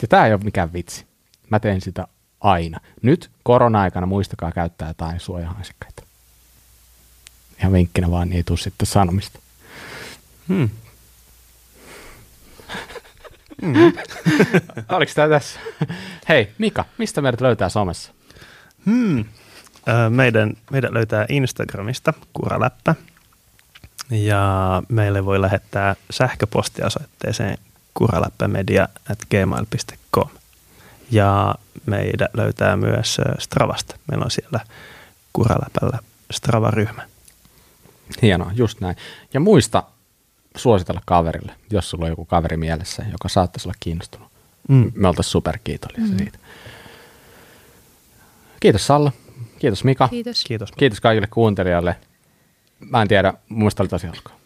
Ja 0.02 0.08
tämä 0.08 0.26
ei 0.26 0.34
ole 0.34 0.42
mikään 0.44 0.74
vitsi. 0.74 1.06
Mä 1.50 1.60
teen 1.60 1.82
sitä 1.82 2.08
aina. 2.42 2.80
Nyt 3.02 3.32
korona-aikana 3.44 4.06
muistakaa 4.06 4.52
käyttää 4.52 4.88
jotain 4.88 5.20
suojahansikkaita. 5.20 6.04
Ihan 7.60 7.74
vinkkinä 7.74 8.12
vaan, 8.12 8.30
niin 8.30 8.38
ei 8.38 8.44
tule 8.44 8.58
sitten 8.58 8.88
sanomista. 8.88 9.40
Hmm. 10.48 10.70
Mm. 13.62 13.76
Oliko 14.96 15.12
tämä 15.16 15.30
tässä? 15.30 15.60
Hei, 16.30 16.52
Mika, 16.58 16.86
mistä 16.98 17.22
meidät 17.22 17.42
löytää 17.42 17.70
somessa? 17.70 18.12
Hmm. 18.86 19.26
Meidän, 20.10 20.54
meidän 20.72 20.94
löytää 20.94 21.26
Instagramista 21.30 22.14
kuraläppä. 22.34 22.96
Ja 24.10 24.84
meille 24.90 25.26
voi 25.26 25.42
lähettää 25.42 25.96
sähköpostiasoitteeseen 26.10 27.58
kuraläppämedia.gmail.com. 27.94 30.30
Ja 31.12 31.56
meidän 31.86 32.30
löytää 32.34 32.78
myös 32.78 33.22
Stravasta. 33.40 33.96
Meillä 34.08 34.26
on 34.26 34.32
siellä 34.32 34.60
Kuraläpällä 35.34 36.00
Strava-ryhmä. 36.32 37.08
Hienoa, 38.22 38.52
just 38.56 38.82
näin. 38.82 38.96
Ja 39.34 39.40
muista 39.40 39.84
suositella 40.58 41.02
kaverille, 41.06 41.52
jos 41.72 41.90
sulla 41.90 42.06
on 42.06 42.12
joku 42.12 42.26
kaveri 42.26 42.58
mielessä, 42.58 43.06
joka 43.12 43.30
saattaisi 43.30 43.68
olla 43.68 43.78
kiinnostunut. 43.80 44.28
Mm. 44.70 44.92
Me 44.96 45.08
oltaisiin 45.08 45.32
superkiitollisia 45.32 46.12
mm. 46.12 46.18
siitä. 46.18 46.40
Kiitos 48.60 48.88
Salla. 48.88 49.12
Kiitos 49.60 49.84
Mika. 49.84 50.08
Kiitos. 50.08 50.44
Kiitos. 50.44 50.72
Kiitos 50.72 51.02
kaikille 51.02 51.28
kuuntelijoille. 51.28 51.96
Mä 52.80 53.02
en 53.02 53.08
tiedä, 53.08 53.34
mun 53.50 53.60
mielestä 53.60 53.84
oli 53.84 53.90
tosi 53.90 54.08
hauskaa. 54.08 54.40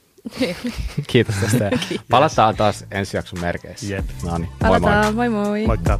Kiitos 1.07 1.35
tästä. 1.35 1.69
Kiitos. 1.89 2.07
Palataan 2.09 2.55
taas 2.55 2.85
ensi 2.91 3.17
jakson 3.17 3.39
merkeissä. 3.39 3.93
Jep. 3.93 4.05
No 4.23 4.37
niin, 4.37 4.49
moi 4.63 4.79
moi. 4.79 5.13
moi 5.13 5.29
moi. 5.29 5.67
Moikka. 5.67 5.99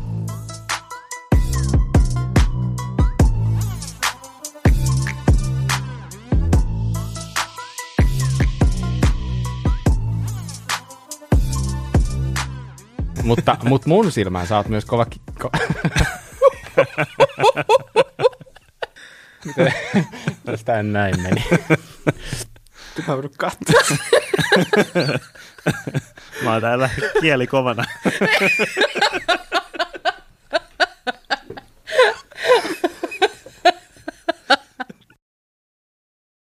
mutta, 13.23 13.57
mutta 13.63 13.89
mun 13.89 14.11
silmään 14.11 14.47
sä 14.47 14.57
oot 14.57 14.69
myös 14.69 14.85
kova 14.85 15.05
kikko. 15.05 15.51
Tästä 20.45 20.83
näin 20.83 21.21
meni. 21.21 21.43
Mä 23.07 23.13
joudun 23.13 23.31
katsoa. 23.37 23.81
mä 26.43 26.51
oon 26.51 26.61
täällä 26.61 26.89
kieli 27.21 27.47
kovana. 27.47 27.83